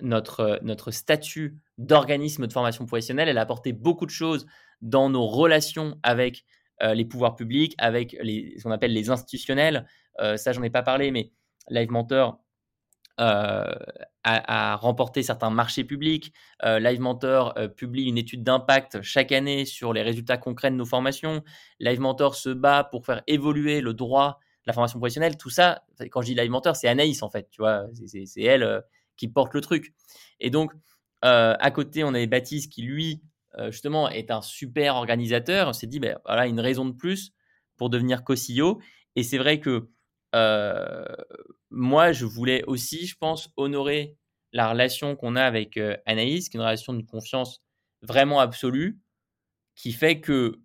notre, 0.00 0.60
notre 0.62 0.90
statut 0.90 1.58
d'organisme 1.78 2.46
de 2.46 2.52
formation 2.52 2.86
professionnelle. 2.86 3.28
Elle 3.28 3.38
a 3.38 3.42
apporté 3.42 3.72
beaucoup 3.72 4.06
de 4.06 4.10
choses 4.10 4.46
dans 4.80 5.10
nos 5.10 5.26
relations 5.26 5.98
avec 6.02 6.44
les 6.82 7.06
pouvoirs 7.06 7.36
publics, 7.36 7.74
avec 7.78 8.10
ce 8.10 8.62
qu'on 8.62 8.70
appelle 8.70 8.92
les 8.92 9.08
institutionnels. 9.08 9.86
ça, 10.18 10.52
j'en 10.52 10.62
ai 10.62 10.68
pas 10.68 10.82
parlé, 10.82 11.10
mais 11.10 11.32
Live 11.70 11.90
Mentor 11.90 12.38
euh, 13.18 13.74
à, 14.28 14.74
remporter 14.76 15.22
certains 15.22 15.50
marchés 15.50 15.84
publics. 15.84 16.32
Euh, 16.64 16.80
Live 16.80 17.00
Mentor 17.00 17.54
euh, 17.56 17.68
publie 17.68 18.04
une 18.04 18.18
étude 18.18 18.42
d'impact 18.42 19.00
chaque 19.02 19.30
année 19.30 19.64
sur 19.64 19.92
les 19.92 20.02
résultats 20.02 20.36
concrets 20.36 20.70
de 20.70 20.76
nos 20.76 20.84
formations. 20.84 21.44
Live 21.78 22.00
Mentor 22.00 22.34
se 22.34 22.48
bat 22.48 22.82
pour 22.82 23.06
faire 23.06 23.22
évoluer 23.28 23.80
le 23.80 23.94
droit 23.94 24.40
la 24.66 24.72
formation 24.72 24.98
professionnelle. 24.98 25.36
Tout 25.36 25.50
ça, 25.50 25.84
quand 26.10 26.22
je 26.22 26.26
dis 26.26 26.34
Live 26.34 26.50
Mentor, 26.50 26.74
c'est 26.74 26.88
Anaïs 26.88 27.22
en 27.22 27.30
fait, 27.30 27.48
tu 27.50 27.62
vois, 27.62 27.84
c'est 28.04 28.42
elle 28.42 28.82
qui 29.16 29.28
porte 29.28 29.54
le 29.54 29.60
truc. 29.60 29.94
Et 30.40 30.50
donc, 30.50 30.72
à 31.22 31.70
côté, 31.70 32.02
on 32.02 32.08
avait 32.08 32.26
Baptiste 32.26 32.72
qui, 32.72 32.82
lui, 32.82 33.22
justement, 33.68 34.08
est 34.08 34.32
un 34.32 34.42
super 34.42 34.96
organisateur. 34.96 35.68
On 35.68 35.72
s'est 35.72 35.86
dit, 35.86 36.00
ben, 36.00 36.18
voilà, 36.24 36.48
une 36.48 36.58
raison 36.58 36.84
de 36.84 36.90
plus 36.90 37.32
pour 37.76 37.90
devenir 37.90 38.24
co-CEO. 38.24 38.80
Et 39.14 39.22
c'est 39.22 39.38
vrai 39.38 39.60
que 39.60 39.88
moi, 41.70 42.12
je 42.12 42.24
voulais 42.24 42.64
aussi, 42.64 43.06
je 43.06 43.16
pense, 43.16 43.50
honorer 43.56 44.16
la 44.52 44.70
relation 44.70 45.16
qu'on 45.16 45.36
a 45.36 45.42
avec 45.44 45.78
Anaïs, 46.06 46.48
qui 46.48 46.56
est 46.56 46.60
une 46.60 46.64
relation 46.64 46.94
de 46.94 47.02
confiance 47.02 47.62
vraiment 48.02 48.40
absolue, 48.40 49.00
qui 49.74 49.92
fait 49.92 50.20
que 50.20 50.60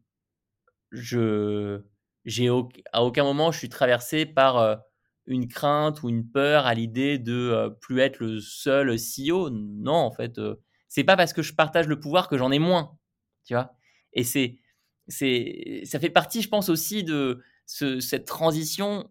je 0.91 1.81
j'ai 2.25 2.49
à 2.93 3.03
aucun 3.03 3.23
moment 3.23 3.51
je 3.51 3.57
suis 3.57 3.69
traversé 3.69 4.25
par 4.25 4.79
une 5.25 5.47
crainte 5.47 6.03
ou 6.03 6.09
une 6.09 6.29
peur 6.29 6.65
à 6.65 6.73
l'idée 6.73 7.17
de 7.19 7.75
plus 7.81 7.99
être 7.99 8.19
le 8.19 8.39
seul 8.39 8.97
CEO. 8.97 9.49
Non, 9.49 9.93
en 9.93 10.11
fait, 10.11 10.39
c'est 10.87 11.03
pas 11.03 11.15
parce 11.17 11.33
que 11.33 11.41
je 11.41 11.53
partage 11.53 11.87
le 11.87 11.99
pouvoir 11.99 12.27
que 12.27 12.37
j'en 12.37 12.51
ai 12.51 12.59
moins, 12.59 12.97
tu 13.45 13.53
vois. 13.53 13.73
Et 14.13 14.23
c'est 14.23 14.59
c'est 15.07 15.81
ça 15.85 15.99
fait 15.99 16.09
partie, 16.09 16.41
je 16.41 16.49
pense 16.49 16.69
aussi 16.69 17.03
de 17.03 17.41
ce, 17.65 17.99
cette 17.99 18.25
transition 18.25 19.09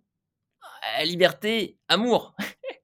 liberté, 1.05 1.79
amour. 1.89 2.35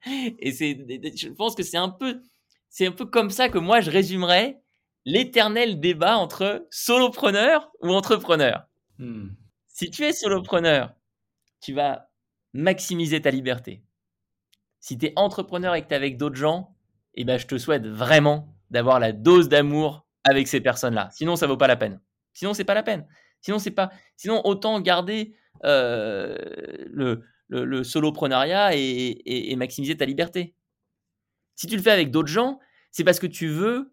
Et 0.38 0.52
c'est, 0.52 0.76
je 1.16 1.28
pense 1.28 1.54
que 1.54 1.62
c'est 1.62 1.76
un 1.76 1.88
peu, 1.88 2.20
c'est 2.68 2.86
un 2.86 2.92
peu 2.92 3.06
comme 3.06 3.30
ça 3.30 3.48
que 3.48 3.58
moi 3.58 3.80
je 3.80 3.90
résumerais 3.90 4.60
l'éternel 5.04 5.80
débat 5.80 6.16
entre 6.16 6.66
solopreneur 6.70 7.70
ou 7.80 7.90
entrepreneur. 7.90 8.66
Hmm. 8.98 9.28
Si 9.68 9.90
tu 9.90 10.04
es 10.04 10.12
solopreneur, 10.12 10.94
tu 11.60 11.72
vas 11.72 12.08
maximiser 12.52 13.20
ta 13.20 13.30
liberté. 13.30 13.82
Si 14.80 14.98
tu 14.98 15.06
es 15.06 15.12
entrepreneur 15.16 15.74
et 15.74 15.82
que 15.82 15.88
tu 15.88 15.94
es 15.94 15.96
avec 15.96 16.16
d'autres 16.16 16.36
gens, 16.36 16.76
eh 17.14 17.24
ben, 17.24 17.38
je 17.38 17.46
te 17.46 17.58
souhaite 17.58 17.86
vraiment 17.86 18.54
d'avoir 18.70 19.00
la 19.00 19.12
dose 19.12 19.48
d'amour 19.48 20.06
avec 20.24 20.48
ces 20.48 20.60
personnes-là. 20.60 21.08
Sinon, 21.12 21.36
ça 21.36 21.46
vaut 21.46 21.56
pas 21.56 21.66
la 21.66 21.76
peine. 21.76 22.00
Sinon, 22.32 22.52
c'est 22.54 22.64
pas 22.64 22.74
la 22.74 22.82
peine. 22.82 23.06
Sinon, 23.40 23.58
c'est 23.58 23.70
pas. 23.70 23.90
Sinon, 24.16 24.42
autant 24.44 24.80
garder 24.80 25.34
euh, 25.64 26.36
le, 26.86 27.24
le, 27.48 27.84
soloprenariat 27.84 28.70
et, 28.74 29.54
maximiser 29.56 29.96
ta 29.96 30.04
liberté. 30.04 30.54
Si 31.54 31.66
tu 31.66 31.76
le 31.76 31.82
fais 31.82 31.90
avec 31.90 32.10
d'autres 32.10 32.28
gens, 32.28 32.58
c'est 32.90 33.04
parce 33.04 33.18
que 33.18 33.26
tu 33.26 33.48
veux, 33.48 33.92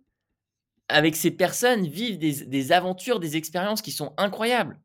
avec 0.90 1.16
ces 1.16 1.32
personnes, 1.32 1.88
vivre 1.88 2.18
des, 2.18 2.72
aventures, 2.72 3.20
des 3.20 3.38
expériences 3.38 3.82
qui 3.82 3.92
sont 3.92 4.14
incroyables. 4.18 4.80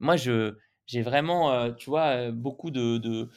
Moi, 0.00 0.16
j'ai 0.16 1.02
vraiment, 1.02 1.52
euh, 1.52 1.72
tu 1.72 1.90
vois, 1.90 2.06
euh, 2.16 2.32
beaucoup 2.32 2.70
de, 2.70 2.98
de, 2.98 3.28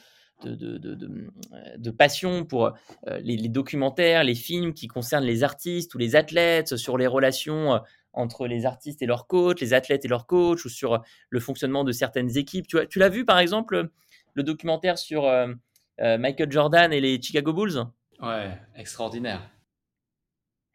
de, 0.44 1.90
passion 1.90 2.44
pour 2.44 2.66
euh, 2.66 3.18
les, 3.22 3.48
documentaires, 3.48 4.24
les 4.24 4.34
films 4.34 4.74
qui 4.74 4.88
concernent 4.88 5.24
les 5.24 5.44
artistes 5.44 5.94
ou 5.94 5.98
les 5.98 6.16
athlètes, 6.16 6.76
sur 6.76 6.98
les 6.98 7.06
relations 7.06 7.80
entre 8.12 8.46
les 8.46 8.66
artistes 8.66 9.02
et 9.02 9.06
leurs 9.06 9.26
coachs, 9.26 9.60
les 9.60 9.72
athlètes 9.72 10.04
et 10.04 10.08
leurs 10.08 10.26
coachs, 10.26 10.64
ou 10.64 10.68
sur 10.68 11.02
le 11.30 11.40
fonctionnement 11.40 11.84
de 11.84 11.92
certaines 11.92 12.36
équipes. 12.36 12.66
Tu, 12.66 12.76
tu 12.88 12.98
l'as 12.98 13.08
vu, 13.08 13.24
par 13.24 13.38
exemple, 13.38 13.90
le 14.34 14.42
documentaire 14.42 14.98
sur 14.98 15.24
euh, 15.24 15.52
euh, 16.00 16.18
Michael 16.18 16.50
Jordan 16.50 16.92
et 16.92 17.00
les 17.00 17.20
Chicago 17.20 17.52
Bulls. 17.52 17.84
Ouais, 18.20 18.50
extraordinaire. 18.76 19.48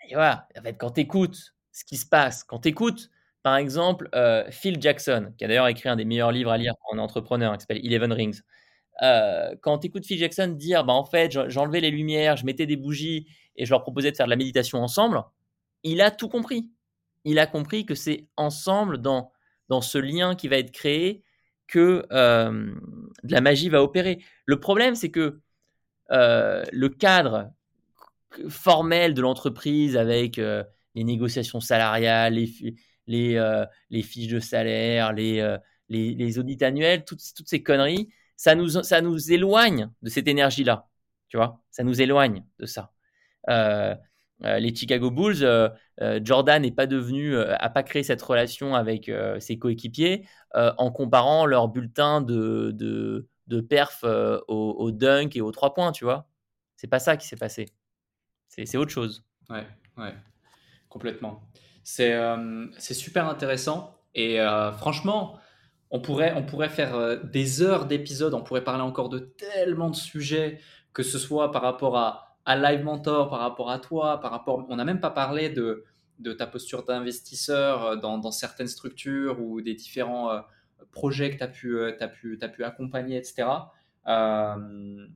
Et 0.10 0.14
voilà, 0.14 0.48
en 0.58 0.62
fait, 0.62 0.74
quand 0.74 0.92
tu 0.92 1.02
écoutes 1.02 1.54
ce 1.72 1.84
qui 1.86 1.98
se 1.98 2.06
passe, 2.06 2.44
quand 2.44 2.60
tu 2.60 2.70
écoutes, 2.70 3.10
par 3.44 3.58
exemple, 3.58 4.10
euh, 4.16 4.50
Phil 4.52 4.82
Jackson, 4.82 5.34
qui 5.38 5.46
a 5.46 5.48
d'ailleurs 5.48 5.68
écrit 5.68 5.90
un 5.90 5.96
des 5.96 6.06
meilleurs 6.06 6.32
livres 6.32 6.52
à 6.52 6.58
lire 6.58 6.74
un 6.92 6.98
entrepreneur, 6.98 7.54
qui 7.54 7.62
s'appelle 7.62 7.86
Eleven 7.86 8.12
Rings. 8.12 8.42
quand 9.62 9.80
tu 9.80 9.88
écoutes 9.88 10.06
Phil 10.06 10.18
Jackson 10.18 10.48
dire, 10.58 10.84
bah, 10.84 10.94
en 10.94 11.06
fait, 11.06 11.32
j'enlevais 11.50 11.80
les 11.80 11.92
lumières, 11.92 12.38
je 12.38 12.46
mettais 12.46 12.66
des 12.66 12.78
bougies 12.78 13.28
et 13.56 13.66
je 13.66 13.72
leur 13.72 13.82
proposais 13.82 14.12
de 14.12 14.16
faire 14.16 14.28
de 14.28 14.32
la 14.32 14.36
méditation 14.36 14.82
ensemble, 14.82 15.24
il 15.84 16.02
a 16.02 16.12
tout 16.12 16.30
compris. 16.30 16.70
Il 17.24 17.40
a 17.40 17.48
compris 17.48 17.86
que 17.86 17.96
c'est 17.96 18.28
ensemble, 18.38 19.00
dans, 19.00 19.32
dans 19.70 19.82
ce 19.82 19.98
lien 19.98 20.36
qui 20.36 20.48
va 20.48 20.58
être 20.58 20.72
créé, 20.72 21.24
que 21.68 22.06
de 22.12 23.32
la 23.32 23.42
magie 23.42 23.70
va 23.70 23.84
opérer. 23.84 24.24
Le 24.46 24.60
problème, 24.60 24.96
c'est 24.96 25.12
que 25.12 25.40
le 26.10 26.88
cadre 26.88 27.52
formel 28.50 29.14
de 29.14 29.22
l'entreprise 29.22 29.98
avec 29.98 30.38
les 30.38 31.04
négociations 31.04 31.60
salariales, 31.60 32.34
les, 33.08 34.04
fiches 34.04 34.32
de 34.32 34.40
salaire, 34.40 35.14
les 35.14 36.40
audits 36.40 36.64
annuels, 36.64 37.06
toutes, 37.06 37.22
toutes, 37.36 37.48
ces 37.48 37.64
conneries, 37.64 38.10
ça 38.36 38.56
nous, 38.56 38.70
ça 38.70 39.02
nous 39.02 39.32
éloigne 39.32 39.90
de 40.02 40.10
cette 40.10 40.28
énergie-là. 40.28 40.88
Tu 41.28 41.38
vois, 41.38 41.62
ça 41.72 41.84
nous 41.84 42.02
éloigne 42.02 42.44
de 42.60 42.66
ça. 42.66 42.92
Euh, 44.44 44.60
les 44.60 44.74
Chicago 44.76 45.10
Bulls, 45.10 45.44
euh, 45.44 45.70
euh, 46.02 46.20
Jordan 46.24 46.62
n'est 46.62 46.72
pas 46.72 46.86
devenu, 46.86 47.38
a 47.38 47.70
pas 47.70 47.84
créé 47.84 48.04
cette 48.04 48.22
relation 48.22 48.76
avec 48.76 49.12
ses 49.40 49.58
coéquipiers 49.58 50.28
en 50.54 50.92
comparant 50.92 51.46
leur 51.46 51.68
bulletin 51.68 52.22
de, 52.22 52.72
de, 53.48 53.62
perf 53.62 54.04
au, 54.48 54.92
dunk 54.92 55.36
et 55.36 55.42
aux 55.42 55.52
trois 55.52 55.74
points, 55.74 55.92
tu 55.92 56.04
vois. 56.04 56.28
C'est 56.76 56.88
pas 56.88 57.00
ça 57.00 57.18
qui 57.18 57.28
s'est 57.28 57.38
passé. 57.38 57.68
C'est 58.48 58.78
autre 58.78 58.92
chose. 58.92 59.24
Ouais, 59.50 59.66
ouais, 59.98 60.14
complètement. 60.90 61.42
C'est 61.84 62.14
super 62.94 63.28
intéressant 63.28 64.00
et 64.14 64.40
franchement, 64.78 65.40
on 65.90 66.00
pourrait, 66.00 66.34
on 66.36 66.44
pourrait 66.44 66.70
faire 66.70 67.24
des 67.24 67.62
heures 67.62 67.86
d'épisodes, 67.86 68.34
on 68.34 68.44
pourrait 68.44 68.64
parler 68.64 68.84
encore 68.84 69.10
de 69.10 69.20
tellement 69.20 69.90
de 69.90 69.96
sujets, 69.96 70.60
que 70.94 71.04
ce 71.04 71.18
soit 71.18 71.52
par 71.52 71.62
rapport 71.62 71.98
à 71.98 72.27
à 72.48 72.56
Live 72.56 72.82
Mentor 72.82 73.30
par 73.30 73.40
rapport 73.40 73.70
à 73.70 73.78
toi, 73.78 74.22
par 74.22 74.32
rapport, 74.32 74.66
on 74.70 74.78
n'a 74.78 74.86
même 74.86 75.02
pas 75.02 75.10
parlé 75.10 75.50
de, 75.50 75.84
ta 76.38 76.48
posture 76.48 76.86
d'investisseur 76.86 77.86
euh, 77.86 77.96
dans, 77.98 78.32
certaines 78.32 78.70
structures 78.70 79.42
ou 79.42 79.62
des 79.62 79.76
différents 79.76 80.32
euh, 80.32 80.40
projets 80.94 81.30
que 81.30 81.38
tu 81.38 81.44
as, 81.44 81.48
pu, 81.50 81.78
euh, 81.78 82.48
pu, 82.48 82.64
accompagner, 82.64 83.18
etc. 83.18 83.50
Il 84.08 85.12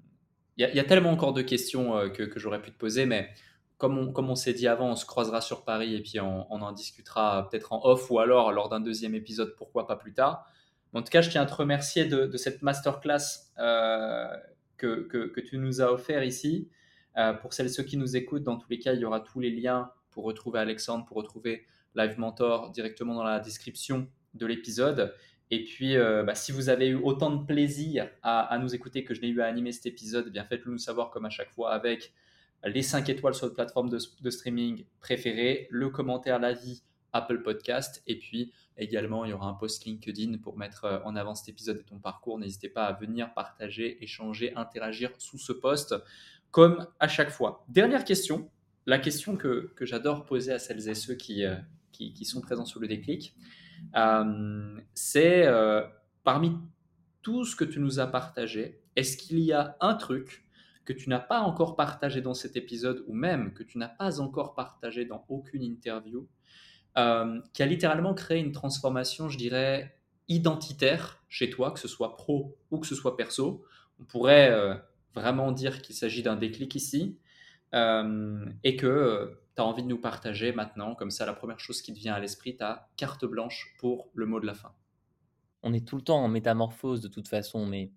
y, 0.57 0.79
a 0.79 0.83
tellement 0.83 1.11
encore 1.11 1.31
de 1.31 1.41
questions 1.41 2.09
que, 2.09 2.29
j'aurais 2.35 2.61
pu 2.61 2.71
te 2.71 2.77
poser, 2.77 3.05
mais 3.05 3.29
comme 3.77 3.97
on, 3.97 4.35
s'est 4.35 4.53
dit 4.53 4.67
avant, 4.67 4.91
on 4.91 4.95
se 4.97 5.05
croisera 5.05 5.39
sur 5.39 5.63
Paris 5.63 5.95
et 5.95 6.01
puis 6.01 6.19
on, 6.19 6.51
en 6.51 6.71
discutera 6.73 7.47
peut-être 7.49 7.71
en 7.71 7.79
off 7.85 8.11
ou 8.11 8.19
alors 8.19 8.51
lors 8.51 8.67
d'un 8.67 8.81
deuxième 8.81 9.15
épisode, 9.15 9.55
pourquoi 9.57 9.87
pas 9.87 9.95
plus 9.95 10.13
tard. 10.13 10.45
En 10.93 11.01
tout 11.01 11.09
cas, 11.09 11.21
je 11.21 11.29
tiens 11.29 11.43
à 11.43 11.45
te 11.45 11.53
remercier 11.53 12.03
de, 12.03 12.35
cette 12.35 12.61
masterclass 12.61 13.53
que, 13.55 15.07
que, 15.07 15.27
que, 15.27 15.39
tu 15.39 15.57
nous 15.57 15.81
as 15.81 15.89
offert 15.89 16.25
ici. 16.25 16.69
Euh, 17.17 17.33
pour 17.33 17.53
celles 17.53 17.67
et 17.67 17.69
ceux 17.69 17.83
qui 17.83 17.97
nous 17.97 18.15
écoutent, 18.15 18.43
dans 18.43 18.57
tous 18.57 18.69
les 18.69 18.79
cas, 18.79 18.93
il 18.93 18.99
y 18.99 19.05
aura 19.05 19.19
tous 19.19 19.39
les 19.39 19.51
liens 19.51 19.91
pour 20.11 20.23
retrouver 20.23 20.59
Alexandre, 20.59 21.05
pour 21.05 21.17
retrouver 21.17 21.65
Live 21.95 22.17
Mentor 22.19 22.71
directement 22.71 23.15
dans 23.15 23.23
la 23.23 23.39
description 23.39 24.07
de 24.33 24.45
l'épisode. 24.45 25.13
Et 25.49 25.65
puis, 25.65 25.97
euh, 25.97 26.23
bah, 26.23 26.35
si 26.35 26.53
vous 26.53 26.69
avez 26.69 26.87
eu 26.87 26.95
autant 26.95 27.29
de 27.29 27.45
plaisir 27.45 28.09
à, 28.23 28.57
nous 28.59 28.73
écouter 28.73 29.03
que 29.03 29.13
je 29.13 29.21
n'ai 29.21 29.27
eu 29.27 29.41
à 29.41 29.47
animer 29.47 29.73
cet 29.73 29.85
épisode, 29.85 30.25
eh 30.27 30.31
bien 30.31 30.45
faites-le 30.45 30.71
nous 30.71 30.77
savoir 30.77 31.11
comme 31.11 31.25
à 31.25 31.29
chaque 31.29 31.51
fois 31.51 31.73
avec 31.73 32.13
les 32.63 32.81
5 32.81 33.09
étoiles 33.09 33.33
sur 33.33 33.47
votre 33.47 33.55
plateforme 33.55 33.89
de, 33.89 34.29
streaming 34.29 34.85
préférée, 35.01 35.67
le 35.69 35.89
commentaire, 35.89 36.39
l'avis 36.39 36.83
Apple 37.11 37.41
Podcast, 37.41 38.01
et 38.07 38.17
puis 38.17 38.53
également 38.77 39.25
il 39.25 39.31
y 39.31 39.33
aura 39.33 39.47
un 39.47 39.53
post 39.53 39.83
LinkedIn 39.83 40.37
pour 40.37 40.57
mettre 40.57 40.85
euh, 40.85 40.99
en 41.03 41.17
avant 41.17 41.35
cet 41.35 41.49
épisode 41.49 41.79
et 41.79 41.83
ton 41.83 41.99
parcours. 41.99 42.39
N'hésitez 42.39 42.69
pas 42.69 42.85
à 42.85 42.93
venir 42.93 43.33
partager, 43.33 44.01
échanger, 44.01 44.55
interagir 44.55 45.11
sous 45.17 45.37
ce 45.37 45.51
post 45.51 45.93
comme 46.51 46.85
à 46.99 47.07
chaque 47.07 47.31
fois. 47.31 47.65
Dernière 47.69 48.03
question, 48.03 48.49
la 48.85 48.99
question 48.99 49.35
que, 49.37 49.73
j'adore 49.81 50.25
poser 50.25 50.51
à 50.53 50.59
celles 50.59 50.87
et 50.89 50.95
ceux 50.95 51.15
qui, 51.15 51.45
euh, 51.45 51.55
qui, 51.91 52.25
sont 52.25 52.41
présents 52.41 52.65
sur 52.65 52.79
le 52.79 52.87
déclic, 52.87 53.35
euh, 53.95 54.79
c'est 54.93 55.45
euh, 55.47 55.81
parmi 56.23 56.57
tout 57.21 57.45
ce 57.45 57.55
que 57.55 57.63
tu 57.63 57.79
nous 57.79 57.99
as 57.99 58.07
partagé, 58.07 58.81
est-ce 58.95 59.17
qu'il 59.17 59.39
y 59.39 59.53
a 59.53 59.77
un 59.79 59.95
truc 59.95 60.45
que 60.83 60.93
tu 60.93 61.09
n'as 61.09 61.19
pas 61.19 61.39
encore 61.39 61.75
partagé 61.75 62.21
dans 62.21 62.33
cet 62.33 62.55
épisode 62.55 63.03
ou 63.07 63.13
même 63.13 63.53
que 63.53 63.63
tu 63.63 63.77
n'as 63.77 63.87
pas 63.87 64.19
encore 64.19 64.55
partagé 64.55 65.05
dans 65.05 65.23
aucune 65.29 65.63
interview 65.63 66.27
qui 66.93 67.63
a 67.63 67.65
littéralement 67.65 68.13
créé 68.13 68.39
une 68.39 68.51
transformation, 68.51 69.29
je 69.29 69.37
dirais, 69.37 69.97
identitaire 70.27 71.23
chez 71.29 71.49
toi, 71.49 71.71
que 71.71 71.79
ce 71.79 71.87
soit 71.87 72.17
pro 72.17 72.57
ou 72.69 72.79
que 72.79 72.87
ce 72.87 72.95
soit 72.95 73.15
perso? 73.15 73.63
On 74.01 74.03
pourrait 74.03 74.81
vraiment 75.13 75.51
dire 75.51 75.81
qu'il 75.81 75.95
s'agit 75.95 76.23
d'un 76.23 76.35
déclic 76.35 76.75
ici 76.75 77.17
euh, 77.73 78.45
et 78.63 78.75
que 78.75 78.87
euh, 78.87 79.41
tu 79.55 79.61
as 79.61 79.65
envie 79.65 79.83
de 79.83 79.87
nous 79.87 79.99
partager 79.99 80.51
maintenant, 80.53 80.95
comme 80.95 81.11
ça 81.11 81.25
la 81.25 81.33
première 81.33 81.59
chose 81.59 81.81
qui 81.81 81.93
te 81.93 81.99
vient 81.99 82.13
à 82.13 82.19
l'esprit, 82.19 82.55
ta 82.55 82.89
carte 82.97 83.25
blanche 83.25 83.75
pour 83.79 84.09
le 84.13 84.25
mot 84.25 84.39
de 84.39 84.45
la 84.45 84.53
fin. 84.53 84.73
On 85.63 85.73
est 85.73 85.87
tout 85.87 85.95
le 85.95 86.01
temps 86.01 86.23
en 86.23 86.27
métamorphose 86.27 87.01
de 87.01 87.07
toute 87.07 87.27
façon, 87.27 87.65
mais 87.65 87.91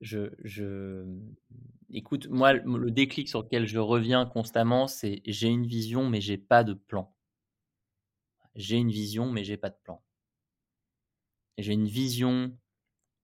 je, 0.00 0.32
je... 0.42 1.04
écoute, 1.90 2.28
moi 2.28 2.54
le 2.54 2.90
déclic 2.90 3.28
sur 3.28 3.42
lequel 3.42 3.66
je 3.66 3.78
reviens 3.78 4.26
constamment, 4.26 4.88
c'est 4.88 5.22
j'ai 5.26 5.48
une 5.48 5.66
vision 5.66 6.08
mais 6.08 6.20
j'ai 6.20 6.38
pas 6.38 6.64
de 6.64 6.74
plan. 6.74 7.14
J'ai 8.54 8.76
une 8.76 8.90
vision 8.90 9.30
mais 9.30 9.44
j'ai 9.44 9.56
pas 9.56 9.70
de 9.70 9.78
plan. 9.84 10.02
J'ai 11.58 11.72
une 11.74 11.86
vision 11.86 12.56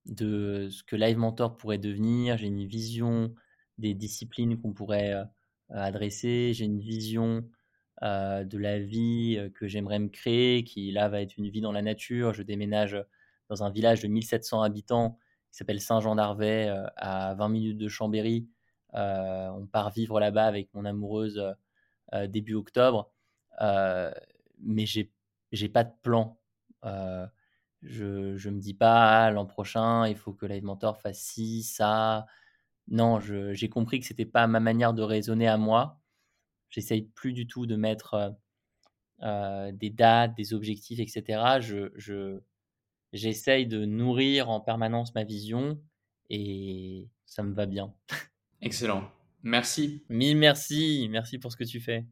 de 0.08 0.68
ce 0.70 0.82
que 0.82 0.96
Live 0.96 1.18
Mentor 1.18 1.56
pourrait 1.56 1.78
devenir, 1.78 2.36
j'ai 2.38 2.48
une 2.48 2.66
vision 2.66 3.34
des 3.78 3.94
disciplines 3.94 4.60
qu'on 4.60 4.72
pourrait 4.72 5.14
adresser, 5.70 6.52
j'ai 6.54 6.64
une 6.64 6.80
vision 6.80 7.48
de 8.02 8.58
la 8.58 8.78
vie 8.78 9.50
que 9.54 9.68
j'aimerais 9.68 9.98
me 9.98 10.08
créer, 10.08 10.64
qui 10.64 10.90
là 10.90 11.08
va 11.08 11.20
être 11.20 11.36
une 11.36 11.48
vie 11.48 11.60
dans 11.60 11.72
la 11.72 11.82
nature. 11.82 12.34
Je 12.34 12.42
déménage 12.42 12.96
dans 13.48 13.62
un 13.62 13.70
village 13.70 14.02
de 14.02 14.08
1700 14.08 14.62
habitants 14.62 15.18
s'appelle 15.50 15.80
Saint-Jean 15.80 16.16
d'Arvey, 16.16 16.68
à 16.96 17.34
20 17.34 17.48
minutes 17.48 17.78
de 17.78 17.88
Chambéry. 17.88 18.48
on 18.92 19.66
part 19.70 19.90
vivre 19.90 20.20
là-bas 20.20 20.46
avec 20.46 20.72
mon 20.74 20.84
amoureuse 20.84 21.42
début 22.28 22.54
octobre. 22.54 23.12
mais 23.60 24.86
j'ai 24.86 25.12
j'ai 25.52 25.68
pas 25.68 25.84
de 25.84 25.92
plan. 26.02 26.38
Je 27.82 28.36
je 28.36 28.50
me 28.50 28.60
dis 28.60 28.74
pas 28.74 29.26
«Ah, 29.26 29.30
l'an 29.30 29.46
prochain 29.46 30.06
il 30.08 30.16
faut 30.16 30.32
que 30.32 30.46
Live 30.46 30.64
Mentor 30.64 30.98
fasse 30.98 31.20
ci 31.20 31.62
ça. 31.62 32.26
Non, 32.88 33.20
j'ai 33.20 33.68
compris 33.68 34.00
que 34.00 34.06
c'était 34.06 34.24
pas 34.24 34.46
ma 34.46 34.60
manière 34.60 34.94
de 34.94 35.02
raisonner 35.02 35.46
à 35.46 35.58
moi. 35.58 36.00
J'essaye 36.70 37.02
plus 37.02 37.32
du 37.32 37.46
tout 37.46 37.66
de 37.66 37.76
mettre 37.76 38.34
des 39.20 39.90
dates, 39.90 40.34
des 40.36 40.54
objectifs, 40.54 40.98
etc. 41.00 41.60
Je, 41.60 42.40
j'essaye 43.12 43.66
de 43.66 43.84
nourrir 43.84 44.48
en 44.48 44.60
permanence 44.60 45.14
ma 45.14 45.24
vision 45.24 45.80
et 46.30 47.08
ça 47.26 47.42
me 47.42 47.52
va 47.52 47.66
bien. 47.66 47.94
Excellent. 48.62 49.10
Merci. 49.42 50.04
Mille 50.08 50.36
merci. 50.36 51.08
Merci 51.10 51.38
pour 51.38 51.52
ce 51.52 51.56
que 51.56 51.64
tu 51.64 51.80
fais. 51.80 52.06